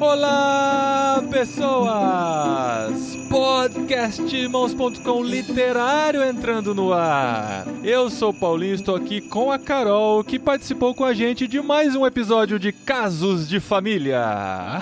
Olá, 0.00 1.22
pessoas! 1.30 3.09
Podcastirmãos.com 3.30 5.22
literário 5.22 6.20
entrando 6.24 6.74
no 6.74 6.92
ar. 6.92 7.64
Eu 7.84 8.10
sou 8.10 8.34
Paulinho, 8.34 8.74
estou 8.74 8.96
aqui 8.96 9.20
com 9.20 9.52
a 9.52 9.58
Carol, 9.58 10.24
que 10.24 10.36
participou 10.36 10.92
com 10.96 11.04
a 11.04 11.14
gente 11.14 11.46
de 11.46 11.62
mais 11.62 11.94
um 11.94 12.04
episódio 12.04 12.58
de 12.58 12.72
Casos 12.72 13.48
de 13.48 13.60
Família. 13.60 14.20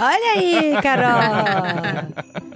Olha 0.00 0.32
aí, 0.34 0.80
Carol! 0.82 2.08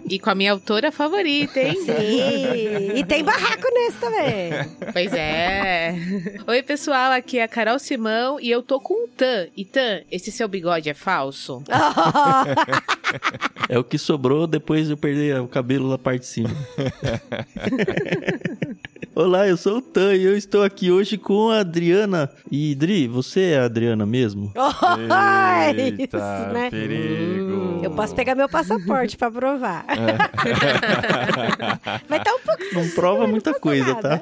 E 0.08 0.18
com 0.18 0.30
a 0.30 0.34
minha 0.34 0.52
autora 0.52 0.90
favorita, 0.90 1.60
hein? 1.60 1.76
Sim! 1.84 2.96
E 2.96 3.04
tem 3.04 3.22
barraco 3.22 3.68
nesse 3.72 3.98
também. 3.98 4.50
Pois 4.94 5.12
é. 5.12 5.94
Oi, 6.46 6.62
pessoal, 6.62 7.12
aqui 7.12 7.38
é 7.38 7.42
a 7.42 7.48
Carol 7.48 7.78
Simão 7.78 8.40
e 8.40 8.50
eu 8.50 8.62
tô 8.62 8.80
com 8.80 9.04
o 9.04 9.08
Tan. 9.08 9.48
E 9.54 9.64
Tan, 9.64 10.00
esse 10.10 10.32
seu 10.32 10.48
bigode 10.48 10.88
é 10.88 10.94
falso? 10.94 11.62
É 13.68 13.78
o 13.78 13.84
que 13.84 13.98
sobrou 13.98 14.46
depois 14.46 14.86
de 14.86 14.92
eu 14.92 14.96
perder 14.96 15.40
o 15.40 15.48
cabelo 15.48 15.81
de 16.20 16.26
cima. 16.26 16.50
Olá, 19.14 19.46
eu 19.46 19.58
sou 19.58 19.76
o 19.76 19.82
Tan 19.82 20.14
e 20.14 20.24
eu 20.24 20.34
estou 20.34 20.62
aqui 20.62 20.90
hoje 20.90 21.18
com 21.18 21.50
a 21.50 21.58
Adriana. 21.60 22.30
E 22.50 22.74
Dri, 22.74 23.06
você 23.06 23.50
é 23.52 23.58
a 23.58 23.64
Adriana 23.66 24.06
mesmo? 24.06 24.50
Eita, 25.76 26.16
isso, 26.16 26.52
né? 26.52 26.70
perigo. 26.70 27.80
Eu 27.82 27.90
posso 27.90 28.14
pegar 28.14 28.34
meu 28.34 28.48
passaporte 28.48 29.18
pra 29.18 29.30
provar. 29.30 29.84
Vai 32.08 32.18
estar 32.18 32.32
um 32.34 32.38
pouco 32.38 32.62
Não 32.74 32.88
prova 32.90 33.26
muita 33.26 33.52
coisa, 33.52 33.92
nada. 33.94 34.18
tá? 34.18 34.20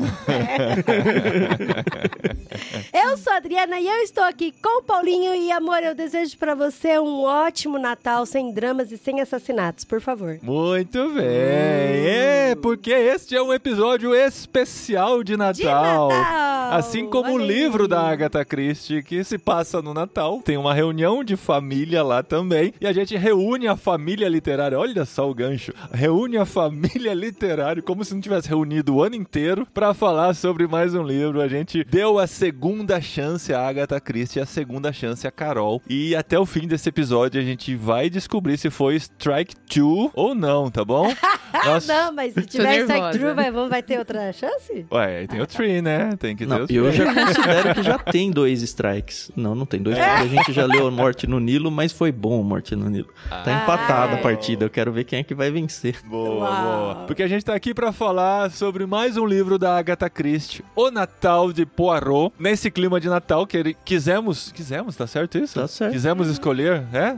Eu 3.10 3.16
sou 3.16 3.32
a 3.32 3.36
Adriana 3.36 3.78
e 3.80 3.86
eu 3.86 4.02
estou 4.02 4.24
aqui 4.24 4.52
com 4.62 4.80
o 4.80 4.82
Paulinho. 4.82 5.34
E, 5.34 5.50
amor, 5.52 5.82
eu 5.82 5.95
desejo 5.95 6.37
pra 6.37 6.54
você 6.54 6.98
um 6.98 7.22
ótimo 7.22 7.78
Natal 7.78 8.26
sem 8.26 8.52
dramas 8.52 8.90
e 8.93 8.98
sem 8.98 9.20
assassinatos, 9.20 9.84
por 9.84 10.00
favor. 10.00 10.38
Muito 10.43 11.09
bem. 11.10 11.24
É, 11.24 12.54
porque 12.60 12.90
este 12.90 13.37
é 13.37 13.43
um 13.43 13.52
episódio 13.52 14.15
especial 14.15 14.79
de 15.24 15.36
Natal. 15.36 16.09
Natal! 16.09 16.73
Assim 16.73 17.06
como 17.09 17.32
o 17.32 17.38
livro 17.38 17.86
da 17.88 18.00
Agatha 18.00 18.45
Christie, 18.45 19.02
que 19.02 19.22
se 19.24 19.37
passa 19.38 19.82
no 19.82 19.92
Natal. 19.92 20.40
Tem 20.45 20.56
uma 20.56 20.72
reunião 20.72 21.22
de 21.24 21.37
família 21.37 22.02
lá 22.02 22.22
também. 22.22 22.72
E 22.80 22.87
a 22.87 22.92
gente 22.92 23.16
reúne 23.16 23.66
a 23.66 23.76
família 23.76 24.28
literária. 24.28 24.78
Olha 24.78 25.04
só 25.04 25.28
o 25.28 25.34
gancho. 25.34 25.72
Reúne 25.92 26.37
a 26.38 26.45
família 26.46 27.12
literária 27.12 27.82
como 27.82 28.04
se 28.04 28.14
não 28.14 28.20
tivesse 28.20 28.48
reunido 28.48 28.95
o 28.96 29.02
ano 29.02 29.16
inteiro 29.16 29.66
para 29.74 29.92
falar 29.92 30.32
sobre 30.34 30.66
mais 30.68 30.94
um 30.94 31.02
livro. 31.02 31.40
A 31.40 31.48
gente 31.48 31.82
deu 31.84 32.18
a 32.18 32.26
segunda 32.28 33.00
chance 33.00 33.52
à 33.52 33.66
Agatha 33.66 34.00
Christie, 34.00 34.40
a 34.40 34.46
segunda 34.46 34.92
chance 34.92 35.26
à 35.26 35.30
Carol. 35.30 35.82
E 35.88 36.15
até 36.15 36.38
o 36.38 36.46
fim 36.46 36.68
desse 36.68 36.88
episódio 36.88 37.40
a 37.40 37.44
gente 37.44 37.74
vai 37.74 38.09
descobrir 38.09 38.56
se 38.56 38.70
foi 38.70 38.94
Strike 38.96 39.54
2 39.76 40.10
ou 40.15 40.34
não, 40.37 40.70
tá 40.70 40.84
bom? 40.84 41.12
Nós- 41.66 41.87
Não, 41.88 42.12
mas 42.12 42.32
se 42.32 42.42
tiver 42.46 42.80
strike 42.82 42.92
nervosa. 42.92 43.18
true, 43.18 43.34
vai, 43.34 43.50
vamos- 43.50 43.70
vai 43.70 43.82
ter 43.82 43.98
outra 43.98 44.32
chance? 44.32 44.70
Ué, 44.93 45.18
aí 45.18 45.29
tem 45.29 45.40
o 45.40 45.46
Tree, 45.46 45.82
né? 45.82 46.16
Tem 46.18 46.35
que 46.37 46.45
ter 46.46 46.51
Não, 46.51 46.65
o 46.65 46.66
eu 46.71 46.93
já 46.93 47.04
considero 47.15 47.74
que 47.74 47.82
já 47.82 47.99
tem 47.99 48.30
dois 48.30 48.63
strikes. 48.63 49.30
Não, 49.37 49.54
não 49.54 49.66
tem 49.66 49.80
dois, 49.82 49.96
porque 49.99 50.10
a 50.10 50.27
gente 50.27 50.52
já 50.52 50.65
leu 50.66 50.90
Morte 50.90 51.27
no 51.27 51.38
Nilo, 51.40 51.71
mas 51.71 51.93
foi 51.93 52.12
bom 52.12 52.43
Morte 52.43 52.74
no 52.77 52.88
Nilo. 52.88 53.09
Tá 53.29 53.62
empatada 53.62 54.15
a 54.15 54.18
partida, 54.18 54.65
eu 54.65 54.71
quero 54.71 54.93
ver 54.93 55.04
quem 55.04 55.21
é 55.21 55.23
que 55.23 55.35
vai 55.35 55.51
vencer. 55.51 55.96
Boa, 56.04 56.49
Uau. 56.49 56.62
boa. 56.95 56.95
Porque 57.07 57.23
a 57.23 57.29
gente 57.29 57.45
tá 57.45 57.54
aqui 57.54 57.74
pra 57.74 57.93
falar 57.93 58.51
sobre 58.51 58.87
mais 58.87 59.16
um 59.16 59.27
livro 59.27 59.59
da 59.59 59.77
Agatha 59.77 60.09
Christie, 60.10 60.65
O 60.77 60.90
Natal 60.90 61.52
de 61.52 61.65
Poirot. 61.66 62.32
Nesse 62.38 62.71
clima 62.71 63.01
de 63.01 63.09
Natal 63.09 63.46
que 63.46 63.57
ele- 63.57 63.77
quisemos, 63.84 64.53
quisemos, 64.53 64.94
tá 64.97 65.06
certo 65.06 65.38
isso? 65.38 65.59
Tá 65.60 65.66
certo. 65.69 65.93
Quisemos 65.93 66.28
escolher, 66.28 66.84
é? 66.93 67.16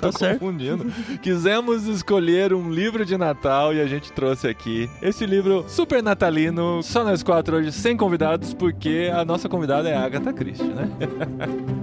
Tô 0.00 0.10
Tá 0.10 0.18
certo. 0.18 0.40
confundindo. 0.40 0.92
Quisemos 1.22 1.86
escolher 1.86 2.52
um 2.52 2.70
livro 2.70 3.04
de 3.04 3.16
Natal 3.16 3.74
e 3.74 3.80
a 3.80 3.86
gente 3.86 4.12
trouxe 4.12 4.46
aqui 4.48 4.90
esse 5.00 5.24
livro 5.26 5.64
super 5.68 6.02
natalino, 6.02 6.81
só 6.82 7.04
nós 7.04 7.22
quatro 7.22 7.56
hoje 7.56 7.72
sem 7.72 7.96
convidados, 7.96 8.54
porque 8.54 9.10
a 9.12 9.24
nossa 9.24 9.48
convidada 9.48 9.88
é 9.88 9.94
a 9.94 10.04
Agatha 10.04 10.32
Christie, 10.32 10.66
né? 10.66 10.88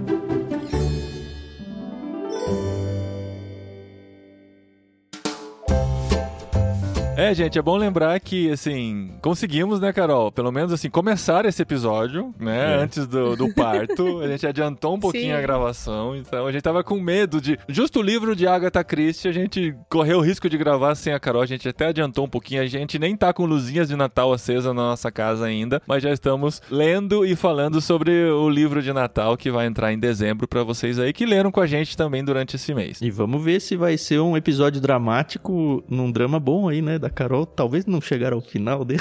É, 7.20 7.34
gente, 7.34 7.58
é 7.58 7.60
bom 7.60 7.76
lembrar 7.76 8.18
que, 8.18 8.50
assim, 8.50 9.10
conseguimos, 9.20 9.78
né, 9.78 9.92
Carol? 9.92 10.32
Pelo 10.32 10.50
menos, 10.50 10.72
assim, 10.72 10.88
começar 10.88 11.44
esse 11.44 11.60
episódio, 11.60 12.34
né, 12.40 12.76
É. 12.76 12.82
antes 12.82 13.06
do, 13.06 13.36
do 13.36 13.52
parto. 13.52 14.20
A 14.20 14.26
gente 14.26 14.46
adiantou 14.46 14.94
um 14.94 14.98
pouquinho 15.00 15.24
Sim. 15.24 15.32
a 15.32 15.40
gravação, 15.42 16.16
então 16.16 16.46
a 16.46 16.50
gente 16.50 16.62
tava 16.62 16.82
com 16.82 16.98
medo 16.98 17.38
de... 17.38 17.58
Justo 17.68 17.98
o 17.98 18.02
livro 18.02 18.34
de 18.34 18.46
Agatha 18.46 18.82
Christie, 18.82 19.28
a 19.28 19.32
gente 19.32 19.74
correu 19.90 20.16
o 20.16 20.22
risco 20.22 20.48
de 20.48 20.56
gravar 20.56 20.94
sem 20.94 21.12
a 21.12 21.20
Carol, 21.20 21.42
a 21.42 21.46
gente 21.46 21.68
até 21.68 21.88
adiantou 21.88 22.24
um 22.24 22.28
pouquinho, 22.28 22.62
a 22.62 22.66
gente 22.66 22.98
nem 22.98 23.14
tá 23.14 23.34
com 23.34 23.44
luzinhas 23.44 23.88
de 23.88 23.96
Natal 23.96 24.32
acesa 24.32 24.72
na 24.72 24.80
nossa 24.80 25.12
casa 25.12 25.44
ainda, 25.44 25.82
mas 25.86 26.02
já 26.02 26.10
estamos 26.10 26.62
lendo 26.70 27.26
e 27.26 27.36
falando 27.36 27.82
sobre 27.82 28.30
o 28.30 28.48
livro 28.48 28.80
de 28.80 28.94
Natal 28.94 29.36
que 29.36 29.50
vai 29.50 29.66
entrar 29.66 29.92
em 29.92 29.98
dezembro 29.98 30.48
pra 30.48 30.62
vocês 30.62 30.98
aí, 30.98 31.12
que 31.12 31.26
leram 31.26 31.52
com 31.52 31.60
a 31.60 31.66
gente 31.66 31.98
também 31.98 32.24
durante 32.24 32.56
esse 32.56 32.72
mês. 32.72 32.98
E 33.02 33.10
vamos 33.10 33.44
ver 33.44 33.60
se 33.60 33.76
vai 33.76 33.98
ser 33.98 34.20
um 34.20 34.38
episódio 34.38 34.80
dramático 34.80 35.84
num 35.86 36.10
drama 36.10 36.40
bom 36.40 36.66
aí, 36.66 36.80
né? 36.80 36.98
Da 36.98 37.09
Carol. 37.12 37.44
Talvez 37.46 37.86
não 37.86 38.00
chegar 38.00 38.32
ao 38.32 38.40
final 38.40 38.84
dele. 38.84 39.00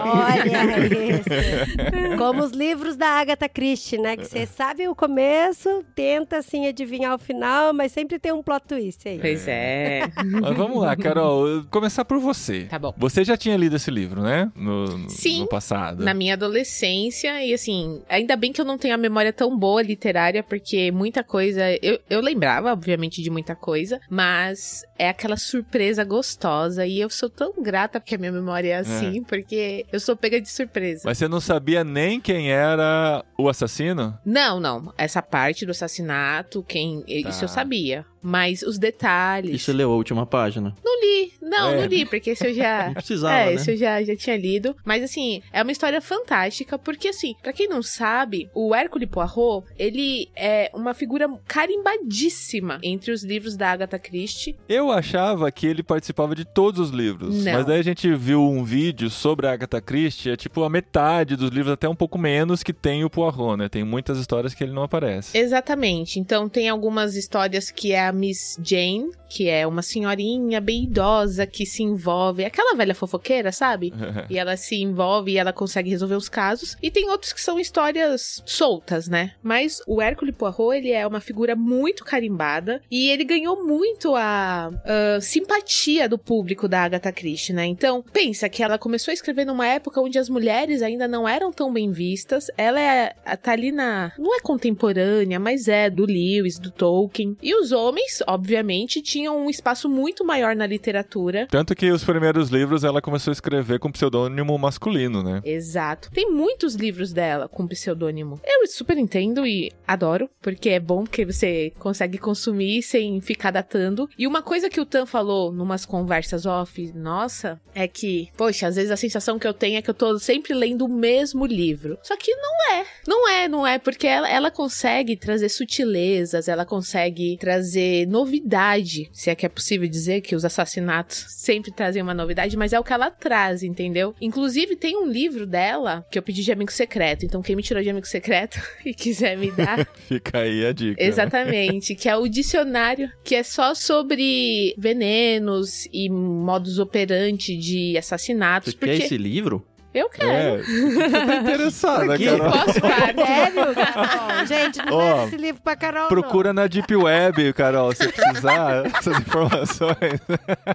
Olha 0.00 0.86
isso. 1.16 2.16
Como 2.18 2.42
os 2.42 2.52
livros 2.52 2.96
da 2.96 3.06
Agatha 3.08 3.48
Christie, 3.48 3.98
né? 3.98 4.16
Que 4.16 4.24
você 4.24 4.46
sabe 4.46 4.88
o 4.88 4.94
começo, 4.94 5.84
tenta 5.94 6.38
assim 6.38 6.66
adivinhar 6.66 7.14
o 7.14 7.18
final, 7.18 7.72
mas 7.72 7.92
sempre 7.92 8.18
tem 8.18 8.32
um 8.32 8.42
plot 8.42 8.64
twist 8.66 9.08
aí. 9.08 9.18
Pois 9.18 9.46
é. 9.48 10.02
Mas 10.40 10.56
vamos 10.56 10.82
lá, 10.82 10.96
Carol, 10.96 11.64
começar 11.70 12.04
por 12.04 12.18
você. 12.18 12.64
Tá 12.64 12.78
bom. 12.78 12.92
Você 12.96 13.24
já 13.24 13.36
tinha 13.36 13.56
lido 13.56 13.76
esse 13.76 13.90
livro, 13.90 14.22
né? 14.22 14.50
No, 14.54 14.84
no- 14.98 15.10
Sim, 15.10 15.40
no 15.40 15.48
passado. 15.48 16.04
Na 16.04 16.14
minha 16.14 16.34
adolescência, 16.34 17.44
e 17.44 17.52
assim, 17.54 18.02
ainda 18.08 18.36
bem 18.36 18.52
que 18.52 18.60
eu 18.60 18.64
não 18.64 18.78
tenho 18.78 18.94
a 18.94 18.98
memória 18.98 19.32
tão 19.32 19.56
boa 19.56 19.82
literária, 19.82 20.42
porque 20.42 20.90
muita 20.90 21.22
coisa. 21.24 21.62
Eu, 21.82 21.98
eu 22.08 22.20
lembrava, 22.20 22.72
obviamente, 22.72 23.22
de 23.22 23.30
muita 23.30 23.54
coisa, 23.54 24.00
mas 24.10 24.82
é 24.98 25.08
aquela 25.08 25.36
surpresa 25.36 26.04
gostosa. 26.04 26.86
E 26.86 27.00
eu 27.00 27.10
sou 27.10 27.27
tão 27.28 27.52
grata 27.62 28.00
porque 28.00 28.14
a 28.14 28.18
minha 28.18 28.32
memória 28.32 28.70
é 28.70 28.76
assim, 28.76 29.22
porque 29.22 29.86
eu 29.92 30.00
sou 30.00 30.16
pega 30.16 30.40
de 30.40 30.48
surpresa. 30.48 31.02
Mas 31.04 31.18
você 31.18 31.28
não 31.28 31.40
sabia 31.40 31.84
nem 31.84 32.20
quem 32.20 32.50
era 32.50 33.24
o 33.38 33.48
assassino? 33.48 34.18
Não, 34.24 34.58
não. 34.60 34.92
Essa 34.96 35.22
parte 35.22 35.64
do 35.66 35.70
assassinato, 35.70 36.62
quem. 36.66 37.04
Isso 37.06 37.40
Tá. 37.40 37.44
eu 37.44 37.48
sabia. 37.48 38.06
Mas 38.22 38.62
os 38.62 38.78
detalhes. 38.78 39.54
E 39.54 39.58
você 39.58 39.72
leu 39.72 39.92
a 39.92 39.94
última 39.96 40.26
página? 40.26 40.74
Não 40.84 41.00
li. 41.00 41.32
Não, 41.40 41.70
É. 41.70 41.76
não 41.80 41.86
li, 41.86 42.04
porque 42.04 42.30
esse 42.30 42.46
eu 42.46 42.54
já. 42.54 42.86
Não 42.88 42.94
precisava, 42.94 43.34
É, 43.34 43.46
né? 43.46 43.54
isso 43.54 43.70
eu 43.70 43.76
já, 43.76 44.02
já 44.02 44.14
tinha 44.16 44.36
lido. 44.36 44.76
Mas, 44.84 45.02
assim, 45.02 45.42
é 45.52 45.62
uma 45.62 45.72
história 45.72 46.00
fantástica, 46.00 46.78
porque, 46.78 47.08
assim, 47.08 47.34
pra 47.42 47.52
quem 47.52 47.68
não 47.68 47.82
sabe, 47.82 48.48
o 48.54 48.74
Hércule 48.74 49.06
Poirot, 49.06 49.66
ele 49.78 50.28
é 50.36 50.70
uma 50.74 50.92
figura 50.94 51.28
carimbadíssima 51.46 52.78
entre 52.82 53.10
os 53.12 53.22
livros 53.24 53.56
da 53.56 53.70
Agatha 53.72 53.98
Christie. 53.98 54.56
Eu 54.68 54.90
achava 54.90 55.50
que 55.50 55.66
ele 55.66 55.82
participava 55.82 56.34
de 56.34 56.44
todos 56.44 56.80
os 56.80 56.90
livros. 56.90 57.44
Não. 57.44 57.52
Mas 57.52 57.66
daí 57.66 57.80
a 57.80 57.84
gente 57.84 58.12
viu 58.14 58.42
um 58.42 58.64
vídeo 58.64 59.08
sobre 59.10 59.46
a 59.46 59.52
Agatha 59.52 59.80
Christie, 59.80 60.30
é 60.30 60.36
tipo 60.36 60.62
a 60.62 60.70
metade 60.70 61.36
dos 61.36 61.50
livros, 61.50 61.72
até 61.72 61.88
um 61.88 61.94
pouco 61.94 62.18
menos, 62.18 62.62
que 62.62 62.72
tem 62.72 63.04
o 63.04 63.10
Poirot, 63.10 63.56
né? 63.56 63.68
Tem 63.68 63.84
muitas 63.84 64.18
histórias 64.18 64.54
que 64.54 64.62
ele 64.64 64.72
não 64.72 64.82
aparece. 64.82 65.36
Exatamente. 65.36 66.18
Então, 66.20 66.48
tem 66.48 66.68
algumas 66.68 67.16
histórias 67.16 67.70
que 67.70 67.92
é 67.92 68.07
a 68.08 68.12
Miss 68.12 68.58
Jane, 68.62 69.10
que 69.28 69.48
é 69.48 69.66
uma 69.66 69.82
senhorinha 69.82 70.60
bem 70.60 70.84
idosa 70.84 71.46
que 71.46 71.66
se 71.66 71.82
envolve. 71.82 72.44
Aquela 72.44 72.74
velha 72.74 72.94
fofoqueira, 72.94 73.52
sabe? 73.52 73.92
e 74.30 74.38
ela 74.38 74.56
se 74.56 74.76
envolve 74.76 75.32
e 75.32 75.38
ela 75.38 75.52
consegue 75.52 75.90
resolver 75.90 76.14
os 76.14 76.28
casos. 76.28 76.76
E 76.82 76.90
tem 76.90 77.10
outros 77.10 77.32
que 77.32 77.40
são 77.40 77.60
histórias 77.60 78.42
soltas, 78.46 79.08
né? 79.08 79.32
Mas 79.42 79.80
o 79.86 80.00
Hércule 80.00 80.32
Poirot, 80.32 80.76
ele 80.76 80.90
é 80.90 81.06
uma 81.06 81.20
figura 81.20 81.54
muito 81.54 82.04
carimbada 82.04 82.80
e 82.90 83.10
ele 83.10 83.24
ganhou 83.24 83.64
muito 83.64 84.14
a, 84.14 84.70
a 85.16 85.20
simpatia 85.20 86.08
do 86.08 86.18
público 86.18 86.66
da 86.66 86.82
Agatha 86.82 87.12
Christie, 87.12 87.52
né? 87.52 87.66
Então, 87.66 88.04
pensa 88.12 88.48
que 88.48 88.62
ela 88.62 88.78
começou 88.78 89.12
a 89.12 89.14
escrever 89.14 89.44
numa 89.44 89.66
época 89.66 90.00
onde 90.00 90.18
as 90.18 90.28
mulheres 90.28 90.82
ainda 90.82 91.06
não 91.06 91.28
eram 91.28 91.52
tão 91.52 91.72
bem 91.72 91.90
vistas. 91.90 92.46
Ela 92.56 92.80
é, 92.80 93.14
tá 93.36 93.52
ali 93.52 93.70
na... 93.70 94.12
não 94.18 94.34
é 94.34 94.40
contemporânea, 94.40 95.38
mas 95.38 95.68
é 95.68 95.90
do 95.90 96.06
Lewis, 96.06 96.58
do 96.58 96.70
Tolkien. 96.70 97.36
E 97.42 97.54
os 97.54 97.72
homens 97.72 97.97
homens, 97.98 98.22
obviamente, 98.26 99.02
tinham 99.02 99.36
um 99.44 99.50
espaço 99.50 99.88
muito 99.88 100.24
maior 100.24 100.54
na 100.54 100.66
literatura. 100.66 101.46
Tanto 101.50 101.74
que 101.74 101.90
os 101.90 102.04
primeiros 102.04 102.48
livros 102.48 102.84
ela 102.84 103.02
começou 103.02 103.30
a 103.30 103.32
escrever 103.32 103.78
com 103.78 103.90
pseudônimo 103.90 104.56
masculino, 104.56 105.22
né? 105.22 105.40
Exato. 105.44 106.10
Tem 106.12 106.30
muitos 106.30 106.74
livros 106.74 107.12
dela 107.12 107.48
com 107.48 107.66
pseudônimo. 107.66 108.40
Eu 108.44 108.66
super 108.68 108.96
entendo 108.96 109.46
e 109.46 109.72
adoro, 109.86 110.30
porque 110.40 110.70
é 110.70 110.80
bom 110.80 111.04
que 111.04 111.24
você 111.24 111.72
consegue 111.78 112.18
consumir 112.18 112.82
sem 112.82 113.20
ficar 113.20 113.50
datando. 113.50 114.08
E 114.16 114.26
uma 114.26 114.42
coisa 114.42 114.70
que 114.70 114.80
o 114.80 114.86
Tan 114.86 115.06
falou 115.06 115.52
numas 115.52 115.84
conversas 115.84 116.46
off, 116.46 116.92
nossa, 116.94 117.60
é 117.74 117.88
que, 117.88 118.28
poxa, 118.36 118.68
às 118.68 118.76
vezes 118.76 118.90
a 118.90 118.96
sensação 118.96 119.38
que 119.38 119.46
eu 119.46 119.54
tenho 119.54 119.78
é 119.78 119.82
que 119.82 119.90
eu 119.90 119.94
tô 119.94 120.18
sempre 120.18 120.54
lendo 120.54 120.84
o 120.84 120.88
mesmo 120.88 121.46
livro. 121.46 121.98
Só 122.02 122.16
que 122.16 122.34
não 122.34 122.76
é. 122.76 122.86
Não 123.06 123.28
é, 123.28 123.48
não 123.48 123.66
é, 123.66 123.78
porque 123.78 124.06
ela, 124.06 124.28
ela 124.28 124.50
consegue 124.50 125.16
trazer 125.16 125.48
sutilezas, 125.48 126.48
ela 126.48 126.64
consegue 126.64 127.36
trazer 127.38 127.87
novidade, 128.06 129.08
se 129.12 129.30
é 129.30 129.34
que 129.34 129.46
é 129.46 129.48
possível 129.48 129.88
dizer 129.88 130.20
que 130.20 130.34
os 130.34 130.44
assassinatos 130.44 131.26
sempre 131.28 131.72
trazem 131.72 132.02
uma 132.02 132.14
novidade, 132.14 132.56
mas 132.56 132.72
é 132.72 132.80
o 132.80 132.84
que 132.84 132.92
ela 132.92 133.10
traz, 133.10 133.62
entendeu? 133.62 134.14
Inclusive, 134.20 134.76
tem 134.76 134.96
um 134.96 135.06
livro 135.06 135.46
dela 135.46 136.04
que 136.10 136.18
eu 136.18 136.22
pedi 136.22 136.42
de 136.42 136.52
amigo 136.52 136.72
secreto, 136.72 137.24
então 137.24 137.42
quem 137.42 137.56
me 137.56 137.62
tirou 137.62 137.82
de 137.82 137.90
amigo 137.90 138.06
secreto 138.06 138.60
e 138.84 138.94
quiser 138.94 139.36
me 139.36 139.50
dar. 139.50 139.86
Fica 140.08 140.38
aí 140.38 140.66
a 140.66 140.72
dica. 140.72 141.02
Exatamente, 141.02 141.94
que 141.94 142.08
é 142.08 142.16
o 142.16 142.28
dicionário, 142.28 143.10
que 143.24 143.34
é 143.34 143.42
só 143.42 143.74
sobre 143.74 144.74
venenos 144.78 145.86
e 145.92 146.08
modus 146.08 146.78
operandi 146.78 147.56
de 147.56 147.96
assassinatos. 147.96 148.72
Você 148.72 148.78
porque 148.78 148.98
quer 148.98 149.04
esse 149.04 149.16
livro? 149.16 149.64
Eu 149.94 150.08
quero. 150.10 150.30
É, 150.30 150.62
você 150.62 151.10
tá 151.10 151.34
interessada, 151.36 152.04
Pra 152.06 152.16
quê? 152.18 152.24
Carol. 152.26 152.50
Posso, 152.52 152.80
cara? 152.80 153.26
Sério, 153.26 153.74
Carol? 153.74 154.46
Gente, 154.46 154.78
não 154.78 154.98
dá 154.98 155.24
esse 155.24 155.36
livro 155.36 155.60
pra 155.62 155.76
Carol. 155.76 156.02
não. 156.02 156.08
Procura 156.08 156.52
na 156.52 156.66
Deep 156.66 156.94
Web, 156.94 157.52
Carol, 157.54 157.92
se 157.94 158.06
precisar 158.08 158.86
essas 158.98 159.18
informações. 159.18 160.20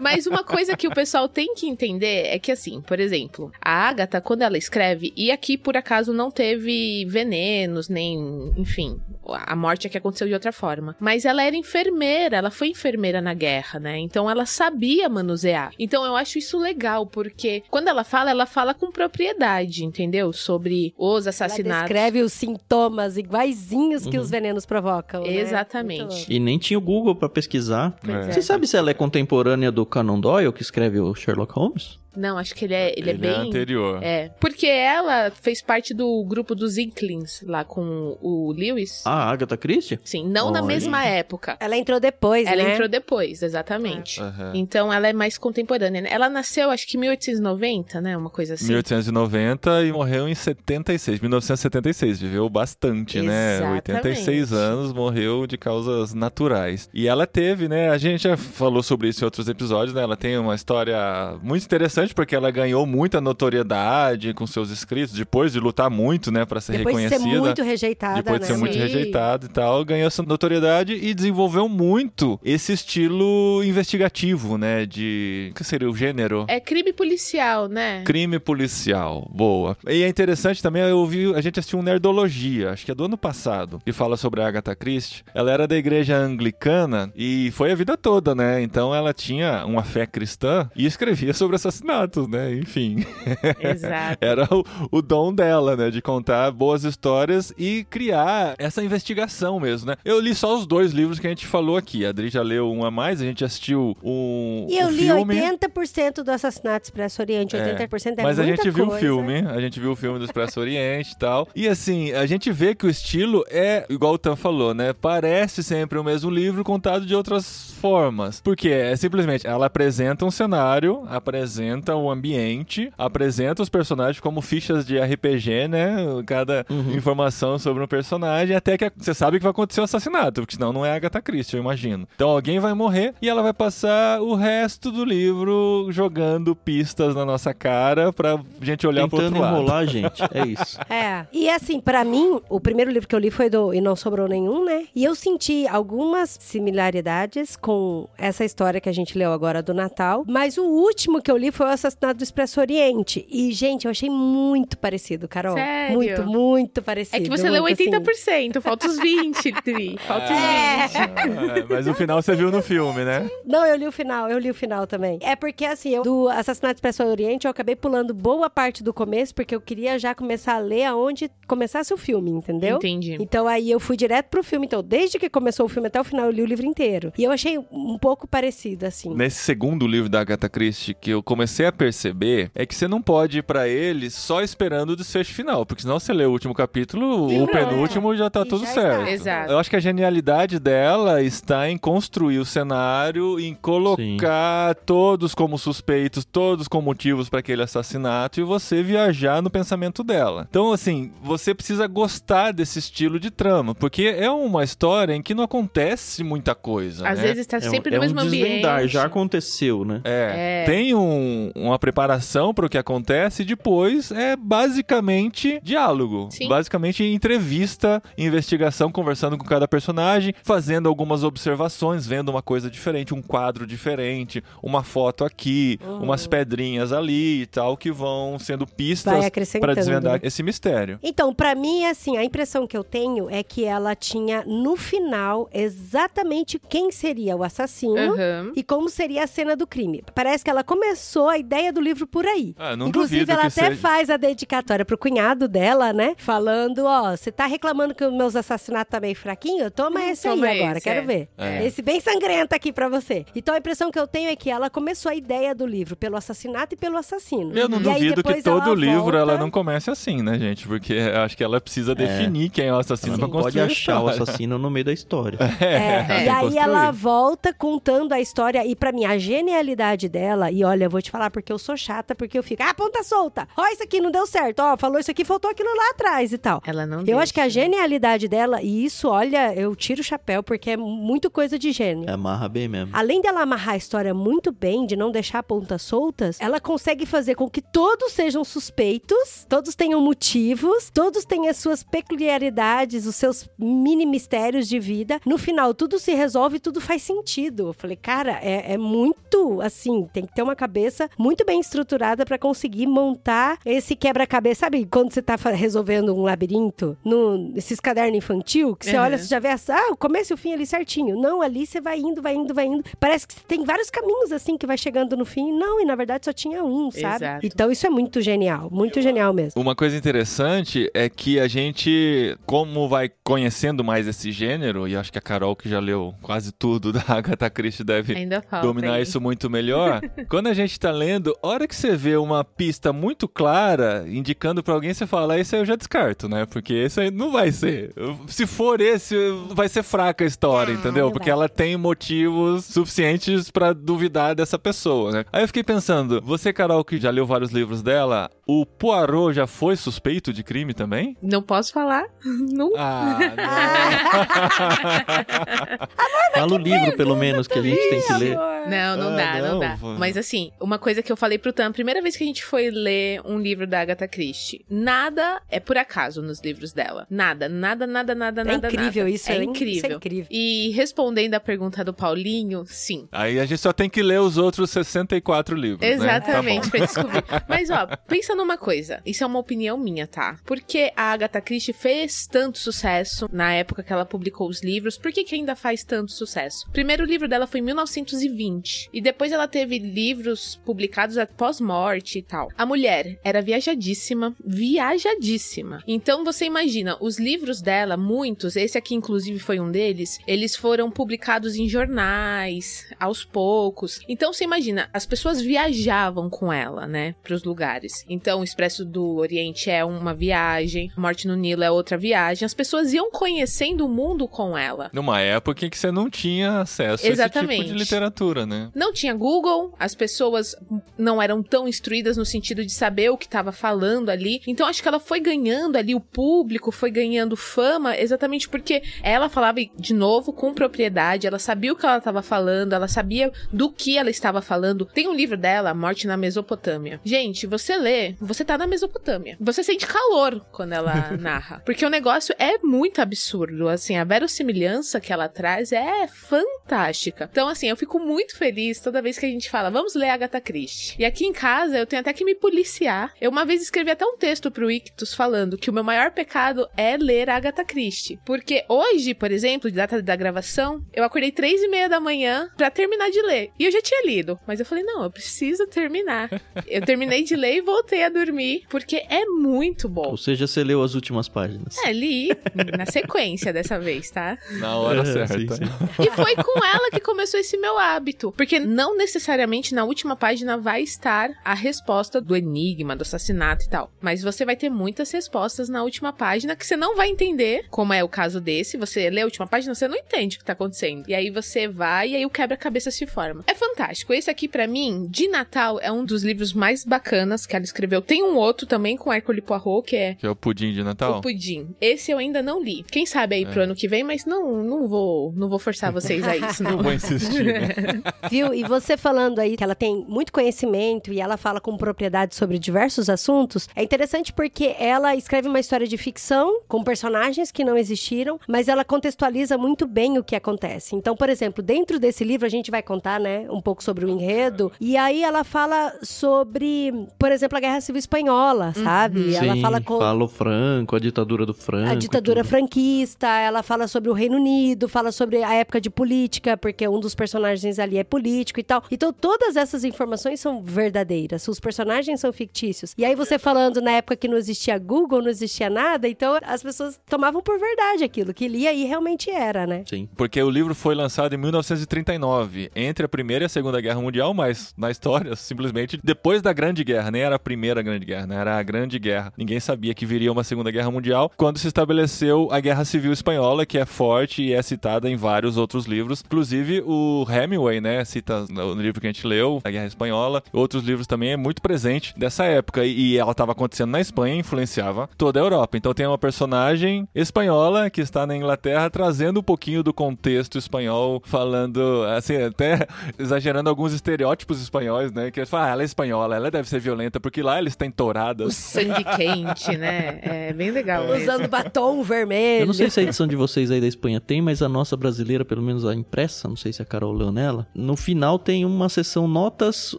Mas 0.02 0.26
uma 0.28 0.44
coisa 0.44 0.76
que 0.76 0.88
o 0.88 0.92
pessoal 0.94 1.28
tem 1.30 1.54
que 1.56 1.68
entender 1.68 2.28
é 2.28 2.40
que, 2.40 2.52
assim, 2.52 2.82
por 2.82 3.00
exemplo, 3.00 3.52
a 3.62 3.88
Agatha, 3.90 4.20
quando 4.20 4.42
ela 4.42 4.58
escreve, 4.58 5.14
e 5.16 5.32
aqui 5.32 5.58
por 5.58 5.78
acaso 5.78 6.12
não 6.12 6.30
teve 6.32 7.06
venenos, 7.08 7.90
nem, 7.90 8.54
enfim, 8.58 9.00
a 9.28 9.56
morte 9.56 9.88
aqui 9.88 9.98
aconteceu 9.98 10.28
de 10.28 10.34
outra 10.34 10.52
forma. 10.52 10.96
Mas 11.00 11.26
ela 11.26 11.44
era 11.44 11.56
enfermeira, 11.56 12.38
ela 12.38 12.52
foi 12.52 12.70
enfermeira 12.70 13.22
na 13.22 13.34
guerra, 13.34 13.80
né? 13.80 13.98
Então 14.00 14.30
ela 14.30 14.46
sabia 14.46 15.08
manusear. 15.10 15.72
Então 15.80 16.06
eu 16.06 16.16
acho 16.16 16.38
isso 16.38 16.58
legal, 16.60 17.06
porque 17.06 17.64
quando 17.70 17.88
ela 17.88 18.04
fala, 18.04 18.30
ela 18.32 18.46
fala 18.46 18.74
com 18.74 18.92
propriedade, 18.92 19.86
entendeu? 19.86 20.34
Sobre 20.34 20.94
os 20.98 21.24
Ela 21.26 21.30
assassinatos. 21.30 21.82
descreve 21.84 22.22
os 22.22 22.34
sintomas 22.34 23.18
iguaizinhos 23.18 24.06
que 24.06 24.18
Uhum. 24.18 24.24
os 24.24 24.30
venenos 24.30 24.66
provocam. 24.66 25.22
né? 25.24 25.34
Exatamente. 25.36 26.02
Louco. 26.16 26.26
E 26.32 26.40
nem 26.40 26.58
tinha 26.58 26.78
o 26.78 26.82
Google 26.82 27.16
pra 27.16 27.30
pesquisar. 27.30 27.96
É. 28.08 28.32
Você 28.32 28.42
sabe 28.42 28.68
se 28.68 28.76
ela 28.78 28.90
é 28.92 28.94
contemporânea 28.94 29.72
do 29.72 29.86
Conan 29.86 30.20
Doyle, 30.20 30.52
que 30.52 30.62
escreve 30.62 31.00
o 31.00 31.14
Sherlock 31.16 31.54
Holmes? 31.54 32.00
Não, 32.16 32.38
acho 32.38 32.54
que 32.56 32.66
ele 32.66 32.74
é, 32.74 32.94
ele 32.98 33.10
é 33.10 33.14
bem. 33.14 33.32
anterior. 33.48 34.02
É, 34.04 34.30
porque 34.40 34.68
ela 34.68 35.32
fez 35.32 35.62
parte 35.62 35.94
do 35.94 36.24
grupo 36.26 36.54
dos 36.56 36.78
Inklings, 36.78 37.44
lá 37.48 37.64
com 37.64 38.18
o 38.22 38.52
Lewis. 38.52 39.02
Ah, 39.06 39.30
Agatha 39.32 39.58
Christie? 39.58 40.00
Sim, 40.04 40.28
não 40.28 40.52
na 40.52 40.62
mesma 40.62 41.04
época. 41.06 41.58
Ela 41.60 41.78
entrou 41.78 42.00
depois, 42.00 42.48
Ela 42.48 42.64
né? 42.64 42.74
entrou 42.74 42.88
depois, 42.88 43.42
exatamente. 43.42 44.20
Aham. 44.22 44.52
Então 44.54 44.92
ela 44.92 45.08
é 45.08 45.14
mais 45.14 45.38
contemporânea. 45.38 46.02
né? 46.02 46.10
Ela 46.12 46.30
nasceu, 46.30 46.70
acho 46.70 46.88
que 46.88 46.98
em 46.98 47.00
1890, 47.02 48.02
né? 48.02 48.18
Uma 48.18 48.30
coisa 48.30 48.54
assim. 48.56 48.68
1890 48.68 49.84
e 49.84 49.92
morreu 49.92 50.28
em 50.28 50.36
76, 50.36 51.20
1976. 51.20 52.20
Viveu 52.22 52.50
bastante, 52.50 53.22
né? 53.22 53.56
Exatamente. 53.58 53.92
86 54.08 54.54
anos, 54.54 54.94
morreu 54.94 55.46
de 55.48 55.58
causas 55.58 56.14
naturais. 56.14 56.90
E 56.94 57.08
ela 57.08 57.26
teve, 57.28 57.68
né? 57.68 57.90
A 57.90 57.98
gente 57.98 58.24
já 58.24 58.38
falou 58.38 58.84
sobre 58.84 59.08
isso 59.10 59.24
em 59.24 59.26
outros 59.26 59.48
episódios, 59.48 59.94
né? 59.94 60.02
Ela 60.04 60.16
tem 60.18 60.38
uma 60.38 60.56
história 60.56 60.96
muito 61.42 61.64
interessante 61.66 62.03
porque 62.12 62.36
ela 62.36 62.50
ganhou 62.52 62.86
muita 62.86 63.22
notoriedade 63.22 64.34
com 64.34 64.46
seus 64.48 64.70
escritos, 64.70 65.14
depois 65.14 65.54
de 65.54 65.60
lutar 65.60 65.90
muito, 65.90 66.32
né? 66.32 66.44
Pra 66.46 66.60
ser 66.60 66.74
Depois 66.78 66.96
de 66.96 67.02
ser 67.04 67.10
reconhecida. 67.16 67.42
muito 67.42 67.64
rejeitada, 67.64 68.16
Depois 68.16 68.40
de 68.42 68.48
né? 68.48 68.54
ser 68.54 68.60
muito 68.60 68.74
Sim. 68.74 68.80
rejeitado 68.80 69.46
e 69.46 69.50
tal, 69.50 69.86
ganhou 69.86 70.08
essa 70.08 70.24
notoriedade 70.24 70.94
e 70.94 71.14
desenvolveu 71.14 71.70
muito 71.70 72.40
esse 72.44 72.74
estilo 72.74 73.64
investigativo, 73.64 74.58
né? 74.58 74.86
De. 74.86 75.50
O 75.52 75.56
que 75.56 75.64
seria 75.64 75.90
o 75.90 75.96
gênero? 75.96 76.46
É 76.48 76.60
crime 76.60 76.92
policial, 76.92 77.68
né? 77.68 78.02
Crime 78.04 78.40
policial. 78.40 79.30
Boa. 79.34 79.78
E 79.88 80.04
é 80.04 80.08
interessante 80.08 80.62
também, 80.62 80.82
eu 80.82 80.98
ouvi, 80.98 81.34
a 81.34 81.42
gente 81.42 81.60
assistiu 81.60 81.80
um 81.80 81.84
Nerdologia, 81.84 82.72
acho 82.72 82.86
que 82.86 82.92
é 82.92 82.96
do 82.96 83.06
ano 83.06 83.18
passado, 83.18 83.80
que 83.86 83.92
fala 83.92 84.18
sobre 84.18 84.42
a 84.42 84.48
Agatha 84.48 84.76
Christie. 84.76 85.24
Ela 85.34 85.52
era 85.52 85.68
da 85.68 85.76
igreja 85.76 86.18
anglicana 86.18 87.12
e 87.16 87.52
foi 87.52 87.72
a 87.72 87.76
vida 87.76 87.96
toda, 87.98 88.34
né? 88.34 88.62
Então 88.62 88.94
ela 88.96 89.14
tinha 89.14 89.66
uma 89.66 89.84
fé 89.84 90.06
cristã 90.06 90.70
e 90.76 90.86
escrevia 90.86 91.34
sobre 91.34 91.56
assassinatos, 91.94 92.28
né? 92.28 92.54
Enfim. 92.56 93.06
Exato. 93.60 94.18
Era 94.20 94.48
o, 94.52 94.64
o 94.92 95.02
dom 95.02 95.34
dela, 95.34 95.76
né? 95.76 95.90
De 95.90 96.02
contar 96.02 96.52
boas 96.52 96.84
histórias 96.84 97.54
e 97.58 97.86
criar 97.90 98.56
essa 98.58 98.84
investigação 98.84 99.60
mesmo, 99.60 99.88
né? 99.88 99.96
Eu 100.04 100.20
li 100.20 100.34
só 100.34 100.58
os 100.58 100.66
dois 100.66 100.92
livros 100.92 101.20
que 101.20 101.28
a 101.28 101.30
gente 101.30 101.46
falou 101.46 101.78
aqui. 101.78 102.06
A 102.06 102.10
Adri 102.10 102.30
já 102.30 102.42
leu 102.42 102.72
um 102.72 102.86
a 102.86 102.92
mais, 102.92 103.22
a 103.22 103.26
gente 103.26 103.44
assistiu 103.44 103.96
um, 104.04 104.68
E 104.70 104.78
eu 104.78 104.88
um 104.88 104.92
li 104.92 105.04
filme. 105.04 105.42
80% 105.42 106.24
do 106.24 106.32
Assassinato 106.32 106.86
Expresso 106.86 107.22
Oriente, 107.22 107.56
É, 107.56 107.76
80% 107.76 108.20
é 108.20 108.24
Mas 108.24 108.40
a 108.40 108.44
gente 108.44 108.70
viu 108.70 108.88
o 108.88 108.92
filme, 108.92 109.40
a 109.48 109.60
gente 109.60 109.80
viu 109.80 109.92
o 109.92 109.96
filme 109.96 110.20
do 110.20 110.26
Expresso 110.26 110.60
Oriente 110.60 111.14
e 111.14 111.18
tal. 111.18 111.48
E 111.56 111.68
assim, 111.68 112.12
a 112.12 112.26
gente 112.26 112.52
vê 112.52 112.74
que 112.76 112.86
o 112.86 112.90
estilo 112.90 113.44
é, 113.50 113.86
igual 113.90 114.14
o 114.14 114.18
Tan 114.18 114.36
falou, 114.36 114.74
né? 114.74 114.94
Parece 114.94 115.64
sempre 115.64 115.98
o 116.00 116.04
mesmo 116.04 116.30
livro 116.30 116.64
contado 116.64 117.06
de 117.06 117.16
outras 117.16 117.74
formas. 117.80 118.42
Porque 118.42 118.70
é 118.70 118.96
simplesmente, 118.96 119.46
ela 119.46 119.66
apresenta 119.66 120.26
um 120.26 120.32
cenário, 120.32 121.04
apresenta 121.10 121.83
o 121.96 122.10
ambiente, 122.10 122.92
apresenta 122.98 123.62
os 123.62 123.70
personagens 123.70 124.20
como 124.20 124.42
fichas 124.42 124.86
de 124.86 124.98
RPG, 125.00 125.68
né? 125.68 125.96
Cada 126.26 126.66
Uhum. 126.70 126.94
informação 126.94 127.58
sobre 127.60 127.84
um 127.84 127.88
personagem, 127.88 128.56
até 128.56 128.78
que 128.78 128.92
você 128.96 129.14
sabe 129.14 129.38
que 129.38 129.44
vai 129.44 129.52
acontecer 129.52 129.82
o 129.82 129.84
assassinato, 129.84 130.42
porque 130.42 130.56
senão 130.56 130.72
não 130.72 130.86
é 130.86 130.92
a 130.92 130.96
Agatha 130.96 131.22
Christie, 131.22 131.56
eu 131.58 131.62
imagino. 131.62 132.08
Então 132.16 132.30
alguém 132.30 132.60
vai 132.60 132.74
morrer 132.74 133.14
e 133.22 133.30
ela 133.30 133.42
vai 133.42 133.54
passar 133.54 134.22
o 134.22 134.36
resto 134.36 134.92
do 134.92 135.04
livro 135.04 135.88
jogando 135.90 136.56
pistas 136.56 137.16
na 137.16 137.26
nossa 137.26 137.54
cara 137.54 138.12
pra 138.14 138.40
gente 138.62 138.86
olhar 138.88 139.08
pro 139.08 139.20
Tentando 139.20 139.36
outro 139.38 139.42
lado. 139.42 139.56
enrolar, 139.58 139.86
gente. 139.88 140.22
É 140.34 140.46
isso. 140.48 140.80
É. 140.90 141.26
E 141.32 141.50
assim, 141.50 141.80
pra 141.80 142.04
mim, 142.04 142.40
o 142.50 142.60
primeiro 142.60 142.92
livro 142.92 143.08
que 143.08 143.16
eu 143.16 143.20
li 143.20 143.32
foi 143.32 143.50
do 143.50 143.74
E 143.74 143.82
Não 143.82 143.96
Sobrou 143.96 144.28
Nenhum, 144.28 144.64
né? 144.66 144.86
E 144.96 145.04
eu 145.04 145.16
senti 145.16 145.68
algumas 145.68 146.38
similaridades 146.40 147.56
com 147.56 148.08
essa 148.18 148.44
história 148.44 148.82
que 148.82 148.90
a 148.90 148.94
gente 148.94 149.18
leu 149.18 149.32
agora 149.32 149.62
do 149.62 149.74
Natal. 149.74 150.24
Mas 150.28 150.58
o 150.58 150.64
último 150.64 151.22
que 151.22 151.32
eu 151.32 151.38
li 151.38 151.52
foi 151.52 151.68
Assassinato 151.74 152.18
do 152.18 152.24
Expresso 152.24 152.60
Oriente. 152.60 153.26
E, 153.30 153.52
gente, 153.52 153.86
eu 153.86 153.92
achei 153.92 154.10
muito 154.10 154.78
parecido, 154.78 155.28
Carol. 155.28 155.56
Sério? 155.56 155.96
Muito, 155.96 156.26
muito 156.26 156.82
parecido. 156.82 157.18
É 157.18 157.20
que 157.22 157.30
você 157.30 157.50
leu 157.50 157.64
muito, 157.64 157.82
assim. 157.82 157.92
80%, 157.92 158.62
falta 158.62 158.88
os 158.88 158.98
20, 158.98 159.52
Dri. 159.64 159.98
Falta 160.08 160.26
os 160.26 160.40
20. 160.40 161.60
É, 161.60 161.66
mas 161.70 161.88
o 161.88 161.94
final 161.94 162.22
você 162.22 162.36
viu 162.36 162.52
no 162.52 162.62
filme, 162.62 163.04
né? 163.04 163.30
Não, 163.46 163.66
eu 163.66 163.76
li 163.76 163.88
o 163.88 163.92
final, 163.92 164.30
eu 164.30 164.38
li 164.38 164.50
o 164.50 164.54
final 164.54 164.88
também. 164.88 165.20
É 165.22 165.36
porque, 165.36 165.66
assim, 165.66 165.90
eu, 165.90 166.04
do 166.04 166.30
Assassinato 166.30 166.76
Expresso 166.76 167.04
Oriente, 167.04 167.46
eu 167.46 167.52
acabei 167.52 167.76
pulando 167.76 168.14
boa 168.14 168.50
parte 168.50 168.84
do 168.84 168.94
começo, 168.94 169.34
porque 169.34 169.56
eu 169.56 169.62
queria 169.62 169.98
já 170.00 170.16
começar 170.16 170.56
a 170.56 170.60
ler 170.60 170.86
aonde 170.86 171.30
começasse 171.48 171.94
o 171.94 171.98
filme, 171.98 172.32
entendeu? 172.32 172.78
Entendi. 172.78 173.18
Então 173.20 173.48
aí 173.48 173.70
eu 173.70 173.80
fui 173.80 173.98
direto 173.98 174.28
pro 174.28 174.44
filme. 174.44 174.66
Então, 174.66 174.82
desde 174.84 175.20
que 175.20 175.30
começou 175.30 175.66
o 175.66 175.70
filme 175.70 175.88
até 175.88 176.00
o 176.00 176.04
final, 176.04 176.26
eu 176.26 176.32
li 176.32 176.42
o 176.42 176.46
livro 176.46 176.66
inteiro. 176.66 177.12
E 177.18 177.24
eu 177.24 177.32
achei 177.32 177.58
um 177.72 177.98
pouco 177.98 178.28
parecido, 178.28 178.86
assim. 178.86 179.14
Nesse 179.14 179.38
segundo 179.38 179.86
livro 179.88 180.10
da 180.10 180.22
Agatha 180.22 180.50
Christie 180.50 180.94
que 180.94 181.12
eu 181.12 181.22
comecei 181.22 181.53
a 181.62 181.72
perceber 181.72 182.50
é 182.56 182.66
que 182.66 182.74
você 182.74 182.88
não 182.88 183.02
pode 183.02 183.38
ir 183.38 183.44
pra 183.44 183.68
ele 183.68 184.10
só 184.10 184.42
esperando 184.42 184.92
o 184.92 184.96
desfecho 184.96 185.32
final, 185.34 185.66
porque 185.66 185.84
senão 185.84 186.00
você 186.00 186.12
lê 186.12 186.26
o 186.26 186.32
último 186.32 186.54
capítulo, 186.56 187.32
E 187.32 187.40
o 187.42 187.46
penúltimo 187.48 188.16
já 188.16 188.30
tá 188.30 188.42
E 188.42 188.46
tudo 188.46 188.66
já 188.66 188.72
certo. 188.72 189.02
está. 189.02 189.12
Exato. 189.12 189.52
Eu 189.52 189.60
acho 189.60 189.70
que 189.70 189.76
a 189.76 189.80
genialidade 189.80 190.60
dela 190.60 191.22
está 191.22 191.70
em 191.70 191.78
construir 191.78 192.40
o 192.40 192.46
cenário, 192.46 193.40
em 193.40 193.54
colocar 193.54 194.74
todos 194.86 195.36
como 195.36 195.58
suspeitos, 195.58 196.26
todos 196.26 196.68
com 196.68 196.82
motivos 196.82 197.30
para 197.30 197.40
aquele 197.40 197.62
assassinato 197.62 198.40
e 198.40 198.44
você 198.44 198.82
viajar 198.82 199.42
no 199.42 199.50
pensamento 199.50 200.04
dela. 200.04 200.48
Então, 200.50 200.72
assim, 200.72 201.12
você 201.22 201.54
precisa 201.54 201.86
gostar 201.88 202.52
desse 202.52 202.80
estilo 202.80 203.20
de 203.20 203.30
trama, 203.30 203.76
porque 203.76 204.04
é 204.18 204.30
uma 204.30 204.64
história 204.64 205.14
em 205.14 205.22
que 205.22 205.34
não 205.34 205.44
acontece 205.44 206.24
muita 206.24 206.56
coisa. 206.56 207.08
Às 207.08 207.20
né? 207.20 207.28
vezes 207.28 207.46
tá 207.48 207.58
É 207.58 207.68
um, 207.68 207.72
sempre 207.72 207.96
é 207.96 207.98
no 207.98 208.04
um 208.04 208.08
mesmo 208.08 208.22
desvendar, 208.30 208.76
ambiente. 208.76 208.92
já 208.94 209.04
aconteceu, 209.06 209.84
né? 209.86 210.02
É, 210.04 210.64
É. 210.64 210.66
tem 210.66 210.94
um, 210.96 211.43
um- 211.56 211.68
uma 211.68 211.80
preparação 211.80 212.54
para 212.54 212.66
o 212.66 212.70
que 212.70 212.78
acontece 212.78 213.42
e 213.42 213.46
depois 213.46 214.12
é 214.12 214.36
basicamente 214.36 215.60
diálogo. 215.64 216.30
Sim. 216.32 216.48
Basicamente 216.48 217.04
entrevista, 217.04 218.02
investigação, 218.18 218.92
conversando 218.92 219.38
com 219.38 219.46
cada 219.46 219.68
personagem, 219.68 220.34
fazendo 220.44 220.88
algumas 220.90 221.24
observações, 221.24 222.06
vendo 222.06 222.30
uma 222.30 222.42
coisa 222.42 222.70
diferente, 222.70 223.14
um 223.14 223.22
quadro 223.22 223.66
diferente, 223.66 224.44
uma 224.62 224.84
foto 224.84 225.24
aqui, 225.24 225.80
umas 226.02 226.28
pedrinhas 226.28 226.92
ali 226.92 227.42
e 227.42 227.46
tal, 227.46 227.76
que 227.78 227.92
vão 227.92 228.38
sendo 228.40 228.66
pistas 228.68 229.30
para 229.60 229.74
desvendar 229.74 230.14
né? 230.14 230.20
esse 230.24 230.44
mistério. 230.44 231.00
Então, 231.04 231.34
pra 231.34 231.56
mim, 231.56 231.86
assim, 231.86 232.18
a 232.18 232.24
impressão 232.24 232.68
que 232.68 232.76
eu 232.78 232.84
tenho 232.84 233.30
é 233.30 233.44
que 233.44 233.64
ela 233.64 233.96
tinha 233.96 234.44
no 234.46 234.76
final 234.76 235.50
exatamente 235.54 236.60
quem 236.70 236.92
seria 236.92 237.36
o 237.36 237.44
assassino. 237.44 238.14
Aham. 238.14 238.52
E 238.56 238.64
como 238.64 238.90
seria 238.90 239.24
a 239.24 239.28
cena 239.28 239.56
do 239.56 239.66
crime. 239.68 240.04
Parece 240.16 240.44
que 240.44 240.50
ela 240.50 240.64
começou 240.64 241.30
a 241.34 241.38
ideia 241.38 241.72
do 241.74 241.82
livro 241.82 242.06
por 242.08 242.26
aí. 242.26 242.56
Ah, 242.58 242.76
não 242.76 242.88
Inclusive, 242.88 243.30
ela 243.32 243.42
que 243.42 243.48
até 243.60 243.70
seja. 243.70 243.76
faz 243.82 244.10
a 244.10 244.18
dedicatória 244.18 244.86
pro 244.86 244.98
cunhado 244.98 245.48
dela, 245.48 245.92
né? 245.94 246.14
Falando, 246.18 246.86
ó, 246.86 247.12
você 247.12 247.32
tá 247.32 247.46
reclamando 247.46 247.94
que 247.94 248.04
os 248.06 248.14
meus 248.14 248.36
assassinatos 248.36 248.92
tá 248.92 249.00
meio 249.00 249.16
fraquinho? 249.16 249.70
Toma 249.72 250.00
Hum, 250.00 250.10
esse 250.10 250.28
toma 250.28 250.48
aí 250.48 250.60
agora, 250.62 250.78
esse, 250.78 250.84
quero 250.84 251.00
é. 251.00 251.04
ver. 251.04 251.30
É. 251.38 251.66
Esse 251.66 251.82
bem 251.82 252.00
sangrento 252.00 252.54
aqui 252.56 252.72
pra 252.72 252.90
você. 252.90 253.26
Então 253.36 253.54
a 253.54 253.58
impressão 253.58 253.92
que 253.92 254.00
eu 254.00 254.08
tenho 254.08 254.30
é 254.30 254.36
que 254.36 254.50
ela 254.50 254.70
começou 254.70 255.12
a 255.12 255.16
ideia 255.16 255.54
do 255.54 255.66
livro 255.66 255.96
pelo 255.96 256.16
assassinato 256.16 256.74
e 256.74 256.78
pelo 256.78 256.98
assassino. 256.98 257.58
Eu 257.58 257.68
não 257.70 257.82
E 257.82 257.88
aí, 257.90 257.94
duvido 257.96 258.24
que 258.24 258.42
todo 258.42 258.64
ela 258.70 258.76
livro 258.76 259.02
volta- 259.04 259.18
ela 259.18 259.38
não 259.38 259.50
comece 259.52 259.90
assim, 259.90 260.22
né, 260.22 260.38
gente? 260.40 260.68
Porque 260.68 260.94
eu 260.94 261.22
acho 261.22 261.36
que 261.38 261.44
ela 261.44 261.60
precisa 261.60 261.94
definir 261.96 262.50
quem 262.50 262.66
é 262.68 262.74
o 262.74 262.78
assassino 262.78 263.14
Ela 263.14 263.20
pra 263.20 263.28
construir 263.30 263.62
pode 263.62 263.72
achar 263.72 264.02
o 264.02 264.08
assassino 264.08 264.58
no 264.58 264.70
meio 264.70 264.86
da 264.86 264.94
história. 264.94 265.38
É, 265.64 266.04
tem 266.04 266.26
e 266.26 266.30
aí 266.30 266.42
construir. 266.42 266.58
ela 266.60 266.92
volta 266.92 267.54
contando 267.54 268.12
a 268.14 268.20
história. 268.20 268.66
E 268.66 268.76
pra 268.76 268.92
mim, 268.92 269.06
a 269.06 269.18
genialidade 269.18 270.10
dela, 270.10 270.52
e 270.52 270.64
olha, 270.64 270.86
eu 270.86 270.90
vou 270.90 271.02
te 271.02 271.10
falar 271.12 271.23
porque 271.30 271.52
eu 271.52 271.58
sou 271.60 271.76
chata, 271.78 272.16
porque 272.16 272.38
eu 272.38 272.44
fico, 272.44 272.64
ah, 272.64 272.74
ponta 272.74 273.04
solta. 273.04 273.48
Ó, 273.58 273.66
isso 273.68 273.84
aqui 273.84 274.00
não 274.00 274.12
deu 274.12 274.26
certo. 274.26 274.60
Ó, 274.62 274.78
falou 274.78 275.00
isso 275.00 275.12
aqui, 275.12 275.24
faltou 275.26 275.50
aquilo 275.52 275.74
lá 275.76 275.90
atrás 275.92 276.32
e 276.34 276.38
tal. 276.38 276.62
Ela 276.66 276.86
não 276.86 277.04
Eu 277.06 277.20
acho 277.20 277.34
que 277.34 277.40
a 277.40 277.44
deixa. 277.44 277.62
genialidade 277.62 278.28
dela, 278.28 278.62
e 278.62 278.86
isso, 278.86 279.08
olha, 279.08 279.54
eu 279.56 279.76
tiro 279.76 280.02
o 280.02 280.04
chapéu 280.04 280.42
porque 280.44 280.72
é 280.72 280.78
muito 280.78 281.30
coisa 281.30 281.58
de 281.58 281.72
gênio. 281.72 282.12
Amarra 282.12 282.48
bem 282.50 282.68
mesmo. 282.68 282.90
Além 282.94 283.22
dela 283.22 283.42
amarrar 283.42 283.74
a 283.76 283.78
história 283.78 284.14
muito 284.14 284.52
bem, 284.52 284.86
de 284.86 284.96
não 284.96 285.12
deixar 285.12 285.44
pontas 285.44 285.82
soltas, 285.82 286.38
ela 286.40 286.60
consegue 286.60 287.06
fazer 287.06 287.36
com 287.36 287.50
que 287.50 287.62
todos 287.62 288.14
sejam 288.14 288.44
suspeitos, 288.44 289.46
todos 289.50 289.76
tenham 289.76 290.02
motivos, 290.02 290.90
todos 290.90 291.26
têm 291.26 291.50
as 291.50 291.58
suas 291.58 291.84
peculiaridades, 291.84 293.06
os 293.06 293.16
seus 293.16 293.50
mini 293.58 294.06
mistérios 294.06 294.68
de 294.68 294.80
vida. 294.80 295.20
No 295.26 295.38
final, 295.38 295.74
tudo 295.74 296.00
se 296.00 296.14
resolve, 296.14 296.60
tudo 296.60 296.80
faz 296.82 297.02
sentido. 297.04 297.68
Eu 297.70 297.74
falei, 297.74 297.96
cara, 297.96 298.40
é, 298.42 298.74
é 298.74 298.78
muito 298.78 299.62
assim, 299.62 300.08
tem 300.14 300.26
que 300.26 300.34
ter 300.34 300.42
uma 300.42 300.56
cabeça 300.56 301.10
muito 301.18 301.46
bem 301.46 301.60
estruturada 301.60 302.26
pra 302.26 302.38
conseguir 302.38 302.88
montar 302.88 303.60
esse 303.66 303.96
quebra-cabeça. 303.96 304.62
Sabe 304.62 304.86
quando 304.86 305.12
você 305.14 305.22
tá 305.22 305.36
resolvendo 305.54 306.14
um 306.16 306.24
labirinto? 306.24 306.98
No, 307.04 307.52
esses 307.56 307.80
cadernos 307.80 308.18
infantil, 308.18 308.76
que 308.76 308.86
você 308.86 308.96
Uhum. 308.98 309.04
olha, 309.04 309.18
você 309.18 309.26
já 309.28 309.40
vê 309.40 309.50
essa, 309.50 309.76
ah, 309.76 309.90
o 309.92 309.98
começo 309.98 310.34
e 310.34 310.36
o 310.36 310.38
fim 310.38 310.54
ali 310.54 310.66
certinho. 310.66 311.20
Não, 311.20 311.42
ali 311.42 311.66
você 311.66 311.82
vai 311.82 312.00
indo, 312.00 312.22
vai 312.22 312.36
indo, 312.36 312.54
vai 312.54 312.66
indo. 312.66 312.84
Parece 313.00 313.28
que 313.28 313.36
tem 313.46 313.64
vários 313.64 313.90
caminhos 313.90 314.32
assim 314.32 314.58
que 314.58 314.66
vai 314.68 314.78
chegando 314.78 315.18
no 315.18 315.26
fim. 315.26 315.52
Não, 315.58 315.82
e 315.82 315.86
na 315.86 315.96
verdade 315.96 316.26
só 316.26 316.34
tinha 316.34 316.64
um, 316.64 316.90
sabe? 316.92 317.26
Exato. 317.26 317.46
Então 317.46 317.72
isso 317.72 317.86
é 317.86 317.90
muito 317.90 318.22
genial, 318.22 318.70
muito 318.72 319.02
genial 319.02 319.34
mesmo. 319.34 319.60
Uma 319.62 319.76
coisa 319.76 319.98
interessante 319.98 320.90
é 320.94 321.10
que 321.10 321.40
a 321.40 321.48
gente, 321.48 322.38
como 322.46 322.88
vai 322.88 323.12
conhecendo 323.24 323.84
mais 323.84 324.08
esse 324.08 324.32
gênero, 324.32 324.88
e 324.88 324.96
acho 324.96 325.12
que 325.12 325.18
a 325.18 325.22
Carol, 325.22 325.56
que 325.56 325.68
já 325.70 325.80
leu 325.80 326.14
quase 326.22 326.52
tudo 326.52 326.92
da 326.94 327.04
Agatha 327.08 327.50
Christie, 327.50 327.84
deve 327.84 328.14
dominar 328.62 329.02
isso 329.02 329.20
muito 329.20 329.50
melhor. 329.50 330.02
Quando 330.30 330.48
a 330.48 330.54
gente 330.54 330.80
tá 330.80 330.92
lendo, 330.92 331.03
a 331.12 331.48
hora 331.48 331.68
que 331.68 331.76
você 331.76 331.96
vê 331.96 332.16
uma 332.18 332.44
pista 332.44 332.94
muito 332.94 333.28
clara, 333.28 334.06
indicando 334.08 334.64
pra 334.64 334.74
alguém, 334.74 334.94
você 334.94 335.06
fala, 335.08 335.34
"Ah, 335.36 335.40
esse 335.40 335.56
aí 335.56 335.62
eu 335.62 335.66
já 335.66 335.76
descarto, 335.76 336.28
né? 336.30 336.46
Porque 336.46 336.74
esse 336.74 337.00
aí 337.02 337.12
não 337.12 337.32
vai 337.32 337.52
ser. 337.52 337.94
Se 338.28 338.46
for 338.48 338.80
esse, 338.82 339.16
vai 339.52 339.68
ser 339.70 339.84
fraca 339.84 340.24
a 340.24 340.28
história, 340.28 340.74
Ah, 340.74 340.78
entendeu? 340.78 341.06
não 341.06 341.12
Porque 341.12 341.30
ela 341.30 341.48
tem 341.50 341.76
motivos 341.78 342.66
suficientes 342.66 343.50
pra 343.52 343.74
duvidar 343.74 344.36
dessa 344.36 344.58
pessoa, 344.60 345.12
né? 345.12 345.26
Aí 345.32 345.44
eu 345.44 345.48
fiquei 345.48 345.64
pensando, 345.64 346.22
você, 346.24 346.52
Carol, 346.54 346.84
que 346.84 347.00
já 347.00 347.10
leu 347.10 347.26
vários 347.26 347.52
livros 347.52 347.82
dela, 347.82 348.30
o 348.46 348.66
Poirot 348.66 349.34
já 349.34 349.48
foi 349.48 349.76
suspeito 349.76 350.34
de 350.34 350.44
crime 350.44 350.74
também? 350.74 351.16
Não 351.22 351.42
posso 351.42 351.72
falar. 351.72 352.06
Não. 352.26 352.72
Ah, 352.78 353.20
Fala 356.34 356.54
o 356.54 356.58
livro, 356.58 356.96
pelo 356.98 357.16
menos, 357.16 357.48
que 357.48 357.60
a 357.60 357.62
gente 357.62 357.90
tem 357.90 358.02
que 358.02 358.14
ler. 358.14 358.36
Não, 358.68 358.98
não 358.98 359.10
Ah, 359.14 359.18
dá, 359.18 359.34
não, 359.42 359.52
não, 359.54 359.60
dá. 359.60 359.76
vô. 359.76 359.94
Mas 359.98 360.18
assim, 360.18 360.52
uma 360.60 360.80
coisa 360.80 361.04
que 361.04 361.12
eu 361.12 361.18
falei 361.18 361.38
pro 361.38 361.54
Tam, 361.54 361.68
a 361.68 361.72
primeira 361.72 362.02
vez 362.02 362.16
que 362.18 362.24
a 362.24 362.28
gente 362.28 362.44
foi 362.44 362.70
ler 362.72 363.22
um 363.26 363.38
livro 363.38 363.68
da 363.68 363.82
Agatha 363.82 364.08
Christie, 364.08 364.66
nada 364.70 365.42
é 365.50 365.60
por 365.60 365.78
acaso 365.78 366.22
nos 366.22 366.42
livros 366.42 366.72
dela. 366.74 367.06
Nada, 367.10 367.48
nada, 367.50 367.86
nada, 367.86 368.16
nada, 368.16 368.42
É 368.42 368.46
nada. 368.46 368.68
incrível 368.68 369.04
nada. 369.04 369.16
isso, 369.16 369.32
é 369.32 369.36
é 369.36 369.44
in- 369.44 369.50
incrível. 369.50 369.74
isso 369.76 369.86
é 369.86 369.94
incrível. 369.94 370.28
E 370.32 370.70
respondendo 370.72 371.36
a 371.36 371.40
pergunta 371.40 371.84
do 371.84 371.94
Paulinho, 371.94 372.64
sim. 372.66 373.08
Aí 373.12 373.40
a 373.40 373.46
gente 373.46 373.60
só 373.60 373.72
tem 373.74 373.90
que 373.90 374.02
ler 374.02 374.20
os 374.20 374.38
outros 374.38 374.70
64 374.72 375.56
livros, 375.56 375.82
né? 375.82 375.92
Exatamente, 375.94 376.64
Tá 376.64 376.70
pra 376.72 376.80
descobrir. 376.86 377.24
Mas, 377.48 377.70
ó, 377.70 377.88
pensa 378.08 378.33
numa 378.36 378.58
coisa. 378.58 379.02
Isso 379.06 379.24
é 379.24 379.28
uma 379.28 379.40
opinião 379.40 379.78
minha, 379.78 380.08
tá? 380.08 380.40
Por 380.46 380.60
que 380.60 380.92
a 380.96 381.12
Agatha 381.12 381.42
Christie 381.42 381.74
fez 381.74 382.28
tanto 382.28 382.58
sucesso 382.58 383.30
na 383.32 383.54
época 383.54 383.84
que 383.84 383.92
ela 383.92 384.06
publicou 384.06 384.48
os 384.48 384.62
livros? 384.62 384.98
Por 384.98 385.12
que, 385.12 385.24
que 385.24 385.36
ainda 385.36 385.56
faz 385.56 385.84
tanto 385.84 386.12
sucesso? 386.12 386.66
O 386.68 386.72
primeiro 386.72 387.06
livro 387.06 387.28
dela 387.28 387.48
foi 387.48 387.60
em 387.60 387.64
1920. 387.64 388.90
E 388.94 389.02
depois 389.02 389.32
ela 389.32 389.48
teve 389.48 389.78
livros 389.78 390.60
publicados 390.66 391.18
após 391.18 391.60
morte 391.60 392.20
e 392.20 392.22
tal. 392.22 392.50
A 392.58 392.66
mulher 392.66 393.20
era 393.24 393.42
viajadíssima, 393.42 394.36
viajadíssima. 394.44 395.84
Então 395.88 396.24
você 396.24 396.46
imagina, 396.46 396.98
os 397.00 397.20
livros 397.20 397.62
dela, 397.62 397.98
muitos, 397.98 398.56
esse 398.56 398.78
aqui 398.78 398.96
inclusive 398.96 399.40
foi 399.40 399.60
um 399.60 399.72
deles, 399.72 400.20
eles 400.28 400.56
foram 400.56 400.90
publicados 400.90 401.56
em 401.56 401.68
jornais, 401.68 402.88
aos 403.00 403.24
poucos. 403.24 404.00
Então 404.08 404.32
você 404.32 404.44
imagina, 404.44 404.90
as 404.94 405.06
pessoas 405.06 405.42
viajavam 405.42 406.30
com 406.30 406.52
ela, 406.52 406.88
né, 406.88 407.16
pros 407.24 407.44
lugares. 407.44 408.06
Então 408.24 408.40
o 408.40 408.44
Expresso 408.46 408.86
do 408.86 409.18
Oriente 409.18 409.70
é 409.70 409.84
uma 409.84 410.14
viagem, 410.14 410.90
Morte 410.96 411.28
no 411.28 411.36
Nilo 411.36 411.62
é 411.62 411.70
outra 411.70 411.98
viagem. 411.98 412.46
As 412.46 412.54
pessoas 412.54 412.94
iam 412.94 413.12
conhecendo 413.12 413.86
o 413.86 413.90
mundo 413.90 414.30
com 414.30 414.58
ela. 414.58 414.90
Numa 414.94 415.20
época 415.20 415.66
em 415.66 415.70
que 415.70 415.78
você 415.78 415.92
não 415.92 416.10
tinha 416.10 416.62
acesso 416.62 417.04
a 417.04 417.10
esse 417.10 417.12
Exatamente. 417.12 417.64
tipo 417.64 417.74
de 417.74 417.78
literatura, 417.78 418.46
né? 418.46 418.72
Não 418.74 418.94
tinha 418.94 419.14
Google, 419.14 419.74
as 419.78 419.94
pessoas 419.94 420.56
não 420.98 421.22
eram 421.22 421.44
tão 421.44 421.68
instruídas 421.68 422.16
no 422.16 422.24
sentido 422.24 422.66
de 422.66 422.72
saber 422.72 423.10
o 423.10 423.18
que 423.18 423.26
estava 423.26 423.52
falando 423.52 424.10
ali. 424.10 424.42
Então 424.48 424.68
acho 424.68 424.82
que 424.82 424.88
ela 424.88 425.02
foi 425.02 425.20
ganhando 425.20 425.76
ali 425.76 425.94
o 425.94 426.00
público, 426.00 426.72
foi 426.72 426.92
ganhando 426.92 427.36
fama, 427.36 427.98
exatamente 427.98 428.48
porque 428.48 428.84
ela 429.02 429.28
falava 429.28 429.60
de 429.78 429.94
novo 429.94 430.32
com 430.32 430.54
propriedade, 430.54 431.28
ela 431.28 431.40
sabia 431.40 431.74
o 431.74 431.76
que 431.76 431.86
ela 431.86 431.98
estava 431.98 432.22
falando, 432.22 432.72
ela 432.72 432.88
sabia 432.88 433.34
do 433.52 433.70
que 433.70 433.98
ela 433.98 434.10
estava 434.10 434.42
falando. 434.42 434.86
Tem 434.86 435.10
um 435.10 435.14
livro 435.14 435.36
dela, 435.36 435.74
Morte 435.74 436.08
na 436.08 436.16
Mesopotâmia. 436.16 437.02
Gente, 437.04 437.46
você 437.46 437.76
lê, 437.76 438.13
você 438.20 438.44
tá 438.44 438.58
na 438.58 438.68
Mesopotâmia. 438.68 439.38
Você 439.40 439.64
sente 439.64 439.86
calor 439.86 440.46
quando 440.52 440.74
ela 440.74 441.12
narra, 441.20 441.62
porque 441.66 441.86
o 441.86 441.90
negócio 441.90 442.34
é 442.38 442.58
muito 442.60 443.02
absurdo, 443.02 443.68
assim, 443.68 443.98
a 443.98 444.04
verossimilhança 444.04 445.00
que 445.00 445.12
ela 445.12 445.28
traz 445.28 445.72
é 445.72 446.08
fantástica. 446.08 447.30
Então, 447.32 447.48
assim, 447.48 447.68
eu 447.70 447.78
fico 447.78 448.00
muito 448.00 448.38
feliz 448.38 448.80
toda 448.80 449.02
vez 449.02 449.18
que 449.18 449.26
a 449.26 449.30
gente 449.30 449.50
fala, 449.50 449.70
vamos 449.70 449.96
ler 449.96 450.10
Agatha 450.10 450.40
Christie. 450.42 450.96
E 451.00 451.06
aqui 451.06 451.26
em 451.26 451.34
casa 451.34 451.78
eu 451.78 451.86
tenho 451.86 452.00
até 452.02 452.14
que 452.14 452.26
me 452.26 452.36
policiar. 452.36 453.14
Eu 453.20 453.32
uma 453.32 453.46
vez 453.46 453.62
escrevi 453.62 453.92
até 453.92 454.06
um 454.06 454.18
texto 454.18 454.52
pro 454.52 454.70
Ictus 454.70 455.14
falando 455.14 455.58
que 455.58 455.70
o 455.70 455.74
meu 455.74 455.84
maior 455.84 456.12
pecado 456.12 456.68
é 456.78 456.96
ler 456.98 457.30
Agatha 457.30 457.66
Christie. 457.66 458.20
Porque 458.26 458.64
hoje, 458.70 459.14
por 459.14 459.32
exemplo, 459.32 459.70
de 459.70 459.78
data 459.78 460.02
da 460.02 460.16
gravação, 460.16 460.86
eu 460.94 461.04
acordei 461.04 461.32
três 461.32 461.62
e 461.62 461.68
meia 461.68 461.90
da 461.90 462.00
manhã 462.00 462.50
pra 462.56 462.70
terminar 462.70 463.10
de 463.10 463.22
ler. 463.22 463.52
E 463.60 463.66
eu 463.66 463.72
já 463.72 463.82
tinha 463.82 464.06
lido, 464.06 464.40
mas 464.46 464.60
eu 464.60 464.66
falei, 464.66 464.84
não, 464.84 465.04
eu 465.04 465.12
preciso 465.12 465.66
terminar. 465.68 466.30
eu 466.68 466.82
terminei 466.86 467.24
de 467.24 467.36
ler 467.36 467.56
e 467.56 467.62
voltei 467.62 468.03
a 468.04 468.10
dormir, 468.10 468.64
porque 468.70 468.98
é 469.10 469.26
muito 469.26 469.88
bom. 469.90 470.08
Ou 470.10 470.18
seja, 470.18 470.48
você 470.48 470.64
leu 470.64 470.82
as 470.84 470.94
últimas 470.96 471.28
páginas. 471.28 471.78
É, 471.80 471.92
li 471.92 472.30
na 472.78 472.86
sequência 472.86 473.52
dessa 473.54 473.80
vez, 473.80 474.10
tá? 474.12 474.38
Na 474.60 474.78
hora 474.78 475.02
É, 475.02 475.06
certa. 475.06 475.56
sim, 475.56 475.66
sim. 475.66 476.04
E 476.04 476.12
foi 476.12 476.36
com 476.36 476.64
ela 476.66 476.90
que 476.92 477.00
começou 477.00 477.40
esse 477.40 477.58
meu 477.58 477.78
hábito. 477.78 478.32
Porque 478.36 478.60
não 478.60 478.98
necessariamente 478.98 479.74
na 479.74 479.84
última 479.84 480.16
página 480.16 480.58
vai 480.58 480.82
estar 480.82 481.30
a 481.44 481.54
resposta 481.54 482.20
do 482.22 482.36
enigma, 482.36 482.96
do 482.96 483.02
assassinato 483.02 483.66
e 483.66 483.70
tal. 483.70 483.92
Mas 484.02 484.22
você 484.22 484.46
vai 484.46 484.56
ter 484.56 484.70
muitas 484.70 485.12
respostas 485.12 485.70
na 485.70 485.84
última 485.84 486.12
página 486.14 486.56
que 486.56 486.66
você 486.66 486.76
não 486.78 486.96
vai 486.96 487.10
entender, 487.10 487.66
como 487.70 487.94
é 487.94 488.04
o 488.04 488.10
caso 488.10 488.40
desse. 488.42 488.78
Você 488.78 489.10
lê 489.10 489.22
a 489.22 489.26
última 489.26 489.48
página, 489.48 489.74
você 489.76 489.88
não 489.88 489.96
entende 489.98 490.36
o 490.38 490.40
que 490.40 490.46
tá 490.46 490.54
acontecendo. 490.54 491.08
E 491.08 491.14
aí 491.16 491.30
você 491.30 491.68
vai 491.68 492.10
e 492.10 492.16
aí 492.16 492.26
o 492.26 492.30
quebra-cabeça 492.30 492.92
se 492.92 493.06
forma. 493.06 493.44
É 493.48 493.54
fantástico. 493.54 494.14
Esse 494.14 494.30
aqui, 494.30 494.48
pra 494.48 494.68
mim, 494.68 495.08
de 495.10 495.28
Natal, 495.28 495.80
é 495.80 495.92
um 495.92 496.04
dos 496.06 496.24
livros 496.24 496.54
mais 496.54 496.84
bacanas 496.84 497.46
que 497.46 497.56
ela 497.56 497.66
escreveu. 497.66 497.93
Tem 498.02 498.24
um 498.24 498.36
outro 498.36 498.66
também 498.68 498.96
com 498.98 499.14
Hercule 499.14 499.42
Poirot, 499.42 499.84
que 499.88 499.96
é 499.96 500.16
Que 500.16 500.26
é 500.26 500.30
o 500.30 500.36
pudim 500.36 500.72
de 500.74 500.84
Natal? 500.84 501.20
o 501.20 501.22
Pudim. 501.22 501.76
Esse 501.80 502.12
eu 502.12 502.18
ainda 502.18 502.42
não 502.42 502.62
li. 502.62 502.84
Quem 502.92 503.06
sabe 503.06 503.36
aí 503.36 503.46
pro 503.46 503.62
É. 503.62 503.64
ano 503.64 503.76
que 503.76 503.88
vem, 503.88 504.04
mas 504.04 504.26
não, 504.26 504.64
não 504.64 504.88
vou, 504.88 505.32
não 505.36 505.48
vou 505.50 505.60
forçar 505.60 505.92
vocês 505.92 506.24
aí. 506.28 506.42
isso. 506.44 506.64
Não 506.64 506.78
vou 506.82 506.94
insistir, 506.94 507.44
né? 507.46 507.70
Viu? 508.30 508.54
E 508.54 508.64
você 508.64 508.98
falando 508.98 509.40
aí 509.40 509.56
que 509.58 509.64
ela 509.64 509.76
tem 509.76 510.06
muito 510.08 510.32
conhecimento 510.32 511.12
e 511.14 511.20
ela 511.20 511.38
fala 511.38 511.60
com 511.62 511.76
propriedade 511.78 512.36
sobre 512.36 512.58
diversos 512.60 513.10
assuntos, 513.10 513.68
é 513.76 513.84
interessante 513.84 514.32
porque 514.34 514.76
ela 514.80 515.16
escreve 515.16 515.48
uma 515.48 515.60
história 515.60 515.88
de 515.88 515.98
ficção 515.98 516.62
com 516.68 516.84
personagens 516.84 517.52
que 517.52 517.64
não 517.64 517.78
existiram, 517.78 518.40
mas 518.48 518.68
ela 518.68 518.84
contextualiza 518.84 519.58
muito 519.58 519.86
bem 519.88 520.18
o 520.18 520.24
que 520.24 520.36
acontece. 520.36 520.96
Então, 520.96 521.16
por 521.16 521.30
exemplo, 521.30 521.64
dentro 521.64 522.00
desse 522.00 522.24
livro 522.24 522.46
a 522.46 522.50
gente 522.50 522.72
vai 522.72 522.82
contar, 522.82 523.20
né, 523.20 523.46
um 523.50 523.62
pouco 523.62 523.84
sobre 523.84 524.06
o 524.06 524.10
enredo, 524.10 524.72
e 524.80 524.96
aí 524.98 525.24
ela 525.24 525.44
fala 525.44 525.94
sobre, 526.02 526.94
por 527.18 527.32
exemplo, 527.32 527.58
a 527.58 527.62
Guerra 527.62 527.82
Civil 527.84 528.00
Espanhola, 528.00 528.74
sabe? 528.74 529.36
ela 529.36 529.54
Sim, 529.54 529.62
fala 529.62 529.82
com 529.82 530.00
fala 530.00 530.24
o 530.24 530.28
Franco, 530.28 530.96
a 530.96 531.00
ditadura 531.00 531.46
do 531.46 531.54
Franco. 531.54 531.92
a 531.92 531.96
ditadura 531.96 532.44
franquista, 532.44 533.28
ela 533.28 533.62
fala 533.62 533.88
sobre 533.88 534.10
o 534.10 534.14
Reino 534.14 534.38
Unido, 534.38 534.90
fala 534.90 535.12
sobre 535.12 535.44
a 535.44 535.54
época 535.54 535.80
de 535.80 535.90
política, 535.90 536.58
porque 536.58 536.88
um 536.88 537.00
dos 537.00 537.16
personagens 537.16 537.80
ali 537.80 537.98
é 537.98 538.04
político 538.04 538.60
e 538.60 538.64
tal. 538.64 538.84
Então, 538.92 539.12
todas 539.12 539.56
essas 539.56 539.84
informações 539.84 540.40
são 540.40 540.62
verdadeiras. 540.62 541.48
Os 541.48 541.60
personagens 541.60 542.20
são 542.20 542.32
fictícios. 542.32 542.94
E 542.98 543.06
aí, 543.06 543.16
você 543.16 543.38
falando 543.38 543.82
na 543.82 543.92
época 543.92 544.16
que 544.16 544.28
não 544.28 544.38
existia 544.38 544.78
Google, 544.78 545.22
não 545.22 545.30
existia 545.30 545.70
nada, 545.70 546.08
então 546.08 546.38
as 546.44 546.62
pessoas 546.64 547.00
tomavam 547.10 547.42
por 547.42 547.60
verdade 547.60 548.04
aquilo, 548.04 548.34
que 548.34 548.48
lia 548.48 548.74
e 548.74 548.86
realmente 548.86 549.30
era, 549.30 549.66
né? 549.66 549.84
Sim. 549.88 550.08
Porque 550.16 550.42
o 550.42 550.50
livro 550.50 550.76
foi 550.76 550.96
lançado 550.96 551.34
em 551.34 551.38
1939, 551.38 552.72
entre 552.76 553.06
a 553.06 553.10
Primeira 553.10 553.46
e 553.46 553.48
a 553.48 553.50
Segunda 553.50 553.80
Guerra 553.82 554.02
Mundial, 554.02 554.34
mas 554.34 554.74
na 554.78 554.92
história, 554.92 555.36
simplesmente 555.36 556.00
depois 556.04 556.42
da 556.42 556.54
Grande 556.54 556.84
Guerra, 556.84 557.12
nem 557.12 557.22
era 557.22 557.36
a 557.36 557.40
Primeira 557.40 557.73
Grande 557.82 558.06
Guerra, 558.06 558.28
né? 558.28 558.36
era 558.36 558.58
a 558.58 558.64
Grande 558.64 559.00
Guerra. 559.00 559.34
Ninguém 559.38 559.60
sabia 559.60 559.94
que 559.94 560.06
viria 560.06 560.32
uma 560.32 560.44
Segunda 560.44 560.72
Guerra 560.72 560.92
Mundial 560.92 561.32
quando 561.36 561.58
se 561.58 561.68
estabeleceu 561.68 562.50
a 562.52 562.60
Guerra 562.60 562.86
Civil 562.86 563.14
Espanhola, 563.14 563.66
que 563.66 563.78
é 563.78 563.86
forte 563.86 564.44
e 564.44 564.54
é 564.54 564.62
citada 564.62 565.10
em 565.10 565.16
vários 565.16 565.58
outros 565.58 565.86
livros. 565.86 566.24
Inclusive, 566.26 566.84
o 566.86 567.26
Hemingway, 567.30 567.80
né, 567.80 568.04
cita 568.04 568.46
no 568.50 568.74
livro 568.74 569.00
que 569.00 569.08
a 569.08 569.12
gente 569.12 569.26
leu, 569.26 569.62
A 569.64 569.70
Guerra 569.70 569.86
Espanhola, 569.86 570.44
outros 570.52 570.84
livros 570.84 571.08
também 571.08 571.32
é 571.32 571.38
muito 571.38 571.62
presente 571.62 572.14
dessa 572.18 572.44
época. 572.44 572.86
E 572.86 573.18
ela 573.18 573.32
estava 573.32 573.52
acontecendo 573.52 573.92
na 573.92 574.02
Espanha 574.02 574.36
e 574.36 574.40
influenciava 574.40 575.10
toda 575.18 575.40
a 575.40 575.44
Europa. 575.44 575.78
Então 575.78 575.94
tem 575.94 576.06
uma 576.06 576.18
personagem 576.18 577.08
espanhola 577.16 577.90
que 577.90 578.02
está 578.02 578.26
na 578.28 578.36
Inglaterra 578.36 578.90
trazendo 578.90 579.40
um 579.40 579.44
pouquinho 579.44 579.84
do 579.84 579.94
contexto 579.94 580.58
espanhol, 580.58 581.22
falando, 581.26 582.04
assim, 582.16 582.36
até 582.42 582.88
exagerando 583.18 583.70
alguns 583.70 583.94
estereótipos 583.94 584.62
espanhóis, 584.62 585.12
né? 585.12 585.32
Que 585.32 585.46
fala, 585.46 585.66
ah, 585.66 585.70
ela 585.70 585.82
é 585.82 585.86
espanhola, 585.86 586.36
ela 586.36 586.52
deve 586.52 586.68
ser 586.68 586.80
violenta, 586.80 587.20
porque 587.20 587.42
lá 587.42 587.60
eles 587.64 587.76
têm 587.76 587.90
O 587.90 587.94
touradas. 587.94 588.56
sangue 588.56 589.04
quente, 589.16 589.76
né? 589.78 590.20
É 590.22 590.54
bem 590.54 590.72
legal. 590.72 591.08
mesmo. 591.08 591.24
Usando 591.24 591.48
batom 591.48 592.04
vermelho. 592.04 592.64
Eu 592.64 592.68
não 592.68 592.74
sei 592.74 592.90
se 592.90 593.00
a 593.00 593.04
edição 593.04 593.28
de 593.28 593.36
vocês 593.36 593.72
aí 593.72 593.80
da 593.82 593.88
Espanha 593.88 594.20
tem, 594.20 594.42
mas 594.42 594.62
a 594.62 594.70
nossa 594.70 594.96
brasileira, 594.96 595.44
pelo 595.46 595.62
menos 595.62 595.86
a 595.86 595.94
impressa, 595.94 596.48
não 596.48 596.56
sei 596.56 596.72
se 596.74 596.82
a 596.82 596.86
Carol 596.86 597.14
leu 597.14 597.32
nela, 597.32 597.68
no 597.74 597.96
final 597.96 598.38
tem 598.38 598.66
uma 598.66 598.90
seção 598.90 599.28
notas 599.28 599.96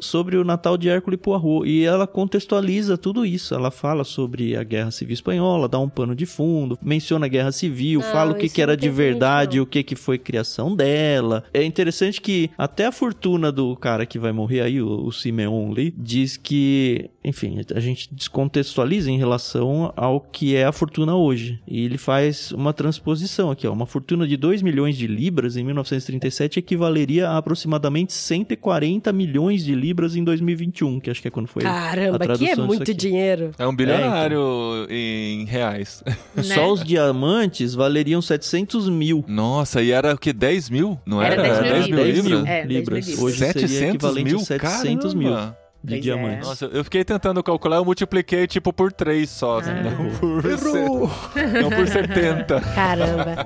sobre 0.00 0.36
o 0.36 0.44
Natal 0.44 0.76
de 0.76 0.88
Hércules 0.88 1.20
Poirot, 1.20 1.66
e 1.68 1.84
ela 1.84 2.06
contextualiza 2.06 2.96
tudo 2.98 3.24
isso. 3.24 3.54
Ela 3.54 3.70
fala 3.70 4.04
sobre 4.04 4.56
a 4.56 4.62
Guerra 4.62 4.90
Civil 4.90 5.14
Espanhola, 5.14 5.68
dá 5.68 5.78
um 5.78 5.88
pano 5.88 6.14
de 6.14 6.26
fundo, 6.26 6.78
menciona 6.82 7.26
a 7.26 7.28
Guerra 7.28 7.52
Civil, 7.52 8.00
Não, 8.00 8.10
fala 8.12 8.32
o 8.32 8.34
que, 8.34 8.48
que 8.48 8.60
era 8.62 8.76
de 8.76 8.88
verdade, 8.90 9.56
não. 9.56 9.64
o 9.64 9.66
que, 9.66 9.82
que 9.82 9.96
foi 9.96 10.18
criação 10.18 10.74
dela. 10.74 11.44
É 11.52 11.62
interessante 11.62 12.20
que 12.20 12.50
até 12.58 12.86
a 12.86 12.92
fortuna 12.92 13.50
do 13.50 13.74
cara 13.76 14.04
que 14.06 14.18
vai 14.18 14.32
morrer 14.32 14.60
aí, 14.60 14.80
o, 14.82 15.06
o 15.06 15.12
Simeon 15.12 15.70
Lee, 15.70 15.94
diz 15.96 16.36
que, 16.36 17.10
enfim, 17.24 17.43
a 17.74 17.80
gente 17.80 18.08
descontextualiza 18.12 19.10
em 19.10 19.18
relação 19.18 19.92
ao 19.96 20.20
que 20.20 20.54
é 20.56 20.64
a 20.64 20.72
fortuna 20.72 21.14
hoje. 21.16 21.60
E 21.66 21.84
ele 21.84 21.98
faz 21.98 22.52
uma 22.52 22.72
transposição 22.72 23.50
aqui, 23.50 23.66
ó. 23.66 23.72
Uma 23.72 23.86
fortuna 23.86 24.26
de 24.26 24.36
2 24.36 24.62
milhões 24.62 24.96
de 24.96 25.06
libras 25.06 25.56
em 25.56 25.64
1937 25.64 26.58
equivaleria 26.58 27.28
a 27.30 27.38
aproximadamente 27.38 28.12
140 28.12 29.12
milhões 29.12 29.64
de 29.64 29.74
libras 29.74 30.16
em 30.16 30.24
2021, 30.24 31.00
que 31.00 31.10
acho 31.10 31.20
que 31.22 31.28
é 31.28 31.30
quando 31.30 31.46
foi. 31.46 31.64
a 31.64 31.66
Caramba, 31.70 32.18
que 32.18 32.24
é 32.24 32.26
tradução 32.26 32.46
disso 32.46 32.66
muito 32.66 32.82
aqui. 32.82 32.94
dinheiro. 32.94 33.50
É 33.58 33.66
um 33.66 33.74
bilionário 33.74 34.86
em 34.90 35.44
reais. 35.44 36.02
Né? 36.34 36.42
Só 36.42 36.72
os 36.72 36.82
diamantes 36.82 37.74
valeriam 37.74 38.20
700 38.20 38.88
mil. 38.88 39.24
Nossa, 39.28 39.80
e 39.82 39.92
era 39.92 40.14
o 40.14 40.18
que? 40.18 40.32
10 40.32 40.68
mil? 40.70 40.98
Não 41.06 41.22
Era 41.22 41.34
era? 41.46 41.62
10 41.62 41.86
mil 41.86 41.96
10 41.96 41.96
mil 41.96 42.04
libras. 42.04 42.24
libras? 42.24 42.46
É, 42.46 42.66
10 42.66 42.66
mil 42.66 42.78
libras. 42.78 43.06
libras. 43.06 43.22
Hoje 43.24 43.38
seria 43.38 43.52
700 43.68 43.94
equivalente 43.94 44.24
mil? 44.24 44.40
a 44.40 44.44
700 44.44 45.14
mil 45.14 45.32
Caramba. 45.32 45.58
De 45.84 45.96
é. 45.96 45.98
diamantes. 46.00 46.48
Nossa, 46.48 46.64
eu 46.66 46.82
fiquei 46.82 47.04
tentando 47.04 47.42
calcular, 47.42 47.76
eu 47.76 47.84
multipliquei 47.84 48.46
tipo 48.46 48.72
por 48.72 48.90
3 48.92 49.28
só, 49.28 49.60
Ah. 49.60 49.62
não 49.62 50.10
por, 50.18 50.42
se- 50.58 51.60
não 51.62 51.70
por 51.70 51.86
70. 51.86 52.60
Caramba. 52.74 53.44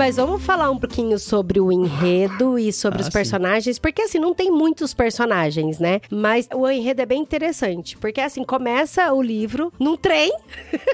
Mas 0.00 0.16
vamos 0.16 0.42
falar 0.42 0.70
um 0.70 0.78
pouquinho 0.78 1.18
sobre 1.18 1.60
o 1.60 1.70
enredo 1.70 2.58
e 2.58 2.72
sobre 2.72 3.00
Ah, 3.00 3.02
os 3.02 3.06
sim. 3.06 3.12
personagens, 3.12 3.78
porque 3.78 4.00
assim, 4.00 4.18
não 4.18 4.32
tem 4.34 4.50
muitos 4.50 4.94
personagens, 4.94 5.78
né? 5.78 6.00
Mas 6.10 6.48
o 6.54 6.66
enredo 6.68 7.02
é 7.02 7.06
bem 7.06 7.20
interessante, 7.20 7.98
porque 7.98 8.18
assim, 8.18 8.42
começa 8.42 9.12
o 9.12 9.20
livro 9.20 9.70
num 9.78 9.98
trem, 9.98 10.32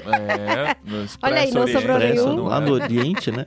É, 0.05 0.75
no 0.83 1.05
Olha 1.23 1.39
aí, 1.41 1.51
não 1.51 1.65
sobrou 1.67 1.97
nenhum. 1.97 2.43
lá 2.43 2.59
no 2.59 2.73
Oriente, 2.73 3.31
né? 3.31 3.45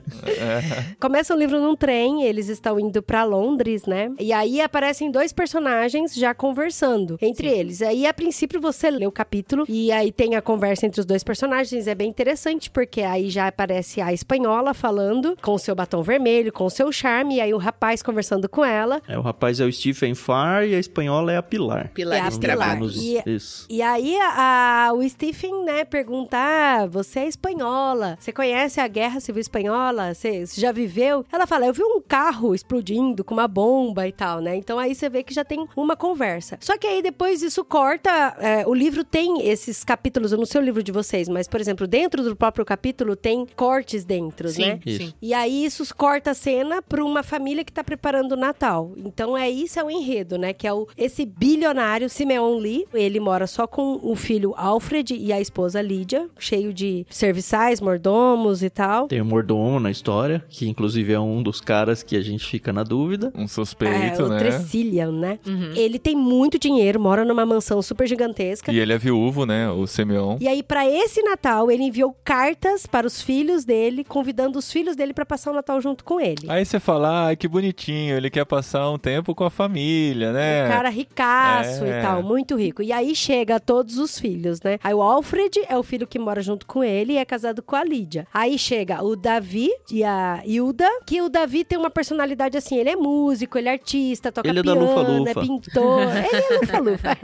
Começa 0.99 1.33
o 1.35 1.37
livro 1.37 1.59
num 1.59 1.75
trem, 1.75 2.23
eles 2.23 2.49
estão 2.49 2.79
indo 2.79 3.01
pra 3.03 3.23
Londres, 3.23 3.85
né? 3.85 4.11
E 4.19 4.33
aí 4.33 4.59
aparecem 4.61 5.11
dois 5.11 5.31
personagens 5.31 6.15
já 6.15 6.33
conversando 6.33 7.17
entre 7.21 7.47
eles. 7.47 7.81
Aí, 7.83 8.07
a 8.07 8.13
princípio, 8.13 8.59
você 8.59 8.89
lê 8.89 9.05
o 9.05 9.11
capítulo 9.11 9.65
e 9.69 9.91
aí 9.91 10.11
tem 10.11 10.35
a 10.35 10.41
conversa 10.41 10.85
entre 10.87 10.99
os 10.99 11.05
dois 11.05 11.23
personagens. 11.23 11.87
É 11.87 11.93
bem 11.93 12.09
interessante, 12.09 12.69
porque 12.69 13.01
aí 13.01 13.29
já 13.29 13.47
aparece 13.47 14.01
a 14.01 14.11
espanhola 14.11 14.73
falando 14.73 15.37
com 15.41 15.50
o 15.53 15.59
seu 15.59 15.75
batom 15.75 16.01
vermelho, 16.01 16.51
com 16.51 16.65
o 16.65 16.69
seu 16.69 16.91
charme, 16.91 17.35
e 17.35 17.41
aí 17.41 17.53
o 17.53 17.57
rapaz 17.57 18.01
conversando 18.01 18.47
com 18.49 18.63
ela. 18.63 19.01
É, 19.07 19.17
o 19.17 19.21
rapaz 19.21 19.59
é 19.59 19.65
o 19.65 19.71
Stephen 19.71 20.15
Farr 20.15 20.65
e 20.65 20.75
a 20.75 20.79
espanhola 20.79 21.31
é 21.31 21.37
a 21.37 21.43
Pilar. 21.43 21.89
Pilar 21.93 22.17
É 22.17 22.21
a 22.21 22.29
de 22.29 22.39
Pilar. 22.39 22.73
Menos 22.75 22.95
E- 23.01 23.21
Isso. 23.25 23.65
E 23.69 23.81
aí 23.81 24.15
a, 24.19 24.87
a- 24.89 24.93
o 24.93 25.07
Stephen, 25.07 25.63
né, 25.65 25.83
pergunta: 25.85 26.37
ah, 26.37 26.85
você 26.87 27.19
é 27.21 27.27
espanhola, 27.27 28.17
você 28.19 28.31
conhece 28.31 28.79
a 28.79 28.87
Guerra 28.87 29.19
Civil 29.19 29.41
Espanhola? 29.41 30.13
Você, 30.13 30.45
você 30.45 30.59
já 30.59 30.71
viveu? 30.71 31.25
Ela 31.31 31.45
fala: 31.47 31.65
eu 31.65 31.73
vi 31.73 31.83
um 31.83 32.01
carro 32.01 32.53
explodindo 32.55 33.23
com 33.23 33.33
uma 33.33 33.47
bomba 33.47 34.07
e 34.07 34.11
tal, 34.11 34.39
né? 34.39 34.55
Então 34.55 34.79
aí 34.79 34.93
você 34.95 35.09
vê 35.09 35.23
que 35.23 35.33
já 35.33 35.43
tem 35.43 35.65
uma 35.75 35.95
conversa. 35.95 36.57
Só 36.61 36.77
que 36.77 36.87
aí 36.87 37.01
depois 37.01 37.41
isso 37.41 37.63
corta. 37.63 38.35
é, 38.39 38.65
o 38.67 38.73
livro 38.73 39.03
tem 39.03 39.47
esses 39.47 39.83
capítulos, 39.83 40.31
eu 40.31 40.37
não 40.37 40.45
sei 40.45 40.61
o 40.61 40.63
livro 40.63 40.81
de 40.83 40.91
vocês, 40.91 41.27
mas 41.27 41.47
por 41.47 41.59
exemplo, 41.59 41.87
dentro 41.87 42.23
do 42.23 42.35
próprio 42.35 42.65
capítulo 42.65 43.15
tem 43.15 43.45
cortes 43.55 44.03
dentro, 44.03 44.49
Sim, 44.49 44.61
né? 44.65 44.79
Isso. 44.85 45.03
sim. 45.05 45.13
E 45.21 45.33
aí 45.33 45.40
isso 45.47 45.83
corta 45.95 46.31
a 46.31 46.33
cena 46.33 46.81
pra 46.81 47.03
uma 47.03 47.23
família 47.23 47.63
que 47.63 47.71
tá 47.71 47.83
preparando 47.83 48.33
o 48.33 48.37
Natal. 48.37 48.91
Então 48.97 49.37
é 49.37 49.49
isso 49.49 49.79
é 49.79 49.83
o 49.83 49.89
enredo, 49.89 50.37
né? 50.37 50.53
Que 50.53 50.67
é 50.67 50.73
o, 50.73 50.87
esse 50.97 51.25
bilionário 51.25 52.09
Simeon 52.09 52.57
Lee. 52.57 52.85
Ele 52.93 53.19
mora 53.19 53.47
só 53.47 53.67
com 53.67 53.99
o 54.01 54.15
filho 54.15 54.53
Alfred 54.57 55.15
e 55.15 55.31
a 55.33 55.39
esposa 55.41 55.81
Lídia, 55.81 56.29
cheio 56.39 56.73
de 56.73 57.05
serviçais, 57.09 57.79
mordomos 57.81 58.63
e 58.63 58.69
tal. 58.69 59.07
Tem 59.07 59.21
o 59.21 59.25
mordomo 59.25 59.79
na 59.79 59.91
história, 59.91 60.43
que 60.49 60.67
inclusive 60.67 61.13
é 61.13 61.19
um 61.19 61.41
dos 61.41 61.61
caras 61.61 62.03
que 62.03 62.15
a 62.15 62.21
gente 62.21 62.45
fica 62.45 62.71
na 62.73 62.83
dúvida. 62.83 63.31
Um 63.35 63.43
É, 63.43 63.47
suspeito, 63.47 64.23
o 64.23 64.29
né? 64.29 64.39
Trecilian, 64.39 65.11
né? 65.11 65.39
Uhum. 65.45 65.73
Ele 65.75 65.99
tem 65.99 66.15
muito 66.15 66.57
dinheiro, 66.59 66.99
mora 66.99 67.23
numa 67.25 67.45
mansão 67.45 67.81
super 67.81 68.07
gigantesca. 68.07 68.71
E 68.71 68.79
ele 68.79 68.93
é 68.93 68.97
viúvo, 68.97 69.45
né? 69.45 69.69
O 69.69 69.85
Simeon. 69.87 70.37
E 70.39 70.47
aí, 70.47 70.63
pra 70.63 70.87
esse 70.89 71.21
Natal, 71.21 71.69
ele 71.71 71.83
enviou 71.83 72.15
cartas 72.23 72.85
para 72.85 73.05
os 73.07 73.21
filhos 73.21 73.65
dele, 73.65 74.03
convidando 74.03 74.57
os 74.59 74.71
filhos 74.71 74.95
dele 74.95 75.13
pra 75.21 75.25
passar 75.37 75.51
o 75.51 75.53
Natal 75.53 75.79
junto 75.79 76.03
com 76.03 76.19
ele. 76.19 76.47
Aí 76.49 76.65
você 76.65 76.79
fala, 76.79 77.29
ah, 77.29 77.35
que 77.35 77.47
bonitinho, 77.47 78.17
ele 78.17 78.29
quer 78.29 78.45
passar 78.45 78.89
um 78.89 78.97
tempo 78.97 79.35
com 79.35 79.43
a 79.43 79.49
família, 79.49 80.31
né? 80.33 80.65
Um 80.65 80.69
cara 80.69 80.89
ricaço 80.89 81.83
É. 81.85 81.99
e 81.99 82.01
tal, 82.01 82.23
muito 82.23 82.55
rico. 82.55 82.81
E 82.81 82.91
aí 82.91 83.15
chega 83.15 83.59
todos 83.59 83.97
os 83.97 84.17
filhos, 84.19 84.59
né? 84.61 84.79
Aí 84.83 84.93
o 84.93 85.01
Alfred 85.01 85.61
é 85.69 85.77
o 85.77 85.83
filho 85.83 86.07
que 86.07 86.17
mora 86.17 86.41
junto 86.41 86.65
com 86.65 86.83
ele 86.83 87.13
e 87.13 87.17
é 87.17 87.25
casado 87.25 87.61
com 87.61 87.75
a 87.75 87.83
Lídia. 87.83 88.27
Aí 88.33 88.57
chega 88.57 89.03
o 89.03 89.15
Davi 89.15 89.69
e 89.91 90.03
a 90.03 90.41
Hilda, 90.45 90.87
que 91.05 91.21
o 91.21 91.29
Davi 91.29 91.63
tem 91.63 91.77
uma 91.77 91.89
personalidade 91.89 92.57
assim, 92.57 92.77
ele 92.77 92.89
é 92.89 92.95
músico, 92.95 93.57
ele 93.57 93.69
é 93.69 93.73
artista, 93.73 94.31
toca 94.31 94.47
Ele 94.49 94.59
é 94.59 94.63
da 94.63 94.73
piano, 94.73 94.87
Lufa-Lufa. 94.87 95.29
é 95.29 95.33
pintor. 95.43 96.01
ele 96.33 96.45
é 96.55 96.59
lufa-lufa. 96.59 97.17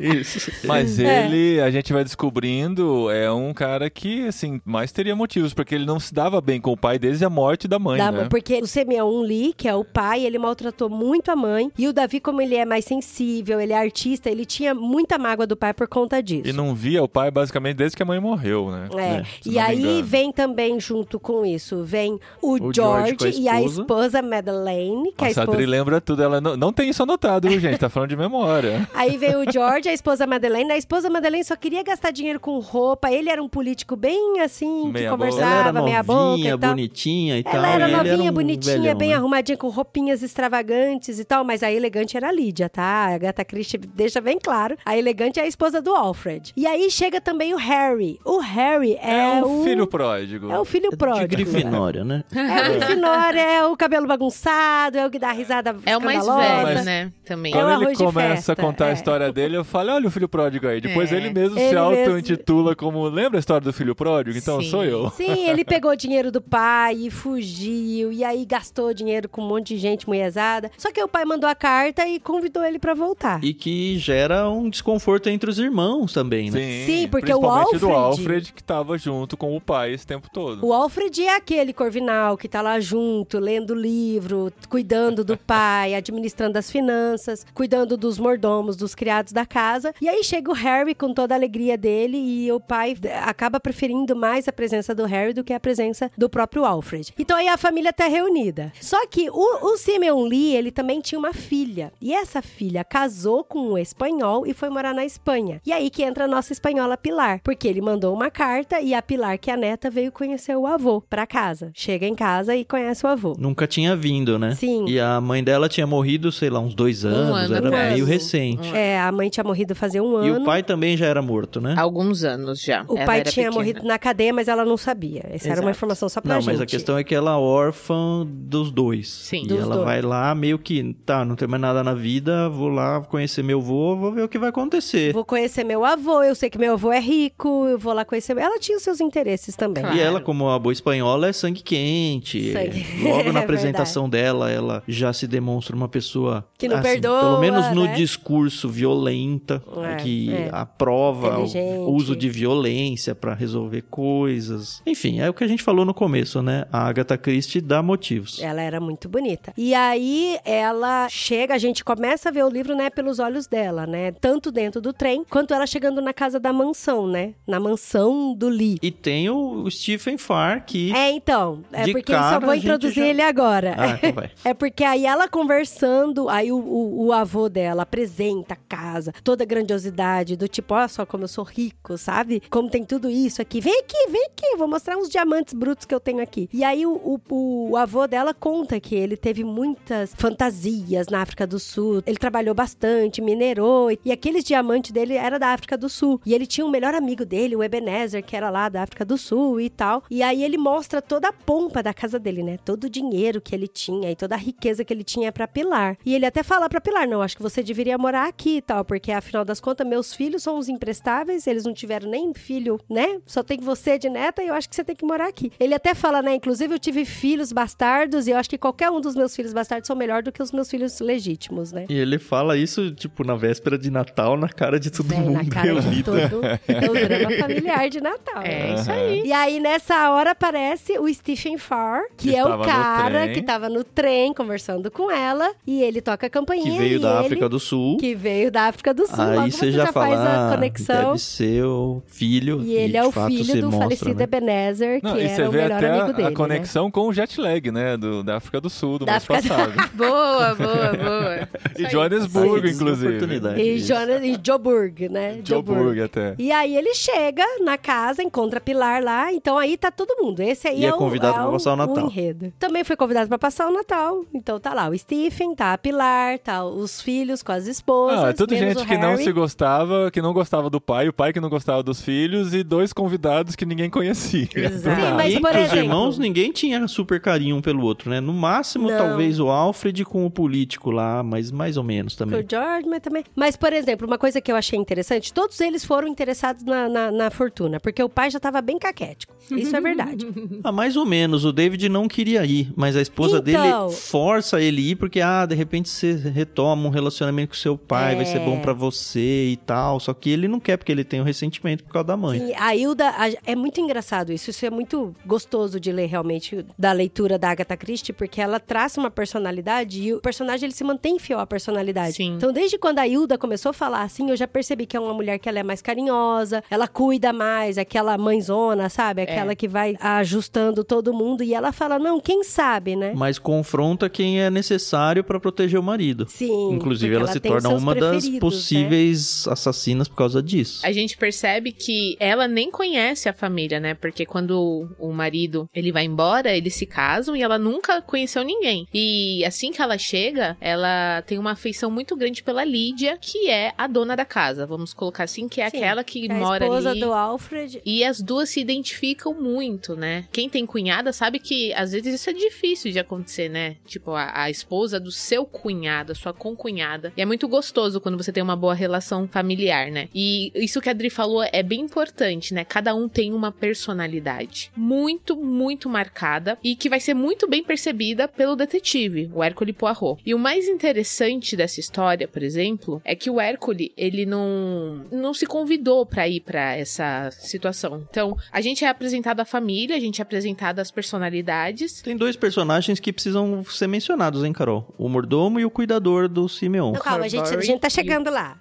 Isso. 0.00 0.50
Mas 0.66 0.98
É. 0.98 1.26
ele, 1.26 1.60
a 1.60 1.70
gente 1.70 1.92
vai 1.92 2.02
descobrindo, 2.04 3.10
é 3.10 3.30
um 3.30 3.52
cara 3.52 3.90
que, 3.90 4.26
assim, 4.26 4.60
mais 4.64 4.92
teria 4.92 5.14
motivos, 5.16 5.52
porque 5.52 5.74
ele 5.74 5.84
não 5.86 5.98
se 6.00 6.12
dava 6.14 6.40
bem 6.40 6.60
com 6.60 6.72
o 6.72 6.76
pai 6.76 6.98
desde 6.98 7.24
a 7.26 7.30
morte 7.30 7.68
da 7.68 7.78
mãe, 7.78 7.98
Da 7.98 8.10
né? 8.10 8.18
mãe, 8.20 8.28
porque 8.28 8.60
o 8.62 8.66
Simeon 8.66 9.20
Lee, 9.20 9.52
que 9.56 9.68
é 9.68 9.74
o 9.74 9.84
pai, 9.84 10.24
ele 10.24 10.38
maltratou 10.38 10.88
muito 10.88 11.30
a 11.30 11.36
mãe. 11.36 11.70
E 11.78 11.86
o 11.88 11.92
Davi, 11.92 12.20
como 12.20 12.40
ele 12.40 12.54
é 12.54 12.64
mais 12.64 12.84
sensível, 12.84 13.60
ele 13.60 13.72
é 13.72 13.78
artista, 13.78 14.30
ele 14.30 14.44
tinha 14.44 14.74
muita 14.74 15.18
mágoa 15.18 15.46
do 15.46 15.56
pai 15.56 15.72
por 15.74 15.88
conta 15.88 16.22
disso. 16.22 16.48
E 16.48 16.52
não 16.52 16.74
via 16.74 17.02
o 17.02 17.08
pai 17.08 17.30
basicamente 17.30 17.76
desde 17.76 17.96
que 17.96 18.02
a 18.02 18.06
mãe 18.06 18.20
morreu, 18.20 18.70
né? 18.70 18.88
É. 18.96 19.24
se 19.42 19.50
E 19.50 19.58
aí 19.58 20.02
vem 20.02 20.32
também 20.32 20.78
junto 20.80 21.18
com 21.20 21.44
isso, 21.44 21.82
vem 21.84 22.18
o, 22.40 22.54
O 22.54 22.72
George 22.72 23.16
George, 23.18 23.38
a 23.38 23.40
e 23.40 23.48
a 23.48 23.62
esposa. 23.62 24.22
Madeleine, 24.22 25.12
que 25.12 25.24
Nossa, 25.24 25.24
é 25.24 25.24
a 25.24 25.26
a 25.26 25.30
esposa 25.30 25.52
Adri 25.52 25.66
lembra 25.66 26.00
tudo. 26.00 26.22
Ela 26.22 26.40
não, 26.40 26.56
não 26.56 26.72
tem 26.72 26.88
isso 26.88 27.02
anotado, 27.02 27.48
viu, 27.48 27.58
gente? 27.60 27.78
Tá 27.78 27.88
falando 27.88 28.10
de 28.10 28.16
memória. 28.16 28.88
Aí 28.94 29.16
veio 29.16 29.40
o 29.40 29.50
George, 29.52 29.88
a 29.88 29.92
esposa 29.92 30.26
Madeleine. 30.26 30.72
A 30.72 30.76
esposa 30.76 31.10
Madeleine 31.10 31.44
só 31.44 31.56
queria 31.56 31.82
gastar 31.82 32.10
dinheiro 32.10 32.40
com 32.40 32.58
roupa. 32.58 33.10
Ele 33.10 33.28
era 33.28 33.42
um 33.42 33.48
político 33.48 33.96
bem 33.96 34.40
assim, 34.40 34.90
Meia 34.90 35.10
que 35.10 35.16
boca. 35.16 35.28
Ela 35.40 35.46
era 35.46 35.72
conversava, 35.72 35.82
meia 35.82 36.02
boca 36.02 36.38
e 36.38 36.58
tal. 36.58 36.74
Bonitinha 37.16 37.38
e 37.38 37.42
tal. 37.42 37.54
Ela 37.56 37.68
era 37.70 37.84
e 37.88 37.92
ele 37.92 37.96
novinha, 38.10 38.30
um 38.30 38.34
bonitinha, 38.34 38.78
velhão, 38.78 38.94
bem 38.98 39.08
né? 39.10 39.14
arrumadinha, 39.14 39.56
com 39.58 39.68
roupinhas 39.68 40.22
extravagantes 40.22 41.18
e 41.18 41.24
tal, 41.24 41.44
mas 41.44 41.62
a 41.62 41.70
elegante 41.72 42.16
era 42.16 42.28
a 42.28 42.32
Lídia, 42.32 42.68
tá? 42.68 42.82
A 42.82 43.14
Agatha 43.14 43.44
Christie 43.44 43.78
deixa 43.78 44.20
bem 44.20 44.38
claro. 44.38 44.76
A 44.84 44.96
elegante 44.96 45.40
é 45.40 45.42
a 45.42 45.46
esposa 45.46 45.80
do 45.80 45.94
Alfred. 45.94 46.52
E 46.56 46.66
aí 46.66 46.90
chega 46.90 47.20
também 47.20 47.54
o 47.54 47.56
Harry. 47.56 48.18
O 48.24 48.38
Harry 48.38 48.94
é, 49.00 49.38
É, 49.38 49.44
o 49.44 49.64
filho 49.64 49.86
pródigo. 49.86 50.50
É 50.50 50.58
o 50.58 50.64
filho 50.64 50.96
pródigo. 50.96 51.28
De 51.28 51.36
Grifinória, 51.36 52.04
né? 52.04 52.24
É 52.34 52.70
o 52.70 52.74
Grifinória, 52.74 53.40
é 53.40 53.64
o 53.66 53.76
cabelo 53.76 54.06
bagunçado, 54.06 54.98
é 54.98 55.06
o 55.06 55.10
que 55.10 55.18
dá 55.18 55.32
risada 55.32 55.76
É 55.84 55.96
o 55.96 56.00
mais 56.00 56.24
velho, 56.24 56.62
Mas- 56.62 56.84
né? 56.84 57.12
Também. 57.24 57.52
É 57.52 57.56
o 57.56 57.58
Quando 57.60 57.72
ele 57.74 57.84
arroz 57.84 57.98
de 57.98 58.04
começa 58.04 58.34
festa, 58.36 58.52
a 58.52 58.56
contar 58.56 58.86
é. 58.86 58.90
a 58.90 58.92
história 58.92 59.32
dele, 59.32 59.56
eu 59.56 59.64
falo, 59.64 59.92
olha 59.92 60.06
o 60.06 60.10
filho 60.10 60.28
pródigo 60.28 60.66
aí. 60.68 60.80
Depois 60.80 61.12
É. 61.12 61.16
ele 61.16 61.30
mesmo 61.32 61.58
Ele 61.58 61.68
se 61.68 61.74
mesmo. 61.74 61.80
auto-intitula 61.80 62.76
como. 62.76 63.04
Lembra 63.08 63.38
a 63.38 63.40
história 63.40 63.64
do 63.64 63.72
filho 63.72 63.94
pródigo? 63.94 64.36
Então 64.38 64.60
Sim. 64.60 64.70
sou 64.70 64.84
eu. 64.84 65.10
Sim, 65.10 65.48
ele 65.48 65.64
pegou 65.64 65.94
dinheiro 65.96 66.30
do 66.30 66.40
pai 66.40 67.05
fugiu, 67.10 68.12
e 68.12 68.24
aí 68.24 68.44
gastou 68.44 68.92
dinheiro 68.94 69.28
com 69.28 69.42
um 69.42 69.48
monte 69.48 69.68
de 69.74 69.78
gente 69.78 70.06
mulherzada. 70.06 70.70
Só 70.76 70.90
que 70.92 71.02
o 71.02 71.08
pai 71.08 71.24
mandou 71.24 71.48
a 71.48 71.54
carta 71.54 72.06
e 72.06 72.18
convidou 72.20 72.64
ele 72.64 72.78
pra 72.78 72.94
voltar. 72.94 73.42
E 73.44 73.52
que 73.54 73.98
gera 73.98 74.48
um 74.48 74.68
desconforto 74.70 75.28
entre 75.28 75.48
os 75.50 75.58
irmãos 75.58 76.12
também, 76.12 76.50
né? 76.50 76.84
Sim, 76.86 77.08
porque 77.08 77.32
o 77.32 77.38
principalmente 77.40 77.78
do 77.78 77.90
Alfred- 77.90 78.20
Alfred 78.26 78.52
que 78.52 78.62
tava 78.62 78.98
junto 78.98 79.36
com 79.36 79.56
o 79.56 79.60
pai 79.60 79.92
esse 79.92 80.06
tempo 80.06 80.28
todo. 80.32 80.64
O 80.66 80.72
Alfred 80.72 81.22
é 81.24 81.36
aquele 81.36 81.72
corvinal 81.72 82.36
que 82.36 82.48
tá 82.48 82.60
lá 82.62 82.78
junto, 82.80 83.38
lendo 83.38 83.74
livro, 83.74 84.52
cuidando 84.68 85.24
do 85.24 85.36
pai, 85.36 85.94
administrando 85.96 86.58
as 86.58 86.70
finanças, 86.70 87.46
cuidando 87.54 87.96
dos 87.96 88.18
mordomos, 88.18 88.76
dos 88.76 88.94
criados 88.94 89.32
da 89.32 89.44
casa. 89.46 89.92
E 90.00 90.08
aí 90.08 90.22
chega 90.24 90.50
o 90.50 90.54
Harry 90.54 90.94
com 90.94 91.12
toda 91.12 91.34
a 91.34 91.36
alegria 91.38 91.76
dele 91.76 92.16
e 92.16 92.50
o 92.52 92.60
pai 92.60 92.96
acaba 93.24 93.60
preferindo 93.60 94.14
mais 94.16 94.48
a 94.48 94.52
presença 94.52 94.94
do 94.94 95.04
Harry 95.04 95.32
do 95.32 95.44
que 95.44 95.52
a 95.52 95.60
presença 95.60 96.10
do 96.16 96.28
próprio 96.28 96.64
Alfred. 96.64 96.95
Então 97.18 97.36
aí 97.36 97.48
a 97.48 97.56
família 97.56 97.92
tá 97.92 98.06
reunida. 98.06 98.72
Só 98.80 99.06
que 99.06 99.28
o, 99.30 99.72
o 99.72 99.76
Simeon 99.76 100.24
Lee, 100.24 100.54
ele 100.56 100.70
também 100.70 101.00
tinha 101.00 101.18
uma 101.18 101.32
filha. 101.32 101.92
E 102.00 102.12
essa 102.14 102.40
filha 102.42 102.84
casou 102.84 103.44
com 103.44 103.72
um 103.72 103.78
espanhol 103.78 104.46
e 104.46 104.54
foi 104.54 104.68
morar 104.68 104.94
na 104.94 105.04
Espanha. 105.04 105.60
E 105.64 105.72
aí 105.72 105.90
que 105.90 106.02
entra 106.02 106.24
a 106.24 106.28
nossa 106.28 106.52
espanhola 106.52 106.96
Pilar, 106.96 107.40
porque 107.42 107.66
ele 107.68 107.80
mandou 107.80 108.14
uma 108.14 108.30
carta 108.30 108.80
e 108.80 108.94
a 108.94 109.02
Pilar, 109.02 109.38
que 109.38 109.50
é 109.50 109.54
a 109.54 109.56
neta, 109.56 109.90
veio 109.90 110.10
conhecer 110.12 110.56
o 110.56 110.66
avô 110.66 111.00
pra 111.00 111.26
casa. 111.26 111.70
Chega 111.74 112.06
em 112.06 112.14
casa 112.14 112.54
e 112.56 112.64
conhece 112.64 113.04
o 113.04 113.08
avô. 113.08 113.34
Nunca 113.38 113.66
tinha 113.66 113.94
vindo, 113.96 114.38
né? 114.38 114.54
Sim. 114.54 114.86
E 114.88 114.98
a 115.00 115.20
mãe 115.20 115.42
dela 115.42 115.68
tinha 115.68 115.86
morrido, 115.86 116.30
sei 116.32 116.50
lá, 116.50 116.60
uns 116.60 116.74
dois 116.74 117.04
anos. 117.04 117.36
ano 117.36 117.54
era 117.54 117.68
atrás. 117.68 117.92
meio 117.92 118.04
recente. 118.04 118.74
É, 118.74 118.98
a 119.00 119.10
mãe 119.10 119.28
tinha 119.28 119.44
morrido 119.44 119.74
fazia 119.74 120.02
um 120.02 120.24
E 120.24 120.28
ano. 120.30 120.40
o 120.42 120.44
pai 120.44 120.62
também 120.62 120.96
já 120.96 121.06
era 121.06 121.20
morto, 121.22 121.60
né? 121.60 121.74
Alguns 121.76 122.24
anos 122.24 122.60
já. 122.60 122.84
O 122.88 122.96
Ela 122.96 123.06
pai 123.06 123.20
era 123.20 123.30
tinha 123.30 123.46
pequena. 123.46 123.54
morrido 123.62 123.82
na 123.86 123.98
cadeia, 123.98 124.32
mas 124.32 124.48
ela 124.48 124.64
não 124.64 124.76
sabia. 124.76 125.22
Essa 125.30 125.48
era 125.48 125.54
uma 125.60 125.70
Exato. 125.70 125.70
informação 125.70 126.08
só 126.08 126.20
pra 126.20 126.34
Não, 126.34 126.40
gente. 126.40 126.52
mas 126.52 126.60
a 126.60 126.66
questão 126.66 126.85
é 126.94 127.02
que 127.04 127.14
ela 127.14 127.32
é 127.32 127.36
órfã 127.36 128.26
dos 128.26 128.70
dois. 128.70 129.08
Sim. 129.10 129.44
E 129.44 129.48
Dos 129.48 129.60
ela 129.60 129.74
dois. 129.76 129.86
vai 129.86 130.02
lá 130.02 130.34
meio 130.34 130.58
que, 130.58 130.94
tá, 131.06 131.24
não 131.24 131.34
tem 131.36 131.48
mais 131.48 131.60
nada 131.60 131.82
na 131.82 131.94
vida, 131.94 132.48
vou 132.48 132.68
lá 132.68 133.00
conhecer 133.00 133.42
meu 133.42 133.58
avô, 133.60 133.96
vou 133.96 134.12
ver 134.12 134.22
o 134.24 134.28
que 134.28 134.38
vai 134.38 134.50
acontecer. 134.50 135.12
Vou 135.12 135.24
conhecer 135.24 135.64
meu 135.64 135.84
avô, 135.84 136.22
eu 136.22 136.34
sei 136.34 136.50
que 136.50 136.58
meu 136.58 136.74
avô 136.74 136.92
é 136.92 137.00
rico, 137.00 137.66
eu 137.66 137.78
vou 137.78 137.92
lá 137.94 138.04
conhecer. 138.04 138.36
Ela 138.36 138.58
tinha 138.58 138.76
os 138.76 138.82
seus 138.84 139.00
interesses 139.00 139.56
também. 139.56 139.82
Claro. 139.82 139.96
E 139.96 140.00
ela, 140.00 140.20
como 140.20 140.48
a 140.50 140.58
boa 140.58 140.72
espanhola, 140.72 141.28
é 141.28 141.32
sangue 141.32 141.62
quente. 141.62 142.52
Sangue. 142.52 142.84
Logo 143.02 143.32
na 143.32 143.40
É 143.46 143.48
apresentação 143.48 144.08
dela, 144.08 144.50
ela 144.50 144.82
já 144.88 145.12
se 145.12 145.26
demonstra 145.26 145.74
uma 145.76 145.88
pessoa 145.88 146.46
Que 146.58 146.66
não 146.68 146.76
assim, 146.78 146.88
perdoa, 146.90 147.20
Pelo 147.20 147.40
menos 147.40 147.70
no 147.74 147.84
né? 147.84 147.94
discurso 147.94 148.68
violenta, 148.68 149.62
É, 149.92 149.94
que 149.96 150.32
é. 150.32 150.48
aprova 150.52 151.38
o 151.38 151.44
Inteligente. 151.44 151.78
uso 151.88 152.16
de 152.16 152.28
violência 152.28 153.14
pra 153.14 153.34
resolver 153.34 153.82
coisas. 153.88 154.82
Enfim, 154.86 155.20
é 155.20 155.30
o 155.30 155.34
que 155.34 155.44
a 155.44 155.48
gente 155.48 155.62
falou 155.62 155.84
no 155.84 155.94
começo, 155.94 156.42
né? 156.42 156.66
A 156.76 156.88
Agatha 156.88 157.16
Christie 157.16 157.60
dá 157.62 157.82
motivos. 157.82 158.38
Ela 158.42 158.60
era 158.60 158.78
muito 158.78 159.08
bonita. 159.08 159.52
E 159.56 159.74
aí 159.74 160.38
ela 160.44 161.08
chega, 161.08 161.54
a 161.54 161.58
gente 161.58 161.82
começa 161.82 162.28
a 162.28 162.32
ver 162.32 162.44
o 162.44 162.48
livro, 162.50 162.74
né, 162.76 162.90
pelos 162.90 163.18
olhos 163.18 163.46
dela, 163.46 163.86
né? 163.86 164.12
Tanto 164.12 164.52
dentro 164.52 164.78
do 164.80 164.92
trem, 164.92 165.24
quanto 165.24 165.54
ela 165.54 165.66
chegando 165.66 166.02
na 166.02 166.12
casa 166.12 166.38
da 166.38 166.52
mansão, 166.52 167.06
né? 167.06 167.32
Na 167.46 167.58
mansão 167.58 168.34
do 168.34 168.48
Lee. 168.48 168.76
E 168.82 168.90
tem 168.90 169.30
o 169.30 169.68
Stephen 169.70 170.18
Farr, 170.18 170.64
que... 170.66 170.94
É, 170.94 171.10
então. 171.10 171.62
É 171.72 171.90
porque 171.90 172.12
eu 172.12 172.16
só 172.18 172.22
cara, 172.22 172.46
vou 172.46 172.54
introduzir 172.54 172.94
já- 173.04 173.06
ele 173.06 173.22
agora. 173.22 173.74
Ah, 173.78 173.90
então 173.96 174.12
vai. 174.12 174.30
É 174.44 174.52
porque 174.54 174.84
aí 174.84 175.06
ela 175.06 175.28
conversando, 175.28 176.28
aí 176.28 176.52
o, 176.52 176.58
o, 176.58 177.06
o 177.06 177.12
avô 177.12 177.48
dela 177.48 177.82
apresenta 177.84 178.54
a 178.54 178.56
casa, 178.56 179.12
toda 179.24 179.44
a 179.44 179.46
grandiosidade, 179.46 180.36
do 180.36 180.46
tipo, 180.46 180.74
olha 180.74 180.88
só 180.88 181.06
como 181.06 181.24
eu 181.24 181.28
sou 181.28 181.44
rico, 181.44 181.96
sabe? 181.96 182.42
Como 182.50 182.68
tem 182.68 182.84
tudo 182.84 183.08
isso 183.08 183.40
aqui. 183.40 183.60
Vem 183.60 183.80
aqui, 183.80 184.10
vem 184.10 184.26
aqui, 184.26 184.56
vou 184.58 184.68
mostrar 184.68 184.96
uns 184.98 185.08
diamantes 185.08 185.54
brutos 185.54 185.86
que 185.86 185.94
eu 185.94 186.00
tenho 186.00 186.22
aqui. 186.22 186.48
E 186.52 186.65
aí 186.66 186.86
o, 186.86 187.20
o, 187.30 187.70
o 187.70 187.76
avô 187.76 188.06
dela 188.06 188.34
conta 188.34 188.78
que 188.78 188.94
ele 188.94 189.16
teve 189.16 189.44
muitas 189.44 190.14
fantasias 190.14 191.08
na 191.08 191.22
África 191.22 191.46
do 191.46 191.58
Sul. 191.58 192.02
Ele 192.06 192.18
trabalhou 192.18 192.54
bastante, 192.54 193.22
minerou, 193.22 193.90
e 194.04 194.12
aqueles 194.12 194.44
diamantes 194.44 194.90
dele 194.90 195.14
era 195.14 195.38
da 195.38 195.48
África 195.48 195.76
do 195.76 195.88
Sul. 195.88 196.20
E 196.24 196.34
ele 196.34 196.46
tinha 196.46 196.66
um 196.66 196.70
melhor 196.70 196.94
amigo 196.94 197.24
dele, 197.24 197.56
o 197.56 197.62
Ebenezer, 197.62 198.24
que 198.24 198.36
era 198.36 198.50
lá 198.50 198.68
da 198.68 198.82
África 198.82 199.04
do 199.04 199.16
Sul 199.16 199.60
e 199.60 199.70
tal. 199.70 200.02
E 200.10 200.22
aí 200.22 200.42
ele 200.42 200.58
mostra 200.58 201.00
toda 201.00 201.28
a 201.28 201.32
pompa 201.32 201.82
da 201.82 201.94
casa 201.94 202.18
dele, 202.18 202.42
né? 202.42 202.58
Todo 202.64 202.84
o 202.84 202.90
dinheiro 202.90 203.40
que 203.40 203.54
ele 203.54 203.68
tinha 203.68 204.10
e 204.10 204.16
toda 204.16 204.34
a 204.34 204.38
riqueza 204.38 204.84
que 204.84 204.92
ele 204.92 205.04
tinha 205.04 205.32
pra 205.32 205.48
Pilar. 205.48 205.96
E 206.04 206.14
ele 206.14 206.26
até 206.26 206.42
fala 206.42 206.68
pra 206.68 206.80
Pilar, 206.80 207.08
não, 207.08 207.22
acho 207.22 207.36
que 207.36 207.42
você 207.42 207.62
deveria 207.62 207.96
morar 207.96 208.28
aqui 208.28 208.56
e 208.56 208.62
tal, 208.62 208.84
porque 208.84 209.12
afinal 209.12 209.44
das 209.44 209.60
contas, 209.60 209.86
meus 209.86 210.14
filhos 210.14 210.42
são 210.42 210.58
os 210.58 210.68
imprestáveis, 210.68 211.46
eles 211.46 211.64
não 211.64 211.72
tiveram 211.72 212.10
nem 212.10 212.32
filho, 212.34 212.80
né? 212.88 213.20
Só 213.26 213.42
tem 213.42 213.58
você 213.58 213.98
de 213.98 214.08
neta 214.08 214.42
e 214.42 214.48
eu 214.48 214.54
acho 214.54 214.68
que 214.68 214.76
você 214.76 214.84
tem 214.84 214.96
que 214.96 215.04
morar 215.04 215.28
aqui. 215.28 215.52
Ele 215.58 215.74
até 215.74 215.94
fala, 215.94 216.22
né? 216.22 216.34
Inclusive, 216.46 216.74
eu 216.74 216.78
tive 216.78 217.04
filhos 217.04 217.50
bastardos 217.50 218.28
e 218.28 218.30
eu 218.30 218.36
acho 218.36 218.48
que 218.48 218.56
qualquer 218.56 218.88
um 218.88 219.00
dos 219.00 219.16
meus 219.16 219.34
filhos 219.34 219.52
bastardos 219.52 219.88
são 219.88 219.96
melhor 219.96 220.22
do 220.22 220.30
que 220.30 220.40
os 220.40 220.52
meus 220.52 220.70
filhos 220.70 221.00
legítimos, 221.00 221.72
né? 221.72 221.86
E 221.88 221.98
ele 221.98 222.20
fala 222.20 222.56
isso, 222.56 222.92
tipo, 222.92 223.24
na 223.24 223.34
véspera 223.34 223.76
de 223.76 223.90
Natal, 223.90 224.36
na 224.36 224.48
cara 224.48 224.78
de 224.78 224.88
todo 224.88 225.08
na 225.08 225.16
mundo 225.16 225.50
cara 225.50 225.80
de 225.80 226.02
todo 226.04 226.16
o 226.88 226.92
drama 226.94 227.36
familiar 227.36 227.90
de 227.90 228.00
Natal. 228.00 228.42
É, 228.44 228.68
né? 228.68 228.74
isso 228.74 228.92
aí. 228.92 229.22
E 229.24 229.32
aí, 229.32 229.58
nessa 229.58 230.12
hora, 230.12 230.30
aparece 230.30 230.96
o 231.00 231.12
Stephen 231.12 231.58
Farr, 231.58 232.04
que, 232.16 232.30
Que 232.30 232.36
é 232.36 232.44
o 232.44 232.60
cara 232.60 233.26
que 233.26 233.42
tava 233.42 233.68
no 233.68 233.82
trem 233.82 234.32
conversando 234.32 234.88
com 234.88 235.10
ela. 235.10 235.52
E 235.66 235.82
ele 235.82 236.00
toca 236.00 236.28
a 236.28 236.30
campainha. 236.30 236.70
Que 236.70 236.78
veio 236.78 236.98
e 236.98 237.02
da 237.02 237.16
ele- 237.16 237.26
África 237.26 237.48
do 237.48 237.58
Sul. 237.58 237.96
Que 237.96 238.14
veio 238.14 238.52
da 238.52 238.68
África 238.68 238.94
do 238.94 239.04
Sul. 239.04 239.20
Aí 239.20 239.36
Logo 239.36 239.50
você 239.50 239.72
já 239.72 239.86
faz 239.88 240.14
fala, 240.14 240.28
a 240.28 240.46
ah, 240.52 240.54
conexão. 240.54 241.06
deve 241.06 241.18
ser 241.18 241.64
o 241.64 242.04
filho. 242.06 242.62
E 242.62 242.72
ele 242.72 242.96
é 242.96 243.02
de 243.02 243.08
o 243.08 243.10
filho 243.10 243.60
do 243.62 243.66
mostra, 243.66 243.80
falecido 243.80 244.14
né? 244.14 244.22
Ebenezer, 244.22 245.00
que 245.00 245.06
Não, 245.06 245.18
e 245.18 245.24
era 245.24 245.50
o 245.50 245.52
melhor 245.52 245.84
amigo 245.84 246.10
a, 246.10 246.12
dele. 246.12 246.35
A 246.42 246.46
conexão 246.46 246.90
com 246.90 247.08
o 247.08 247.12
jet 247.12 247.40
lag, 247.40 247.70
né? 247.70 247.96
Do, 247.96 248.22
da 248.22 248.36
África 248.36 248.60
do 248.60 248.68
Sul, 248.70 248.98
do 248.98 249.04
Da 249.04 249.12
mês 249.12 249.24
África 249.28 249.42
do- 249.42 249.48
passado. 249.48 249.90
Boa, 249.96 250.54
boa, 250.54 250.92
boa. 250.92 251.48
e 251.78 251.90
Joanesburgo, 251.90 252.66
Aí, 252.66 252.72
inclusive. 252.72 253.08
oportunidade. 253.16 253.56
Né? 253.56 253.62
E. 253.64 253.78
Jonas, 253.78 254.22
e 254.22 254.38
Joburg, 254.42 255.08
né? 255.08 255.40
Joburg 255.44 256.00
até. 256.00 256.34
E 256.38 256.50
aí 256.52 256.76
ele 256.76 256.94
chega 256.94 257.44
na 257.64 257.78
casa, 257.78 258.22
encontra 258.22 258.58
a 258.58 258.60
Pilar 258.60 259.02
lá, 259.02 259.32
então 259.32 259.58
aí 259.58 259.76
tá 259.76 259.90
todo 259.90 260.16
mundo. 260.22 260.40
Esse 260.40 260.68
aí 260.68 260.80
E 260.80 260.84
é 260.86 260.92
o, 260.94 260.96
convidado 260.98 261.36
é 261.36 261.42
pra 261.42 261.50
passar 261.52 261.72
o 261.72 261.76
Natal. 261.76 262.06
enredo. 262.06 262.52
Também 262.58 262.84
foi 262.84 262.96
convidado 262.96 263.28
pra 263.28 263.38
passar 263.38 263.68
o 263.68 263.72
Natal. 263.72 264.24
Então 264.34 264.58
tá 264.60 264.72
lá 264.74 264.88
o 264.88 264.96
Stephen, 264.98 265.54
tá 265.54 265.72
a 265.72 265.78
Pilar, 265.78 266.38
tá 266.38 266.64
os 266.64 267.00
filhos 267.00 267.42
com 267.42 267.52
as 267.52 267.66
esposas. 267.66 268.18
Ah, 268.24 268.32
tudo 268.32 268.52
menos 268.54 268.74
gente 268.74 268.86
que 268.86 268.98
não 268.98 269.16
se 269.16 269.32
gostava, 269.32 270.10
que 270.10 270.20
não 270.20 270.32
gostava 270.32 270.68
do 270.70 270.80
pai, 270.80 271.08
o 271.08 271.12
pai 271.12 271.32
que 271.32 271.40
não 271.40 271.48
gostava 271.48 271.82
dos 271.82 272.00
filhos 272.02 272.52
e 272.54 272.62
dois 272.62 272.92
convidados 272.92 273.54
que 273.56 273.64
ninguém 273.64 273.88
conhecia. 273.90 274.48
Exato. 274.54 275.00
Nada. 275.00 275.14
mas, 275.16 275.34
e 275.34 275.40
por 275.40 275.50
entre 275.50 275.60
os 275.62 275.66
exemplo- 275.66 275.84
irmãos, 275.84 276.18
ninguém 276.26 276.50
tinha 276.52 276.86
super 276.88 277.20
carinho 277.20 277.56
um 277.56 277.62
pelo 277.62 277.82
outro, 277.84 278.10
né? 278.10 278.20
No 278.20 278.32
máximo, 278.32 278.90
Não. 278.90 278.96
talvez 278.98 279.38
o 279.40 279.48
Alfred 279.48 280.04
com 280.04 280.26
o 280.26 280.30
político 280.30 280.90
lá, 280.90 281.22
mas 281.22 281.50
mais 281.50 281.76
ou 281.76 281.84
menos 281.84 282.14
também. 282.16 282.40
o 282.40 282.46
George, 282.48 282.88
mas 282.88 283.00
também. 283.00 283.24
Mas, 283.34 283.56
por 283.56 283.72
exemplo, 283.72 284.06
uma 284.06 284.18
coisa 284.18 284.40
que 284.40 284.50
eu 284.50 284.56
achei 284.56 284.78
interessante: 284.78 285.32
todos 285.32 285.60
eles 285.60 285.84
foram 285.84 286.08
interessados 286.08 286.64
na, 286.64 286.88
na, 286.88 287.10
na 287.10 287.30
fortuna, 287.30 287.78
porque 287.80 288.02
o 288.02 288.08
pai 288.08 288.30
já 288.30 288.40
tava 288.40 288.60
bem 288.60 288.78
caquético. 288.78 289.34
Isso 289.50 289.74
é 289.76 289.80
verdade. 289.80 290.26
Ah, 290.64 290.72
mais 290.72 290.96
ou 290.96 291.04
menos. 291.06 291.44
O 291.44 291.52
David 291.52 291.88
não 291.88 292.08
queria 292.08 292.44
ir, 292.44 292.72
mas 292.74 292.96
a 292.96 293.00
esposa 293.02 293.38
Então- 293.46 293.86
dele 293.86 293.96
força 293.96 294.60
ele 294.60 294.90
ir 294.90 294.96
porque, 294.96 295.20
ah, 295.20 295.44
de 295.46 295.54
repente 295.54 295.88
você 295.88 296.12
retoma 296.14 296.86
um 296.86 296.90
relacionamento 296.90 297.50
com 297.50 297.54
seu 297.54 297.76
pai, 297.76 298.16
vai 298.16 298.24
ser 298.24 298.38
É. 298.38 298.44
bom 298.44 298.58
pra 298.60 298.72
você 298.72 299.48
e 299.50 299.56
tal. 299.56 300.00
Só 300.00 300.12
que 300.14 300.30
ele 300.30 300.48
não 300.48 300.58
quer 300.58 300.76
porque 300.76 300.90
ele 300.90 301.04
tem 301.04 301.20
o 301.20 301.24
ressentimento 301.24 301.84
por 301.84 301.92
causa 301.92 302.06
da 302.08 302.16
mãe. 302.16 302.48
E 302.50 302.54
a 302.54 302.74
Hilda, 302.74 303.08
a- 303.10 303.30
é 303.44 303.54
muito 303.54 303.80
engraçado 303.80 304.32
isso, 304.32 304.50
isso 304.50 304.64
é 304.66 304.70
muito 304.70 305.14
gostoso 305.24 305.78
de 305.78 305.92
ler 305.92 306.06
realmente 306.16 306.64
da 306.78 306.92
leitura 306.92 307.38
da 307.38 307.50
Agatha 307.50 307.76
Christie, 307.76 308.12
porque 308.12 308.40
ela 308.40 308.58
traça 308.58 308.98
uma 308.98 309.10
personalidade 309.10 310.02
e 310.02 310.14
o 310.14 310.20
personagem 310.20 310.66
ele 310.66 310.74
se 310.74 310.82
mantém 310.82 311.18
fiel 311.18 311.38
à 311.38 311.46
personalidade. 311.46 312.16
Sim. 312.16 312.34
Então, 312.34 312.52
desde 312.52 312.78
quando 312.78 312.98
a 312.98 313.06
Hilda 313.06 313.36
começou 313.38 313.70
a 313.70 313.72
falar 313.72 314.02
assim, 314.02 314.30
eu 314.30 314.36
já 314.36 314.48
percebi 314.48 314.86
que 314.86 314.96
é 314.96 315.00
uma 315.00 315.12
mulher 315.14 315.38
que 315.38 315.48
ela 315.48 315.58
é 315.58 315.62
mais 315.62 315.82
carinhosa, 315.82 316.62
ela 316.70 316.88
cuida 316.88 317.32
mais, 317.32 317.78
aquela 317.78 318.16
mãezona, 318.16 318.88
sabe? 318.88 319.22
Aquela 319.22 319.54
que 319.54 319.68
vai 319.68 319.96
ajustando 320.00 320.82
todo 320.82 321.12
mundo 321.12 321.42
e 321.42 321.52
ela 321.52 321.72
fala: 321.72 321.98
"Não, 321.98 322.18
quem 322.20 322.42
sabe, 322.42 322.96
né?" 322.96 323.12
Mas 323.14 323.38
confronta 323.38 324.08
quem 324.08 324.40
é 324.40 324.50
necessário 324.50 325.22
pra 325.22 325.38
proteger 325.38 325.78
o 325.78 325.82
marido. 325.82 326.26
Sim. 326.28 326.72
Inclusive, 326.72 327.14
porque 327.14 327.24
ela, 327.24 327.32
se 327.32 327.40
torna 327.40 327.68
uma 327.68 327.94
das 327.94 328.28
né? 328.28 328.38
possíveis 328.38 329.46
assassinas 329.48 330.08
por 330.08 330.16
causa 330.16 330.42
disso. 330.42 330.80
A 330.84 330.92
gente 330.92 331.16
percebe 331.16 331.72
que 331.72 332.16
ela 332.18 332.48
nem 332.48 332.70
conhece 332.70 333.28
a 333.28 333.32
família, 333.32 333.78
né? 333.78 333.94
Porque 333.94 334.24
quando 334.24 334.88
o 334.98 335.12
marido 335.12 335.68
ele 335.74 335.92
vai 335.92 336.05
embora, 336.06 336.56
eles 336.56 336.74
se 336.74 336.86
casam 336.86 337.36
e 337.36 337.42
ela 337.42 337.58
nunca 337.58 338.00
conheceu 338.00 338.42
ninguém. 338.42 338.86
E 338.92 339.44
assim 339.44 339.70
que 339.72 339.82
ela 339.82 339.98
chega, 339.98 340.56
ela 340.60 341.22
tem 341.22 341.38
uma 341.38 341.52
afeição 341.52 341.90
muito 341.90 342.16
grande 342.16 342.42
pela 342.42 342.64
Lídia, 342.64 343.18
que 343.20 343.50
é 343.50 343.72
a 343.76 343.86
dona 343.86 344.16
da 344.16 344.24
casa. 344.24 344.66
Vamos 344.66 344.94
colocar 344.94 345.24
assim, 345.24 345.48
que 345.48 345.60
é 345.60 345.68
Sim, 345.70 345.78
aquela 345.78 346.02
que 346.04 346.26
É 346.28 346.32
a 346.32 346.34
mora 346.34 346.64
esposa 346.64 346.90
ali. 346.90 347.00
do 347.00 347.12
Alfred. 347.12 347.80
E 347.84 348.04
as 348.04 348.20
duas 348.20 348.48
se 348.50 348.60
identificam 348.60 349.34
muito, 349.34 349.94
né? 349.96 350.26
Quem 350.32 350.48
tem 350.48 350.64
cunhada 350.64 351.12
sabe 351.12 351.38
que 351.38 351.72
às 351.74 351.92
vezes 351.92 352.14
isso 352.14 352.30
é 352.30 352.32
difícil 352.32 352.92
de 352.92 352.98
acontecer, 352.98 353.48
né? 353.48 353.76
Tipo, 353.86 354.12
a, 354.12 354.42
a 354.42 354.50
esposa 354.50 354.98
do 355.00 355.10
seu 355.10 355.44
cunhado, 355.44 356.12
a 356.12 356.14
sua 356.14 356.32
concunhada. 356.32 357.12
E 357.16 357.22
é 357.22 357.24
muito 357.24 357.48
gostoso 357.48 358.00
quando 358.00 358.16
você 358.16 358.32
tem 358.32 358.42
uma 358.42 358.56
boa 358.56 358.74
relação 358.74 359.26
familiar, 359.28 359.90
né? 359.90 360.08
E 360.14 360.52
isso 360.54 360.80
que 360.80 360.88
a 360.88 360.92
Adri 360.92 361.10
falou 361.10 361.42
é 361.52 361.62
bem 361.62 361.80
importante, 361.80 362.54
né? 362.54 362.64
Cada 362.64 362.94
um 362.94 363.08
tem 363.08 363.32
uma 363.32 363.50
personalidade 363.52 364.70
muito, 364.76 365.36
muito 365.36 365.88
marcada 365.96 366.58
e 366.62 366.76
que 366.76 366.90
vai 366.90 367.00
ser 367.00 367.14
muito 367.14 367.48
bem 367.48 367.64
percebida 367.64 368.28
pelo 368.28 368.54
detetive, 368.54 369.30
o 369.32 369.42
Hércule 369.42 369.72
Poirot. 369.72 370.20
E 370.26 370.34
o 370.34 370.38
mais 370.38 370.68
interessante 370.68 371.56
dessa 371.56 371.80
história, 371.80 372.28
por 372.28 372.42
exemplo, 372.42 373.00
é 373.04 373.14
que 373.14 373.30
o 373.30 373.40
Hércule, 373.40 373.92
ele 373.96 374.26
não, 374.26 375.06
não 375.10 375.32
se 375.32 375.46
convidou 375.46 376.04
pra 376.04 376.28
ir 376.28 376.40
pra 376.40 376.76
essa 376.76 377.30
situação. 377.30 378.06
Então, 378.10 378.36
a 378.52 378.60
gente 378.60 378.84
é 378.84 378.88
apresentado 378.88 379.40
a 379.40 379.44
família, 379.44 379.96
a 379.96 380.00
gente 380.00 380.20
é 380.20 380.22
apresentado 380.22 380.80
as 380.80 380.90
personalidades. 380.90 382.02
Tem 382.02 382.16
dois 382.16 382.36
personagens 382.36 383.00
que 383.00 383.12
precisam 383.12 383.64
ser 383.64 383.86
mencionados, 383.86 384.44
hein, 384.44 384.52
Carol? 384.52 384.94
O 384.98 385.08
mordomo 385.08 385.58
e 385.58 385.64
o 385.64 385.70
cuidador 385.70 386.28
do 386.28 386.48
Simeon. 386.48 386.92
Não, 386.92 387.00
calma, 387.00 387.24
a 387.24 387.28
gente, 387.28 387.54
a 387.54 387.60
gente 387.60 387.80
tá 387.80 387.88
chegando 387.88 388.30
lá. 388.30 388.58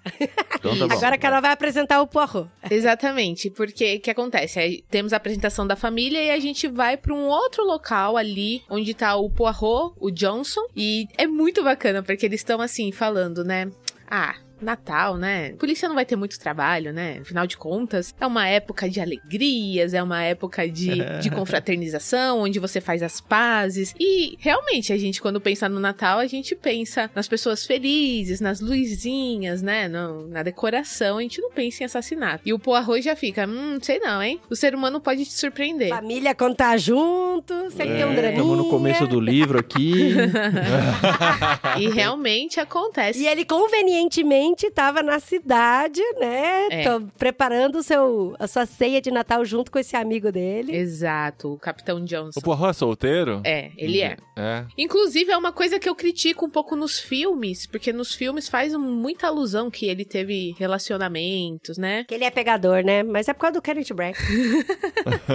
Então 0.56 0.78
tá 0.78 0.88
bom. 0.88 0.94
Agora 0.94 1.16
a 1.16 1.18
Carol 1.18 1.42
vai 1.42 1.52
apresentar 1.52 2.02
o 2.02 2.08
Poirot. 2.08 2.48
Exatamente, 2.70 3.50
porque 3.50 3.96
o 3.96 4.00
que 4.00 4.10
acontece? 4.10 4.60
Aí 4.60 4.84
temos 4.90 5.12
a 5.12 5.18
apresentação 5.18 5.68
da 5.68 5.76
família 5.76 6.24
e 6.24 6.30
a 6.30 6.40
gente 6.40 6.68
vai 6.68 6.96
pra 6.96 7.14
um 7.14 7.25
outro 7.28 7.64
local 7.64 8.18
ali, 8.18 8.64
onde 8.70 8.94
tá 8.94 9.16
o 9.16 9.30
Poirot, 9.30 9.94
o 10.00 10.12
Johnson, 10.12 10.66
e 10.76 11.08
é 11.18 11.28
muito 11.28 11.64
bacana, 11.64 12.02
porque 12.04 12.26
eles 12.26 12.40
estão 12.40 12.62
assim, 12.62 12.92
falando, 12.92 13.44
né? 13.44 13.72
Ah. 14.08 14.45
Natal, 14.66 15.16
né? 15.18 15.52
Polícia 15.54 15.88
não 15.88 15.96
vai 15.96 16.06
ter 16.06 16.16
muito 16.16 16.38
trabalho, 16.40 16.92
né? 16.92 17.20
Afinal 17.22 17.48
de 17.48 17.56
contas, 17.56 18.14
é 18.20 18.26
uma 18.28 18.48
época 18.48 18.90
de 18.90 19.00
alegrias, 19.00 19.94
é 19.94 20.02
uma 20.04 20.22
época 20.24 20.68
de, 20.68 20.92
de 21.22 21.30
confraternização, 21.30 22.40
onde 22.42 22.60
você 22.60 22.82
faz 22.82 23.02
as 23.04 23.22
pazes. 23.22 23.94
E 24.00 24.36
realmente, 24.40 24.92
a 24.92 24.98
gente, 24.98 25.22
quando 25.22 25.40
pensa 25.40 25.70
no 25.70 25.80
Natal, 25.80 26.20
a 26.20 26.28
gente 26.28 26.56
pensa 26.56 27.10
nas 27.16 27.28
pessoas 27.28 27.66
felizes, 27.66 28.42
nas 28.42 28.60
luzinhas, 28.60 29.62
né? 29.62 29.88
No- 29.88 30.28
na 30.28 30.42
decoração, 30.44 31.18
a 31.18 31.22
gente 31.22 31.40
não 31.42 31.52
pensa 31.52 31.84
em 31.84 31.86
assassinato. 31.86 32.42
E 32.46 32.52
o 32.54 32.60
Poirot 32.60 33.02
já 33.02 33.16
fica, 33.16 33.48
hum, 33.48 33.78
sei 33.82 34.00
não, 34.00 34.22
hein? 34.22 34.40
O 34.50 34.56
ser 34.56 34.74
humano 34.74 35.00
pode 35.00 35.24
te 35.26 35.34
surpreender. 35.34 35.90
Família 35.90 36.34
contar 36.34 36.78
junto, 36.78 37.54
sempre 37.72 37.96
tem 37.96 38.06
um 38.06 38.16
draminha. 38.16 38.32
Estamos 38.32 38.58
no 38.58 38.70
começo 38.70 39.06
do 39.08 39.20
livro 39.20 39.60
aqui. 39.60 40.16
E 41.80 41.90
realmente 41.90 42.60
acontece. 42.60 43.20
E 43.20 43.28
ele 43.28 43.44
convenientemente 43.46 44.55
estava 44.64 45.04
na 45.04 45.20
cidade, 45.20 46.02
né? 46.20 46.68
É. 46.70 46.84
Tô 46.84 47.02
preparando 47.18 47.78
o 47.78 47.84
seu, 47.84 48.36
a 48.40 48.48
sua 48.48 48.66
ceia 48.66 49.02
de 49.02 49.12
Natal 49.12 49.44
junto 49.46 49.72
com 49.72 49.80
esse 49.80 49.96
amigo 49.96 50.32
dele. 50.32 50.76
Exato, 50.76 51.54
o 51.54 51.58
Capitão 51.58 52.04
Johnson. 52.04 52.40
O 52.40 52.44
Poirot 52.44 52.70
é 52.70 52.74
solteiro? 52.74 53.42
É, 53.44 53.72
ele 53.78 54.02
é. 54.02 54.18
É. 54.38 54.66
Inclusive, 54.78 55.32
é 55.32 55.38
uma 55.38 55.52
coisa 55.52 55.80
que 55.80 55.88
eu 55.88 55.96
critico 55.96 56.46
um 56.46 56.50
pouco 56.50 56.76
nos 56.76 57.00
filmes, 57.00 57.66
porque 57.66 57.94
nos 57.94 58.14
filmes 58.14 58.50
faz 58.50 58.74
muita 58.76 59.28
alusão 59.28 59.72
que 59.72 59.86
ele 59.86 60.04
teve 60.04 60.56
relacionamentos, 60.58 61.78
né? 61.78 62.04
Que 62.06 62.16
ele 62.16 62.26
é 62.26 62.32
pegador, 62.32 62.84
né? 62.84 63.04
Mas 63.04 63.28
é 63.28 63.34
por 63.34 63.42
causa 63.42 63.54
do 63.54 63.62
Kenneth 63.62 63.94
Branagh. 63.94 64.18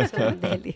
Esse 0.05 0.17
é 0.17 0.19
o 0.19 0.25
nome 0.25 0.37
dele. 0.37 0.75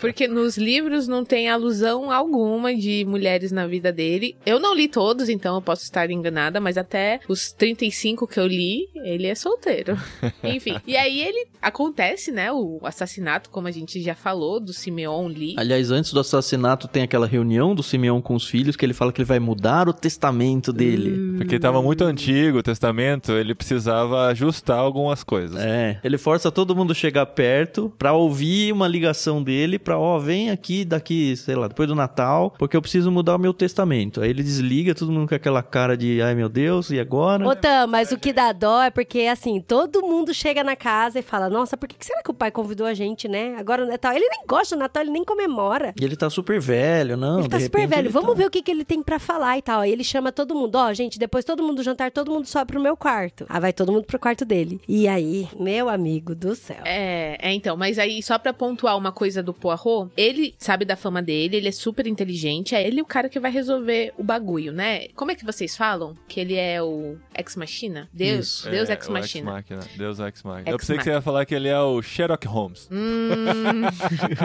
Porque 0.00 0.26
nos 0.26 0.56
livros 0.56 1.06
não 1.06 1.24
tem 1.24 1.48
alusão 1.48 2.10
alguma 2.10 2.74
de 2.74 3.04
mulheres 3.06 3.52
na 3.52 3.66
vida 3.66 3.92
dele. 3.92 4.36
Eu 4.44 4.58
não 4.58 4.74
li 4.74 4.88
todos, 4.88 5.28
então 5.28 5.54
eu 5.54 5.62
posso 5.62 5.84
estar 5.84 6.10
enganada, 6.10 6.60
mas 6.60 6.76
até 6.76 7.20
os 7.28 7.52
35 7.74 8.26
que 8.26 8.40
eu 8.40 8.46
li, 8.46 8.88
ele 8.96 9.26
é 9.26 9.34
solteiro. 9.34 9.96
Enfim. 10.42 10.76
E 10.86 10.96
aí 10.96 11.20
ele 11.20 11.46
acontece, 11.62 12.32
né? 12.32 12.50
O 12.52 12.80
assassinato, 12.82 13.50
como 13.50 13.68
a 13.68 13.70
gente 13.70 14.00
já 14.00 14.14
falou, 14.14 14.58
do 14.58 14.72
Simeon 14.72 15.28
Lee. 15.28 15.54
Aliás, 15.56 15.90
antes 15.90 16.12
do 16.12 16.20
assassinato, 16.20 16.88
tem 16.88 17.02
aquela 17.02 17.26
reunião 17.26 17.74
do 17.74 17.82
Simeão 17.82 18.20
com 18.20 18.34
os 18.34 18.46
filhos 18.46 18.76
que 18.76 18.84
ele 18.84 18.94
fala 18.94 19.12
que 19.12 19.20
ele 19.20 19.26
vai 19.26 19.38
mudar 19.38 19.88
o 19.88 19.92
testamento 19.92 20.72
dele. 20.72 21.36
Porque 21.38 21.58
tava 21.58 21.82
muito 21.82 22.04
antigo 22.04 22.58
o 22.58 22.62
testamento, 22.62 23.32
ele 23.32 23.54
precisava 23.54 24.26
ajustar 24.26 24.78
algumas 24.78 25.22
coisas. 25.22 25.60
É, 25.60 26.00
ele 26.02 26.18
força 26.18 26.50
todo 26.50 26.74
mundo 26.74 26.92
a 26.92 26.94
chegar 26.94 27.26
perto 27.26 27.92
pra 27.98 28.12
ouvir 28.12 28.72
uma 28.72 28.88
ligação 28.88 29.42
dele 29.42 29.78
pra, 29.78 29.98
ó, 29.98 30.18
vem 30.18 30.50
aqui 30.50 30.84
daqui, 30.84 31.36
sei 31.36 31.54
lá, 31.54 31.68
depois 31.68 31.88
do 31.88 31.94
Natal, 31.94 32.54
porque 32.58 32.76
eu 32.76 32.82
preciso 32.82 33.10
mudar 33.10 33.36
o 33.36 33.38
meu 33.38 33.52
testamento. 33.52 34.20
Aí 34.20 34.30
ele 34.30 34.42
desliga, 34.42 34.94
todo 34.94 35.12
mundo 35.12 35.28
com 35.28 35.34
aquela 35.34 35.62
cara 35.62 35.96
de, 35.96 36.20
ai 36.22 36.34
meu 36.34 36.48
Deus, 36.48 36.90
e 36.90 36.98
agora? 36.98 37.46
Ô, 37.46 37.54
Tam, 37.60 37.86
mas 37.86 38.12
o 38.12 38.18
que 38.18 38.32
dá 38.32 38.52
dó 38.52 38.82
é 38.82 38.90
porque, 38.90 39.20
assim, 39.22 39.60
todo 39.60 40.02
mundo 40.02 40.32
chega 40.32 40.62
na 40.64 40.76
casa 40.76 41.18
e 41.18 41.22
fala: 41.22 41.48
Nossa, 41.48 41.76
por 41.76 41.88
que 41.88 41.96
que 41.96 42.06
será 42.06 42.22
que 42.22 42.30
o 42.30 42.34
pai 42.34 42.50
convidou 42.50 42.86
a 42.86 42.94
gente, 42.94 43.28
né? 43.28 43.54
Agora 43.58 43.84
no 43.84 43.90
Natal. 43.90 44.12
Ele 44.14 44.28
nem 44.28 44.44
gosta 44.46 44.74
do 44.76 44.80
Natal, 44.80 45.02
ele 45.02 45.10
nem 45.12 45.24
comemora. 45.24 45.94
E 46.00 46.04
ele 46.04 46.16
tá 46.16 46.28
super 46.30 46.60
velho, 46.60 47.16
não, 47.16 47.40
ele 47.40 47.48
tá 47.48 47.58
de 47.58 47.64
super 47.64 47.86
velho. 47.86 48.02
ele 48.02 48.08
Vamos 48.08 48.30
tá- 48.30 48.36
ver 48.36 48.46
o 48.46 48.50
que, 48.50 48.62
que 48.62 48.70
ele 48.70 48.84
tem 48.84 49.02
pra 49.02 49.18
falar 49.18 49.58
e 49.58 49.62
tal. 49.62 49.80
Aí 49.80 49.90
ele 49.92 50.04
chama 50.04 50.32
todo 50.32 50.54
mundo. 50.54 50.76
Ó, 50.76 50.92
gente, 50.92 51.18
depois 51.18 51.44
todo 51.44 51.62
mundo 51.62 51.82
jantar, 51.82 52.10
todo 52.10 52.30
mundo 52.30 52.46
sobe 52.46 52.72
pro 52.72 52.80
meu 52.80 52.96
quarto. 52.96 53.44
Aí 53.48 53.60
vai 53.60 53.72
todo 53.72 53.92
mundo 53.92 54.04
pro 54.04 54.18
quarto 54.18 54.44
dele. 54.44 54.80
E 54.88 55.06
aí, 55.08 55.48
meu 55.58 55.88
amigo 55.88 56.34
do 56.34 56.54
céu. 56.54 56.78
É, 56.84 57.36
é, 57.40 57.52
então, 57.52 57.76
mas 57.76 57.98
aí 57.98 58.22
só 58.22 58.38
pra 58.38 58.52
pontuar 58.52 58.96
uma 58.96 59.12
coisa 59.12 59.42
do 59.42 59.52
Poirot, 59.52 60.10
ele 60.16 60.54
sabe 60.58 60.84
da 60.84 60.96
fama 60.96 61.20
dele, 61.22 61.56
ele 61.56 61.68
é 61.68 61.72
super 61.72 62.06
inteligente, 62.06 62.74
é 62.74 62.86
ele 62.86 63.00
o 63.02 63.04
cara 63.06 63.28
que 63.28 63.38
vai 63.40 63.50
resolver 63.50 64.12
o 64.16 64.22
bagulho, 64.22 64.72
né? 64.72 65.08
Como 65.14 65.30
é 65.30 65.34
que 65.34 65.44
vocês 65.44 65.76
falam? 65.76 66.16
Que 66.28 66.40
ele 66.40 66.54
é 66.56 66.82
o 66.82 67.16
Ex 67.50 67.56
Machina? 67.56 68.08
Deus, 68.12 68.46
Isso. 68.46 68.70
Deus 68.70 68.88
É, 68.88 68.92
Ex 68.92 69.08
Machina. 69.08 69.58
Ex-Machina. 69.58 69.96
Deus 69.96 70.20
Ex 70.20 70.42
Machina. 70.42 70.60
Ex 70.60 70.72
Eu 70.72 70.78
pensei 70.78 70.96
que 70.96 71.04
você 71.04 71.10
ia 71.10 71.20
falar 71.20 71.44
que 71.44 71.54
ele 71.54 71.68
é 71.68 71.80
o 71.80 72.00
Sherlock 72.00 72.46
Holmes. 72.46 72.88
Hum. 72.90 73.82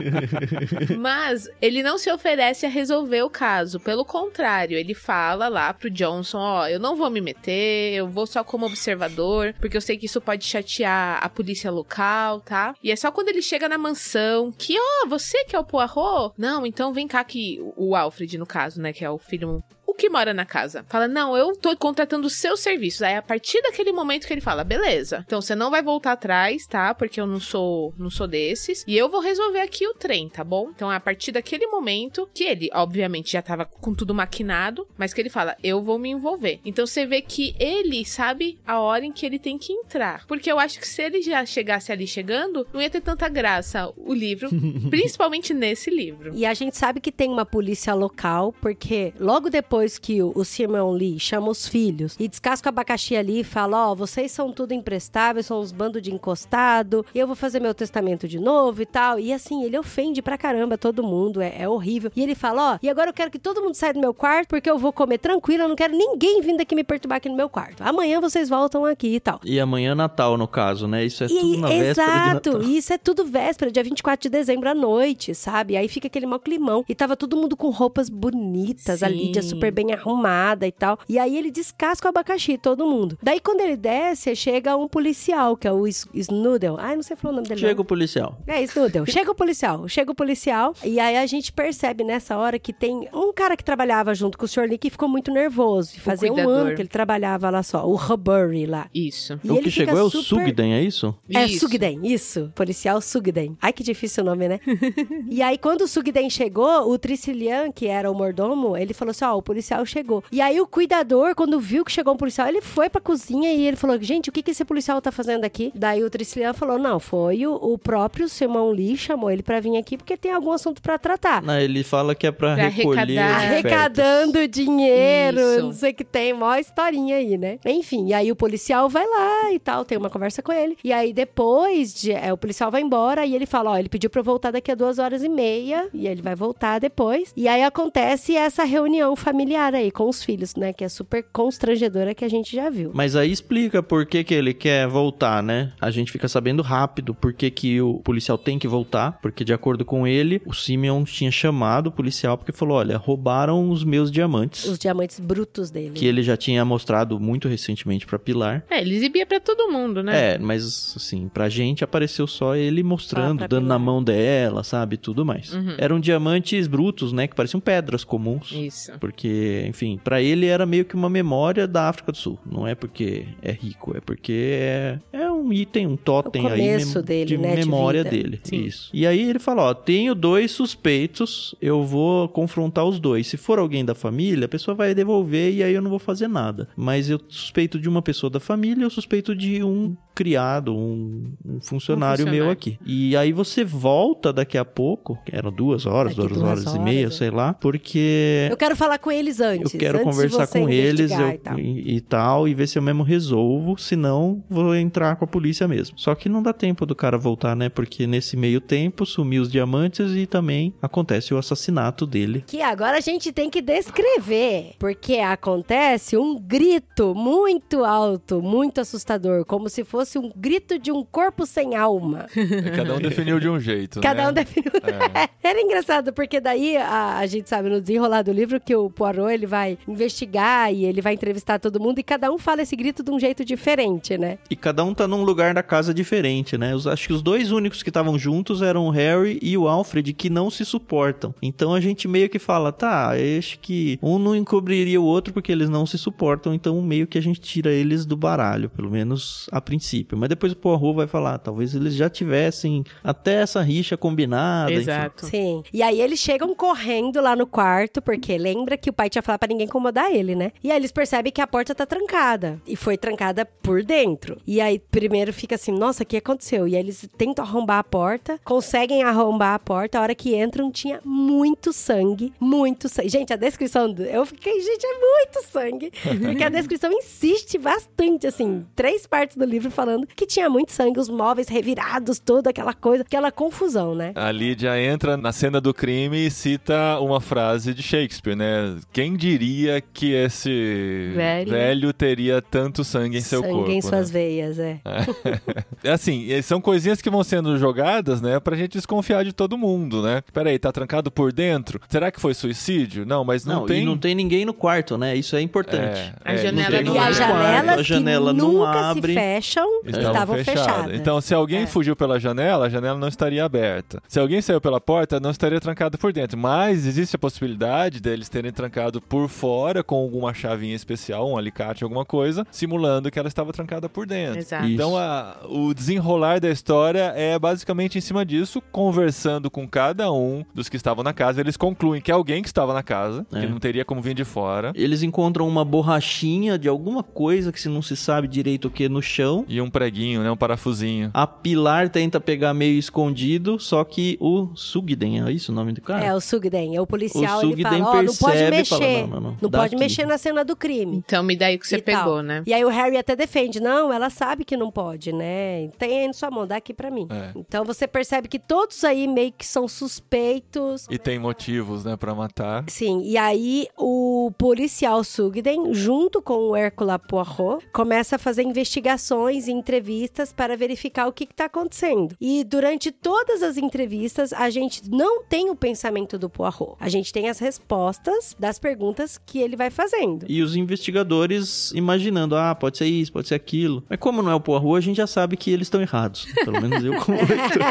Mas 0.98 1.48
ele 1.62 1.84
não 1.84 1.98
se 1.98 2.12
oferece 2.12 2.66
a 2.66 2.70
resolver 2.70 3.22
o 3.22 3.30
caso. 3.30 3.80
Pelo 3.80 4.04
contrário, 4.04 4.78
ele 4.78 4.94
fala 4.96 5.48
lá 5.48 5.74
pro 5.74 5.90
Johnson: 5.90 6.40
Ó, 6.40 6.68
eu 6.68 6.80
não 6.80 6.96
vou 6.96 7.10
me 7.10 7.22
meter, 7.22 7.94
eu 7.94 8.08
vou 8.08 8.26
só 8.26 8.44
como 8.44 8.66
observador, 8.66 9.54
porque 9.60 9.78
eu 9.78 9.82
sei 9.82 9.98
que 9.98 10.08
isso 10.08 10.20
pode 10.20 10.44
chatear 10.46 11.20
a 11.24 11.30
polícia 11.30 11.70
local, 11.70 12.42
tá? 12.42 12.74
E 12.84 12.92
é 12.92 12.96
só 12.96 13.12
quando 13.12 13.30
ele 13.30 13.42
chega 13.42 13.70
na 13.70 13.78
mansão 13.78 14.52
que, 14.52 14.76
ó, 14.80 15.08
você 15.08 15.44
que 15.46 15.56
é 15.56 15.60
o 15.60 15.64
Poirot? 15.64 16.34
Não, 16.38 16.66
então 16.66 16.94
vem 16.94 17.08
cá 17.08 17.24
que 17.24 17.60
o 17.76 17.96
Alfred, 17.96 18.38
no 18.38 18.46
caso, 18.46 18.82
né, 18.82 18.92
que 18.92 19.06
é 19.06 19.10
o 19.10 19.20
filho 19.20 19.64
que 19.96 20.10
mora 20.10 20.34
na 20.34 20.46
casa. 20.46 20.86
Fala, 20.90 21.08
não, 21.08 21.36
eu 21.36 21.56
tô 21.56 21.76
contratando 21.76 22.28
os 22.28 22.36
seus 22.36 22.60
serviços. 22.60 23.02
Aí, 23.02 23.16
a 23.16 23.22
partir 23.22 23.62
daquele 23.62 23.92
momento 23.92 24.28
que 24.28 24.34
ele 24.34 24.42
fala, 24.42 24.64
beleza, 24.64 25.24
então 25.26 25.42
você 25.42 25.56
não 25.56 25.72
vai 25.72 25.82
voltar 25.82 26.14
atrás, 26.14 26.66
tá? 26.66 26.94
Porque 26.94 27.20
eu 27.20 27.28
não 27.28 27.40
sou, 27.40 27.94
não 27.98 28.10
sou 28.10 28.28
desses. 28.28 28.84
E 28.88 28.98
eu 28.98 29.10
vou 29.10 29.22
resolver 29.22 29.60
aqui 29.60 29.88
o 29.88 29.94
trem, 29.94 30.30
tá 30.30 30.44
bom? 30.44 30.72
Então, 30.76 30.92
é 30.92 30.96
a 30.96 31.00
partir 31.00 31.32
daquele 31.32 31.68
momento 31.68 32.30
que 32.34 32.44
ele, 32.44 32.70
obviamente, 32.74 33.32
já 33.32 33.42
tava 33.42 33.66
com 33.66 33.94
tudo 33.94 34.14
maquinado, 34.14 34.88
mas 34.98 35.14
que 35.14 35.22
ele 35.22 35.30
fala, 35.30 35.56
eu 35.64 35.82
vou 35.82 35.98
me 35.98 36.10
envolver. 36.10 36.60
Então, 36.66 36.86
você 36.86 37.06
vê 37.06 37.22
que 37.22 37.56
ele 37.60 38.06
sabe 38.06 38.60
a 38.66 38.80
hora 38.80 39.06
em 39.06 39.12
que 39.12 39.26
ele 39.26 39.40
tem 39.40 39.58
que 39.58 39.74
entrar. 39.74 40.26
Porque 40.28 40.52
eu 40.52 40.60
acho 40.60 40.80
que 40.80 40.88
se 40.88 41.02
ele 41.02 41.22
já 41.22 41.46
chegasse 41.46 41.92
ali 41.92 42.08
chegando, 42.08 42.68
não 42.74 42.82
ia 42.82 42.90
ter 42.90 43.02
tanta 43.02 43.30
graça 43.30 43.92
o 43.96 44.14
livro, 44.14 44.50
principalmente 44.90 45.54
nesse 45.54 45.90
livro. 45.90 46.32
E 46.34 46.46
a 46.46 46.54
gente 46.54 46.78
sabe 46.78 47.00
que 47.00 47.12
tem 47.12 47.30
uma 47.30 47.46
polícia 47.46 47.94
local, 47.94 48.54
porque 48.62 49.14
logo 49.20 49.50
depois 49.50 49.85
depois 49.86 50.00
que 50.00 50.22
o, 50.22 50.32
o 50.36 50.44
Simon 50.44 50.92
Lee 50.92 51.20
chama 51.20 51.50
os 51.50 51.68
filhos 51.68 52.16
e 52.20 52.28
descasca 52.28 52.70
o 52.70 52.70
abacaxi 52.70 53.16
ali 53.16 53.42
e 53.42 53.44
fala: 53.44 53.90
Ó, 53.90 53.92
oh, 53.92 53.96
vocês 53.96 54.32
são 54.32 54.52
tudo 54.52 54.74
imprestáveis, 54.74 55.46
são 55.46 55.60
uns 55.60 55.72
bandos 55.72 56.02
de 56.02 56.12
encostado, 56.12 57.06
eu 57.14 57.28
vou 57.28 57.36
fazer 57.36 57.60
meu 57.60 57.74
testamento 57.74 58.28
de 58.28 58.40
novo 58.40 58.82
e 58.82 58.86
tal. 58.86 59.20
E 59.20 59.32
assim, 59.32 59.64
ele 59.64 59.78
ofende 59.78 60.22
pra 60.22 60.38
caramba 60.38 60.78
todo 60.78 61.04
mundo, 61.04 61.42
é, 61.42 61.54
é 61.60 61.70
horrível. 61.70 62.12
E 62.16 62.24
ele 62.24 62.34
fala: 62.34 62.72
Ó, 62.72 62.76
oh, 62.76 62.80
e 62.82 62.90
agora 62.90 63.10
eu 63.10 63.14
quero 63.14 63.30
que 63.30 63.38
todo 63.38 63.62
mundo 63.62 63.76
saia 63.76 63.94
do 63.94 64.00
meu 64.00 64.14
quarto 64.14 64.50
porque 64.50 64.70
eu 64.70 64.78
vou 64.78 64.92
comer 64.92 65.20
tranquilo, 65.20 65.64
eu 65.64 65.70
não 65.70 65.76
quero 65.76 65.96
ninguém 65.96 66.42
vindo 66.42 66.62
aqui 66.62 66.76
me 66.76 66.84
perturbar 66.84 67.18
aqui 67.18 67.30
no 67.30 67.36
meu 67.36 67.50
quarto. 67.50 67.84
Amanhã 67.84 68.20
vocês 68.20 68.50
voltam 68.50 68.86
aqui 68.86 69.16
e 69.16 69.20
tal. 69.20 69.40
E 69.44 69.60
amanhã 69.60 69.92
é 69.92 69.96
Natal, 69.96 70.38
no 70.38 70.48
caso, 70.48 70.88
né? 70.88 71.06
Isso 71.06 71.24
é 71.24 71.28
e, 71.28 71.30
tudo 71.30 71.58
na 71.60 71.74
exato, 71.74 71.86
véspera 71.86 72.40
de 72.40 72.50
Natal. 72.50 72.62
isso 72.62 72.94
é 72.94 72.98
tudo 72.98 73.26
véspera, 73.26 73.72
dia 73.72 73.84
24 73.84 74.24
de 74.24 74.30
dezembro 74.30 74.70
à 74.70 74.74
noite, 74.74 75.36
sabe? 75.36 75.78
Aí 75.78 75.88
fica 75.88 76.08
aquele 76.08 76.26
mau 76.26 76.40
climão. 76.40 76.84
E 76.90 76.96
tava 76.96 77.16
todo 77.16 77.38
mundo 77.38 77.56
com 77.56 77.70
roupas 77.70 78.10
bonitas, 78.10 79.00
Sim. 79.00 79.06
a 79.06 79.10
Lídia 79.10 79.44
super 79.44 79.75
bem 79.76 79.94
arrumada 79.94 80.66
e 80.66 80.72
tal. 80.72 80.98
E 81.08 81.20
aí 81.20 81.38
ele 81.38 81.52
descasca 81.52 82.08
o 82.08 82.10
abacaxi, 82.10 82.58
todo 82.58 82.88
mundo. 82.88 83.18
Daí 83.22 83.40
quando 83.40 83.62
ele 83.62 83.76
desce, 83.76 84.36
chega 84.36 84.76
um 84.76 84.88
policial, 84.88 85.56
que 85.58 85.68
é 85.68 85.72
o 85.72 85.86
Snoodle. 85.88 86.78
Ai, 86.80 86.96
não 86.96 87.04
sei 87.04 87.16
falar 87.16 87.34
o 87.34 87.36
nome 87.36 87.48
dele. 87.48 87.60
Chega 87.60 87.76
não. 87.76 87.82
o 87.82 87.86
policial. 87.86 88.38
É, 88.48 88.62
Snoodle. 88.64 89.06
chega 89.12 89.32
o 89.32 89.36
policial. 89.36 89.88
Chega 89.88 90.12
o 90.12 90.16
policial. 90.16 90.74
E 90.84 91.00
aí 91.00 91.18
a 91.18 91.26
gente 91.26 91.52
percebe 91.52 92.04
nessa 92.04 92.38
hora 92.38 92.58
que 92.58 92.72
tem 92.72 93.08
um 93.14 93.34
cara 93.34 93.58
que 93.58 93.64
trabalhava 93.64 94.16
junto 94.16 94.38
com 94.38 94.46
o 94.46 94.48
Sr. 94.48 94.68
Lee 94.70 94.78
que 94.78 94.90
ficou 94.90 95.10
muito 95.10 95.32
nervoso. 95.32 95.94
E 95.98 96.00
fazia 96.00 96.32
um 96.32 96.50
ano 96.50 96.76
que 96.76 96.82
ele 96.82 96.90
trabalhava 96.90 97.50
lá 97.50 97.62
só. 97.62 97.86
O 97.86 97.96
Huburry 97.96 98.66
lá. 98.66 98.88
Isso. 98.94 99.40
E 99.44 99.52
o 99.52 99.62
que 99.62 99.70
chegou 99.70 99.98
é 99.98 100.04
o 100.04 100.10
super... 100.10 100.46
Sugden, 100.46 100.74
é 100.74 100.82
isso? 100.82 101.16
É, 101.34 101.46
isso. 101.46 101.60
Sugden, 101.60 102.00
isso. 102.04 102.52
Policial 102.56 103.02
Sugden. 103.02 103.58
Ai, 103.62 103.74
que 103.74 103.84
difícil 103.84 104.24
o 104.24 104.26
nome, 104.26 104.48
né? 104.48 104.60
e 105.30 105.42
aí, 105.42 105.58
quando 105.58 105.82
o 105.82 105.88
Sugden 105.88 106.30
chegou, 106.30 106.90
o 106.90 106.98
Tricilian, 106.98 107.72
que 107.72 107.88
era 107.88 108.10
o 108.10 108.14
mordomo, 108.14 108.78
ele 108.78 108.94
falou 108.94 109.12
assim: 109.12 109.26
ó, 109.26 109.34
oh, 109.34 109.38
o 109.38 109.42
policial 109.42 109.65
chegou. 109.86 110.24
E 110.32 110.42
aí, 110.42 110.60
o 110.60 110.68
cuidador, 110.68 111.34
quando 111.34 111.60
viu 111.60 111.86
que 111.86 111.92
chegou 111.92 112.14
um 112.14 112.18
policial, 112.18 112.48
ele 112.48 112.62
foi 112.62 112.90
pra 112.90 113.02
cozinha 113.02 113.54
e 113.54 113.66
ele 113.66 113.78
falou: 113.78 114.02
gente, 114.02 114.30
o 114.30 114.32
que, 114.32 114.44
que 114.44 114.52
esse 114.52 114.66
policial 114.66 115.02
tá 115.02 115.12
fazendo 115.12 115.46
aqui? 115.46 115.72
Daí 115.74 116.04
o 116.04 116.10
Tricilian 116.10 116.54
falou: 116.54 116.78
não, 116.78 117.00
foi 117.00 117.46
o, 117.48 117.54
o 117.56 117.78
próprio 117.78 118.28
Simão 118.28 118.70
Lee 118.72 118.98
chamou 118.98 119.32
ele 119.32 119.42
pra 119.42 119.60
vir 119.60 119.78
aqui 119.78 119.98
porque 119.98 120.18
tem 120.18 120.32
algum 120.32 120.52
assunto 120.52 120.82
pra 120.82 120.98
tratar. 120.98 121.42
Não, 121.42 121.58
ele 121.60 121.84
fala 121.84 122.14
que 122.14 122.28
é 122.28 122.32
pra, 122.32 122.56
pra 122.56 122.68
recolher. 122.68 123.18
Arrecadando 123.20 124.48
dinheiro, 124.48 125.40
Isso. 125.40 125.62
não 125.62 125.72
sei 125.72 125.92
o 125.92 125.94
que 125.94 126.04
tem, 126.04 126.34
mó 126.34 126.56
historinha 126.56 127.18
aí, 127.18 127.38
né? 127.38 127.60
Enfim, 127.66 128.08
e 128.08 128.14
aí 128.14 128.32
o 128.32 128.36
policial 128.36 128.90
vai 128.90 129.06
lá 129.08 129.52
e 129.52 129.60
tal, 129.60 129.86
tem 129.86 129.98
uma 129.98 130.10
conversa 130.10 130.42
com 130.42 130.52
ele. 130.52 130.78
E 130.84 130.92
aí 130.92 131.14
depois 131.14 131.94
de, 131.94 132.12
é, 132.12 132.32
o 132.32 132.38
policial 132.38 132.70
vai 132.70 132.82
embora 132.82 133.26
e 133.26 133.36
ele 133.36 133.46
fala: 133.46 133.72
ó, 133.72 133.78
ele 133.78 133.90
pediu 133.90 134.10
pra 134.10 134.20
eu 134.20 134.24
voltar 134.24 134.52
daqui 134.52 134.72
a 134.72 134.76
duas 134.76 135.00
horas 135.00 135.24
e 135.24 135.30
meia 135.30 135.88
e 135.94 136.08
ele 136.08 136.22
vai 136.22 136.36
voltar 136.36 136.80
depois. 136.80 137.32
E 137.36 137.48
aí 137.48 137.64
acontece 137.64 138.36
essa 138.36 138.64
reunião 138.64 139.16
familiar 139.16 139.55
aí 139.56 139.92
com 139.92 140.08
os 140.10 140.24
filhos, 140.24 140.56
né? 140.56 140.74
Que 140.74 140.84
é 140.84 140.90
super 140.90 141.24
constrangedora 141.32 142.14
que 142.14 142.26
a 142.26 142.30
gente 142.30 142.56
já 142.56 142.70
viu. 142.70 142.92
Mas 142.94 143.16
aí 143.16 143.32
explica 143.32 143.82
por 143.82 144.06
que, 144.06 144.24
que 144.24 144.34
ele 144.34 144.54
quer 144.54 144.88
voltar, 144.88 145.42
né? 145.42 145.74
A 145.80 145.92
gente 145.92 146.12
fica 146.12 146.28
sabendo 146.28 146.62
rápido 146.62 147.14
por 147.14 147.34
que, 147.34 147.50
que 147.50 147.82
o 147.82 148.00
policial 148.00 148.38
tem 148.38 148.60
que 148.60 148.68
voltar, 148.68 149.20
porque 149.22 149.44
de 149.44 149.54
acordo 149.54 149.86
com 149.86 150.08
ele, 150.08 150.42
o 150.46 150.54
Simeon 150.54 151.04
tinha 151.04 151.32
chamado 151.32 151.88
o 151.88 151.92
policial 151.92 152.38
porque 152.38 152.52
falou: 152.52 152.78
olha, 152.78 152.98
roubaram 152.98 153.70
os 153.70 153.84
meus 153.84 154.12
diamantes. 154.12 154.66
Os 154.66 154.80
diamantes 154.80 155.20
brutos 155.20 155.70
dele. 155.70 155.92
Que 155.96 156.06
ele 156.06 156.24
já 156.24 156.38
tinha 156.38 156.64
mostrado 156.66 157.20
muito 157.20 157.48
recentemente 157.48 158.06
para 158.06 158.20
Pilar. 158.20 158.64
É, 158.70 158.82
ele 158.82 158.96
exibia 158.96 159.26
para 159.26 159.40
todo 159.40 159.72
mundo, 159.72 160.02
né? 160.04 160.34
É, 160.34 160.38
mas 160.38 160.94
assim, 160.96 161.30
pra 161.30 161.50
gente 161.50 161.84
apareceu 161.84 162.28
só 162.28 162.56
ele 162.56 162.84
mostrando, 162.84 163.44
ah, 163.44 163.48
dando 163.48 163.64
Pilar. 163.64 163.80
na 163.80 163.80
mão 163.80 164.04
dela, 164.04 164.64
sabe? 164.64 164.98
Tudo 164.98 165.26
mais. 165.26 165.54
Uhum. 165.54 165.76
Eram 165.78 166.00
diamantes 166.00 166.68
brutos, 166.68 167.12
né? 167.12 167.28
Que 167.28 167.36
pareciam 167.36 167.60
pedras 167.60 168.04
comuns. 168.04 168.52
Isso. 168.52 168.92
Porque, 169.00 169.28
enfim, 169.68 170.00
para 170.04 170.22
ele 170.22 170.46
era 170.46 170.66
meio 170.66 170.86
que 170.86 170.96
uma 170.96 171.10
memória 171.10 171.68
da 171.68 171.90
África 171.90 172.12
do 172.12 172.18
Sul. 172.18 172.40
Não 172.46 172.68
é 172.68 172.76
porque 172.76 173.26
é 173.42 173.52
rico, 173.52 173.96
é 173.96 174.02
porque 174.02 174.52
é, 174.54 175.00
é 175.12 175.32
um 175.32 175.52
item, 175.52 175.88
um 175.88 175.98
totem 175.98 176.48
aí 176.48 176.78
dele, 177.04 177.26
de 177.26 177.38
né, 177.38 177.56
memória 177.56 178.04
de 178.04 178.10
dele. 178.10 178.40
Sim. 178.44 178.64
Isso. 178.64 178.90
E 178.94 179.06
aí 179.06 179.30
ele 179.30 179.40
fala: 179.40 179.64
ó, 179.64 179.74
tenho 179.74 180.16
dois 180.16 180.52
suspeitos, 180.52 181.56
eu 181.62 181.84
vou 181.84 182.28
confrontar 182.30 182.86
os 182.86 183.00
dois. 183.00 183.28
Se 183.28 183.38
for 183.38 183.60
alguém 183.60 183.84
da 183.84 183.96
família, 183.96 184.46
a 184.46 184.50
pessoa 184.50 184.76
vai 184.76 184.94
devolver 184.94 185.54
e 185.54 185.64
aí 185.64 185.74
eu 185.74 185.82
não 185.82 185.90
vou 185.90 186.00
fazer 186.00 186.28
nada. 186.28 186.68
Mas 186.76 187.10
eu 187.10 187.20
suspeito 187.28 187.80
de 187.80 187.90
uma 187.90 188.02
pessoa 188.02 188.30
da 188.30 188.40
família, 188.40 188.84
eu 188.84 188.90
suspeito 188.90 189.36
de 189.36 189.64
um 189.64 189.96
criado, 190.16 190.74
um, 190.74 191.34
um, 191.46 191.60
funcionário, 191.60 192.24
um 192.24 192.28
funcionário, 192.28 192.28
meu 192.28 192.50
aqui. 192.50 192.80
E 192.86 193.16
aí 193.18 193.34
você 193.34 193.66
volta 193.66 194.32
daqui 194.32 194.58
a 194.58 194.64
pouco, 194.64 195.20
que 195.26 195.36
eram 195.36 195.52
duas 195.52 195.86
horas, 195.86 196.16
duas, 196.16 196.30
duas, 196.30 196.42
horas, 196.42 196.66
horas, 196.66 196.76
e 196.76 196.80
meia, 196.80 197.08
é. 197.08 197.12
sei 197.12 197.30
lá, 197.30 197.54
porque. 197.54 198.48
Eu 198.50 198.56
quero 198.56 198.76
falar 198.76 198.98
com 198.98 199.12
eles 199.12 199.42
antes. 199.42 199.74
Eu 199.74 199.80
quero 199.80 200.02
conversar 200.02 200.48
com 200.48 200.70
eles 200.70 201.12
eu, 201.12 201.30
e, 201.30 201.38
tal. 201.38 201.60
E, 201.60 201.96
e, 201.96 202.02
tal, 202.02 202.48
e 202.48 202.54
ver 202.54 202.68
se 202.68 202.78
eu 202.78 202.82
mesmo 202.82 203.04
resolvo, 203.04 203.78
senão 203.78 204.42
vou 204.50 204.74
entrar 204.74 205.18
com 205.18 205.26
a 205.26 205.28
polícia 205.28 205.68
mesmo. 205.68 206.00
Só 206.00 206.16
que 206.16 206.30
não 206.30 206.42
dá 206.42 206.54
tempo 206.54 206.86
do 206.86 206.96
cara 206.96 207.18
voltar, 207.18 207.56
né? 207.56 207.68
Porque 207.68 208.08
nesse 208.08 208.38
meio 208.38 208.62
tempo 208.62 209.06
sumiu 209.06 209.42
os 209.42 209.52
diamantes 209.52 210.12
e 210.16 210.26
também 210.26 210.74
acontece 210.82 211.34
o 211.34 211.38
assassinato 211.38 212.08
dele. 212.08 212.44
Que 212.48 212.62
agora 212.62 212.98
a 212.98 213.02
gente 213.02 213.34
tem 213.34 213.50
que 213.50 213.62
descrever, 213.62 214.76
porque 214.80 215.16
acontece 215.18 216.16
um 216.16 216.40
grito 216.40 217.14
muito 217.14 217.84
alto, 217.84 218.42
muito 218.42 218.80
assustador, 218.80 219.44
como 219.44 219.68
se 219.68 219.84
fosse 219.84 220.05
fosse 220.06 220.20
um 220.20 220.32
grito 220.36 220.78
de 220.78 220.92
um 220.92 221.04
corpo 221.04 221.46
sem 221.46 221.76
alma. 221.76 222.28
Cada 222.76 222.94
um 222.94 223.00
definiu 223.02 223.40
de 223.40 223.50
um 223.50 223.60
jeito. 223.60 224.00
Cada 224.00 224.24
né? 224.24 224.30
um 224.30 224.34
definiu. 224.34 224.72
É. 224.84 225.30
Era 225.44 225.60
engraçado, 225.60 226.14
porque 226.14 226.40
daí 226.40 226.78
a, 226.78 227.18
a, 227.18 227.26
gente 227.26 227.50
sabe 227.50 227.70
no 227.70 227.82
desenrolar 227.82 228.22
do 228.22 228.32
livro 228.32 228.60
que 228.60 228.76
o 228.76 228.90
Poirot 228.90 229.34
ele 229.34 229.48
vai 229.48 229.78
investigar 229.88 230.72
e 230.72 230.86
ele 230.86 231.02
vai 231.02 231.14
entrevistar 231.14 231.60
todo 231.60 231.80
mundo 231.80 232.00
e 232.00 232.04
cada 232.04 232.32
um 232.32 232.38
fala 232.38 232.62
esse 232.62 232.76
grito 232.76 233.04
de 233.04 233.12
um 233.12 233.20
jeito 233.20 233.44
diferente, 233.44 234.18
né? 234.18 234.38
E 234.50 234.56
cada 234.56 234.84
um 234.84 234.94
tá 234.94 235.08
num 235.08 235.24
lugar 235.24 235.54
da 235.54 235.64
casa 235.64 235.94
diferente, 235.94 236.58
né? 236.58 236.76
Os, 236.76 236.86
acho 236.86 237.08
que 237.08 237.14
os 237.14 237.24
dois 237.24 237.52
únicos 237.52 237.82
que 237.82 237.90
estavam 237.90 238.18
juntos 238.18 238.62
eram 238.62 238.88
o 238.88 238.92
Harry 238.92 239.40
e 239.42 239.58
o 239.58 239.68
Alfred, 239.68 240.14
que 240.14 240.30
não 240.30 240.52
se 240.52 240.64
suportam. 240.64 241.34
Então 241.42 241.74
a 241.74 241.82
gente 241.82 242.08
meio 242.08 242.30
que 242.30 242.38
fala, 242.38 242.72
tá, 242.72 243.12
acho 243.38 243.60
que 243.60 243.98
um 244.02 244.20
não 244.20 244.36
encobriria 244.36 245.02
o 245.02 245.06
outro 245.06 245.34
porque 245.34 245.52
eles 245.52 245.70
não 245.70 245.86
se 245.86 245.98
suportam, 245.98 246.54
então 246.54 246.80
meio 246.82 247.08
que 247.08 247.18
a 247.18 247.22
gente 247.22 247.40
tira 247.40 247.72
eles 247.72 248.06
do 248.06 248.16
baralho, 248.16 248.70
pelo 248.70 248.92
menos 248.92 249.48
a 249.52 249.60
princípio 249.60 249.95
princípio. 249.96 250.18
Mas 250.18 250.30
depois 250.30 250.52
o 250.52 250.56
Poirot 250.56 250.96
vai 250.96 251.08
falar, 251.08 251.38
talvez 251.38 251.74
eles 251.74 251.94
já 251.94 252.10
tivessem 252.10 252.84
até 253.04 253.42
essa 253.42 253.62
rixa 253.62 253.96
combinada. 253.96 254.74
Exato. 254.74 255.26
Enfim. 255.28 255.36
Sim. 255.36 255.64
E 255.72 255.82
aí 255.82 256.02
eles 256.02 256.20
chegam 256.20 256.54
correndo 256.54 257.22
lá 257.22 257.36
no 257.36 257.48
quarto, 257.48 258.02
porque 258.02 258.38
lembra 258.38 258.78
que 258.78 258.90
o 258.90 258.94
pai 258.94 259.10
tinha 259.10 259.22
falado 259.22 259.40
pra 259.40 259.48
ninguém 259.48 259.66
incomodar 259.66 260.12
ele, 260.12 260.36
né? 260.36 260.52
E 260.64 260.72
aí 260.72 260.78
eles 260.78 260.92
percebem 260.92 261.32
que 261.32 261.42
a 261.42 261.48
porta 261.48 261.74
tá 261.74 261.86
trancada. 261.86 262.60
E 262.68 262.76
foi 262.76 262.98
trancada 262.98 263.46
por 263.46 263.84
dentro. 263.84 264.38
E 264.46 264.60
aí 264.60 264.80
primeiro 264.80 265.32
fica 265.32 265.56
assim, 265.56 265.72
nossa, 265.72 266.04
o 266.04 266.06
que 266.06 266.18
aconteceu? 266.18 266.68
E 266.68 266.76
aí 266.76 266.82
eles 266.82 267.08
tentam 267.18 267.46
arrombar 267.46 267.80
a 267.80 267.84
porta, 267.84 268.40
conseguem 268.44 269.04
arrombar 269.04 269.54
a 269.54 269.60
porta. 269.60 270.00
A 270.00 270.02
hora 270.02 270.16
que 270.16 270.36
entram 270.36 270.72
tinha 270.72 271.00
muito 271.04 271.72
sangue, 271.72 272.34
muito 272.40 272.90
sangue. 272.90 273.10
Gente, 273.10 273.34
a 273.34 273.36
descrição, 273.36 273.92
do... 273.92 274.04
eu 274.04 274.26
fiquei, 274.26 274.60
gente, 274.60 274.86
é 274.86 275.00
muito 275.00 275.44
sangue. 275.52 275.92
Porque 276.26 276.44
a 276.44 276.50
descrição 276.50 276.92
insiste 276.92 277.58
bastante, 277.58 278.28
assim, 278.28 278.66
três 278.76 279.06
partes 279.06 279.38
do 279.38 279.46
livro 279.46 279.70
falando 279.72 279.85
falando 279.86 280.08
que 280.08 280.26
tinha 280.26 280.50
muito 280.50 280.72
sangue, 280.72 281.00
os 281.00 281.08
móveis 281.08 281.48
revirados, 281.48 282.18
toda 282.18 282.50
aquela 282.50 282.74
coisa, 282.74 283.04
aquela 283.04 283.32
confusão, 283.32 283.94
né? 283.94 284.14
A 284.16 284.32
Lídia 284.32 284.82
entra 284.82 285.16
na 285.16 285.32
cena 285.32 285.62
do 285.62 285.74
crime 285.74 286.26
e 286.26 286.32
cita 286.32 287.00
uma 287.00 287.22
frase 287.22 287.72
de 287.72 287.84
Shakespeare, 287.84 288.36
né? 288.36 288.78
Quem 288.92 289.16
diria 289.16 289.80
que 289.80 290.12
esse 290.12 291.12
velho, 291.16 291.52
velho 291.52 291.94
teria 291.94 292.42
tanto 292.42 292.84
sangue 292.84 293.20
em 293.20 293.22
seu 293.22 293.42
sangue 293.42 293.54
corpo? 293.54 293.68
Sangue 293.68 293.78
em 293.78 293.82
suas 293.82 294.10
né? 294.10 294.20
veias, 294.20 294.60
é. 294.60 294.80
é. 295.84 295.92
assim, 295.92 296.28
são 296.42 296.60
coisinhas 296.60 297.00
que 297.00 297.10
vão 297.10 297.24
sendo 297.24 297.56
jogadas, 297.60 298.22
né, 298.22 298.40
pra 298.40 298.56
gente 298.56 298.74
desconfiar 298.74 299.24
de 299.24 299.34
todo 299.34 299.56
mundo, 299.56 300.02
né? 300.02 300.24
Peraí, 300.34 300.58
tá 300.58 300.72
trancado 300.72 301.12
por 301.12 301.32
dentro? 301.32 301.80
Será 301.88 302.12
que 302.12 302.20
foi 302.20 302.34
suicídio? 302.34 303.06
Não, 303.06 303.24
mas 303.24 303.46
não, 303.46 303.60
não 303.60 303.66
tem... 303.68 303.84
E 303.84 303.86
não 303.86 303.98
tem 303.98 304.16
ninguém 304.16 304.46
no 304.46 304.54
quarto, 304.54 304.98
né? 304.98 305.16
Isso 305.16 305.36
é 305.36 305.42
importante. 305.42 306.00
É, 306.00 306.14
a 306.24 306.34
é, 306.34 306.38
janela 306.38 306.82
não, 306.82 306.96
e 306.96 306.98
as 306.98 307.18
janelas 307.18 307.80
a 307.80 307.84
janela 307.84 308.34
que 308.34 308.38
não 308.40 308.64
abre. 308.64 309.14
se 309.14 309.20
fecham 309.20 309.75
estavam, 309.86 310.12
estavam 310.12 310.36
fechadas. 310.38 310.66
fechadas. 310.66 311.00
Então, 311.00 311.22
se 311.22 311.34
alguém 311.34 311.64
é. 311.64 311.68
fugiu 311.68 311.96
pela 311.96 312.20
janela, 312.20 312.66
a 312.66 312.70
janela 312.70 312.98
não 312.98 313.08
estaria 313.08 313.44
aberta. 313.44 314.02
Se 314.08 314.20
alguém 314.20 314.42
saiu 314.42 314.62
pela 314.62 314.80
porta, 314.80 315.20
não 315.20 315.32
estaria 315.32 315.60
trancado 315.60 315.98
por 315.98 316.12
dentro. 316.14 316.38
Mas 316.38 316.86
existe 316.86 317.16
a 317.16 317.20
possibilidade 317.20 318.00
deles 318.00 318.30
terem 318.30 318.52
trancado 318.52 319.02
por 319.02 319.28
fora 319.28 319.84
com 319.84 319.96
alguma 319.96 320.34
chavinha 320.34 320.76
especial, 320.76 321.30
um 321.30 321.38
alicate, 321.38 321.84
alguma 321.84 322.06
coisa, 322.06 322.46
simulando 322.52 323.10
que 323.12 323.20
ela 323.20 323.28
estava 323.28 323.52
trancada 323.52 323.90
por 323.90 324.06
dentro. 324.06 324.40
Exato. 324.40 324.66
Então, 324.66 324.98
a, 324.98 325.38
o 325.48 325.74
desenrolar 325.74 326.40
da 326.40 326.50
história 326.50 327.14
é 327.16 327.38
basicamente 327.38 327.98
em 327.98 328.02
cima 328.02 328.26
disso, 328.26 328.62
conversando 328.72 329.50
com 329.50 329.68
cada 329.68 330.12
um 330.12 330.44
dos 330.54 330.70
que 330.70 330.78
estavam 330.78 331.04
na 331.04 331.14
casa. 331.14 331.42
Eles 331.42 331.58
concluem 331.58 332.02
que 332.02 332.12
é 332.12 332.14
alguém 332.14 332.42
que 332.42 332.48
estava 332.48 332.74
na 332.74 332.84
casa, 332.84 333.26
é. 333.34 333.42
que 333.42 333.48
não 333.48 333.60
teria 333.60 333.86
como 333.86 334.02
vir 334.02 334.14
de 334.14 334.24
fora. 334.24 334.72
Eles 334.76 335.04
encontram 335.04 335.48
uma 335.48 335.66
borrachinha 335.66 336.58
de 336.58 336.68
alguma 336.68 337.04
coisa 337.04 337.52
que 337.52 337.60
se 337.60 337.70
não 337.70 337.82
se 337.82 337.96
sabe 337.96 338.28
direito 338.28 338.68
o 338.68 338.72
que 338.72 338.88
no 338.90 339.02
chão. 339.02 339.46
E 339.56 339.62
um 339.62 339.70
preguinho, 339.70 340.22
né? 340.22 340.30
Um 340.30 340.36
parafusinho. 340.36 341.12
A 341.14 341.26
Pilar 341.26 341.90
tenta 341.90 342.20
pegar 342.20 342.54
meio 342.54 342.78
escondido, 342.78 343.58
só 343.60 343.84
que 343.86 344.18
o 344.20 344.50
Sugden, 344.56 345.24
é 345.26 345.32
isso 345.32 345.52
o 345.52 345.56
nome 345.56 345.72
do 345.72 345.82
cara? 345.82 346.04
É, 346.06 346.14
o 346.14 346.20
Sugden. 346.20 346.76
É 346.76 346.82
o 346.82 346.86
policial, 346.86 347.40
O 347.40 347.42
ele 347.44 347.50
Sugden 347.52 347.84
fala, 347.84 348.00
ó, 348.00 348.04
não 348.04 348.16
pode 348.16 348.50
mexer. 348.50 348.68
fala, 348.76 349.08
não, 349.08 349.08
não, 349.08 349.22
não, 349.22 349.38
não 349.42 349.50
pode 349.50 349.76
aqui. 349.76 349.78
mexer 349.78 350.06
na 350.06 350.18
cena 350.18 350.44
do 350.44 350.56
crime. 350.56 350.98
Então 350.98 351.24
me 351.24 351.36
dá 351.38 351.46
aí 351.46 351.58
que 351.58 351.66
você 351.68 351.78
e 351.78 351.82
tal. 351.82 352.04
pegou, 352.04 352.22
né? 352.22 352.44
E 352.46 352.54
aí 352.54 352.66
o 352.66 352.70
Harry 352.70 352.98
até 352.98 353.16
defende, 353.16 353.62
não, 353.62 353.94
ela 353.94 354.10
sabe 354.10 354.44
que 354.44 354.58
não 354.58 354.70
pode, 354.70 355.14
né? 355.14 355.70
Tem 355.78 356.00
aí 356.02 356.08
na 356.08 356.14
sua 356.14 356.30
mão, 356.30 356.46
dá 356.46 356.58
aqui 356.58 356.74
pra 356.74 356.92
mim. 356.92 357.08
É. 357.10 357.32
Então 357.36 357.64
você 357.64 357.88
percebe 357.88 358.28
que 358.28 358.38
todos 358.40 358.84
aí 358.84 359.08
meio 359.08 359.32
que 359.32 359.46
são 359.46 359.68
suspeitos. 359.68 360.88
E 360.90 360.98
tem 360.98 361.18
motivos, 361.20 361.84
né, 361.86 361.96
pra 361.96 362.14
matar. 362.14 362.66
Sim, 362.68 363.02
e 363.04 363.18
aí 363.18 363.68
o 363.78 364.32
policial 364.38 365.04
Sugden, 365.04 365.74
junto 365.74 366.22
com 366.22 366.50
o 366.50 366.56
Hércules 366.56 366.98
Poirot, 367.08 367.66
começa 367.74 368.16
a 368.16 368.20
fazer 368.20 368.44
investigações 368.44 369.45
e 369.48 369.52
entrevistas 369.52 370.32
para 370.34 370.58
verificar 370.58 371.08
o 371.08 371.14
que 371.14 371.26
está 371.26 371.46
acontecendo. 371.46 372.16
E 372.20 372.44
durante 372.44 372.92
todas 372.92 373.44
as 373.44 373.58
entrevistas, 373.58 374.34
a 374.34 374.50
gente 374.50 374.90
não 374.90 375.24
tem 375.24 375.50
o 375.50 375.56
pensamento 375.56 376.18
do 376.18 376.30
Poirot. 376.30 376.76
A 376.80 376.90
gente 376.90 377.12
tem 377.12 377.30
as 377.30 377.40
respostas 377.40 378.36
das 378.40 378.60
perguntas 378.60 379.20
que 379.26 379.40
ele 379.40 379.56
vai 379.56 379.70
fazendo. 379.70 380.26
E 380.30 380.42
os 380.42 380.56
investigadores 380.56 381.72
imaginando, 381.72 382.36
ah, 382.36 382.54
pode 382.56 382.78
ser 382.78 382.86
isso, 382.86 383.12
pode 383.12 383.28
ser 383.28 383.36
aquilo. 383.36 383.84
Mas 383.90 384.00
como 384.00 384.22
não 384.22 384.32
é 384.32 384.36
o 384.36 384.40
Poirot, 384.40 384.78
a 384.78 384.82
gente 384.82 384.98
já 384.98 385.08
sabe 385.08 385.38
que 385.38 385.52
eles 385.52 385.68
estão 385.68 385.82
errados. 385.82 386.26
Pelo 386.44 386.62
menos 386.62 386.84
eu 386.84 386.96
como 387.00 387.18
leitor. 387.18 387.62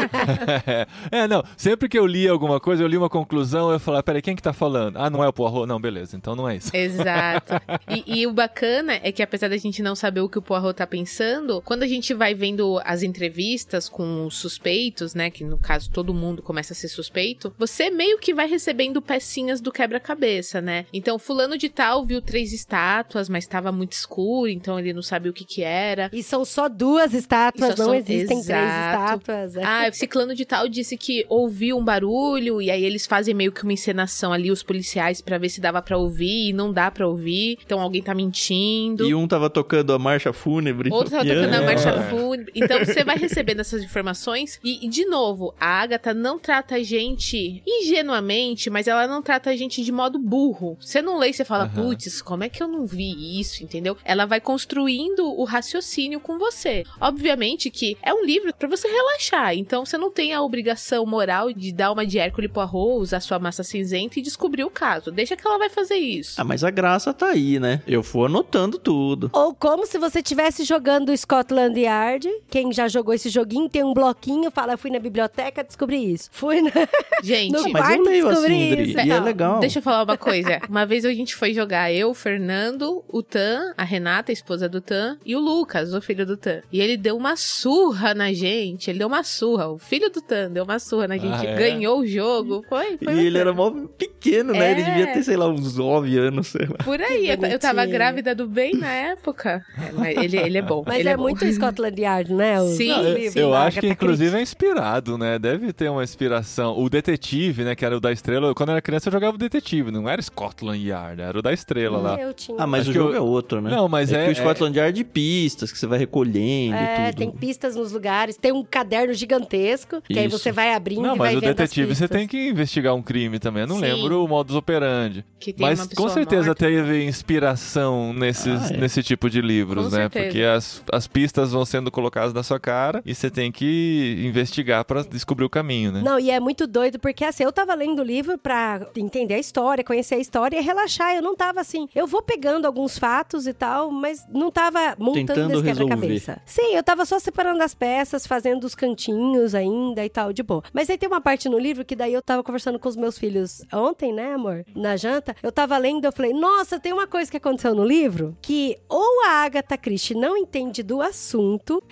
é, 1.11 1.27
não. 1.27 1.43
Sempre 1.57 1.89
que 1.89 1.97
eu 1.97 2.05
li 2.05 2.27
alguma 2.27 2.59
coisa, 2.59 2.83
eu 2.83 2.87
li 2.87 2.97
uma 2.97 3.09
conclusão, 3.09 3.71
eu 3.71 3.79
falava, 3.79 4.03
peraí, 4.03 4.21
quem 4.21 4.35
que 4.35 4.41
tá 4.41 4.53
falando? 4.53 4.97
Ah, 4.97 5.09
não 5.09 5.23
é 5.23 5.27
o 5.27 5.33
Poirot? 5.33 5.65
Não, 5.65 5.79
beleza, 5.79 6.15
então 6.15 6.35
não 6.35 6.47
é 6.47 6.57
isso. 6.57 6.75
Exato. 6.75 7.53
E, 7.89 8.21
e 8.21 8.27
o 8.27 8.33
bacana 8.33 8.93
é 9.01 9.11
que 9.11 9.21
apesar 9.21 9.49
da 9.49 9.57
gente 9.57 9.81
não 9.81 9.95
saber 9.95 10.21
o 10.21 10.29
que 10.29 10.37
o 10.37 10.41
Poirot 10.41 10.73
tá 10.73 10.87
pensando, 10.87 11.61
quando 11.65 11.83
a 11.83 11.87
gente 11.87 12.13
vai 12.13 12.33
vendo 12.33 12.79
as 12.85 13.01
entrevistas 13.03 13.89
com 13.89 14.25
os 14.25 14.37
suspeitos, 14.37 15.13
né, 15.15 15.29
que 15.29 15.43
no 15.43 15.57
caso 15.57 15.89
todo 15.89 16.13
mundo 16.13 16.41
começa 16.41 16.73
a 16.73 16.75
ser 16.75 16.87
suspeito, 16.87 17.53
você 17.57 17.89
meio 17.89 18.17
que 18.19 18.33
vai 18.33 18.47
recebendo 18.47 19.01
pecinhas 19.01 19.59
do 19.59 19.71
quebra-cabeça, 19.71 20.61
né? 20.61 20.85
Então, 20.93 21.17
fulano 21.19 21.57
de 21.57 21.67
tal 21.69 22.05
viu 22.05 22.21
três 22.21 22.53
estátuas, 22.53 23.27
mas 23.27 23.43
estava 23.43 23.71
muito 23.71 23.93
escuro, 23.93 24.49
então 24.49 24.79
ele 24.79 24.93
não 24.93 25.01
sabia 25.01 25.31
o 25.31 25.33
que 25.33 25.43
que 25.43 25.63
era. 25.63 26.09
E 26.13 26.21
são 26.21 26.45
só 26.45 26.69
duas 26.69 27.13
estátuas, 27.13 27.71
só 27.75 27.77
não 27.83 27.85
são- 27.85 27.95
existem 27.95 28.41
três 28.41 28.45
Exato. 28.45 29.21
estátuas. 29.23 29.55
é. 29.57 29.63
Ah, 29.63 29.91
ciclano 29.91 30.35
de 30.35 30.45
tal 30.45 30.67
disse 30.67 30.95
que 30.97 31.25
ouviu 31.29 31.77
um 31.77 31.83
barulho 31.83 32.61
e 32.61 32.69
aí 32.69 32.83
eles 32.85 33.05
fazem 33.05 33.33
meio 33.33 33.51
que 33.51 33.63
uma 33.63 33.73
encenação 33.73 34.31
ali 34.31 34.51
os 34.51 34.61
policiais 34.63 35.21
pra 35.21 35.37
ver 35.37 35.49
se 35.49 35.59
dava 35.59 35.81
pra 35.81 35.97
ouvir 35.97 36.49
e 36.49 36.53
não 36.53 36.71
dá 36.71 36.91
pra 36.91 37.07
ouvir. 37.07 37.57
Então 37.65 37.79
alguém 37.81 38.01
tá 38.03 38.13
mentindo. 38.13 39.05
E 39.07 39.15
um 39.15 39.27
tava 39.27 39.49
tocando 39.49 39.93
a 39.93 39.99
marcha 39.99 40.31
fúnebre. 40.31 40.89
Outro 40.91 41.11
tava 41.11 41.23
tocando 41.25 41.54
a 41.55 41.59
piano. 41.59 41.65
marcha 41.65 41.89
É. 41.89 42.09
fúnebre. 42.09 42.51
Então 42.55 42.79
você 42.79 43.03
vai 43.03 43.17
recebendo 43.17 43.59
essas 43.59 43.83
informações. 43.83 44.59
E, 44.63 44.85
e, 44.85 44.89
de 44.89 45.05
novo, 45.05 45.53
a 45.59 45.81
Agatha 45.81 46.13
não 46.13 46.37
trata 46.39 46.75
a 46.75 46.83
gente 46.83 47.61
ingenuamente, 47.65 48.69
mas 48.69 48.87
ela 48.87 49.07
não 49.07 49.21
trata 49.21 49.49
a 49.49 49.55
gente 49.55 49.83
de 49.83 49.91
modo 49.91 50.19
burro. 50.19 50.77
Você 50.79 51.01
não 51.01 51.17
lê 51.17 51.29
e 51.29 51.33
você 51.33 51.45
fala, 51.45 51.65
Aham. 51.65 51.83
putz, 51.89 52.21
como 52.21 52.43
é 52.43 52.49
que 52.49 52.61
eu 52.61 52.67
não 52.67 52.85
vi 52.85 53.39
isso, 53.39 53.63
entendeu? 53.63 53.97
Ela 54.03 54.25
vai 54.25 54.39
construindo 54.41 55.25
o 55.25 55.43
raciocínio 55.43 56.19
com 56.19 56.37
você. 56.37 56.83
Obviamente 56.99 57.69
que 57.69 57.97
é 58.01 58.13
um 58.13 58.23
livro 58.25 58.53
pra 58.53 58.67
você 58.67 58.87
relaxar. 58.87 59.53
Então 59.55 59.85
você 59.85 59.97
não 59.97 60.11
tem 60.11 60.33
a 60.33 60.41
obrigação 60.41 61.05
moral 61.05 61.51
de 61.53 61.71
dar 61.71 61.91
uma 61.91 62.05
de 62.05 62.17
Hércules 62.19 62.51
Poirot, 62.51 63.01
usar 63.01 63.19
sua 63.19 63.39
massa 63.39 63.63
cinzenta 63.63 64.19
e 64.19 64.21
descobrir 64.21 64.63
o 64.63 64.69
caso. 64.69 65.11
Deixa 65.11 65.35
que 65.35 65.45
ela 65.47 65.57
vai 65.57 65.69
fazer 65.69 65.95
isso. 65.95 66.39
Ah, 66.39 66.43
mas 66.43 66.63
a 66.63 66.71
graça 66.71 67.13
tá 67.13 67.29
aí, 67.29 67.59
né? 67.59 67.81
Eu 67.87 68.03
for 68.03 68.25
anotando 68.25 68.77
tudo. 68.77 69.29
Ou 69.33 69.53
como 69.53 69.85
se 69.85 69.97
você 69.97 70.19
estivesse 70.19 70.63
jogando 70.63 71.11
Scotland 71.45 71.79
Yard. 71.79 72.27
Quem 72.49 72.71
já 72.73 72.87
jogou 72.87 73.13
esse 73.13 73.29
joguinho 73.29 73.69
tem 73.69 73.83
um 73.83 73.93
bloquinho, 73.93 74.49
fala, 74.51 74.73
eu 74.73 74.77
fui 74.77 74.89
na 74.89 74.99
biblioteca, 74.99 75.63
descobri 75.63 76.11
isso. 76.13 76.29
Fui 76.31 76.61
na... 76.61 76.71
Gente, 77.23 77.51
No 77.53 77.63
mas 77.63 77.65
eu 77.67 77.71
quarto 77.71 78.03
leio 78.03 78.27
assim, 78.29 78.69
Dri, 78.71 78.89
isso. 78.91 78.99
e 78.99 79.11
é 79.11 79.19
legal. 79.19 79.59
Deixa 79.59 79.79
eu 79.79 79.83
falar 79.83 80.03
uma 80.03 80.17
coisa. 80.17 80.59
Uma 80.69 80.85
vez 80.85 81.05
a 81.05 81.13
gente 81.13 81.35
foi 81.35 81.53
jogar 81.53 81.91
eu, 81.93 82.09
o 82.09 82.13
Fernando, 82.13 83.03
o 83.07 83.21
Tan, 83.23 83.73
a 83.77 83.83
Renata, 83.83 84.31
a 84.31 84.33
esposa 84.33 84.67
do 84.67 84.81
Tan, 84.81 85.17
e 85.25 85.35
o 85.35 85.39
Lucas, 85.39 85.93
o 85.93 86.01
filho 86.01 86.25
do 86.25 86.35
Tan. 86.37 86.61
E 86.71 86.81
ele 86.81 86.97
deu 86.97 87.15
uma 87.15 87.35
surra 87.35 88.13
na 88.13 88.33
gente. 88.33 88.89
Ele 88.89 88.99
deu 88.99 89.07
uma 89.07 89.23
surra. 89.23 89.69
O 89.69 89.77
filho 89.77 90.09
do 90.09 90.21
Tan 90.21 90.51
deu 90.51 90.63
uma 90.63 90.79
surra 90.79 91.07
na 91.07 91.17
gente. 91.17 91.45
Ah, 91.47 91.51
é? 91.51 91.55
Ganhou 91.55 91.99
o 91.99 92.05
jogo. 92.07 92.63
Foi, 92.67 92.97
E 92.99 93.03
foi. 93.05 93.13
ele 93.13 93.31
bacana. 93.31 93.39
era 93.39 93.53
mó 93.53 93.71
pequeno, 93.97 94.53
né? 94.53 94.71
Ele 94.71 94.81
É. 94.81 94.83
devia 94.83 95.13
ter, 95.13 95.23
sei 95.23 95.37
lá, 95.37 95.47
uns 95.47 95.77
9 95.77 96.17
anos, 96.17 96.47
sei 96.47 96.65
lá. 96.67 96.77
Por 96.83 97.01
aí. 97.01 97.29
Eu, 97.29 97.37
eu 97.49 97.59
tava 97.59 97.85
grávida 97.85 98.35
do 98.35 98.47
bem 98.47 98.73
na 98.75 98.91
época. 98.91 99.63
É, 99.77 99.91
mas 99.93 100.17
ele, 100.17 100.37
ele 100.37 100.57
é 100.57 100.61
bom. 100.61 100.83
Mas 100.85 100.99
ele 100.99 101.09
é, 101.09 101.15
bom. 101.17 101.23
muito 101.23 101.34
Scotland 101.53 101.99
Yard, 102.01 102.33
né? 102.33 102.61
os- 102.61 102.77
Sim. 102.77 102.89
Não, 102.89 103.03
eu, 103.03 103.31
eu 103.35 103.51
da 103.51 103.63
acho 103.63 103.79
que 103.79 103.87
inclusive 103.87 104.37
é 104.37 104.41
inspirado, 104.41 105.17
né? 105.17 105.37
Deve 105.39 105.71
ter 105.73 105.89
uma 105.89 106.03
inspiração. 106.03 106.77
O 106.77 106.89
detetive, 106.89 107.63
né? 107.63 107.75
Que 107.75 107.85
era 107.85 107.95
o 107.97 107.99
da 107.99 108.11
estrela. 108.11 108.53
Quando 108.53 108.69
eu 108.69 108.73
era 108.73 108.81
criança 108.81 109.09
eu 109.09 109.13
jogava 109.13 109.35
o 109.35 109.37
detetive, 109.37 109.91
não 109.91 110.07
era 110.09 110.21
Scotland 110.21 110.79
Yard, 110.87 111.21
era 111.21 111.37
o 111.37 111.41
da 111.41 111.51
estrela 111.53 111.97
lá. 111.97 112.19
Eu 112.19 112.33
tinha. 112.33 112.57
Ah, 112.59 112.67
mas 112.67 112.81
Acho 112.81 112.89
o 112.89 112.93
que 112.93 112.99
jogo 112.99 113.11
eu- 113.11 113.17
é 113.17 113.19
outro, 113.21 113.61
né? 113.61 113.69
Não, 113.69 113.87
mas 113.87 114.11
é- 114.11 114.25
que 114.25 114.31
o 114.31 114.35
Scotland 114.35 114.77
Yard 114.77 114.95
de 114.95 115.03
pistas 115.03 115.71
que 115.71 115.77
você 115.77 115.87
vai 115.87 115.99
recolhendo 115.99 116.75
É, 116.75 117.09
e 117.09 117.11
tudo. 117.11 117.17
tem 117.19 117.31
pistas 117.31 117.75
nos 117.75 117.91
lugares, 117.91 118.37
tem 118.37 118.51
um 118.51 118.63
caderno 118.63 119.13
gigantesco, 119.13 120.01
que 120.01 120.17
aí 120.19 120.27
Isso. 120.27 120.37
você 120.39 120.51
vai 120.51 120.73
abrindo 120.73 121.01
Não, 121.01 121.15
e 121.15 121.17
vai 121.17 121.29
mas 121.33 121.37
o 121.37 121.41
detetive 121.41 121.93
você 121.95 122.07
tem 122.07 122.27
que 122.27 122.49
investigar 122.49 122.93
um 122.95 123.01
crime 123.01 123.39
também. 123.39 123.61
Eu 123.63 123.67
não 123.67 123.75
Sim. 123.77 123.81
lembro 123.81 124.23
o 124.23 124.27
modus 124.27 124.55
operandi. 124.55 125.25
Que 125.39 125.51
tem 125.53 125.65
Mas 125.65 125.79
uma 125.79 125.87
com 125.95 126.09
certeza 126.09 126.47
morta. 126.47 126.65
teve 126.65 127.03
inspiração 127.05 128.13
nesses, 128.13 128.71
Ah, 128.71 128.73
é. 128.73 128.77
nesse 128.77 129.03
tipo 129.03 129.29
de 129.29 129.41
livros, 129.41 129.85
Com 129.85 129.91
né? 129.91 129.97
certeza. 130.03 130.25
Porque 130.25 130.41
as, 130.43 130.83
as 130.91 131.07
pistas 131.07 131.24
vão 131.51 131.65
sendo 131.65 131.91
colocadas 131.91 132.33
na 132.33 132.43
sua 132.43 132.59
cara 132.59 133.01
e 133.05 133.13
você 133.13 133.29
tem 133.29 133.51
que 133.51 134.21
investigar 134.25 134.83
pra 134.85 135.03
descobrir 135.03 135.45
o 135.45 135.49
caminho, 135.49 135.91
né? 135.91 136.01
Não, 136.01 136.19
e 136.19 136.29
é 136.29 136.39
muito 136.39 136.67
doido, 136.67 136.99
porque 136.99 137.23
assim, 137.23 137.43
eu 137.43 137.51
tava 137.51 137.73
lendo 137.73 137.99
o 137.99 138.03
livro 138.03 138.37
pra 138.37 138.87
entender 138.95 139.35
a 139.35 139.39
história, 139.39 139.83
conhecer 139.83 140.15
a 140.15 140.19
história 140.19 140.57
e 140.57 140.61
relaxar. 140.61 141.15
Eu 141.15 141.21
não 141.21 141.35
tava 141.35 141.61
assim. 141.61 141.87
Eu 141.93 142.07
vou 142.07 142.21
pegando 142.21 142.65
alguns 142.65 142.97
fatos 142.97 143.47
e 143.47 143.53
tal, 143.53 143.91
mas 143.91 144.25
não 144.29 144.51
tava 144.51 144.95
montando 144.97 145.25
Tentando 145.25 145.53
esse 145.53 145.63
quebra-cabeça. 145.63 146.41
Sim, 146.45 146.75
eu 146.75 146.83
tava 146.83 147.05
só 147.05 147.19
separando 147.19 147.61
as 147.63 147.73
peças, 147.73 148.27
fazendo 148.27 148.63
os 148.63 148.75
cantinhos 148.75 149.55
ainda 149.55 150.03
e 150.05 150.09
tal, 150.09 150.33
de 150.33 150.43
boa. 150.43 150.63
Mas 150.73 150.89
aí 150.89 150.97
tem 150.97 151.07
uma 151.07 151.21
parte 151.21 151.49
no 151.49 151.57
livro 151.57 151.85
que 151.85 151.95
daí 151.95 152.13
eu 152.13 152.21
tava 152.21 152.43
conversando 152.43 152.79
com 152.79 152.89
os 152.89 152.95
meus 152.95 153.17
filhos 153.17 153.63
ontem, 153.73 154.13
né, 154.13 154.33
amor? 154.33 154.65
Na 154.75 154.95
janta. 154.95 155.35
Eu 155.41 155.51
tava 155.51 155.77
lendo, 155.77 156.05
eu 156.05 156.11
falei, 156.11 156.33
nossa, 156.33 156.79
tem 156.79 156.93
uma 156.93 157.07
coisa 157.07 157.29
que 157.29 157.37
aconteceu 157.37 157.73
no 157.73 157.83
livro 157.83 158.37
que 158.41 158.77
ou 158.89 159.25
a 159.25 159.43
Agatha 159.43 159.77
Christie 159.77 160.15
não 160.15 160.37
entende 160.37 160.83
do 160.83 161.01
assunto, 161.01 161.14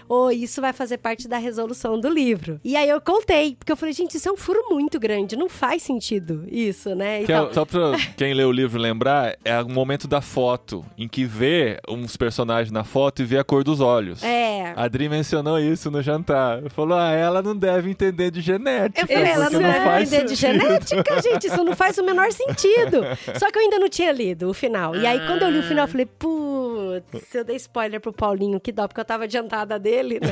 ou 0.08 0.32
isso 0.32 0.62
vai 0.62 0.74
fazer 0.74 0.98
parte 0.98 1.28
da 1.28 1.38
resolução 1.38 2.00
do 2.00 2.10
livro. 2.10 2.60
E 2.64 2.76
aí 2.76 2.90
eu 2.90 3.00
contei, 3.02 3.56
porque 3.56 3.72
eu 3.72 3.78
falei, 3.78 3.94
gente, 3.94 4.18
isso 4.18 4.28
é 4.28 4.32
um 4.32 4.38
furo 4.38 4.60
muito 4.70 5.00
grande, 5.00 5.36
não 5.36 5.50
faz 5.50 5.84
sentido 5.84 6.46
isso, 6.50 6.94
né? 6.96 7.24
Que 7.24 7.32
é- 7.32 7.54
só 7.54 7.66
pra 7.66 7.94
quem 8.18 8.34
lê 8.34 8.44
o 8.44 8.52
livro 8.52 8.80
lembrar, 8.80 9.36
é 9.44 9.62
o 9.62 9.70
momento 9.70 10.08
da 10.08 10.22
foto, 10.22 10.86
em 10.98 11.08
que 11.08 11.26
vê 11.26 11.80
uns 11.88 12.16
personagens 12.18 12.72
na 12.72 12.84
foto 12.84 13.22
e 13.22 13.26
vê 13.26 13.38
a 13.38 13.44
cor 13.44 13.64
dos 13.64 13.80
olhos. 13.80 14.24
É. 14.24 14.74
A 14.76 14.84
Adri 14.84 15.08
mencionou 15.10 15.60
isso 15.60 15.90
no 15.92 16.02
jantar. 16.02 16.62
Falou, 16.70 16.98
ah, 16.98 17.12
ela 17.12 17.42
não 17.42 17.56
deve 17.56 17.90
entender 17.90 18.32
de 18.32 18.42
genética. 18.42 19.02
Eu 19.02 19.08
falei, 19.08 19.32
ela 19.32 19.46
porque 19.50 19.58
não 19.58 19.72
deve 19.72 19.90
entender 20.04 20.24
de 20.26 20.36
sentido." 20.36 20.36
genética, 20.60 21.22
gente. 21.22 21.48
Isso 21.48 21.64
não 21.64 21.76
faz 21.76 21.98
o 21.98 22.04
menor 22.04 22.32
sentido. 22.32 23.02
Só 23.40 23.52
que 23.52 23.58
eu 23.58 23.62
ainda 23.62 23.80
não 23.80 23.90
tinha 23.90 24.12
lido 24.12 24.50
o 24.50 24.54
final. 24.54 24.96
E 24.96 25.06
aí, 25.06 25.20
quando 25.28 25.44
eu 25.44 25.50
li 25.50 25.60
o 25.60 25.64
final, 25.64 25.86
eu 25.86 25.92
falei, 25.92 26.06
putz, 26.06 26.53
eu 27.34 27.44
dei 27.44 27.56
spoiler 27.56 28.00
pro 28.02 28.12
Paulinho, 28.14 28.60
que 28.60 28.72
dó, 28.72 28.88
porque 28.88 29.00
eu 29.02 29.06
tava 29.06 29.24
adiantada 29.24 29.80
dele, 29.80 30.20
né? 30.22 30.32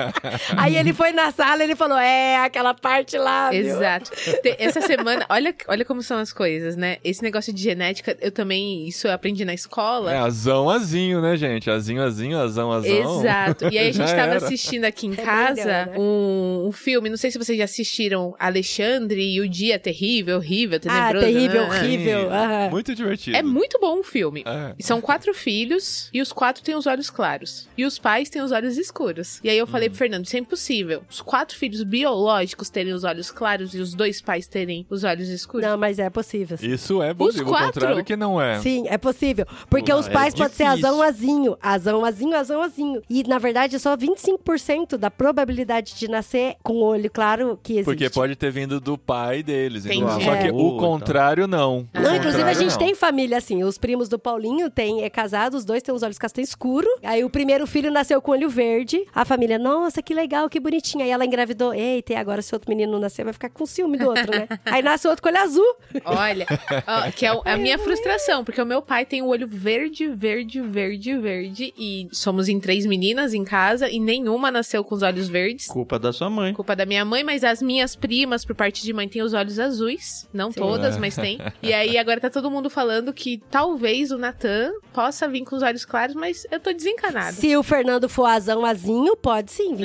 aí 0.56 0.76
ele 0.76 0.92
foi 0.92 1.12
na 1.12 1.30
sala 1.30 1.62
e 1.62 1.66
ele 1.66 1.76
falou, 1.76 1.98
é, 1.98 2.36
aquela 2.38 2.74
parte 2.74 3.16
lá, 3.18 3.50
viu? 3.50 3.60
Exato. 3.60 4.10
Essa 4.58 4.80
semana, 4.80 5.24
olha, 5.28 5.54
olha 5.68 5.84
como 5.84 6.02
são 6.02 6.18
as 6.18 6.32
coisas, 6.32 6.76
né? 6.76 6.98
Esse 7.04 7.22
negócio 7.22 7.52
de 7.52 7.62
genética, 7.62 8.16
eu 8.20 8.30
também, 8.30 8.86
isso 8.86 9.06
eu 9.06 9.12
aprendi 9.12 9.44
na 9.44 9.54
escola. 9.54 10.12
É, 10.12 10.18
azão, 10.18 10.68
azinho, 10.70 11.20
né, 11.20 11.36
gente? 11.36 11.70
Azinho, 11.70 12.02
azinho, 12.02 12.38
azão, 12.38 12.72
azão. 12.72 13.20
Exato. 13.20 13.68
E 13.72 13.78
aí 13.78 13.88
a 13.88 13.92
gente 13.92 14.08
Já 14.08 14.16
tava 14.16 14.34
era. 14.34 14.36
assistindo 14.36 14.84
aqui 14.84 15.06
em 15.06 15.12
É 15.12 15.16
casa 15.16 15.54
melhor, 15.64 15.86
né? 15.88 15.94
um, 15.98 16.66
um 16.68 16.72
filme, 16.72 17.08
não 17.08 17.16
sei 17.16 17.30
se 17.30 17.38
vocês 17.38 17.56
já 17.58 17.64
assistiram 17.64 18.34
Alexandre 18.38 19.20
e 19.34 19.40
o 19.40 19.48
Dia 19.48 19.78
Terrível, 19.78 20.36
Horrível, 20.36 20.78
Ah, 20.86 21.08
Tenebroso. 21.12 21.26
terrível, 21.26 21.62
né? 21.68 21.78
horrível. 21.78 22.20
Sim, 22.20 22.26
aham. 22.34 22.70
Muito 22.70 22.94
divertido. 22.94 23.36
É 23.36 23.42
muito 23.42 23.78
bom 23.80 23.98
o 24.00 24.02
filme. 24.02 24.42
É. 24.46 24.74
São 24.82 25.00
quatro 25.00 25.34
filhos 25.34 25.99
e 26.12 26.20
os 26.22 26.32
quatro 26.32 26.62
têm 26.62 26.74
os 26.76 26.86
olhos 26.86 27.10
claros. 27.10 27.68
E 27.76 27.84
os 27.84 27.98
pais 27.98 28.28
têm 28.30 28.40
os 28.42 28.52
olhos 28.52 28.78
escuros. 28.78 29.40
E 29.42 29.50
aí 29.50 29.58
eu 29.58 29.66
falei 29.66 29.88
Hum. 29.88 29.90
pro 29.90 29.98
Fernando, 29.98 30.24
isso 30.24 30.36
é 30.36 30.40
impossível. 30.40 31.02
Os 31.10 31.20
quatro 31.20 31.56
filhos 31.56 31.82
biológicos 31.82 32.70
terem 32.70 32.92
os 32.92 33.04
olhos 33.04 33.30
claros 33.30 33.74
e 33.74 33.78
os 33.78 33.94
dois 33.94 34.20
pais 34.20 34.46
terem 34.46 34.86
os 34.90 35.04
olhos 35.04 35.28
escuros. 35.28 35.66
Não, 35.66 35.76
mas 35.76 35.98
é 35.98 36.08
possível. 36.10 36.56
sim. 36.58 36.70
Isso 36.70 37.02
é 37.02 37.12
possível, 37.14 37.46
o 37.46 37.50
quatro? 37.50 37.72
contrário 37.80 38.04
que 38.04 38.16
não 38.16 38.40
é. 38.40 38.58
Sim, 38.60 38.84
é 38.88 38.96
possível. 38.98 39.46
Porque 39.68 39.92
os 39.92 40.06
é 40.06 40.10
pais 40.10 40.34
podem 40.34 40.54
ser 40.54 40.64
azão, 40.64 41.02
azinho. 41.02 41.56
Azão, 41.60 42.04
azinho, 42.04 42.36
azão, 42.36 42.62
azinho. 42.62 43.02
E, 43.08 43.22
na 43.24 43.38
verdade, 43.38 43.76
é 43.76 43.78
só 43.78 43.96
25% 43.96 44.96
da 44.96 45.10
probabilidade 45.10 45.94
de 45.96 46.08
nascer 46.08 46.56
com 46.62 46.74
o 46.74 46.82
olho 46.82 47.10
claro 47.10 47.58
que 47.62 47.74
existe. 47.74 47.84
Porque 47.84 48.10
pode 48.10 48.36
ter 48.36 48.50
vindo 48.50 48.80
do 48.80 48.96
pai 48.98 49.42
deles. 49.42 49.84
Entendi. 49.86 50.02
entendeu? 50.02 50.20
Só 50.24 50.36
que 50.36 50.48
É. 50.48 50.52
o 50.52 50.76
contrário, 50.78 51.46
não. 51.46 51.88
O 51.94 52.00
Não, 52.00 52.14
inclusive 52.16 52.42
a 52.42 52.46
contrário, 52.46 52.58
gente 52.60 52.70
não. 52.72 52.78
tem 52.78 52.94
família 52.94 53.38
assim. 53.38 53.62
Os 53.64 53.78
primos 53.78 54.08
do 54.08 54.18
Paulinho 54.18 54.70
têm, 54.70 55.02
é 55.04 55.10
casado, 55.10 55.54
os 55.56 55.64
dois 55.64 55.82
têm 55.82 55.89
tem 55.90 55.96
os 55.96 56.02
olhos 56.04 56.18
castanho 56.18 56.44
escuro. 56.44 56.86
Aí 57.02 57.24
o 57.24 57.30
primeiro 57.30 57.66
filho 57.66 57.90
nasceu 57.90 58.22
com 58.22 58.30
olho 58.30 58.48
verde. 58.48 59.04
A 59.12 59.24
família, 59.24 59.58
nossa, 59.58 60.00
que 60.00 60.14
legal, 60.14 60.48
que 60.48 60.60
bonitinha. 60.60 61.04
Aí 61.04 61.10
ela 61.10 61.24
engravidou. 61.26 61.74
Eita, 61.74 62.12
e 62.12 62.16
agora 62.16 62.40
se 62.42 62.54
outro 62.54 62.68
menino 62.70 62.92
não 62.92 63.00
nascer, 63.00 63.24
vai 63.24 63.32
ficar 63.32 63.50
com 63.50 63.66
ciúme 63.66 63.98
do 63.98 64.06
outro, 64.06 64.30
né? 64.30 64.46
Aí 64.64 64.82
nasce 64.82 65.08
outro 65.08 65.22
com 65.22 65.28
olho 65.28 65.38
azul. 65.38 65.76
Olha, 66.04 66.46
ó, 66.86 67.10
que 67.10 67.26
é 67.26 67.32
o- 67.32 67.42
a 67.44 67.56
minha 67.56 67.76
frustração, 67.80 68.44
porque 68.44 68.60
o 68.62 68.66
meu 68.66 68.80
pai 68.80 69.04
tem 69.04 69.20
o 69.22 69.26
olho 69.26 69.48
verde, 69.48 70.06
verde, 70.08 70.60
verde, 70.60 71.16
verde, 71.18 71.74
e 71.76 72.08
somos 72.12 72.48
em 72.48 72.60
três 72.60 72.86
meninas 72.86 73.34
em 73.34 73.44
casa, 73.44 73.88
e 73.90 73.98
nenhuma 73.98 74.50
nasceu 74.50 74.84
com 74.84 74.94
os 74.94 75.02
olhos 75.02 75.28
verdes. 75.28 75.66
Culpa 75.66 75.98
da 75.98 76.12
sua 76.12 76.30
mãe. 76.30 76.52
Culpa 76.54 76.76
da 76.76 76.86
minha 76.86 77.04
mãe, 77.04 77.24
mas 77.24 77.42
as 77.42 77.60
minhas 77.60 77.96
primas, 77.96 78.44
por 78.44 78.54
parte 78.54 78.82
de 78.82 78.92
mãe, 78.92 79.08
têm 79.08 79.22
os 79.22 79.32
olhos 79.34 79.58
azuis. 79.58 80.28
Não 80.32 80.52
Sim. 80.52 80.60
todas, 80.60 80.96
mas 80.96 81.16
tem. 81.18 81.38
E 81.62 81.72
aí 81.72 81.98
agora 81.98 82.20
tá 82.20 82.30
todo 82.30 82.50
mundo 82.50 82.70
falando 82.70 83.12
que 83.12 83.42
talvez 83.50 84.10
o 84.12 84.18
Natan 84.18 84.72
possa 84.92 85.26
vir 85.28 85.44
com 85.44 85.56
os 85.56 85.62
olhos 85.62 85.79
claros, 85.84 86.14
mas 86.14 86.46
eu 86.50 86.58
tô 86.60 86.72
desencanada. 86.72 87.32
Se 87.32 87.56
o 87.56 87.62
Fernando 87.62 88.08
for 88.08 88.24
azão 88.26 88.64
azinho, 88.64 89.16
pode 89.16 89.50
sim, 89.52 89.74
25% 89.76 89.80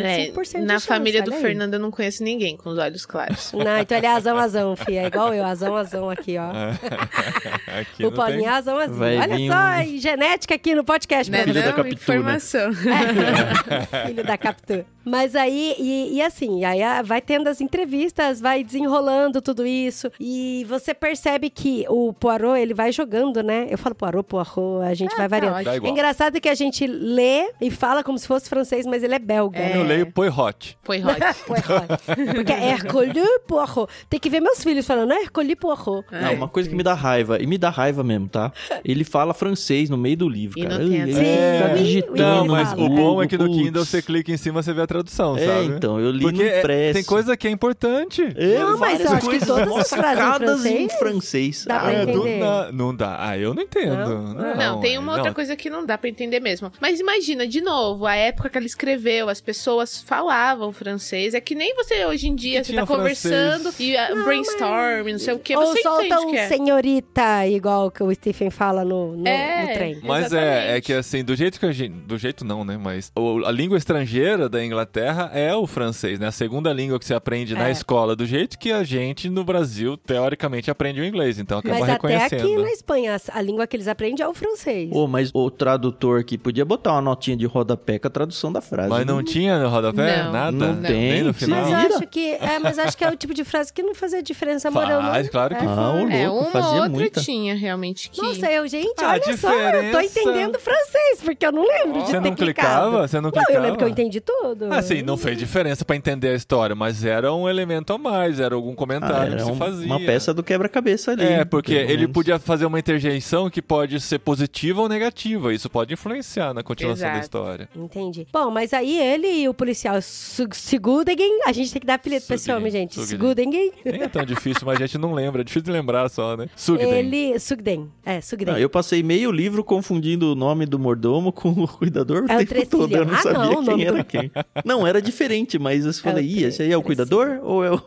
É, 0.56 0.60
de 0.60 0.66
na 0.66 0.74
chance, 0.76 0.88
família 0.88 1.22
do 1.24 1.34
aí. 1.34 1.42
Fernando 1.42 1.74
eu 1.76 1.80
não 1.80 1.92
conheço 1.92 2.24
ninguém 2.24 2.56
com 2.58 2.70
os 2.70 2.78
olhos 2.78 3.06
claros. 3.06 3.52
Não, 3.54 3.78
então 3.80 3.98
ele 3.98 4.06
é 4.08 4.10
azão, 4.12 4.38
azão, 4.38 4.76
filha. 4.76 5.02
É 5.02 5.08
igual 5.08 5.34
eu, 5.34 5.44
azão, 5.46 5.76
azão 5.76 6.10
aqui, 6.10 6.36
ó. 6.38 6.46
Aqui 7.80 8.06
o 8.06 8.12
Paulinho 8.12 8.40
tem. 8.44 8.48
é 8.50 8.52
azão, 8.52 8.78
azão. 8.78 8.98
Vai 8.98 9.18
Olha 9.18 9.38
só, 9.38 9.80
um- 9.90 9.94
e 9.94 10.00
genética 10.00 10.56
aqui 10.56 10.74
no 10.76 10.84
podcast. 10.84 11.32
Né, 11.32 11.44
Filho 11.44 11.54
da 11.56 11.66
não? 11.68 11.74
Capitu, 11.74 11.96
né? 12.12 12.18
Informação. 12.18 12.72
É, 12.72 14.08
filho 14.08 14.24
da 14.24 14.38
Capitã. 14.38 14.86
Mas 15.06 15.36
aí, 15.36 15.76
e, 15.80 16.16
e 16.16 16.22
assim, 16.22 16.64
aí 16.66 16.82
a- 16.82 17.02
vai 17.02 17.22
tendo 17.22 17.48
as 17.48 17.62
entrevistas, 17.62 18.40
vai 18.42 18.64
desenrolando 18.64 19.42
tudo 19.42 19.66
isso. 19.66 20.12
E 20.20 20.66
você 20.68 20.94
percebe 20.94 21.50
que 21.50 21.86
o 21.90 22.12
Poirot, 22.14 22.60
ele 22.60 22.74
vai 22.74 22.92
jogando, 22.92 23.42
né? 23.44 23.68
Eu 23.70 23.78
falo 23.78 23.96
Poirot, 23.96 24.24
Poirot, 24.28 24.84
a 24.86 24.94
gente 24.94 25.14
Ah, 25.14 25.28
vai 25.28 25.30
tá 25.30 25.48
variando. 25.48 25.64
Dá 25.64 25.76
É 25.88 25.90
engraçado 25.90 26.42
que 26.42 26.50
a 26.50 26.56
gente 26.56 26.86
lê 26.88 27.52
e 27.62 27.70
fala 27.72 28.04
como 28.04 28.18
se 28.18 28.28
fosse 28.28 28.50
francês, 28.50 28.86
mas 28.86 29.04
ele 29.04 29.16
é 29.16 29.20
belga, 29.20 29.60
É. 29.60 29.70
né? 29.70 29.78
Eu 29.78 29.84
leio 29.84 30.12
Poirot. 30.12 30.78
Foi 30.84 30.98
hot. 31.04 31.06
Poirot. 31.46 32.34
Porque 32.36 32.52
é 32.54 32.70
Hercule 32.72 33.22
Poirot. 33.48 33.92
Tem 34.10 34.20
que 34.20 34.30
ver 34.30 34.40
meus 34.42 34.64
filhos 34.64 34.86
falando, 34.86 35.14
é 35.14 35.22
Hercule 35.24 35.56
Poirot. 35.56 36.06
Não, 36.12 36.34
uma 36.34 36.48
coisa 36.48 36.70
que 36.70 36.76
me 36.76 36.84
dá 36.84 36.94
raiva, 36.94 37.42
e 37.42 37.46
me 37.48 37.58
dá 37.58 37.70
raiva 37.70 38.04
mesmo, 38.04 38.28
tá? 38.28 38.52
Ele 38.84 39.04
fala 39.04 39.34
francês 39.34 39.90
no 39.90 39.98
meio 39.98 40.18
do 40.18 40.28
livro, 40.30 40.60
E 40.60 40.64
cara. 40.64 40.80
não 40.80 40.90
tem 40.90 41.02
Ele 41.02 41.14
oui, 41.14 41.78
digitando. 41.84 42.16
Não, 42.18 42.48
mas 42.48 42.70
fala, 42.70 42.82
o 42.84 42.90
bom 42.90 43.22
é 43.22 43.28
que 43.28 43.38
no. 43.38 43.46
Kindle 43.46 43.86
você 43.86 44.02
clica 44.02 44.32
em 44.32 44.38
cima, 44.38 44.62
você 44.62 44.74
vê 44.74 44.82
a 44.82 44.88
tradução, 44.96 45.38
É, 45.38 45.46
sabe? 45.46 45.66
então, 45.76 46.00
eu 46.00 46.12
li 46.12 46.22
Porque 46.22 46.44
no 46.44 46.50
é- 46.50 46.60
impresso. 46.60 46.94
tem 46.94 47.04
coisa 47.04 47.38
que 47.38 47.48
é 47.48 47.52
importante. 47.52 48.22
É, 48.36 48.60
Não, 48.60 48.78
mas 48.78 49.00
eu 49.02 49.12
acho 49.12 49.30
que 49.30 49.46
todas 49.46 49.76
as 49.78 49.90
frases 49.90 50.66
em 50.66 50.90
francês 50.90 51.06
francês. 51.16 51.66
dá 51.66 51.80
pra 51.80 51.90
Ah, 51.90 51.94
É, 51.94 52.06
do 52.06 52.12
entender. 52.28 52.40
na- 52.40 52.72
não 52.72 52.96
dá. 52.96 53.18
Ah, 53.20 53.38
eu 53.38 53.54
não 53.54 53.64
entendo. 53.64 53.96
Não? 53.96 54.34
Não, 54.34 54.56
Não, 54.56 54.80
tem 54.82 54.98
uma 54.98 55.12
é, 55.14 55.16
outra 55.16 55.30
não. 55.30 55.34
coisa 55.36 55.56
que 55.56 55.70
não 55.70 55.86
dá 55.86 55.98
pra 55.98 56.10
entender 56.10 56.40
mesmo. 56.40 56.72
Mas 56.82 57.00
imagina, 57.00 57.48
de 57.48 57.62
novo, 57.62 58.06
a 58.06 58.16
época 58.16 58.50
que 58.50 58.58
ela 58.58 58.66
escreveu, 58.68 59.30
as 59.30 59.40
pessoas 59.42 60.02
falavam 60.02 60.72
francês. 60.72 61.34
É 61.34 61.40
que 61.42 61.56
nem 61.56 61.74
você 61.76 62.06
hoje 62.06 62.28
em 62.28 62.36
dia, 62.36 62.62
Que 62.62 62.68
você 62.68 62.74
tá 62.74 62.86
conversando 62.86 63.72
e 63.80 63.96
uh, 63.96 64.24
brainstorm, 64.24 65.08
não 65.12 65.20
sei 65.20 65.34
o 65.34 65.40
que, 65.40 65.56
Ou 65.56 65.66
você 65.68 65.82
solta 65.82 66.20
um 66.22 66.32
que 66.32 66.38
é. 66.38 66.48
senhorita, 66.48 67.48
igual 67.48 67.90
que 67.92 68.04
o 68.04 68.14
Stephen 68.14 68.50
fala 68.50 68.84
no, 68.84 69.16
no, 69.16 69.28
É. 69.28 69.62
no 69.68 69.74
trem. 69.74 70.00
Mas 70.04 70.32
é, 70.34 70.38
Exatamente. 70.38 70.78
é 70.78 70.82
que 70.82 70.94
assim, 70.94 71.24
do 71.24 71.36
jeito 71.36 71.60
que 71.60 71.66
a 71.66 71.72
gente. 71.72 71.94
Do 71.94 72.18
jeito 72.18 72.44
não, 72.46 72.64
né? 72.66 72.78
Mas 72.82 73.12
a 73.46 73.52
língua 73.52 73.78
estrangeira 73.78 74.48
da 74.50 74.64
Inglaterra 74.64 74.85
é 75.34 75.54
o 75.56 75.66
francês, 75.68 76.20
né? 76.20 76.28
A 76.28 76.32
segunda 76.32 76.72
língua 76.74 76.98
que 77.00 77.06
você 77.06 77.14
aprende 77.14 77.54
na 77.54 77.68
É. 77.68 77.72
escola, 77.72 78.16
do 78.16 78.26
jeito 78.26 78.58
que 78.58 78.72
a 78.72 78.84
gente 78.84 79.30
no 79.30 79.44
Brasil, 79.44 79.98
teoricamente, 79.98 80.70
aprende 80.72 81.02
o 81.02 81.06
inglês. 81.06 81.40
Então 81.40 81.60
acaba 81.60 81.74
Mas 81.76 81.84
até 81.84 81.94
reconhecendo. 81.94 82.42
aqui 82.42 82.56
na 82.58 82.72
Espanha, 82.72 83.18
a 83.32 83.42
língua 83.42 83.68
que 83.68 83.76
eles 83.76 83.88
aprendem 83.88 84.24
é 84.24 84.28
o 84.28 84.34
francês. 84.34 84.90
Ô, 84.92 85.08
mas 85.08 85.30
o 85.34 85.50
tradutor 85.52 86.20
aqui 86.20 86.38
podia 86.38 86.66
botar 86.66 86.94
uma 86.94 87.02
notinha 87.02 87.36
de 87.38 87.46
rodapé 87.46 88.00
com 88.00 88.08
a 88.08 88.10
tradução 88.10 88.52
da 88.52 88.62
frase. 88.62 88.90
Mas 88.90 89.06
não 89.06 89.24
tinha 89.24 89.60
no 89.60 89.70
rodapé? 89.70 90.24
Não, 90.24 90.32
Nada? 90.32 90.52
não 90.52 90.82
tem, 90.82 91.12
Nem 91.12 91.24
no 91.24 91.34
se 91.34 91.46
final? 91.46 91.62
Mas 91.70 91.90
eu 91.92 91.98
acho 91.98 92.08
que 92.08 92.34
é, 92.34 92.60
mas 92.60 92.80
acho 92.80 92.98
que 92.98 93.04
é 93.04 93.10
o 93.10 93.16
tipo 93.16 93.34
de 93.34 93.44
frase 93.44 93.72
que 93.74 93.82
não 93.84 93.96
fazia 93.96 94.22
diferença 94.22 94.70
moral, 94.72 95.02
não. 95.02 95.12
Faz, 95.12 95.30
claro 95.30 95.56
que 95.56 95.64
É. 95.64 95.68
Ah, 95.68 95.92
ô, 95.92 96.10
É, 96.10 96.28
louco, 96.28 96.44
uma 96.44 96.52
fazia 96.52 96.70
outra 96.82 96.90
muita. 96.90 97.22
tinha 97.22 97.56
realmente 97.56 98.10
que. 98.10 98.22
Nossa, 98.22 98.52
eu, 98.52 98.68
gente, 98.68 99.04
A 99.04 99.10
olha 99.12 99.38
só, 99.38 99.52
eu 99.52 99.92
tô 99.92 100.00
diferença- 100.02 100.20
entendendo 100.22 100.60
francês, 100.60 101.20
porque 101.24 101.46
eu 101.46 101.52
não 101.52 101.64
lembro 101.68 102.02
de 102.02 102.08
Você 102.08 102.12
ter 102.14 102.20
não 102.30 102.36
clicado. 102.36 102.86
clicava? 102.92 103.08
Você 103.08 103.16
não 103.18 103.24
Não, 103.24 103.32
clicava? 103.32 103.54
eu 103.58 103.62
lembro 103.62 103.78
que 103.78 103.84
eu 103.84 103.88
entendi 103.90 104.22
tudo. 104.22 104.68
Assim, 104.78 105.02
não 105.02 105.18
fez 105.18 105.38
diferença 105.38 105.84
pra 105.86 105.96
entender 105.96 106.30
a 106.30 106.36
história, 106.36 106.76
mas 106.76 107.04
era 107.04 107.34
um 107.34 107.48
elemento 107.50 107.94
a 107.94 107.98
mais, 107.98 108.40
era 108.40 108.56
algum 108.56 108.74
Ah, 108.74 108.76
comentário 108.76 109.34
era 109.34 109.44
que 109.44 109.52
se 109.52 109.56
fazia. 109.58 109.86
uma 109.86 110.00
peça 110.00 110.34
do 110.34 110.44
quebra-cabeça 110.44 111.12
ali. 111.12 111.24
É, 111.24 111.46
porque 111.46 111.74
ele 111.74 111.98
menos. 112.00 112.12
podia 112.14 112.40
fazer 112.40 112.66
uma 112.66 112.80
interjeição 112.80 113.50
que 113.50 113.62
pode 113.62 114.00
ser 114.00 114.20
positiva 114.20 114.82
ou 114.82 114.90
negativa. 114.90 115.54
Isso 115.54 115.70
pode 115.70 115.94
influenciar 115.94 116.54
na 116.54 116.64
continuação 116.64 117.04
da 117.08 117.12
Exato. 117.14 117.24
história. 117.26 117.70
Entendi. 117.76 118.28
Bom, 118.32 118.50
mas 118.52 118.74
aí 118.74 118.98
ele 118.98 119.28
e 119.28 119.50
o 119.50 119.54
policial 119.54 120.02
Su- 120.02 120.48
Sigurden, 120.52 121.16
a 121.46 121.52
gente 121.52 121.72
tem 121.72 121.80
que 121.80 121.88
dar 121.88 121.96
apelido 121.96 122.26
pra 122.26 122.36
esse 122.36 122.52
homem, 122.52 122.72
gente. 122.72 122.96
Sugden. 123.06 123.72
Nem 123.86 124.02
é 124.02 124.08
tão 124.08 124.24
difícil, 124.26 124.64
mas 124.66 124.78
a 124.82 124.86
gente 124.86 124.98
não 124.98 125.14
lembra. 125.14 125.42
É 125.42 125.44
difícil 125.44 125.64
de 125.64 125.72
lembrar 125.72 126.10
só, 126.10 126.36
né? 126.38 126.48
Sugden. 126.56 126.90
ele... 126.92 127.40
Sugden, 127.40 127.90
é, 128.06 128.22
Sugden. 128.22 128.56
Ah, 128.56 128.60
eu 128.60 128.70
passei 128.70 129.02
meio 129.04 129.32
livro 129.32 129.64
confundindo 129.64 130.32
o 130.32 130.36
nome 130.36 130.66
do 130.66 130.78
mordomo 130.80 131.32
com 131.32 131.50
o 131.50 131.68
cuidador 131.68 132.26
É 132.30 132.38
o 132.38 132.46
tempo 132.46 132.66
todo. 132.70 132.96
Eu 132.96 133.06
não. 133.06 133.14
Ah, 133.16 133.18
sabia 133.22 133.40
não, 133.40 133.60
o 133.60 133.62
nome 133.62 133.78
quem 133.78 133.86
era 133.86 133.98
do- 133.98 134.06
quem. 134.06 134.32
Não, 134.66 134.86
era 134.86 135.00
diferente, 135.00 135.60
mas 135.60 135.86
eu 135.86 135.94
falei, 135.94 136.26
o 136.26 136.28
ih, 136.28 136.44
esse 136.46 136.64
aí 136.64 136.72
é 136.72 136.78
o 136.78 136.82
cuidador 136.82 137.40
ou 137.44 137.64
é 137.64 137.72
o... 137.72 137.82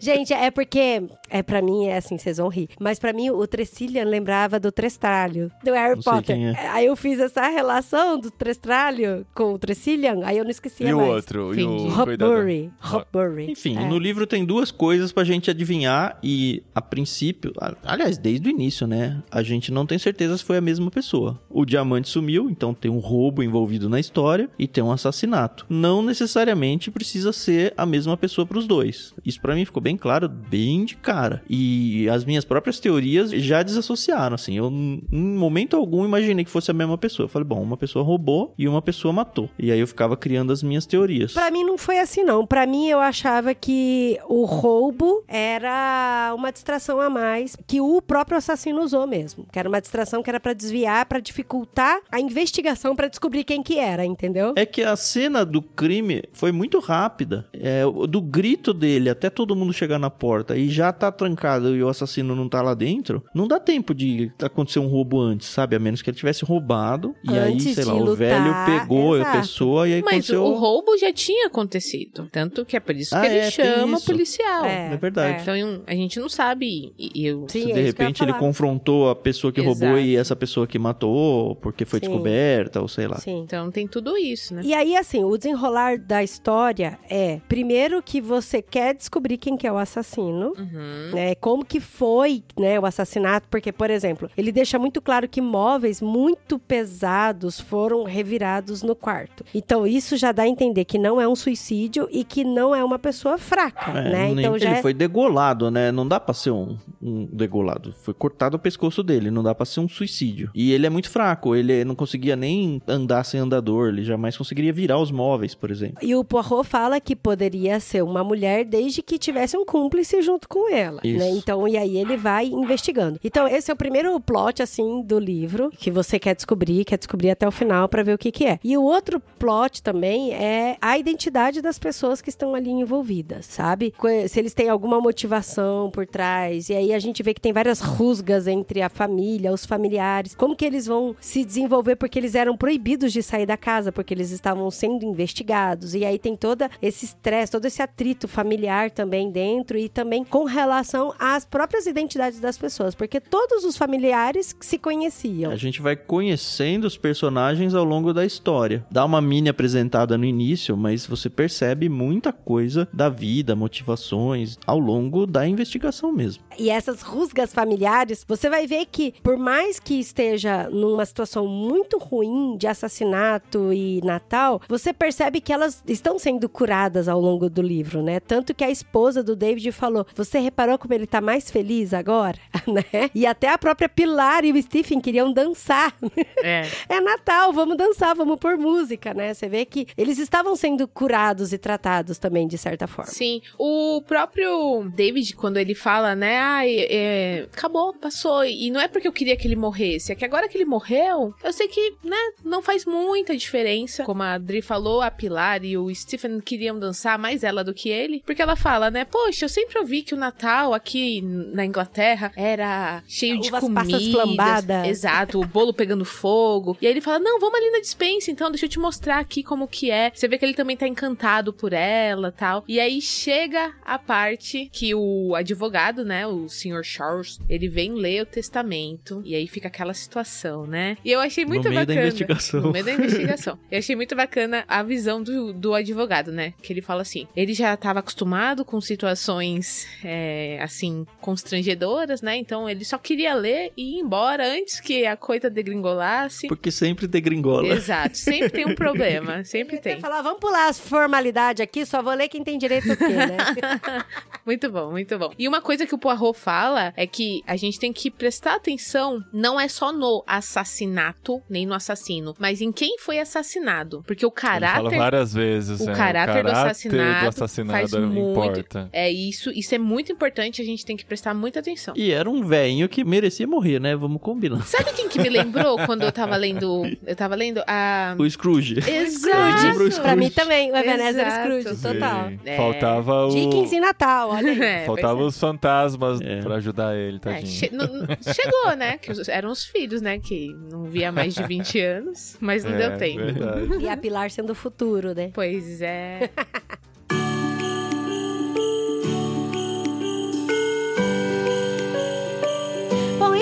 Gente, 0.00 0.32
é 0.32 0.50
porque, 0.50 1.02
é 1.28 1.42
pra 1.42 1.62
mim, 1.62 1.86
é 1.86 1.96
assim, 1.96 2.18
vocês 2.18 2.36
vão 2.38 2.48
rir. 2.48 2.68
Mas 2.80 2.98
pra 2.98 3.12
mim, 3.12 3.30
o 3.30 3.46
Trecilian 3.46 4.04
lembrava 4.04 4.60
do 4.60 4.70
Trestralho, 4.70 5.50
do 5.64 5.72
Harry 5.72 5.96
Não 5.96 6.02
sei 6.02 6.12
Potter. 6.12 6.36
quem 6.36 6.48
é. 6.48 6.68
Aí 6.68 6.86
eu 6.86 6.96
fiz 6.96 7.18
essa 7.18 7.48
relação 7.48 8.18
do 8.18 8.30
Trestralho 8.30 9.26
com 9.34 9.54
o 9.54 9.58
Trecilian, 9.58 10.20
aí 10.24 10.38
eu 10.38 10.44
não 10.44 10.50
esquecia 10.50 10.88
E 10.88 10.94
o 10.94 10.98
mais. 10.98 11.08
outro? 11.10 11.54
E 11.54 11.64
o 11.64 11.76
Entendi. 11.76 11.94
cuidador? 12.04 12.36
Hopbury. 12.38 12.70
Hopbury. 12.92 13.50
Enfim, 13.52 13.76
É. 13.78 13.88
no 13.88 13.98
livro 13.98 14.26
tem 14.26 14.44
duas 14.44 14.70
coisas 14.70 15.12
pra 15.12 15.24
gente 15.24 15.50
adivinhar 15.50 16.18
e, 16.22 16.62
a 16.74 16.80
princípio, 16.82 17.52
aliás, 17.84 18.18
desde 18.18 18.48
o 18.48 18.50
início, 18.50 18.86
né? 18.86 19.22
A 19.30 19.42
gente 19.42 19.72
não 19.72 19.86
tem 19.86 19.98
certeza 19.98 20.36
se 20.38 20.44
foi 20.44 20.56
a 20.56 20.60
mesma 20.60 20.90
pessoa. 20.90 21.40
O 21.48 21.64
diamante 21.64 22.08
sumiu, 22.08 22.48
então 22.50 22.72
tem 22.74 22.90
um 22.90 22.98
roubo 22.98 23.42
envolvido 23.42 23.88
na 23.88 23.98
história 24.00 24.48
e 24.58 24.66
tem 24.66 24.82
um 24.82 24.92
assassinato. 24.92 25.66
Não 25.68 26.02
necessariamente 26.02 26.90
precisa 26.90 27.32
ser 27.32 27.72
a 27.76 27.84
mesma 27.86 28.16
pessoa 28.16 28.46
pros 28.46 28.66
dois. 28.66 29.14
Isso 29.24 29.40
pra 29.40 29.54
mim 29.54 29.64
ficou 29.64 29.79
bem 29.80 29.96
claro, 29.96 30.28
bem 30.28 30.84
de 30.84 30.96
cara. 30.96 31.42
E 31.48 32.08
as 32.08 32.24
minhas 32.24 32.44
próprias 32.44 32.78
teorias 32.78 33.30
já 33.30 33.62
desassociaram, 33.62 34.34
assim. 34.34 34.56
Eu, 34.56 34.68
em 34.70 35.02
momento 35.12 35.76
algum, 35.76 36.04
imaginei 36.04 36.44
que 36.44 36.50
fosse 36.50 36.70
a 36.70 36.74
mesma 36.74 36.98
pessoa. 36.98 37.24
Eu 37.24 37.28
falei, 37.28 37.46
bom, 37.46 37.62
uma 37.62 37.76
pessoa 37.76 38.04
roubou 38.04 38.54
e 38.58 38.68
uma 38.68 38.82
pessoa 38.82 39.12
matou. 39.12 39.48
E 39.58 39.70
aí 39.70 39.80
eu 39.80 39.86
ficava 39.86 40.16
criando 40.16 40.52
as 40.52 40.62
minhas 40.62 40.86
teorias. 40.86 41.32
Pra 41.32 41.50
mim 41.50 41.64
não 41.64 41.78
foi 41.78 41.98
assim, 41.98 42.22
não. 42.22 42.46
Pra 42.46 42.66
mim, 42.66 42.88
eu 42.88 43.00
achava 43.00 43.54
que 43.54 44.18
o 44.28 44.44
roubo 44.44 45.24
era 45.28 46.32
uma 46.36 46.52
distração 46.52 47.00
a 47.00 47.08
mais 47.08 47.56
que 47.66 47.80
o 47.80 48.00
próprio 48.02 48.36
assassino 48.36 48.82
usou 48.82 49.06
mesmo. 49.06 49.46
Que 49.52 49.58
era 49.58 49.68
uma 49.68 49.80
distração 49.80 50.22
que 50.22 50.30
era 50.30 50.40
pra 50.40 50.52
desviar, 50.52 51.06
pra 51.06 51.20
dificultar 51.20 52.00
a 52.10 52.20
investigação 52.20 52.94
pra 52.94 53.08
descobrir 53.08 53.44
quem 53.44 53.62
que 53.62 53.78
era, 53.78 54.04
entendeu? 54.04 54.52
É 54.56 54.66
que 54.66 54.82
a 54.82 54.96
cena 54.96 55.44
do 55.44 55.62
crime 55.62 56.22
foi 56.32 56.52
muito 56.52 56.78
rápida. 56.78 57.48
É, 57.52 57.82
do 58.08 58.20
grito 58.20 58.72
dele 58.72 59.10
até 59.10 59.30
todo 59.30 59.56
mundo 59.56 59.69
chegar 59.72 59.98
na 59.98 60.10
porta 60.10 60.56
e 60.56 60.68
já 60.68 60.92
tá 60.92 61.10
trancado 61.12 61.74
e 61.76 61.82
o 61.82 61.88
assassino 61.88 62.34
não 62.34 62.48
tá 62.48 62.62
lá 62.62 62.74
dentro, 62.74 63.22
não 63.34 63.46
dá 63.46 63.58
tempo 63.60 63.94
de 63.94 64.30
acontecer 64.42 64.78
um 64.78 64.86
roubo 64.88 65.20
antes, 65.20 65.48
sabe? 65.48 65.76
A 65.76 65.78
menos 65.78 66.02
que 66.02 66.10
ele 66.10 66.16
tivesse 66.16 66.44
roubado 66.44 67.14
e 67.24 67.30
aí, 67.38 67.54
Antes 67.54 67.74
sei 67.74 67.84
de 67.84 67.90
lá, 67.90 67.94
o 67.94 67.98
lutar, 67.98 68.16
velho 68.16 68.54
pegou 68.66 69.16
exato. 69.16 69.30
a 69.36 69.40
pessoa 69.40 69.88
e 69.88 69.94
aí 69.94 70.02
Mas 70.02 70.12
aconteceu. 70.14 70.44
o 70.44 70.54
roubo 70.54 70.96
já 70.98 71.12
tinha 71.12 71.46
acontecido. 71.46 72.28
Tanto 72.32 72.64
que 72.64 72.76
é 72.76 72.80
por 72.80 72.94
isso 72.94 73.14
Ah, 73.14 73.20
que 73.20 73.26
ele 73.26 73.38
é, 73.38 73.50
chama 73.50 73.98
o 73.98 74.02
policial. 74.02 74.64
É 74.64 74.96
verdade. 74.96 75.42
Então 75.42 75.82
a 75.86 75.94
gente 75.94 76.18
não 76.20 76.28
sabe. 76.28 76.92
E 76.98 77.26
eu. 77.26 77.46
Sim, 77.48 77.64
Se 77.64 77.70
é 77.72 77.74
de 77.74 77.82
repente 77.82 78.22
ele 78.22 78.32
confrontou 78.34 79.10
a 79.10 79.14
pessoa 79.16 79.52
que 79.52 79.60
roubou 79.60 79.88
Exato. 79.96 80.00
e 80.06 80.16
essa 80.16 80.36
pessoa 80.36 80.66
que 80.66 80.78
matou, 80.78 81.56
porque 81.56 81.84
foi 81.84 82.00
Sim. 82.00 82.06
descoberta, 82.06 82.80
ou 82.80 82.88
sei 82.88 83.06
lá. 83.06 83.16
Sim. 83.18 83.40
Então 83.44 83.70
tem 83.70 83.86
tudo 83.86 84.16
isso, 84.16 84.54
né? 84.54 84.62
E 84.64 84.74
aí, 84.74 84.96
assim, 84.96 85.24
o 85.24 85.36
desenrolar 85.36 85.98
da 85.98 86.22
história 86.22 86.98
é, 87.08 87.40
primeiro 87.48 88.02
que 88.02 88.20
você 88.20 88.60
quer 88.62 88.94
descobrir 88.94 89.36
quem 89.38 89.56
que 89.60 89.66
é 89.66 89.72
o 89.72 89.76
assassino, 89.76 90.54
Uhum. 90.58 91.10
né? 91.12 91.34
Como 91.34 91.62
que 91.66 91.80
foi, 91.80 92.42
né, 92.58 92.80
o 92.80 92.86
assassinato? 92.86 93.46
Porque, 93.50 93.70
por 93.70 93.90
exemplo, 93.90 94.30
ele 94.38 94.50
deixa 94.50 94.78
muito 94.78 95.02
claro 95.02 95.28
que 95.28 95.38
móveis 95.42 96.00
muito 96.00 96.58
pesados 96.58 97.60
foram 97.60 98.04
revirados 98.04 98.82
no 98.82 98.96
quarto. 98.96 99.44
Então, 99.54 99.86
isso 99.86 100.16
já 100.16 100.32
dá 100.32 100.44
a 100.44 100.48
entender 100.48 100.84
que 100.86 100.96
não 100.98 101.20
é 101.20 101.28
um 101.28 101.36
suicídio 101.36 102.08
e 102.10 102.24
que 102.24 102.42
não 102.42 102.74
é 102.74 102.82
uma 102.82 102.98
pessoa 102.98 103.36
fraca, 103.36 103.90
É, 103.90 104.10
né? 104.10 104.30
Então 104.30 104.58
já 104.58 104.70
ele 104.70 104.78
é- 104.78 104.82
foi 104.82 104.94
degolado, 104.94 105.70
né? 105.70 105.92
Não 105.92 106.08
dá 106.08 106.18
pra 106.18 106.32
ser 106.32 106.50
um, 106.52 106.78
um 107.02 107.26
degolado. 107.30 107.92
Foi 108.02 108.14
cortado 108.14 108.56
o 108.56 108.58
pescoço 108.60 109.02
dele, 109.02 109.30
não 109.30 109.42
dá 109.42 109.54
pra 109.54 109.66
ser 109.66 109.80
um 109.80 109.88
suicídio. 109.88 110.50
E 110.54 110.72
ele 110.72 110.86
é 110.86 110.90
muito 110.90 111.10
fraco, 111.10 111.54
ele 111.54 111.84
não 111.84 111.94
conseguia 111.94 112.34
nem 112.34 112.80
andar 112.88 113.24
sem 113.24 113.38
andador, 113.38 113.88
ele 113.88 114.02
jamais 114.04 114.36
conseguiria 114.36 114.72
virar 114.72 114.98
os 114.98 115.10
móveis, 115.10 115.54
por 115.54 115.70
exemplo. 115.70 115.98
E 116.02 116.14
o 116.14 116.24
Poirot 116.24 116.64
fala 116.66 116.98
que 117.00 117.14
poderia 117.14 117.78
ser 117.78 118.02
uma 118.02 118.24
mulher 118.24 118.64
desde 118.64 119.02
que 119.02 119.18
tivesse 119.18 119.49
aparece 119.50 119.56
um 119.56 119.64
cúmplice 119.64 120.22
junto 120.22 120.48
com 120.48 120.72
ela, 120.72 121.00
Isso. 121.02 121.18
né? 121.18 121.30
Então, 121.30 121.66
e 121.66 121.76
aí 121.76 121.98
ele 121.98 122.16
vai 122.16 122.46
investigando. 122.46 123.18
Então, 123.22 123.46
esse 123.46 123.70
é 123.70 123.74
o 123.74 123.76
primeiro 123.76 124.18
plot, 124.20 124.62
assim, 124.62 125.02
do 125.02 125.18
livro, 125.18 125.70
que 125.70 125.90
você 125.90 126.18
quer 126.18 126.34
descobrir, 126.34 126.84
quer 126.84 126.98
descobrir 126.98 127.30
até 127.30 127.46
o 127.46 127.50
final 127.50 127.88
pra 127.88 128.02
ver 128.02 128.14
o 128.14 128.18
que 128.18 128.30
que 128.30 128.46
é. 128.46 128.58
E 128.62 128.76
o 128.76 128.82
outro 128.82 129.20
plot 129.38 129.82
também 129.82 130.32
é 130.32 130.76
a 130.80 130.98
identidade 130.98 131.60
das 131.60 131.78
pessoas 131.78 132.20
que 132.20 132.28
estão 132.28 132.54
ali 132.54 132.70
envolvidas, 132.70 133.46
sabe? 133.46 133.92
Se 134.28 134.38
eles 134.38 134.54
têm 134.54 134.68
alguma 134.68 135.00
motivação 135.00 135.90
por 135.90 136.06
trás, 136.06 136.68
e 136.68 136.74
aí 136.74 136.92
a 136.92 136.98
gente 136.98 137.22
vê 137.22 137.34
que 137.34 137.40
tem 137.40 137.52
várias 137.52 137.80
rusgas 137.80 138.46
entre 138.46 138.82
a 138.82 138.88
família, 138.88 139.52
os 139.52 139.66
familiares, 139.66 140.34
como 140.34 140.56
que 140.56 140.64
eles 140.64 140.86
vão 140.86 141.16
se 141.20 141.44
desenvolver 141.44 141.96
porque 141.96 142.18
eles 142.18 142.34
eram 142.34 142.56
proibidos 142.56 143.12
de 143.12 143.22
sair 143.22 143.46
da 143.46 143.56
casa, 143.56 143.90
porque 143.90 144.14
eles 144.14 144.30
estavam 144.30 144.70
sendo 144.70 145.04
investigados, 145.04 145.94
e 145.94 146.04
aí 146.04 146.18
tem 146.18 146.36
todo 146.36 146.64
esse 146.80 147.04
estresse, 147.04 147.52
todo 147.52 147.64
esse 147.64 147.82
atrito 147.82 148.28
familiar 148.28 148.90
também 148.90 149.29
dentro, 149.30 149.78
e 149.78 149.88
também 149.88 150.24
com 150.24 150.44
relação 150.44 151.14
às 151.18 151.44
próprias 151.44 151.86
identidades 151.86 152.40
das 152.40 152.58
pessoas, 152.58 152.94
porque 152.94 153.20
todos 153.20 153.64
os 153.64 153.76
familiares 153.76 154.56
se 154.60 154.78
conheciam. 154.78 155.52
A 155.52 155.56
gente 155.56 155.80
vai 155.80 155.96
conhecendo 155.96 156.84
os 156.86 156.96
personagens 156.96 157.74
ao 157.74 157.84
longo 157.84 158.12
da 158.12 158.24
história. 158.24 158.84
Dá 158.90 159.04
uma 159.04 159.20
mini 159.20 159.48
apresentada 159.48 160.16
no 160.18 160.24
início, 160.24 160.76
mas 160.76 161.06
você 161.06 161.28
percebe 161.28 161.88
muita 161.88 162.32
coisa 162.32 162.88
da 162.92 163.08
vida, 163.08 163.56
motivações, 163.56 164.58
ao 164.66 164.78
longo 164.78 165.26
da 165.26 165.46
investigação 165.46 166.12
mesmo. 166.12 166.42
E 166.58 166.70
essas 166.70 167.02
rusgas 167.02 167.52
familiares, 167.52 168.24
você 168.26 168.48
vai 168.48 168.66
ver 168.66 168.86
que, 168.86 169.14
por 169.22 169.36
mais 169.36 169.78
que 169.78 169.94
esteja 169.94 170.68
numa 170.70 171.04
situação 171.04 171.46
muito 171.46 171.98
ruim 171.98 172.56
de 172.56 172.66
assassinato 172.66 173.72
e 173.72 174.00
Natal, 174.04 174.60
você 174.68 174.92
percebe 174.92 175.40
que 175.40 175.52
elas 175.52 175.82
estão 175.86 176.18
sendo 176.18 176.48
curadas 176.48 177.08
ao 177.08 177.20
longo 177.20 177.48
do 177.48 177.62
livro, 177.62 178.02
né? 178.02 178.20
Tanto 178.20 178.54
que 178.54 178.64
a 178.64 178.70
esposa 178.70 179.19
do 179.22 179.36
David 179.36 179.72
falou: 179.72 180.06
Você 180.14 180.38
reparou 180.38 180.78
como 180.78 180.94
ele 180.94 181.06
tá 181.06 181.20
mais 181.20 181.50
feliz 181.50 181.92
agora? 181.92 182.38
né? 182.66 183.10
E 183.14 183.26
até 183.26 183.48
a 183.48 183.58
própria 183.58 183.88
Pilar 183.88 184.44
e 184.44 184.52
o 184.52 184.62
Stephen 184.62 185.00
queriam 185.00 185.32
dançar. 185.32 185.94
É. 186.42 186.66
é 186.88 187.00
Natal, 187.00 187.52
vamos 187.52 187.76
dançar, 187.76 188.14
vamos 188.14 188.38
pôr 188.38 188.56
música, 188.56 189.14
né? 189.14 189.34
Você 189.34 189.48
vê 189.48 189.64
que 189.64 189.86
eles 189.96 190.18
estavam 190.18 190.54
sendo 190.56 190.86
curados 190.86 191.52
e 191.52 191.58
tratados 191.58 192.18
também, 192.18 192.46
de 192.46 192.58
certa 192.58 192.86
forma. 192.86 193.10
Sim, 193.10 193.40
o 193.58 194.02
próprio 194.06 194.90
David, 194.94 195.34
quando 195.36 195.56
ele 195.56 195.74
fala, 195.74 196.14
né, 196.14 196.38
ai, 196.38 196.86
é, 196.88 197.48
acabou, 197.52 197.94
passou, 197.94 198.44
e 198.44 198.70
não 198.70 198.80
é 198.80 198.88
porque 198.88 199.08
eu 199.08 199.12
queria 199.12 199.36
que 199.36 199.46
ele 199.46 199.56
morresse, 199.56 200.12
é 200.12 200.14
que 200.14 200.24
agora 200.24 200.48
que 200.48 200.56
ele 200.56 200.64
morreu, 200.64 201.34
eu 201.42 201.52
sei 201.52 201.68
que, 201.68 201.94
né, 202.04 202.16
não 202.44 202.62
faz 202.62 202.84
muita 202.84 203.36
diferença. 203.36 204.04
Como 204.04 204.22
a 204.22 204.34
Adri 204.34 204.62
falou, 204.62 205.00
a 205.00 205.10
Pilar 205.10 205.64
e 205.64 205.76
o 205.76 205.92
Stephen 205.94 206.40
queriam 206.40 206.78
dançar 206.78 207.18
mais 207.18 207.42
ela 207.42 207.64
do 207.64 207.74
que 207.74 207.88
ele, 207.88 208.22
porque 208.24 208.42
ela 208.42 208.56
fala, 208.56 208.90
né, 208.90 209.04
poxa, 209.10 209.44
eu 209.44 209.48
sempre 209.48 209.78
ouvi 209.78 210.02
que 210.02 210.14
o 210.14 210.16
Natal 210.16 210.72
aqui 210.74 211.20
na 211.22 211.64
Inglaterra 211.64 212.32
era 212.36 213.02
cheio 213.06 213.40
de 213.40 213.48
Uvas 213.48 213.60
comidas. 213.60 213.90
passas 213.92 214.08
flambadas. 214.08 214.88
Exato, 214.88 215.40
o 215.40 215.46
bolo 215.46 215.74
pegando 215.74 216.04
fogo. 216.04 216.76
E 216.80 216.86
aí 216.86 216.92
ele 216.92 217.00
fala, 217.00 217.18
não, 217.18 217.38
vamos 217.40 217.58
ali 217.58 217.70
na 217.70 217.80
dispensa, 217.80 218.30
então, 218.30 218.50
deixa 218.50 218.66
eu 218.66 218.70
te 218.70 218.78
mostrar 218.78 219.18
aqui 219.18 219.42
como 219.42 219.66
que 219.68 219.90
é. 219.90 220.10
Você 220.14 220.28
vê 220.28 220.38
que 220.38 220.44
ele 220.44 220.54
também 220.54 220.76
tá 220.76 220.86
encantado 220.86 221.52
por 221.52 221.72
ela 221.72 222.32
tal. 222.32 222.64
E 222.66 222.78
aí 222.78 223.00
chega 223.00 223.72
a 223.84 223.98
parte 223.98 224.68
que 224.72 224.94
o 224.94 225.34
advogado, 225.34 226.04
né, 226.04 226.26
o 226.26 226.48
Sr. 226.48 226.82
Charles, 226.82 227.38
ele 227.48 227.68
vem 227.68 227.92
ler 227.94 228.22
o 228.22 228.26
testamento. 228.26 229.22
E 229.24 229.34
aí 229.34 229.46
fica 229.46 229.68
aquela 229.68 229.94
situação, 229.94 230.66
né? 230.66 230.96
E 231.04 231.10
eu 231.10 231.20
achei 231.20 231.44
muito 231.44 231.64
no 231.64 231.70
meio 231.70 231.80
bacana. 231.80 232.00
da 232.00 232.06
investigação. 232.06 232.60
No 232.60 232.72
meio 232.72 232.84
da 232.84 232.92
investigação. 232.94 233.58
Eu 233.70 233.78
achei 233.78 233.96
muito 233.96 234.14
bacana 234.14 234.64
a 234.68 234.82
visão 234.82 235.22
do, 235.22 235.52
do 235.52 235.74
advogado, 235.74 236.30
né? 236.32 236.54
Que 236.62 236.72
ele 236.72 236.82
fala 236.82 237.02
assim: 237.02 237.26
ele 237.36 237.54
já 237.54 237.74
estava 237.74 238.00
acostumado 238.00 238.64
com 238.64 238.80
situações, 239.00 239.86
é, 240.04 240.58
assim, 240.62 241.06
constrangedoras, 241.22 242.20
né? 242.20 242.36
Então 242.36 242.68
ele 242.68 242.84
só 242.84 242.98
queria 242.98 243.32
ler 243.34 243.72
e 243.74 243.96
ir 243.96 244.00
embora 244.00 244.46
antes 244.46 244.78
que 244.78 245.06
a 245.06 245.16
coisa 245.16 245.48
degringolasse. 245.48 246.46
Porque 246.46 246.70
sempre 246.70 247.06
degringola. 247.06 247.68
Exato, 247.68 248.16
sempre 248.18 248.50
tem 248.50 248.66
um 248.66 248.74
problema, 248.74 249.42
sempre 249.44 249.78
tem. 249.78 249.98
falar, 249.98 250.20
vamos 250.20 250.38
pular 250.40 250.68
as 250.68 250.78
formalidades 250.78 251.62
aqui, 251.62 251.86
só 251.86 252.02
vou 252.02 252.12
ler 252.12 252.28
quem 252.28 252.44
tem 252.44 252.58
direito 252.58 252.92
o 252.92 252.96
quê, 252.96 253.08
né? 253.08 253.36
Muito 254.44 254.70
bom, 254.70 254.90
muito 254.90 255.18
bom. 255.18 255.32
E 255.38 255.46
uma 255.46 255.60
coisa 255.60 255.86
que 255.86 255.94
o 255.94 255.98
Poirot 255.98 256.36
fala 256.36 256.92
é 256.96 257.06
que 257.06 257.42
a 257.46 257.56
gente 257.56 257.78
tem 257.78 257.92
que 257.92 258.10
prestar 258.10 258.54
atenção 258.56 259.22
não 259.32 259.60
é 259.60 259.68
só 259.68 259.92
no 259.92 260.24
assassinato, 260.26 261.40
nem 261.48 261.66
no 261.66 261.74
assassino, 261.74 262.34
mas 262.38 262.60
em 262.60 262.72
quem 262.72 262.98
foi 262.98 263.18
assassinado. 263.18 264.02
Porque 264.06 264.24
o 264.26 264.32
Ele 264.34 264.40
fala 264.40 264.60
caráter 264.60 264.98
várias 264.98 265.34
vezes. 265.34 265.80
o 265.80 265.86
né? 265.86 265.94
caráter 265.94 266.42
do 266.42 266.50
assassinato 266.50 267.20
do 267.22 267.28
assassinado 267.28 267.78
faz 267.78 267.92
muito- 267.92 268.30
importa. 268.30 268.89
É 268.92 269.10
isso, 269.10 269.50
isso 269.50 269.74
é 269.74 269.78
muito 269.78 270.10
importante, 270.12 270.60
a 270.60 270.64
gente 270.64 270.84
tem 270.84 270.96
que 270.96 271.04
prestar 271.04 271.34
muita 271.34 271.60
atenção. 271.60 271.94
E 271.96 272.10
era 272.10 272.28
um 272.28 272.42
velhinho 272.44 272.88
que 272.88 273.04
merecia 273.04 273.46
morrer, 273.46 273.78
né? 273.80 273.94
Vamos 273.96 274.20
combinar. 274.20 274.62
Sabe 274.66 274.92
quem 274.94 275.08
que 275.08 275.20
me 275.20 275.28
lembrou 275.28 275.76
quando 275.86 276.02
eu 276.02 276.12
tava 276.12 276.36
lendo, 276.36 276.82
eu 277.06 277.16
tava 277.16 277.34
lendo 277.34 277.62
a 277.66 278.14
O 278.18 278.28
Scrooge. 278.28 278.78
Exato. 278.88 279.72
Scrooge. 279.74 280.00
pra 280.00 280.16
mim 280.16 280.30
também, 280.30 280.72
o 280.72 280.76
Ebenezer 280.76 281.26
Exato. 281.26 281.42
Scrooge, 281.62 281.82
total. 281.82 282.32
É. 282.44 282.56
Faltava 282.56 283.26
o. 283.26 283.30
Dickens 283.30 283.72
e 283.72 283.80
Natal, 283.80 284.30
olha 284.30 284.52
aí. 284.52 284.60
É, 284.80 284.84
Faltava 284.84 285.16
pois 285.16 285.34
os 285.34 285.40
fantasmas 285.40 286.20
É. 286.20 286.40
pra 286.40 286.56
ajudar 286.56 286.96
ele, 286.96 287.16
é. 287.16 287.20
tadinho. 287.20 287.42
É, 287.44 288.16
che- 288.22 288.34
chegou, 288.34 288.76
né? 288.76 288.98
Que 288.98 289.10
os- 289.12 289.28
eram 289.28 289.50
os 289.50 289.64
filhos, 289.64 290.00
né? 290.02 290.18
Que 290.18 290.54
não 290.70 290.84
via 290.84 291.10
mais 291.10 291.34
de 291.34 291.42
20 291.42 291.78
anos, 291.80 292.36
mas 292.40 292.64
não 292.64 292.72
É, 292.72 292.88
deu 292.88 292.98
tempo. 292.98 293.24
verdade. 293.24 293.78
E 293.84 293.88
a 293.88 293.96
Pilar 293.96 294.30
sendo 294.30 294.50
o 294.50 294.54
futuro, 294.54 295.14
né? 295.14 295.30
Pois 295.34 295.80
é. 295.80 296.30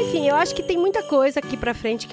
Enfim, 0.01 0.29
eu 0.29 0.37
acho 0.37 0.55
que 0.55 0.63
tem 0.63 0.77
muita 0.77 1.03
coisa 1.03 1.41
aqui 1.41 1.57
pra 1.57 1.75
frente 1.75 2.07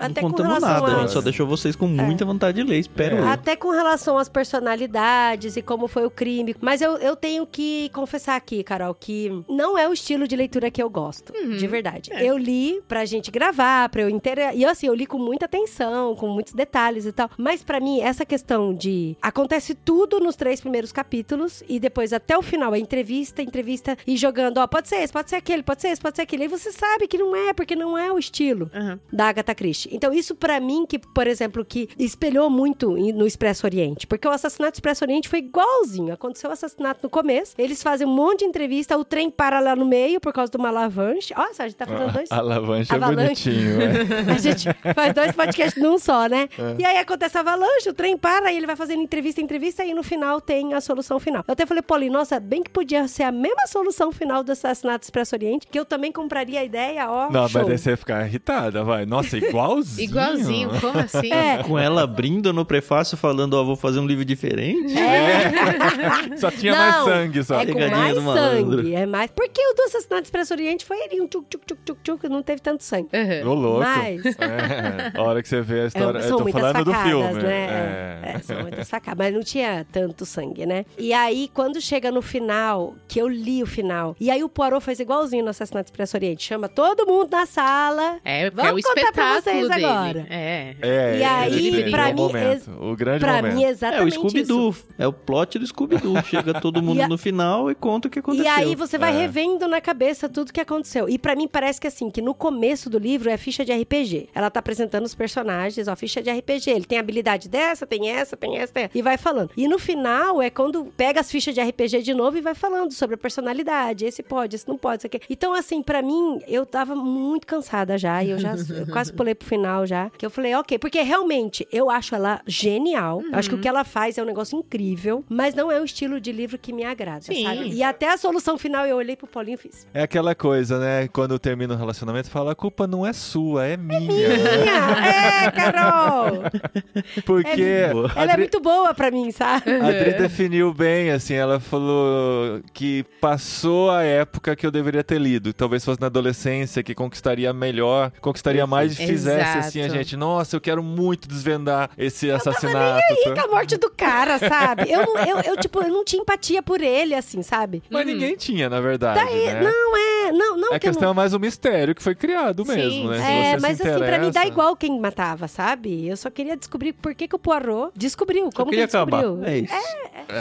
é-. 0.00 0.06
Até 0.06 0.20
não 0.22 0.30
com 0.30 0.36
contamos 0.36 0.54
relação 0.62 0.80
nada, 0.80 0.92
a 0.92 0.96
a- 0.96 1.00
gente 1.02 1.12
só 1.12 1.20
deixou 1.20 1.46
vocês 1.46 1.76
com 1.76 1.86
muita 1.86 2.24
vontade 2.24 2.62
de 2.62 2.68
ler. 2.68 2.78
Espero 2.78 3.16
É. 3.16 3.28
Até 3.32 3.54
com 3.56 3.70
relação 3.70 4.18
às 4.18 4.28
personalidades 4.28 5.56
e 5.56 5.62
como 5.62 5.88
foi 5.88 6.04
o 6.06 6.10
crime. 6.10 6.54
Mas 6.60 6.80
eu, 6.80 6.96
eu 6.98 7.16
tenho 7.16 7.46
que 7.46 7.88
confessar 7.92 8.36
aqui, 8.36 8.62
Carol, 8.62 8.94
que 8.94 9.30
não 9.48 9.76
é 9.76 9.88
o 9.88 9.92
estilo 9.92 10.26
de 10.26 10.36
leitura 10.36 10.70
que 10.70 10.82
eu 10.82 10.88
gosto. 10.88 11.32
De 11.32 11.66
verdade. 11.66 12.10
É. 12.12 12.24
Eu 12.24 12.36
li 12.38 12.80
pra 12.88 13.04
gente 13.04 13.30
gravar, 13.30 13.88
pra 13.88 14.02
eu 14.02 14.08
interar. 14.08 14.54
E 14.56 14.64
assim, 14.64 14.86
eu 14.86 14.94
li 14.94 15.06
com 15.06 15.18
muita 15.18 15.46
atenção, 15.46 16.14
com 16.14 16.28
muitos 16.28 16.52
detalhes 16.52 17.06
e 17.06 17.12
tal. 17.12 17.30
Mas 17.36 17.62
pra 17.62 17.80
mim, 17.80 18.00
essa 18.00 18.24
questão 18.24 18.74
de. 18.74 19.16
Acontece 19.20 19.74
tudo 19.74 20.20
nos 20.20 20.36
três 20.36 20.60
primeiros 20.60 20.92
capítulos 20.92 21.62
e 21.68 21.78
depois 21.80 22.12
até 22.12 22.36
o 22.36 22.42
final, 22.42 22.72
a 22.72 22.78
entrevista, 22.78 23.42
entrevista 23.42 23.96
e 24.06 24.16
jogando, 24.16 24.58
ó, 24.58 24.66
pode 24.66 24.88
ser 24.88 24.96
esse, 24.96 25.12
pode 25.12 25.30
ser 25.30 25.36
aquele, 25.36 25.62
pode 25.62 25.80
ser 25.82 25.88
esse, 25.88 26.00
pode 26.00 26.16
ser 26.16 26.22
aquele. 26.22 26.44
E 26.44 26.48
você 26.48 26.72
sabe 26.72 27.06
que 27.06 27.18
não 27.18 27.34
é, 27.34 27.52
porque 27.52 27.74
não 27.76 27.96
é 27.98 28.12
o 28.12 28.18
estilo 28.18 28.70
Aham. 28.74 28.98
da 29.12 29.28
Agatha 29.28 29.54
Christie. 29.54 29.89
Então, 29.90 30.12
isso 30.12 30.34
pra 30.34 30.60
mim, 30.60 30.86
que, 30.86 30.98
por 30.98 31.26
exemplo, 31.26 31.64
que 31.64 31.88
espelhou 31.98 32.48
muito 32.48 32.90
no 32.90 33.26
Expresso 33.26 33.66
Oriente. 33.66 34.06
Porque 34.06 34.26
o 34.26 34.30
assassinato 34.30 34.72
do 34.72 34.76
Expresso 34.76 35.04
Oriente 35.04 35.28
foi 35.28 35.40
igualzinho. 35.40 36.12
Aconteceu 36.12 36.50
o 36.50 36.52
assassinato 36.52 37.00
no 37.02 37.10
começo, 37.10 37.54
eles 37.58 37.82
fazem 37.82 38.06
um 38.06 38.10
monte 38.10 38.40
de 38.40 38.44
entrevista, 38.46 38.96
o 38.96 39.04
trem 39.04 39.30
para 39.30 39.60
lá 39.60 39.74
no 39.76 39.84
meio 39.84 40.20
por 40.20 40.32
causa 40.32 40.50
de 40.50 40.56
uma 40.56 40.68
alavanche. 40.68 41.34
Nossa, 41.36 41.64
a 41.64 41.68
gente 41.68 41.76
tá 41.76 41.86
fazendo 41.86 42.12
dois. 42.12 42.30
A 42.30 42.38
alavanche 42.38 42.92
é 42.92 42.96
Avalanche. 42.96 43.50
bonitinho, 43.50 43.82
é. 43.82 44.30
A 44.30 44.38
gente 44.38 44.68
faz 44.94 45.14
dois 45.14 45.32
podcasts 45.32 45.82
num 45.82 45.98
só, 45.98 46.26
né? 46.26 46.48
E 46.78 46.84
aí 46.84 46.98
acontece 46.98 47.36
a 47.36 47.40
avalanche, 47.40 47.88
o 47.88 47.94
trem 47.94 48.16
para, 48.16 48.52
e 48.52 48.56
ele 48.56 48.66
vai 48.66 48.76
fazendo 48.76 49.02
entrevista, 49.02 49.40
entrevista, 49.40 49.84
e 49.84 49.92
no 49.94 50.02
final 50.02 50.40
tem 50.40 50.74
a 50.74 50.80
solução 50.80 51.18
final. 51.18 51.44
Eu 51.46 51.52
até 51.52 51.66
falei, 51.66 51.82
Paulinho, 51.82 52.12
nossa, 52.12 52.38
bem 52.38 52.62
que 52.62 52.70
podia 52.70 53.06
ser 53.08 53.24
a 53.24 53.32
mesma 53.32 53.66
solução 53.66 54.12
final 54.12 54.42
do 54.42 54.52
assassinato 54.52 55.00
do 55.00 55.04
Expresso 55.04 55.34
Oriente, 55.34 55.66
que 55.66 55.78
eu 55.78 55.84
também 55.84 56.12
compraria 56.12 56.60
a 56.60 56.64
ideia, 56.64 57.10
ó. 57.10 57.30
Não, 57.30 57.48
show. 57.48 57.60
mas 57.60 57.68
daí 57.68 57.78
você 57.78 57.90
ia 57.90 57.96
ficar 57.96 58.26
irritada, 58.26 58.84
vai. 58.84 59.06
Nossa, 59.06 59.36
igualzinho. 59.80 60.04
Igualzinho, 60.04 60.80
como 60.80 60.98
assim? 60.98 61.32
É. 61.32 61.62
Com 61.62 61.78
ela 61.78 62.02
abrindo 62.02 62.52
no 62.52 62.64
prefácio 62.64 63.16
falando, 63.16 63.54
ó, 63.54 63.64
vou 63.64 63.76
fazer 63.76 63.98
um 64.00 64.06
livro 64.06 64.24
diferente. 64.24 64.94
É. 64.98 66.36
Só 66.36 66.50
tinha 66.50 66.74
mais 66.74 66.96
Não, 66.96 67.04
sangue, 67.04 67.44
só. 67.44 67.60
É 67.60 67.66
Pegadinha 67.66 67.96
mais 67.98 68.14
do 68.14 68.22
malandro. 68.22 68.76
sangue, 68.78 68.94
é 68.94 69.06
mais. 69.06 69.30
Porque 69.30 69.60
o 69.60 69.74
do 69.74 69.82
assassinato 69.82 70.22
do 70.22 70.24
Expresso 70.24 70.54
Oriente 70.54 70.84
foi 70.84 71.00
ali 71.02 71.20
um 71.20 71.26
tchuc, 71.26 71.46
tchuc, 71.48 71.64
tchuc, 71.66 71.80
tchuc, 71.84 72.00
tchuc, 72.02 72.28
não 72.28 72.42
teve 72.42 72.60
tanto 72.60 72.82
sangue. 72.82 73.08
Aham. 73.12 73.48
Ô, 73.50 73.54
louco. 73.54 73.80
Mas- 73.80 74.22
É. 74.40 75.12
A 75.18 75.22
hora 75.22 75.42
que 75.42 75.48
você 75.48 75.60
vê 75.60 75.80
a 75.82 75.86
história. 75.86 76.18
É, 76.18 76.22
eu 76.24 76.28
são 76.28 76.36
tô 76.38 76.42
muitas 76.44 76.60
falando 76.60 76.76
facadas, 76.84 77.02
do 77.02 77.08
filme. 77.08 77.42
né? 77.42 78.20
É. 78.24 78.32
É, 78.34 78.38
são 78.40 78.60
muitas 78.62 78.88
facadas. 78.88 79.18
Mas 79.18 79.34
não 79.34 79.42
tinha 79.42 79.86
tanto 79.92 80.24
sangue, 80.24 80.64
né? 80.66 80.84
E 80.98 81.12
aí, 81.12 81.50
quando 81.52 81.80
chega 81.80 82.10
no 82.10 82.22
final, 82.22 82.94
que 83.08 83.20
eu 83.20 83.28
li 83.28 83.62
o 83.62 83.66
final, 83.66 84.16
e 84.20 84.30
aí 84.30 84.42
o 84.42 84.48
Poirot 84.48 84.82
faz 84.84 84.98
igualzinho 85.00 85.44
no 85.44 85.50
Assassinato 85.50 85.84
do 85.84 85.92
Expresso 85.92 86.16
Oriente. 86.16 86.42
Chama 86.44 86.68
todo 86.68 87.06
mundo 87.06 87.30
na 87.30 87.46
sala. 87.46 88.18
É, 88.24 88.50
porque 88.50 88.66
é 88.66 88.70
o 88.70 88.74
Vamos 88.74 88.82
contar 88.82 88.94
pra 89.12 89.38
espetáculo 89.38 89.42
vocês 89.42 89.69
dele. 89.74 89.86
agora. 89.86 90.26
É. 90.30 90.74
É, 90.80 91.18
E 91.18 91.22
aí, 91.24 91.68
esse 91.80 91.90
pra 91.90 92.08
é 92.08 92.12
mim, 92.14 92.30
ex- 92.52 92.68
o 92.68 92.96
grande 92.96 93.20
Pra 93.20 93.36
momento. 93.36 93.54
mim, 93.54 93.62
é 93.62 93.66
É 93.66 93.68
o 93.68 93.70
exatamente. 93.72 94.14
Scooby-Doo. 94.14 94.74
É 94.98 95.06
o 95.06 95.12
plot 95.12 95.58
do 95.58 95.66
Scooby-Doo. 95.66 96.22
Chega 96.24 96.60
todo 96.60 96.82
mundo 96.82 97.00
a- 97.02 97.08
no 97.08 97.18
final 97.18 97.70
e 97.70 97.74
conta 97.74 98.08
o 98.08 98.10
que 98.10 98.18
aconteceu. 98.18 98.44
E 98.44 98.48
aí 98.48 98.74
você 98.74 98.98
vai 98.98 99.14
É. 99.14 99.18
revendo 99.20 99.66
na 99.68 99.80
cabeça 99.80 100.28
tudo 100.28 100.52
que 100.52 100.60
aconteceu. 100.60 101.08
E 101.08 101.18
pra 101.18 101.34
mim 101.34 101.48
parece 101.48 101.80
que 101.80 101.86
assim, 101.86 102.10
que 102.10 102.20
no 102.22 102.34
começo 102.34 102.88
do 102.90 102.98
livro 102.98 103.30
é 103.30 103.36
ficha 103.36 103.64
de 103.64 103.72
RPG. 103.72 104.28
Ela 104.34 104.50
tá 104.50 104.60
apresentando 104.60 105.04
os 105.04 105.14
personagens, 105.14 105.88
ó, 105.88 105.96
ficha 105.96 106.22
de 106.22 106.30
RPG. 106.30 106.70
Ele 106.70 106.84
tem 106.84 106.98
habilidade 106.98 107.48
dessa, 107.48 107.86
tem 107.86 108.10
essa, 108.10 108.36
tem 108.36 108.56
essa, 108.58 108.72
tem 108.72 108.82
essa, 108.84 108.90
e 108.98 109.02
vai 109.02 109.16
falando. 109.16 109.50
E 109.56 109.66
no 109.68 109.78
final 109.78 110.40
é 110.42 110.50
quando 110.50 110.84
pega 110.96 111.20
as 111.20 111.30
fichas 111.30 111.54
de 111.54 111.60
RPG 111.60 112.02
de 112.02 112.14
novo 112.14 112.36
e 112.36 112.40
vai 112.40 112.54
falando 112.54 112.92
sobre 112.92 113.14
a 113.14 113.18
personalidade. 113.18 114.04
Esse 114.04 114.22
pode, 114.22 114.56
esse 114.56 114.68
não 114.68 114.76
pode, 114.76 115.00
isso 115.00 115.06
aqui. 115.06 115.20
Então 115.30 115.54
assim, 115.54 115.82
pra 115.82 116.02
mim, 116.02 116.40
eu 116.46 116.64
tava 116.66 116.94
muito 116.94 117.46
cansada 117.46 117.96
já 117.98 118.22
e 118.22 118.30
eu 118.30 118.38
já 118.38 118.54
eu 118.54 118.86
quase 118.92 119.12
pulei 119.12 119.34
pro 119.34 119.46
final 119.50 119.84
já, 119.84 120.10
que 120.16 120.24
eu 120.24 120.30
falei, 120.30 120.54
OK, 120.54 120.78
porque 120.78 121.00
realmente 121.02 121.66
eu 121.72 121.90
acho 121.90 122.14
ela 122.14 122.40
genial. 122.46 123.20
Eu 123.32 123.38
acho 123.38 123.48
que 123.48 123.54
o 123.56 123.58
que 123.58 123.66
ela 123.68 123.82
faz 123.84 124.16
é 124.16 124.22
um 124.22 124.26
negócio 124.26 124.56
incrível, 124.56 125.24
mas 125.28 125.54
não 125.54 125.70
é 125.72 125.80
o 125.80 125.84
estilo 125.84 126.20
de 126.20 126.30
livro 126.30 126.56
que 126.56 126.72
me 126.72 126.84
agrada, 126.84 127.22
Sim. 127.22 127.44
sabe? 127.44 127.72
E 127.72 127.82
até 127.82 128.12
a 128.12 128.16
solução 128.16 128.56
final 128.56 128.86
eu 128.86 128.96
olhei 128.96 129.16
pro 129.16 129.26
Paulinho 129.26 129.56
e 129.56 129.58
fiz. 129.58 129.86
É 129.92 130.02
aquela 130.02 130.34
coisa, 130.34 130.78
né? 130.78 131.08
Quando 131.08 131.36
termina 131.38 131.74
o 131.74 131.76
relacionamento, 131.76 132.30
fala: 132.30 132.52
a 132.52 132.54
culpa 132.54 132.86
não 132.86 133.04
é 133.04 133.12
sua, 133.12 133.66
é 133.66 133.76
minha. 133.76 134.00
Minha! 134.00 135.46
É, 135.46 135.50
Carol! 135.50 136.42
Porque 137.26 137.62
É 137.62 137.90
Ela 137.90 138.12
é 138.16 138.22
Adri, 138.22 138.38
muito 138.38 138.60
boa 138.60 138.94
pra 138.94 139.10
mim, 139.10 139.30
sabe? 139.32 139.70
a 139.70 139.88
Adri 139.88 140.12
definiu 140.14 140.72
bem, 140.72 141.10
assim, 141.10 141.34
ela 141.34 141.58
falou 141.58 142.60
que 142.72 143.04
passou 143.20 143.90
a 143.90 144.02
época 144.02 144.54
que 144.54 144.64
eu 144.66 144.70
deveria 144.70 145.02
ter 145.02 145.20
lido. 145.20 145.52
Talvez 145.52 145.84
fosse 145.84 146.00
na 146.00 146.06
adolescência, 146.06 146.82
que 146.82 146.94
conquistaria 146.94 147.52
melhor, 147.52 148.12
conquistaria 148.20 148.66
mais 148.66 148.92
e 148.92 149.06
fizesse 149.06 149.39
assim 149.42 149.82
a 149.82 149.88
gente. 149.88 150.16
Nossa, 150.16 150.56
eu 150.56 150.60
quero 150.60 150.82
muito 150.82 151.28
desvendar 151.28 151.90
esse 151.96 152.30
assassinato. 152.30 153.00
E 153.10 153.32
com 153.32 153.40
a 153.40 153.46
morte 153.48 153.76
do 153.76 153.90
cara, 153.90 154.38
sabe? 154.38 154.90
Eu, 154.90 155.04
não- 155.06 155.16
eu, 155.24 155.38
eu, 155.40 155.56
tipo, 155.56 155.80
eu 155.82 155.88
não 155.88 156.04
tinha 156.04 156.20
empatia 156.22 156.62
por 156.62 156.80
ele, 156.80 157.14
assim, 157.14 157.42
sabe? 157.42 157.82
Mas 157.90 158.06
ninguém 158.06 158.36
tinha, 158.36 158.68
na 158.68 158.80
verdade. 158.80 159.20
né? 159.24 159.60
Não, 159.62 159.96
é. 159.96 160.32
Não, 160.32 160.56
não 160.56 160.68
A 160.72 160.78
que 160.78 160.86
eu 160.86 160.90
questão 160.92 161.06
não... 161.08 161.10
é 161.12 161.14
mais 161.14 161.32
o 161.34 161.40
mistério 161.40 161.94
que 161.94 162.02
foi 162.02 162.14
criado 162.14 162.64
Sim, 162.64 162.74
mesmo, 162.74 163.10
né? 163.10 163.16
Se 163.18 163.22
É, 163.24 163.50
você 163.58 163.60
mas 163.66 163.76
se 163.78 163.88
assim, 163.88 163.98
pra 164.04 164.18
mim 164.18 164.30
dá 164.30 164.46
igual 164.46 164.76
quem 164.76 165.00
matava, 165.00 165.48
sabe? 165.48 166.06
Eu 166.06 166.16
só 166.16 166.30
queria 166.30 166.56
descobrir 166.56 166.92
por 166.92 167.14
que, 167.14 167.26
que 167.26 167.34
o 167.34 167.38
Poirot 167.38 167.90
descobriu, 167.96 168.48
como 168.54 168.70
que 168.70 168.76
ele 168.76 168.86
descobriu. 168.86 169.18
acabar. 169.18 169.48
É 169.48 169.58
isso. 169.58 169.74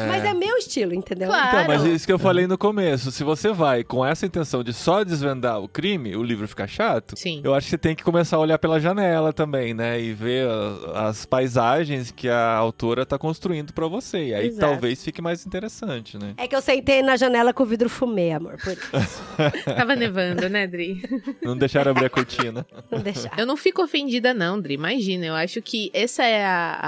Mas 0.08 0.24
é 0.24 0.34
meu 0.34 0.58
estilo, 0.58 0.94
entendeu? 0.94 1.28
Claro. 1.30 1.48
Então, 1.48 1.68
mas 1.68 1.84
isso 1.84 2.06
que 2.06 2.14
eu 2.14 2.20
falei 2.20 2.46
no 2.46 2.58
começo. 2.58 3.12
Se 3.12 3.24
você 3.24 3.52
vai 3.52 3.84
com 3.84 4.06
essa 4.06 4.26
intenção 4.26 4.64
de 4.64 4.74
só 4.74 5.04
desvendar 5.04 5.60
o 5.60 5.68
crime, 5.68 6.16
o 6.16 6.22
livro 6.24 6.48
fica 6.48 6.68
chato. 6.68 7.18
Sim. 7.18 7.42
Eu 7.44 7.56
acho 7.56 7.66
que 7.66 7.72
você 7.72 7.78
tem 7.78 7.96
que 7.96 8.04
começar 8.04 8.38
a 8.38 8.40
olhar 8.40 8.60
pela 8.60 8.80
janela 8.80 8.89
também, 9.36 9.74
né? 9.74 10.00
E 10.00 10.14
ver 10.14 10.48
as 10.94 11.26
paisagens 11.26 12.12
que 12.12 12.28
a 12.28 12.54
autora 12.56 13.06
tá 13.06 13.18
construindo 13.18 13.74
pra 13.74 13.88
você. 13.88 14.28
E 14.28 14.34
aí 14.34 14.48
Exato. 14.48 14.72
talvez 14.72 15.04
fique 15.04 15.22
mais 15.22 15.46
interessante, 15.46 16.18
né? 16.18 16.34
É 16.38 16.48
que 16.48 16.56
eu 16.56 16.62
sentei 16.62 17.02
na 17.02 17.18
janela 17.18 17.54
com 17.54 17.64
o 17.64 17.66
vidro 17.66 17.90
fumê, 17.90 18.32
amor, 18.32 18.58
por 18.58 18.74
isso. 18.74 19.22
Tava 19.66 19.96
nevando, 19.96 20.50
né, 20.50 20.68
Dri? 20.68 21.02
Não 21.42 21.58
deixaram 21.58 21.92
abrir 21.92 22.06
a 22.06 22.10
cortina. 22.10 22.66
Não 22.92 23.02
deixar. 23.02 23.38
Eu 23.38 23.46
não 23.46 23.56
fico 23.56 23.84
ofendida, 23.84 24.34
não, 24.34 24.60
Dri. 24.60 24.74
Imagina, 24.74 25.26
eu 25.26 25.36
acho 25.36 25.62
que 25.62 25.92
essa 25.94 26.24
é 26.24 26.44
a, 26.44 26.80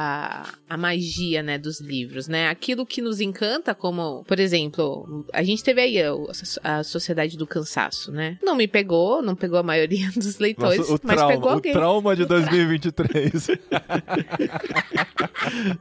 a, 0.69 0.73
a 0.73 0.77
magia, 0.77 1.43
né, 1.43 1.57
dos 1.57 1.79
livros, 1.79 2.27
né? 2.27 2.49
Aquilo 2.49 2.85
que 2.85 3.01
nos 3.01 3.21
encanta, 3.21 3.75
como, 3.75 4.23
por 4.25 4.39
exemplo, 4.39 5.25
a 5.31 5.43
gente 5.43 5.63
teve 5.63 5.81
aí 5.81 6.01
a, 6.01 6.11
a 6.63 6.83
Sociedade 6.83 7.37
do 7.37 7.45
Cansaço, 7.45 8.11
né? 8.11 8.37
Não 8.41 8.55
me 8.55 8.67
pegou, 8.67 9.21
não 9.21 9.35
pegou 9.35 9.59
a 9.59 9.63
maioria 9.63 10.09
dos 10.15 10.39
leitores, 10.39 10.79
Nossa, 10.79 10.99
mas 11.03 11.15
trauma, 11.15 11.33
pegou 11.33 11.55
o 11.55 11.61
trauma 11.91 12.15
de 12.15 12.25
2023. 12.25 13.47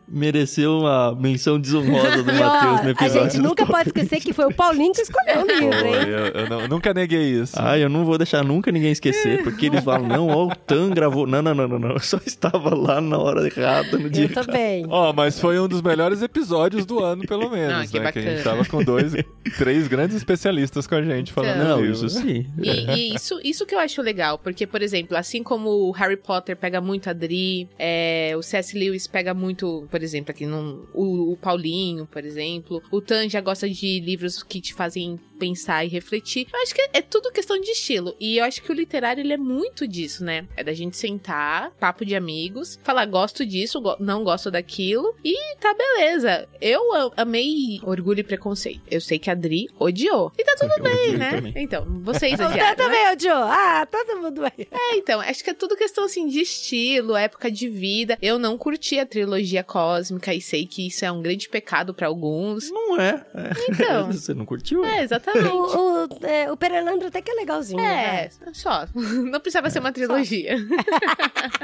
Mereceu 0.08 0.78
uma 0.78 1.14
menção 1.14 1.58
desonrosa 1.60 2.22
do 2.22 2.32
Matheus 2.32 2.80
no 2.82 2.88
a 2.88 2.90
episódio. 2.90 3.30
gente 3.30 3.38
nunca 3.38 3.66
pode 3.66 3.88
esquecer 3.90 4.20
que 4.20 4.32
foi 4.32 4.46
o 4.46 4.54
Paulinho 4.54 4.92
que 4.92 5.02
escolheu 5.02 5.42
o 5.42 5.46
livro, 5.46 5.86
hein? 5.86 5.94
eu, 6.08 6.26
eu 6.42 6.48
não- 6.48 6.68
nunca 6.68 6.92
neguei 6.94 7.22
isso. 7.40 7.54
Ah, 7.56 7.78
eu 7.78 7.88
não 7.88 8.04
vou 8.04 8.16
deixar 8.18 8.42
nunca 8.42 8.72
ninguém 8.72 8.90
esquecer, 8.90 9.42
porque 9.44 9.66
eles 9.66 9.84
falam, 9.84 10.08
não, 10.08 10.28
ó, 10.28 10.46
o 10.46 10.54
Tan 10.56 10.90
gravou. 10.90 11.26
Não, 11.26 11.42
não, 11.42 11.54
não, 11.54 11.68
não, 11.68 11.78
não. 11.78 11.90
Eu 11.92 12.00
só 12.00 12.18
estava 12.24 12.74
lá 12.74 13.00
na 13.00 13.18
hora 13.18 13.46
errada, 13.46 13.98
no 13.98 14.08
dia 14.10 14.24
Eu 14.24 14.32
também. 14.32 14.86
Ó, 14.88 15.12
mas 15.12 15.38
foi 15.38 15.58
um 15.60 15.68
dos 15.68 15.82
melhores 15.82 16.22
episódios 16.22 16.84
do 16.86 16.98
ano, 17.00 17.24
pelo 17.26 17.50
menos, 17.50 17.74
Ah, 17.74 17.86
que 17.86 18.00
né? 18.00 18.12
Que 18.12 18.18
a 18.18 18.22
gente 18.22 18.36
bacana. 18.38 18.56
tava 18.56 18.68
com 18.68 18.82
dois, 18.82 19.12
três 19.58 19.86
grandes 19.88 20.16
especialistas 20.16 20.86
com 20.86 20.94
a 20.94 21.02
gente 21.02 21.32
falando 21.32 21.58
do 21.58 21.64
Não, 21.64 21.84
isso 21.84 22.08
sim. 22.08 22.46
E, 22.62 22.90
e 23.10 23.14
isso, 23.14 23.38
isso 23.44 23.66
que 23.66 23.74
eu 23.74 23.78
acho 23.78 24.00
legal, 24.02 24.38
porque, 24.38 24.66
por 24.66 24.80
exemplo, 24.82 25.16
assim 25.16 25.42
como 25.42 25.68
o 25.68 25.90
Harry 26.00 26.16
Potter 26.16 26.56
pega 26.56 26.80
muito 26.80 27.10
a 27.10 27.12
Dri, 27.12 27.68
é, 27.78 28.32
o 28.34 28.42
C.S. 28.42 28.76
Lewis 28.76 29.06
pega 29.06 29.34
muito, 29.34 29.86
por 29.90 30.02
exemplo, 30.02 30.30
aqui 30.30 30.46
num, 30.46 30.86
o, 30.94 31.32
o 31.32 31.36
Paulinho, 31.36 32.06
por 32.06 32.24
exemplo, 32.24 32.82
o 32.90 33.02
Tan 33.02 33.28
já 33.28 33.40
gosta 33.42 33.68
de 33.68 34.00
livros 34.00 34.42
que 34.42 34.62
te 34.62 34.72
fazem 34.72 35.20
pensar 35.40 35.84
e 35.84 35.88
refletir. 35.88 36.46
Eu 36.52 36.60
acho 36.60 36.74
que 36.74 36.82
é 36.92 37.00
tudo 37.00 37.32
questão 37.32 37.58
de 37.58 37.70
estilo. 37.70 38.14
E 38.20 38.36
eu 38.36 38.44
acho 38.44 38.62
que 38.62 38.70
o 38.70 38.74
literário, 38.74 39.22
ele 39.22 39.32
é 39.32 39.38
muito 39.38 39.88
disso, 39.88 40.22
né? 40.22 40.46
É 40.54 40.62
da 40.62 40.74
gente 40.74 40.96
sentar, 40.96 41.70
papo 41.80 42.04
de 42.04 42.14
amigos, 42.14 42.78
falar 42.82 43.06
gosto 43.06 43.44
disso, 43.46 43.82
não 43.98 44.22
gosto 44.22 44.50
daquilo, 44.50 45.14
e 45.24 45.56
tá 45.56 45.74
beleza. 45.74 46.46
Eu 46.60 46.82
amei 47.16 47.80
Orgulho 47.82 48.20
e 48.20 48.24
Preconceito. 48.24 48.82
Eu 48.90 49.00
sei 49.00 49.18
que 49.18 49.30
a 49.30 49.34
Dri 49.34 49.68
odiou. 49.78 50.30
E 50.38 50.44
tá 50.44 50.54
tudo 50.58 50.74
Eu 50.76 50.82
bem, 50.82 51.16
né? 51.16 51.30
também. 51.30 51.52
Então, 51.56 51.86
vocês 52.02 52.38
Eu 52.38 52.46
odiaram, 52.48 52.70
né? 52.70 52.74
também, 52.74 53.16
o 53.16 53.18
Joe. 53.18 53.32
Ah, 53.32 53.86
todo 53.90 54.20
mundo 54.20 54.44
aí. 54.44 54.68
É, 54.70 54.96
então, 54.96 55.20
acho 55.20 55.42
que 55.42 55.50
é 55.50 55.54
tudo 55.54 55.76
questão, 55.76 56.04
assim, 56.04 56.26
de 56.26 56.40
estilo, 56.40 57.16
época 57.16 57.50
de 57.50 57.68
vida. 57.68 58.18
Eu 58.20 58.38
não 58.38 58.58
curti 58.58 58.98
a 58.98 59.06
trilogia 59.06 59.64
cósmica 59.64 60.34
e 60.34 60.40
sei 60.40 60.66
que 60.66 60.86
isso 60.86 61.04
é 61.04 61.10
um 61.10 61.22
grande 61.22 61.48
pecado 61.48 61.94
pra 61.94 62.08
alguns. 62.08 62.70
Não 62.70 63.00
é. 63.00 63.24
é. 63.34 63.50
Então. 63.70 64.10
Você 64.12 64.34
não 64.34 64.44
curtiu? 64.44 64.84
É, 64.84 65.02
exatamente. 65.02 65.29
O, 65.34 66.04
o, 66.04 66.26
é, 66.26 66.50
o 66.52 66.56
Perelandro 66.56 67.08
até 67.08 67.20
que 67.20 67.30
é 67.30 67.34
legalzinho. 67.34 67.80
É, 67.80 68.30
né? 68.44 68.52
só. 68.52 68.86
Não 68.94 69.40
precisava 69.40 69.70
ser 69.70 69.78
uma 69.80 69.92
trilogia. 69.92 70.56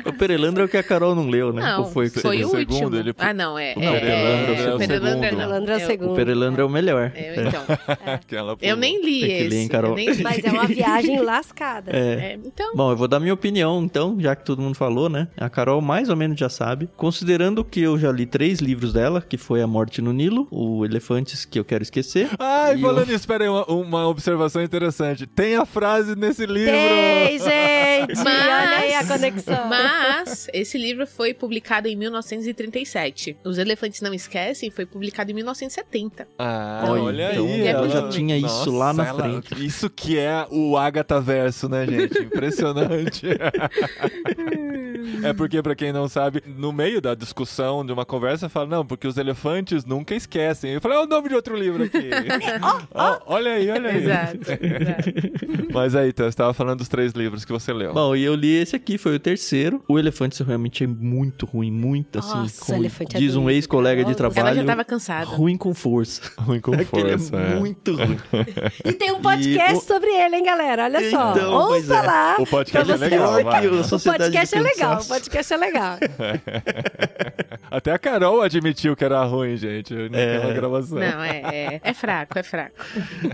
O 0.04 0.12
Perelandro 0.12 0.62
é 0.62 0.66
o 0.66 0.68
que 0.68 0.76
a 0.76 0.82
Carol 0.82 1.14
não 1.14 1.28
leu, 1.28 1.52
né? 1.52 1.62
Não, 1.62 1.82
Ou 1.84 1.90
foi, 1.90 2.08
foi 2.08 2.42
o 2.42 2.46
o 2.46 2.50
segundo, 2.50 2.84
último. 2.84 2.96
ele- 2.96 3.14
Ah, 3.18 3.34
não, 3.34 3.58
é. 3.58 3.74
O 3.76 3.80
é, 3.82 4.00
Perelandro 4.00 4.54
é, 4.54 4.64
é 4.70 4.74
o 4.74 4.78
Perelandro. 4.78 5.20
Perelandro 5.20 5.72
é 5.72 5.76
o 5.76 5.80
É, 5.80 5.86
segundo. 5.86 6.12
O 6.12 6.14
Perelandro 6.14 6.62
é 6.62 6.64
o 6.64 6.68
melhor. 6.68 7.12
é, 7.14 7.34
então, 7.46 7.62
Aquela 8.14 8.56
eu 8.62 8.76
nem 8.76 9.04
li 9.04 9.24
esse. 9.30 9.48
ler, 9.48 9.68
Carol? 9.68 9.90
Eu 9.92 9.96
nem 9.96 10.10
li. 10.10 10.22
Mas 10.22 10.44
é 10.44 10.50
uma 10.50 10.66
viagem 10.66 11.20
lascada. 11.22 11.90
É. 11.92 11.98
É, 12.32 12.38
então, 12.44 12.74
Bom, 12.74 12.90
eu 12.90 12.96
vou 12.96 13.08
dar 13.08 13.20
minha 13.20 13.34
opinião, 13.34 13.82
então, 13.82 14.16
já 14.20 14.34
que 14.36 14.44
todo 14.44 14.60
mundo 14.62 14.74
falou, 14.76 15.08
né? 15.08 15.28
A 15.36 15.48
Carol 15.48 15.80
mais 15.80 16.08
ou 16.08 16.16
menos 16.16 16.38
já 16.38 16.48
sabe. 16.48 16.88
Considerando 16.96 17.64
que 17.64 17.80
eu 17.80 17.98
já 17.98 18.10
li 18.12 18.26
três 18.26 18.60
livros 18.60 18.92
dela, 18.92 19.20
que 19.20 19.36
foi 19.36 19.60
A 19.62 19.66
Morte 19.66 20.00
no 20.00 20.12
Nilo, 20.12 20.46
O 20.50 20.84
Elefantes 20.84 21.44
que 21.44 21.58
eu 21.58 21.64
quero 21.64 21.82
esquecer. 21.82 22.28
Ai, 22.38 22.78
falando 22.78 23.08
o- 23.08 23.12
nisso, 23.12 23.26
peraí, 23.26 23.48
uma, 23.64 23.86
uma 23.86 24.09
observação 24.09 24.62
interessante. 24.62 25.26
Tem 25.26 25.57
a 25.57 25.64
frase 25.66 26.14
nesse 26.16 26.44
livro. 26.46 26.72
Tem, 26.72 27.38
gente! 27.38 28.16
Mas- 28.22 28.26
Olha 28.46 28.76
aí 28.78 28.94
a 28.94 29.04
conexão. 29.07 29.66
Mas 29.68 30.48
esse 30.52 30.76
livro 30.78 31.07
foi 31.07 31.32
publicado 31.34 31.88
em 31.88 31.96
1937. 31.96 33.36
Os 33.44 33.59
Elefantes 33.59 34.00
Não 34.00 34.12
Esquecem 34.14 34.70
foi 34.70 34.86
publicado 34.86 35.30
em 35.30 35.34
1970. 35.34 36.28
Ah, 36.38 36.84
Olha, 36.88 37.02
olha 37.02 37.32
então 37.32 37.46
aí. 37.46 37.66
ela 37.66 37.88
já 37.88 38.09
tinha 38.09 38.36
isso 38.36 38.70
lá 38.76 38.92
na 38.92 39.14
frente. 39.14 39.54
Isso 39.64 39.88
que 39.90 40.18
é 40.18 40.46
o 40.50 40.76
Agatha 40.76 41.20
Verso, 41.20 41.68
né, 41.68 41.86
gente? 41.86 42.18
Impressionante. 42.20 43.26
é 45.22 45.32
porque, 45.32 45.62
pra 45.62 45.74
quem 45.74 45.92
não 45.92 46.09
sabe, 46.09 46.42
no 46.47 46.72
meio 46.72 47.01
da 47.01 47.14
discussão, 47.14 47.84
de 47.84 47.92
uma 47.92 48.05
conversa, 48.05 48.49
fala, 48.49 48.66
não, 48.66 48.86
porque 48.86 49.07
os 49.07 49.16
elefantes 49.16 49.84
nunca 49.84 50.14
esquecem. 50.14 50.72
Eu 50.72 50.80
falei, 50.80 50.99
é 50.99 51.01
o 51.01 51.07
nome 51.07 51.28
de 51.28 51.34
outro 51.34 51.57
livro 51.57 51.84
aqui. 51.84 52.11
Ó, 52.94 53.18
olha 53.26 53.53
aí, 53.53 53.70
olha 53.70 53.90
aí. 53.90 54.03
Exato, 54.03 54.36
exato. 54.36 55.66
Mas 55.72 55.94
aí, 55.94 56.09
então, 56.11 56.30
você 56.30 56.36
tava 56.36 56.53
falando 56.55 56.78
dos 56.78 56.88
três 56.88 57.12
livros 57.12 57.44
que 57.44 57.53
você 57.53 57.72
leu. 57.72 57.92
Bom, 57.92 58.14
e 58.16 58.24
eu 58.24 58.34
li 58.34 58.55
esse 58.55 58.74
aqui, 58.76 58.99
foi 58.99 59.16
o 59.16 59.18
terceiro. 59.20 59.82
O 59.88 59.99
Elefantes 59.99 60.38
realmente 60.40 60.84
é 60.84 60.86
muito 60.86 61.47
ruim, 61.47 61.70
muito 61.70 62.18
assim. 62.18 62.36
Nossa, 62.36 62.64
como 62.64 62.78
Elefante 62.82 63.16
é 63.16 63.18
diz 63.18 63.34
um 63.36 63.42
doido, 63.44 63.55
ex-colega 63.57 64.05
de 64.05 64.14
trabalho. 64.14 64.40
Ela 64.49 64.55
já 64.55 64.64
tava 64.64 64.84
cansada. 64.84 65.26
Ruim 65.26 65.57
com 65.57 65.74
força. 65.74 66.22
Ruim 66.38 66.61
com 66.61 66.74
É 66.74 66.84
que 66.84 66.97
ele 66.97 67.18
força. 67.18 67.36
é 67.36 67.53
é. 67.53 67.55
muito 67.57 67.94
ruim. 67.94 68.18
E 68.84 68.92
tem 68.92 69.12
um 69.12 69.20
podcast 69.20 69.74
E 69.74 69.76
o- 69.76 69.80
sobre 69.80 70.11
ele, 70.11 70.36
hein, 70.36 70.44
galera? 70.44 70.84
Olha 70.84 71.11
só. 71.11 71.30
Então, 71.32 71.53
Ouça 71.55 71.94
é. 71.97 72.03
lá. 72.03 72.36
O 72.38 72.47
podcast 72.47 72.92
é 72.92 72.97
legal, 72.97 73.40
o 73.40 73.44
podcast 74.01 74.55
é 74.57 74.61
legal, 74.61 74.86
o 74.87 74.91
Cansaço. 74.97 75.09
podcast 75.09 75.55
é 75.55 75.57
legal. 75.57 75.99
Até 77.70 77.93
a 77.93 77.99
Carol 77.99 78.43
admitiu 78.43 78.95
que 78.97 79.05
era 79.05 79.22
ruim, 79.24 79.57
gente, 79.57 79.93
naquela 79.95 80.51
É. 80.51 80.55
gravação. 80.55 80.99
Não, 80.99 81.22
é, 81.22 81.41
é, 81.53 81.80
é 81.82 81.95
fraco, 81.95 82.39
é 82.39 82.43
fraco. 82.43 82.76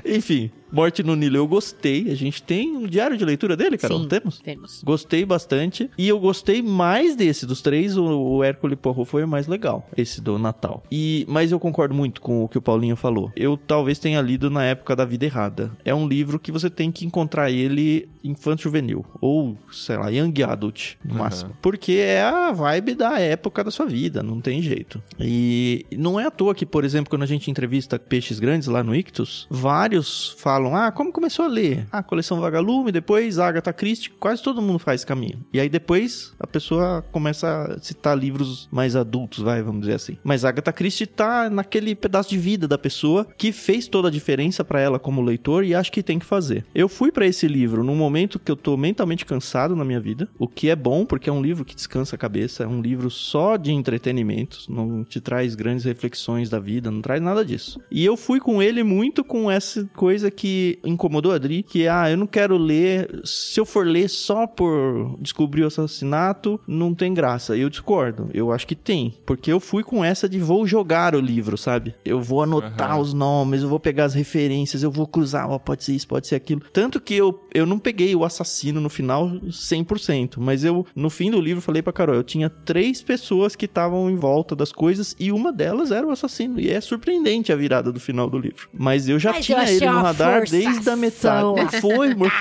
Enfim, 0.05 0.50
Morte 0.72 1.02
no 1.02 1.14
Nilo 1.14 1.36
eu 1.36 1.46
gostei. 1.46 2.10
A 2.10 2.14
gente 2.14 2.42
tem 2.42 2.76
um 2.76 2.86
diário 2.86 3.16
de 3.16 3.24
leitura 3.24 3.56
dele, 3.56 3.76
Carol? 3.76 4.00
Sim. 4.00 4.08
Temos? 4.08 4.38
Temos. 4.40 4.82
Gostei 4.82 5.24
bastante. 5.24 5.90
E 5.98 6.08
eu 6.08 6.18
gostei 6.18 6.62
mais 6.62 7.14
desse. 7.14 7.44
Dos 7.46 7.60
três, 7.60 7.96
o, 7.96 8.04
o 8.04 8.44
Hércules 8.44 8.78
Poirot 8.80 9.04
foi 9.04 9.24
o 9.24 9.28
mais 9.28 9.46
legal. 9.46 9.86
Esse 9.96 10.20
do 10.20 10.38
Natal. 10.38 10.82
E, 10.90 11.24
mas 11.28 11.52
eu 11.52 11.60
concordo 11.60 11.94
muito 11.94 12.20
com 12.20 12.44
o 12.44 12.48
que 12.48 12.58
o 12.58 12.62
Paulinho 12.62 12.96
falou. 12.96 13.30
Eu 13.36 13.56
talvez 13.56 13.98
tenha 13.98 14.20
lido 14.20 14.50
na 14.50 14.64
época 14.64 14.96
da 14.96 15.04
vida 15.04 15.24
errada. 15.24 15.70
É 15.84 15.94
um 15.94 16.08
livro 16.08 16.38
que 16.38 16.50
você 16.50 16.70
tem 16.70 16.90
que 16.90 17.04
encontrar 17.04 17.50
ele 17.50 18.08
infanto 18.24 18.62
juvenil. 18.62 19.04
Ou, 19.20 19.56
sei 19.70 19.96
lá, 19.96 20.08
young 20.08 20.42
adult, 20.42 20.94
no 21.04 21.14
Aham. 21.14 21.22
máximo. 21.24 21.56
Porque 21.60 21.92
é 21.92 22.22
a 22.22 22.52
vibe 22.52 22.94
da 22.94 23.18
época 23.18 23.64
da 23.64 23.70
sua 23.70 23.86
vida. 23.86 24.22
Não 24.22 24.40
tem 24.40 24.62
jeito. 24.62 25.02
E 25.18 25.84
não 25.96 26.18
é 26.18 26.26
à 26.26 26.30
toa 26.30 26.54
que, 26.54 26.64
por 26.64 26.84
exemplo, 26.84 27.10
quando 27.10 27.22
a 27.22 27.26
gente 27.26 27.50
entrevista 27.50 27.98
peixes 27.98 28.38
grandes 28.38 28.68
lá 28.68 28.82
no 28.82 28.94
Ictus, 28.94 29.46
vários 29.50 30.34
falam: 30.38 30.61
Ah, 30.68 30.92
como 30.92 31.12
começou 31.12 31.44
a 31.44 31.48
ler? 31.48 31.86
Ah, 31.90 32.02
coleção 32.02 32.40
Vagalume, 32.40 32.92
depois 32.92 33.38
Agatha 33.38 33.72
Christie, 33.72 34.10
quase 34.10 34.42
todo 34.42 34.62
mundo 34.62 34.78
faz 34.78 35.00
esse 35.00 35.06
caminho. 35.06 35.40
E 35.52 35.58
aí 35.58 35.68
depois 35.68 36.34
a 36.38 36.46
pessoa 36.46 37.02
começa 37.10 37.64
a 37.64 37.78
citar 37.80 38.16
livros 38.16 38.68
mais 38.70 38.94
adultos, 38.94 39.42
vai, 39.42 39.62
vamos 39.62 39.82
dizer 39.82 39.94
assim. 39.94 40.18
Mas 40.22 40.44
Agatha 40.44 40.72
Christie 40.72 41.06
tá 41.06 41.48
naquele 41.48 41.94
pedaço 41.94 42.30
de 42.30 42.38
vida 42.38 42.68
da 42.68 42.78
pessoa 42.78 43.26
que 43.36 43.52
fez 43.52 43.88
toda 43.88 44.08
a 44.08 44.10
diferença 44.10 44.64
pra 44.64 44.80
ela 44.80 44.98
como 44.98 45.22
leitor 45.22 45.64
e 45.64 45.74
acho 45.74 45.90
que 45.90 46.02
tem 46.02 46.18
que 46.18 46.26
fazer. 46.26 46.64
Eu 46.74 46.88
fui 46.88 47.10
pra 47.10 47.26
esse 47.26 47.48
livro 47.48 47.82
num 47.82 47.96
momento 47.96 48.38
que 48.38 48.50
eu 48.50 48.56
tô 48.56 48.76
mentalmente 48.76 49.24
cansado 49.24 49.74
na 49.74 49.84
minha 49.84 50.00
vida, 50.00 50.28
o 50.38 50.48
que 50.48 50.68
é 50.68 50.76
bom 50.76 51.04
porque 51.04 51.30
é 51.30 51.32
um 51.32 51.42
livro 51.42 51.64
que 51.64 51.74
descansa 51.74 52.16
a 52.16 52.18
cabeça, 52.18 52.64
é 52.64 52.66
um 52.66 52.80
livro 52.80 53.10
só 53.10 53.56
de 53.56 53.72
entretenimento, 53.72 54.58
não 54.68 55.04
te 55.04 55.20
traz 55.20 55.54
grandes 55.54 55.84
reflexões 55.84 56.50
da 56.50 56.58
vida, 56.58 56.90
não 56.90 57.00
traz 57.00 57.20
nada 57.20 57.44
disso. 57.44 57.80
E 57.90 58.04
eu 58.04 58.16
fui 58.16 58.40
com 58.40 58.62
ele 58.62 58.82
muito 58.82 59.24
com 59.24 59.50
essa 59.50 59.88
coisa 59.94 60.30
que 60.30 60.51
incomodou 60.84 61.32
a 61.32 61.36
Adri, 61.36 61.62
que 61.62 61.84
é, 61.84 61.88
ah, 61.88 62.11
eu 62.11 62.16
não 62.16 62.26
quero 62.26 62.57
ler, 62.57 63.20
se 63.24 63.59
eu 63.59 63.64
for 63.64 63.86
ler 63.86 64.09
só 64.09 64.46
por 64.46 65.16
descobrir 65.20 65.64
o 65.64 65.66
assassinato, 65.66 66.61
não 66.66 66.94
tem 66.94 67.12
graça. 67.14 67.57
Eu 67.57 67.68
discordo, 67.68 68.28
eu 68.32 68.53
acho 68.53 68.66
que 68.66 68.74
tem, 68.74 69.14
porque 69.24 69.53
eu 69.53 69.61
fui 69.61 69.82
com 69.82 70.05
essa 70.05 70.28
de 70.28 70.38
vou 70.38 70.66
jogar 70.66 71.14
o 71.14 71.20
livro, 71.20 71.57
sabe? 71.57 71.94
Eu 72.05 72.20
vou 72.20 72.42
anotar 72.42 72.92
Aham. 72.92 73.00
os 73.00 73.14
nomes, 73.14 73.62
eu 73.62 73.68
vou 73.68 73.80
pegar 73.80 74.05
as 74.05 74.14
referências, 74.14 74.82
eu 74.82 74.90
vou 74.90 75.07
cruzar, 75.07 75.50
ó, 75.50 75.59
pode 75.59 75.84
ser 75.84 75.92
isso, 75.92 76.09
pode 76.09 76.26
ser 76.26 76.34
aquilo. 76.34 76.62
Tanto 76.72 77.00
que 77.00 77.14
eu, 77.14 77.46
eu 77.55 77.66
não 77.66 77.78
peguei 77.78 78.14
o 78.14 78.24
assassino 78.24 78.80
no 78.80 78.88
final 78.88 79.28
100%, 79.28 80.34
mas 80.38 80.64
eu, 80.64 80.86
no 80.94 81.11
fim 81.11 81.30
do 81.30 81.40
livro, 81.40 81.62
falei 81.62 81.82
pra 81.82 81.92
Carol, 81.92 82.14
eu 82.14 82.22
tinha 82.22 82.48
três 82.48 83.03
pessoas 83.03 83.57
que 83.57 83.66
estavam 83.66 84.11
em 84.11 84.16
volta 84.16 84.55
das 84.55 84.72
coisas 84.72 85.14
e 85.18 85.32
uma 85.32 85.53
delas 85.53 85.90
era 85.90 86.07
o 86.07 86.11
assassino. 86.11 86.61
E 86.61 86.70
é 86.70 86.80
surpreendente 86.80 87.53
a 87.53 87.57
virada 87.57 87.92
do 87.92 88.00
final 88.00 88.28
do 88.28 88.38
livro. 88.38 88.68
Mas 88.72 89.09
eu 89.09 89.18
já 89.18 89.30
Mas 89.30 89.38
eu 89.38 89.44
tinha 89.44 89.59
achei 89.59 89.76
ele 89.76 89.86
no 89.86 90.00
radar 90.00 90.41
desde 90.51 90.90
a 90.90 90.97
metade. 90.97 91.43
forçação. 91.43 91.57
Não 91.57 91.68
foi, 91.80 92.14
mo- 92.14 92.32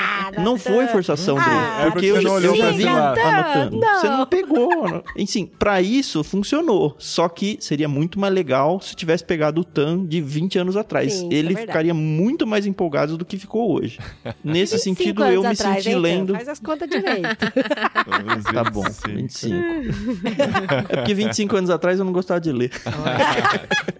não 0.43 0.57
foi 0.57 0.87
forçação 0.87 1.35
dele. 1.35 1.47
Ah, 1.49 1.85
É 1.87 1.91
porque 1.91 2.11
não 2.21 2.33
olhou 2.33 2.53
eu 2.53 2.55
já 2.55 2.63
pra 2.65 2.71
vi 2.73 2.83
esse 2.83 2.91
lado. 2.93 3.19
anotando. 3.19 3.77
Não. 3.79 3.99
Você 3.99 4.09
não 4.09 4.25
pegou. 4.25 4.87
não. 4.89 5.03
Enfim, 5.17 5.49
pra 5.59 5.81
isso 5.81 6.23
funcionou. 6.23 6.95
Só 6.97 7.27
que 7.29 7.57
seria 7.59 7.87
muito 7.87 8.19
mais 8.19 8.33
legal 8.33 8.79
se 8.81 8.95
tivesse 8.95 9.23
pegado 9.23 9.61
o 9.61 9.63
Tan 9.63 10.05
de 10.05 10.21
20 10.21 10.59
anos 10.59 10.77
atrás. 10.77 11.13
Sim, 11.13 11.29
é 11.31 11.33
ele 11.35 11.47
verdade. 11.49 11.67
ficaria 11.67 11.93
muito 11.93 12.45
mais 12.47 12.65
empolgado 12.65 13.17
do 13.17 13.25
que 13.25 13.37
ficou 13.37 13.71
hoje. 13.73 13.99
Nesse 14.43 14.75
25 14.75 14.81
sentido, 14.97 15.23
eu 15.25 15.41
me 15.41 15.47
atrás, 15.47 15.83
senti 15.83 15.95
lendo. 15.95 16.33
Faz 16.33 16.47
as 16.47 16.59
contas 16.59 16.89
direito. 16.89 17.21
Tá 18.53 18.63
bom, 18.71 18.83
25. 19.07 19.55
é 20.89 20.95
porque 20.97 21.13
25 21.13 21.55
anos 21.55 21.69
atrás 21.69 21.99
eu 21.99 22.05
não 22.05 22.11
gostava 22.13 22.39
de 22.39 22.51
ler. 22.51 22.71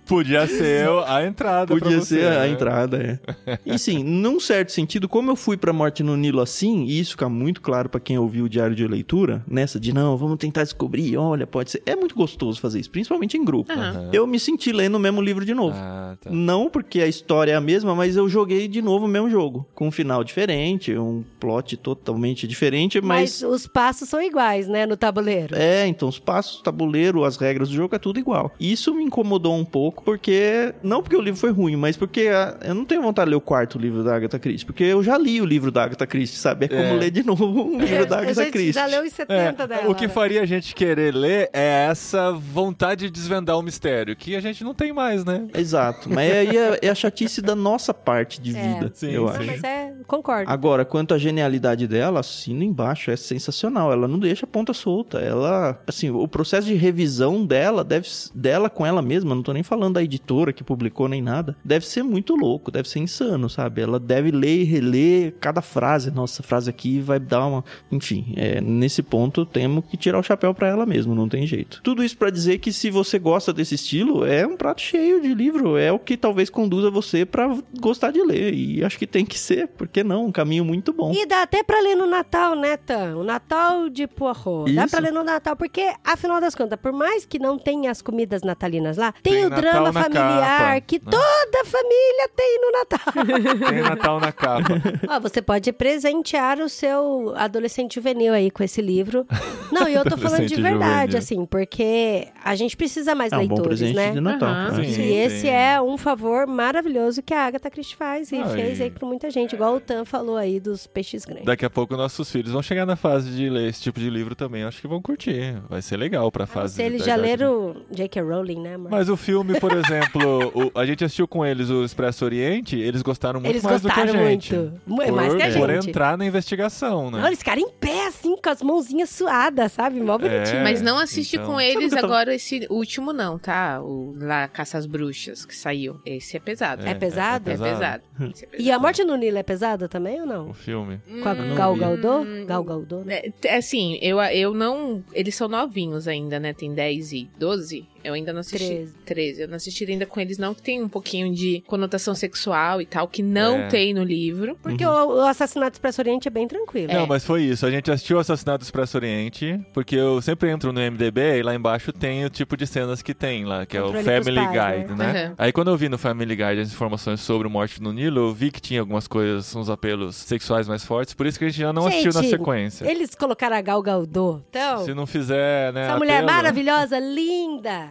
Podia 0.05 0.45
ser 0.47 0.87
a 1.07 1.25
entrada 1.25 1.67
pra 1.67 1.77
Podia 1.79 1.99
você, 1.99 2.19
ser 2.19 2.27
a 2.27 2.39
né? 2.41 2.49
entrada, 2.49 3.19
é. 3.45 3.59
E 3.65 3.77
sim, 3.81 4.03
num 4.03 4.39
certo 4.39 4.71
sentido, 4.71 5.07
como 5.09 5.31
eu 5.31 5.35
fui 5.35 5.57
pra 5.57 5.73
Morte 5.73 6.03
no 6.03 6.15
Nilo 6.15 6.39
assim, 6.41 6.83
e 6.85 6.99
isso 6.99 7.11
fica 7.11 7.27
muito 7.27 7.61
claro 7.61 7.89
pra 7.89 7.99
quem 7.99 8.17
ouviu 8.17 8.45
o 8.45 8.49
diário 8.49 8.75
de 8.75 8.87
leitura, 8.87 9.43
nessa 9.47 9.79
de 9.79 9.93
não, 9.93 10.15
vamos 10.17 10.37
tentar 10.37 10.63
descobrir, 10.63 11.17
olha, 11.17 11.45
pode 11.47 11.71
ser. 11.71 11.81
É 11.85 11.95
muito 11.95 12.15
gostoso 12.15 12.59
fazer 12.59 12.79
isso, 12.79 12.89
principalmente 12.89 13.37
em 13.37 13.43
grupo. 13.43 13.71
Aham. 13.71 14.09
Eu 14.13 14.25
me 14.27 14.39
senti 14.39 14.71
lendo 14.71 14.95
o 14.95 14.99
mesmo 14.99 15.21
livro 15.21 15.45
de 15.45 15.53
novo. 15.53 15.75
Ah, 15.77 16.15
tá. 16.21 16.29
Não 16.31 16.69
porque 16.69 17.01
a 17.01 17.07
história 17.07 17.51
é 17.51 17.55
a 17.55 17.61
mesma, 17.61 17.95
mas 17.95 18.15
eu 18.15 18.27
joguei 18.29 18.67
de 18.67 18.81
novo 18.81 19.05
o 19.05 19.09
mesmo 19.09 19.29
jogo. 19.29 19.65
Com 19.73 19.87
um 19.87 19.91
final 19.91 20.23
diferente, 20.23 20.95
um 20.97 21.23
plot 21.39 21.77
totalmente 21.77 22.47
diferente, 22.47 23.01
Mas 23.01 23.41
mas. 23.41 23.43
os 23.43 23.67
passos 23.67 24.09
são 24.09 24.21
iguais, 24.21 24.67
né, 24.67 24.85
no 24.85 24.95
tabuleiro. 24.97 25.55
É, 25.55 25.87
então 25.87 26.07
os 26.07 26.19
passos, 26.19 26.59
o 26.59 26.63
tabuleiro, 26.63 27.23
as 27.23 27.37
regras 27.37 27.69
do 27.69 27.75
jogo 27.75 27.95
é 27.95 27.99
tudo 27.99 28.19
igual. 28.19 28.51
Isso 28.59 28.93
me 28.93 29.03
incomodou 29.03 29.55
um 29.55 29.65
pouco, 29.65 30.03
porque. 30.03 30.73
Não 30.83 31.01
porque 31.01 31.15
o 31.15 31.21
livro 31.21 31.39
foi 31.39 31.51
ruim, 31.51 31.75
mas 31.75 31.97
porque 31.97 32.27
ah, 32.27 32.57
eu 32.63 32.75
não 32.75 32.85
tenho 32.85 33.01
vontade 33.01 33.25
de 33.27 33.31
ler 33.31 33.37
o 33.37 33.41
quarto 33.41 33.70
livro 33.79 34.03
da 34.03 34.15
Agatha 34.15 34.39
Christie. 34.39 34.65
Porque 34.65 34.83
eu 34.83 35.01
já 35.03 35.17
li 35.17 35.41
o 35.41 35.45
livro 35.45 35.71
da 35.71 35.83
Agatha 35.83 36.05
Christie, 36.07 36.37
sabe? 36.37 36.65
É 36.65 36.67
como 36.67 36.81
É. 36.81 36.93
ler 36.93 37.11
de 37.11 37.23
novo 37.23 37.45
um 37.45 37.79
livro 37.79 38.05
da 38.05 38.17
a 38.17 38.19
Agatha 38.21 38.43
gente 38.43 38.51
Christie. 38.51 38.73
já 38.73 38.85
leu 38.85 39.03
os 39.03 39.11
70 39.13 39.63
É, 39.63 39.67
dela. 39.67 39.89
o 39.89 39.95
que 39.95 40.07
né? 40.07 40.13
faria 40.13 40.41
a 40.41 40.45
gente 40.45 40.73
querer 40.75 41.13
ler 41.13 41.49
é 41.53 41.87
essa 41.89 42.31
vontade 42.31 43.05
de 43.05 43.11
desvendar 43.11 43.57
o 43.57 43.61
mistério, 43.61 44.15
que 44.15 44.35
a 44.35 44.39
gente 44.41 44.63
não 44.63 44.73
tem 44.73 44.91
mais, 44.93 45.23
né? 45.25 45.47
Exato. 45.55 46.09
Mas 46.09 46.31
aí 46.31 46.57
é, 46.57 46.79
é 46.83 46.89
a 46.89 46.95
chatice 46.95 47.41
da 47.41 47.55
nossa 47.55 47.93
parte 47.93 48.41
de 48.41 48.55
É. 48.55 48.61
vida, 48.73 48.91
Sim, 48.93 49.11
eu 49.11 49.27
sim. 49.27 49.33
acho. 49.33 49.39
Não, 49.39 49.47
mas 49.47 49.63
é, 49.63 49.93
concordo. 50.07 50.49
Agora, 50.51 50.83
quanto 50.85 51.13
à 51.13 51.17
genialidade 51.17 51.87
dela, 51.87 52.19
assina 52.19 52.63
embaixo, 52.63 53.11
é 53.11 53.15
sensacional. 53.15 53.91
Ela 53.91 54.07
não 54.07 54.19
deixa 54.19 54.45
a 54.45 54.49
ponta 54.49 54.73
solta. 54.73 55.19
Ela, 55.19 55.79
assim, 55.87 56.09
o 56.09 56.27
processo 56.27 56.67
de 56.67 56.73
revisão 56.75 57.45
dela, 57.45 57.83
deve, 57.83 58.07
dela 58.33 58.69
com 58.69 58.85
ela 58.85 59.01
mesma, 59.01 59.33
não 59.35 59.43
tô 59.43 59.53
nem 59.53 59.63
falando 59.63 59.93
da 59.95 60.03
editora 60.03 60.51
que 60.53 60.63
publicou 60.63 61.07
nem 61.07 61.21
nada, 61.21 61.55
deve 61.63 61.85
ser 61.85 62.03
muito 62.03 62.35
louco, 62.35 62.71
deve 62.71 62.87
ser 62.89 62.99
insano, 62.99 63.49
sabe? 63.49 63.60
Ela 63.75 63.99
deve 63.99 64.31
ler 64.31 64.61
e 64.61 64.63
reler 64.63 65.33
cada 65.39 65.61
frase. 65.61 66.11
Nossa, 66.11 66.35
essa 66.35 66.43
frase 66.43 66.69
aqui 66.69 66.99
vai 66.99 67.19
dar 67.19 67.45
uma. 67.45 67.63
Enfim, 67.91 68.33
é, 68.37 68.61
nesse 68.61 69.01
ponto 69.03 69.45
temos 69.45 69.83
que 69.85 69.97
tirar 69.97 70.19
o 70.19 70.23
chapéu 70.23 70.53
pra 70.53 70.67
ela 70.67 70.85
mesmo, 70.85 71.13
não 71.13 71.27
tem 71.27 71.45
jeito. 71.45 71.81
Tudo 71.83 72.03
isso 72.03 72.17
pra 72.17 72.29
dizer 72.29 72.59
que 72.59 72.71
se 72.71 72.89
você 72.89 73.19
gosta 73.19 73.51
desse 73.51 73.75
estilo, 73.75 74.25
é 74.25 74.45
um 74.45 74.55
prato 74.55 74.81
cheio 74.81 75.21
de 75.21 75.33
livro, 75.33 75.77
é 75.77 75.91
o 75.91 75.99
que 75.99 76.15
talvez 76.17 76.49
conduza 76.49 76.89
você 76.89 77.25
pra 77.25 77.55
gostar 77.79 78.11
de 78.11 78.21
ler. 78.21 78.53
E 78.53 78.83
acho 78.83 78.97
que 78.97 79.07
tem 79.07 79.25
que 79.25 79.37
ser, 79.37 79.67
porque 79.67 80.03
não? 80.03 80.25
Um 80.25 80.31
caminho 80.31 80.63
muito 80.63 80.93
bom. 80.93 81.11
E 81.13 81.25
dá 81.25 81.43
até 81.43 81.63
pra 81.63 81.79
ler 81.81 81.95
no 81.95 82.07
Natal, 82.07 82.55
né, 82.55 82.77
Tan? 82.77 83.17
O 83.17 83.23
Natal 83.23 83.89
de 83.89 84.07
Poirot. 84.07 84.73
Dá 84.73 84.85
Isso. 84.85 84.91
pra 84.91 84.99
ler 84.99 85.11
no 85.11 85.23
Natal, 85.23 85.55
porque, 85.55 85.93
afinal 86.03 86.39
das 86.39 86.55
contas, 86.55 86.79
por 86.79 86.91
mais 86.93 87.25
que 87.25 87.39
não 87.39 87.57
tenha 87.57 87.91
as 87.91 88.01
comidas 88.01 88.41
natalinas 88.43 88.97
lá, 88.97 89.11
tem, 89.23 89.33
Tem 89.33 89.45
o 89.45 89.49
Natal 89.49 89.61
drama 89.71 89.93
familiar 89.93 90.57
capa, 90.75 90.81
que 90.81 90.95
né? 90.99 91.11
toda 91.11 91.65
família 91.65 92.29
tem 92.35 92.59
no 92.61 92.71
Natal. 92.71 92.99
Tem 93.57 93.81
Natal 93.81 94.19
na 94.19 94.31
capa. 94.31 94.81
Ó, 95.07 95.19
você 95.19 95.41
pode 95.41 95.71
presentear 95.73 96.59
o 96.59 96.69
seu 96.69 97.33
adolescente 97.35 97.95
juvenil 97.95 98.33
aí 98.33 98.49
com 98.51 98.63
esse 98.63 98.81
livro. 98.81 99.25
Não, 99.71 99.87
e 99.87 99.93
eu 99.93 100.03
tô 100.03 100.17
falando 100.17 100.45
de 100.45 100.55
verdade, 100.61 101.13
juvenil. 101.13 101.17
assim, 101.17 101.45
porque 101.45 102.27
a 102.43 102.55
gente 102.55 102.75
precisa 102.77 103.13
mais 103.15 103.31
É 103.31 103.37
um 103.37 103.47
bom 103.47 103.55
leitores, 103.55 103.79
presente 103.79 103.95
né? 103.95 104.11
de 104.11 104.21
Natal. 104.21 104.49
Aham. 104.49 104.77
né? 104.77 104.83
Sim. 104.85 105.01
E 105.01 105.13
esse 105.13 105.47
é 105.47 105.81
um 105.81 105.97
favor 105.97 106.47
maravilhoso 106.47 107.21
que 107.21 107.33
a 107.33 107.45
Agatha 107.45 107.69
Christie 107.69 107.95
faz 107.95 108.31
e 108.31 108.37
Ah, 108.37 108.45
fez 108.45 108.79
aí 108.81 108.89
pra 108.89 109.07
muita 109.07 109.29
gente, 109.29 109.53
igual 109.53 109.75
o 109.75 109.79
Tan 109.79 110.05
falou 110.05 110.37
aí 110.37 110.59
dos 110.59 110.87
peixes 110.87 111.25
grandes. 111.25 111.45
Daqui 111.45 111.65
a 111.65 111.69
pouco 111.69 111.95
nossos 111.97 112.31
filhos 112.31 112.51
vão 112.51 112.61
chegar 112.61 112.85
na 112.85 112.95
fase 112.95 113.29
de 113.31 113.49
ler 113.49 113.69
esse 113.69 113.81
tipo 113.81 113.99
de 113.99 114.09
livro 114.09 114.35
também. 114.35 114.63
Acho 114.63 114.79
que 114.81 114.87
vão 114.87 115.01
curtir. 115.01 115.55
Vai 115.69 115.81
ser 115.81 115.97
legal 115.97 116.31
pra 116.31 116.43
Ah, 116.43 116.47
fase 116.47 116.75
se 116.75 116.81
eles 116.83 117.03
já 117.03 117.15
leram 117.15 117.75
J.K. 117.91 118.21
Rowling, 118.21 118.61
né, 118.61 118.75
amor? 118.75 118.91
Mas 118.91 119.09
o 119.09 119.17
filme, 119.17 119.59
por 119.59 119.71
exemplo, 119.75 120.51
o- 120.55 120.79
a 120.79 120.85
gente 120.85 121.03
assistiu 121.03 121.27
com 121.27 121.45
eles 121.45 121.69
o 121.69 121.83
Expresso 121.83 122.23
Oriente, 122.25 122.77
eles 122.79 123.01
gostaram 123.01 123.40
muito 123.41 123.49
Eles 123.51 123.63
mais 123.63 123.81
do 123.81 123.87
que 123.89 123.99
a 123.99 124.03
gostaram 124.05 124.25
gente. 124.27 124.55
muito. 124.55 124.81
Mu- 124.85 124.97
Por, 125.03 125.11
mais 125.11 125.33
que 125.35 125.41
a 125.43 125.51
por 125.59 125.69
gente. 125.69 125.89
entrar 125.89 126.17
na 126.17 126.25
investigação, 126.25 127.11
né? 127.11 127.19
Não, 127.19 127.27
eles 127.27 127.39
ficaram 127.39 127.61
em 127.61 127.69
pé, 127.69 128.07
assim, 128.07 128.35
com 128.35 128.49
as 128.49 128.61
mãozinhas 128.61 129.09
suadas, 129.09 129.71
sabe? 129.71 129.99
Mó 129.99 130.17
bonitinho. 130.17 130.59
É, 130.59 130.63
Mas 130.63 130.81
não 130.81 130.97
assiste 130.97 131.35
então- 131.35 131.47
com 131.53 131.61
eles 131.61 131.93
agora 131.93 132.33
esse 132.33 132.65
último 132.69 133.11
não, 133.13 133.37
tá? 133.37 133.81
O 133.81 134.15
lá 134.17 134.47
Caça 134.47 134.77
às 134.77 134.85
Bruxas 134.85 135.45
que 135.45 135.55
saiu. 135.55 135.99
Esse 136.05 136.37
é 136.37 136.39
pesado. 136.39 136.85
É 136.85 136.93
pesado? 136.93 137.49
É 137.49 137.53
pesado. 137.57 138.03
É 138.19 138.25
pesado. 138.25 138.47
E 138.59 138.71
a 138.71 138.77
Morte 138.79 139.03
no 139.03 139.15
Nilo 139.15 139.37
é 139.37 139.43
pesada 139.43 139.87
também 139.87 140.21
ou 140.21 140.27
não? 140.27 140.49
O 140.49 140.53
filme. 140.53 140.99
Com 141.23 141.29
a 141.29 141.33
Hum, 141.33 141.55
Gal. 141.55 141.75
Gadot? 141.75 142.45
Gal 142.45 142.63
Gadot, 142.63 143.05
né? 143.05 143.15
É, 143.23 143.31
é 143.45 143.57
assim, 143.57 143.97
eu, 144.01 144.19
eu 144.21 144.53
não. 144.53 145.03
Eles 145.13 145.33
são 145.35 145.47
novinhos 145.47 146.07
ainda, 146.07 146.39
né? 146.39 146.53
Tem 146.53 146.73
10 146.73 147.11
e 147.13 147.29
12. 147.39 147.87
Eu 148.03 148.13
ainda 148.13 148.33
não 148.33 148.39
assisti. 148.41 148.57
Treze. 148.67 148.93
13. 149.05 149.41
Eu 149.43 149.47
não 149.47 149.55
assisti 149.55 149.85
ainda 149.89 150.05
com 150.05 150.19
eles, 150.19 150.37
não, 150.37 150.53
que 150.53 150.61
tem 150.61 150.81
um 150.81 150.89
pouquinho 150.89 151.33
de 151.33 151.63
conotação 151.67 152.13
sexual 152.15 152.81
e 152.81 152.85
tal, 152.85 153.07
que 153.07 153.21
não 153.23 153.57
É. 153.59 153.67
tem 153.67 153.93
no 153.93 154.03
livro. 154.03 154.57
Porque 154.61 154.85
o, 154.85 154.89
o 154.89 155.21
Assassinato 155.21 155.75
Expresso 155.75 156.01
Oriente 156.01 156.27
é 156.27 156.31
bem 156.31 156.47
tranquilo. 156.47 156.91
Não, 156.93 157.05
mas 157.07 157.23
foi 157.25 157.43
isso. 157.43 157.65
A 157.65 157.71
gente 157.71 157.91
assistiu 157.91 158.17
o 158.17 158.19
Assassinato 158.19 158.59
do 158.59 158.63
Expresso 158.63 158.97
Oriente, 158.97 159.59
porque 159.73 159.95
eu 159.95 160.21
sempre 160.21 160.49
entro 160.49 160.71
no 160.73 160.79
MDB 160.79 161.39
e 161.39 161.43
lá 161.43 161.53
embaixo 161.55 161.91
tem 161.93 162.25
o 162.25 162.29
tipo 162.29 162.55
de 162.57 162.65
cenas 162.67 163.01
que 163.01 163.13
tem 163.13 163.45
lá, 163.45 163.65
que 163.65 163.77
é 163.77 163.81
o 163.81 163.85
Controle 163.91 164.05
Family 164.05 164.35
pais, 164.45 164.81
Guide, 164.87 164.95
né? 164.99 165.13
né? 165.13 165.27
Uhum. 165.29 165.35
Aí 165.37 165.51
quando 165.51 165.69
eu 165.71 165.77
vi 165.77 165.89
no 165.89 165.97
Family 165.97 166.35
Guide 166.35 166.61
as 166.61 166.71
informações 166.71 167.19
sobre 167.21 167.47
o 167.47 167.51
Morte 167.51 167.81
no 167.81 167.91
Nilo, 167.93 168.29
eu 168.29 168.33
vi 168.33 168.51
que 168.51 168.61
tinha 168.61 168.79
algumas 168.79 169.07
coisas, 169.07 169.55
uns 169.55 169.69
apelos 169.69 170.15
sexuais 170.15 170.67
mais 170.67 170.83
fortes, 170.85 171.13
por 171.13 171.25
isso 171.25 171.37
que 171.37 171.45
a 171.45 171.49
gente 171.49 171.59
já 171.59 171.71
não 171.73 171.87
assistiu 171.87 172.11
na 172.13 172.21
Gente, 172.21 172.29
sequência. 172.31 172.89
Eles 172.89 173.13
colocaram 173.15 173.55
a 173.55 173.61
Gal 173.61 173.81
Gadot. 173.81 174.41
Então, 174.49 174.85
Se 174.85 174.93
não 174.93 175.05
fizer, 175.05 175.71
né, 175.73 175.83
essa 175.85 175.97
mulher 175.97 176.17
apelo- 176.23 176.31
maravilhosa, 176.31 176.99
linda. 176.99 177.90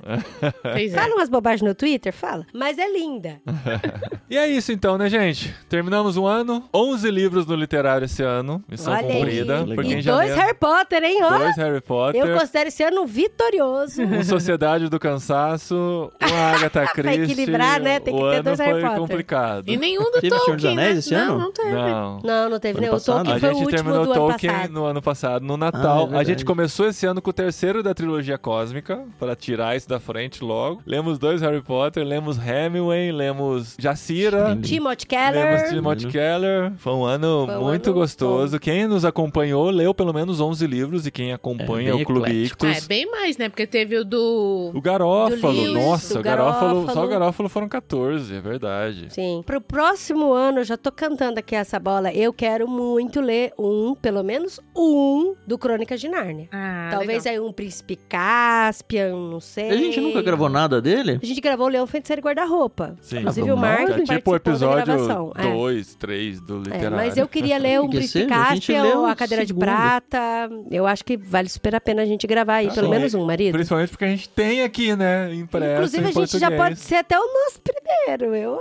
Pois 0.62 0.92
é. 0.94 0.96
Fala 1.00 1.14
umas 1.14 1.28
bobagens 1.28 1.62
no 1.62 1.74
Twitter? 1.74 2.12
Fala. 2.12 2.46
Mas 2.52 2.78
é 2.78 2.90
linda. 2.92 3.40
E 4.30 4.36
é 4.36 4.46
isso 4.46 4.70
então, 4.70 4.96
né, 4.96 5.08
gente? 5.10 5.52
Terminamos 5.68 6.16
o 6.16 6.24
ano. 6.24 6.62
11 6.72 7.10
livros 7.10 7.46
no 7.46 7.56
literário 7.56 8.04
esse 8.04 8.22
ano. 8.22 8.62
Missão 8.68 8.92
Olha 8.92 9.04
aí. 9.08 9.12
cumprida. 9.16 9.64
Porque 9.74 9.88
E 9.90 9.94
dois 9.94 10.04
janeiro, 10.04 10.34
Harry 10.36 10.54
Potter, 10.54 11.02
hein? 11.02 11.18
Ó, 11.20 11.38
dois 11.38 11.56
Harry 11.56 11.80
Potter. 11.80 12.24
eu 12.24 12.38
considero 12.38 12.68
esse 12.68 12.80
ano 12.84 13.04
vitorioso. 13.04 14.00
Um 14.02 14.22
Sociedade 14.22 14.88
do 14.88 15.00
Cansaço, 15.00 16.12
uma 16.22 16.40
Agatha 16.54 16.82
Pra 16.86 16.92
Christie. 16.94 17.22
equilibrar, 17.24 17.80
né? 17.80 17.98
Tem 17.98 18.14
que 18.14 18.22
o 18.22 18.30
ter 18.30 18.42
dois 18.44 18.58
Harry 18.60 18.70
foi 18.72 18.80
Potter. 18.82 18.98
complicado. 19.00 19.64
E 19.68 19.76
nenhum 19.76 20.04
do 20.04 20.20
Teve 20.20 20.28
Senhor 20.28 20.36
Tolkien, 20.46 20.56
dos 20.56 20.64
Anéis 20.66 20.92
né? 20.94 20.98
esse 21.00 21.14
não, 21.14 21.20
ano? 21.34 21.38
não 21.40 21.52
teve. 21.52 21.72
Não. 21.72 22.20
Não, 22.22 22.50
não 22.50 22.60
teve 22.60 22.80
nem. 22.80 22.90
O? 22.90 23.00
Tolkien 23.00 23.34
A 23.36 23.40
foi 23.40 23.48
o 23.48 23.52
gente 23.54 23.62
último 23.64 23.76
terminou 23.82 24.04
do 24.04 24.12
ano 24.12 24.20
Tolkien 24.28 24.52
passado. 24.52 24.72
no 24.72 24.84
ano 24.84 25.02
passado, 25.02 25.44
no 25.44 25.54
Ah, 25.54 25.56
Natal. 25.56 26.08
é 26.12 26.18
a 26.18 26.22
gente 26.22 26.44
começou 26.44 26.86
esse 26.86 27.04
ano 27.04 27.20
com 27.20 27.30
o 27.30 27.32
terceiro 27.32 27.82
da 27.82 27.92
trilogia 27.92 28.38
cósmica, 28.38 29.02
para 29.18 29.34
tirar 29.34 29.76
isso 29.76 29.88
da 29.90 30.00
frente 30.00 30.42
logo. 30.42 30.80
Lemos 30.86 31.18
dois 31.18 31.40
Harry 31.42 31.60
Potter, 31.62 32.04
lemos 32.04 32.38
Hemingway, 32.38 33.12
lemos 33.12 33.76
Jacira. 33.78 34.56
Timothy 34.62 34.80
Lemos 34.80 35.04
Keller. 35.06 35.68
Timothy 35.70 36.06
Keller. 36.08 36.72
Foi 36.76 36.92
um 36.94 37.04
ano 37.04 37.44
Foi 37.46 37.56
um 37.56 37.62
muito 37.64 37.90
ano 37.90 37.98
gostoso. 38.00 38.58
Quem 38.58 38.86
nos 38.86 39.04
acompanhou 39.04 39.68
leu 39.70 39.92
pelo 39.92 40.12
menos 40.14 40.40
11 40.40 40.66
livros 40.66 41.06
e 41.06 41.10
quem 41.10 41.32
acompanha 41.32 41.90
É, 41.90 41.94
o 41.94 42.04
Clube 42.04 42.30
eclético. 42.30 42.66
Ah, 42.66 42.70
Ictus. 42.70 42.84
é 42.84 42.88
bem 42.88 43.10
mais, 43.10 43.36
né? 43.36 43.48
Porque 43.48 43.66
teve 43.66 43.96
o 43.98 44.04
do. 44.04 44.70
O 44.74 44.80
Garófalo, 44.80 45.52
Do 45.64 45.72
nossa, 45.74 46.16
o 46.16 46.20
o 46.20 46.22
Garófalo, 46.22 46.60
só 46.60 46.86
Garófalo. 46.86 47.06
o 47.06 47.08
Garófalo 47.10 47.48
foram 47.48 47.68
14, 47.68 48.34
é 48.34 48.40
verdade. 48.40 49.06
Sim. 49.10 49.42
Pro 49.44 49.60
próximo 49.60 50.32
ano, 50.32 50.60
eu 50.60 50.64
já 50.64 50.76
tô 50.76 50.90
cantando 50.92 51.38
aqui 51.38 51.54
essa 51.54 51.78
bola. 51.78 52.12
Eu 52.12 52.32
quero 52.32 52.68
muito 52.68 53.20
ler 53.20 53.52
um, 53.58 53.94
pelo 53.94 54.22
menos 54.22 54.60
um, 54.76 55.34
do 55.46 55.58
Crônicas 55.58 56.00
de 56.00 56.08
Nárnia. 56.08 56.48
Ah, 56.52 56.88
Talvez 56.92 57.24
legal. 57.24 57.42
aí 57.42 57.48
um 57.48 57.52
Príncipe 57.52 57.96
Caspian, 58.08 59.10
não 59.12 59.40
sei. 59.40 59.70
A 59.80 59.84
gente 59.84 60.00
nunca 60.00 60.22
gravou 60.22 60.48
nada 60.48 60.80
dele? 60.80 61.18
A 61.22 61.26
gente 61.26 61.40
gravou 61.40 61.66
o 61.66 61.68
Leão 61.68 61.86
Feiticeiro 61.86 62.20
e 62.20 62.24
Guarda-Roupa. 62.24 62.96
Sim. 63.00 63.18
Inclusive 63.20 63.50
Ah, 63.50 63.54
o 63.54 63.56
Marcos 63.56 63.96
É 64.10 64.14
tipo 64.16 64.30
o 64.30 64.36
episódio 64.36 64.84
gravação. 64.84 65.32
É. 65.36 65.42
2, 65.52 65.94
3 65.96 66.40
do 66.40 66.56
É, 66.56 66.58
literário. 66.58 66.96
mas 66.96 67.16
eu 67.16 67.26
queria 67.28 67.58
ler 67.58 67.80
um 67.82 67.88
Príncipe 67.88 68.26
Caspian 68.26 69.06
a 69.08 69.14
Cadeira 69.16 69.44
de 69.44 69.48
segundo. 69.48 69.64
Prata. 69.64 70.48
Eu 70.70 70.86
acho 70.86 71.04
que 71.04 71.16
vale 71.16 71.48
super 71.48 71.74
a 71.74 71.80
pena 71.80 72.02
a 72.02 72.06
gente 72.06 72.26
gravar 72.26 72.56
aí, 72.56 72.68
Tá 72.68 72.74
pelo 72.74 72.86
bom. 72.88 72.94
menos 72.94 73.14
um, 73.14 73.24
marido. 73.24 73.52
Principalmente 73.52 73.90
porque 73.90 74.04
a 74.04 74.08
gente 74.08 74.28
tem 74.28 74.62
aqui, 74.62 74.94
né, 74.94 75.32
impresso 75.34 75.74
Inclusive, 75.74 76.04
em 76.04 76.08
a 76.08 76.12
gente 76.12 76.38
já 76.38 76.50
pode 76.50 76.78
ser 76.78 76.96
até 76.96 77.18
o 77.18 77.22
nosso 77.22 77.60
primeiro. 77.60 78.34
Eu 78.34 78.58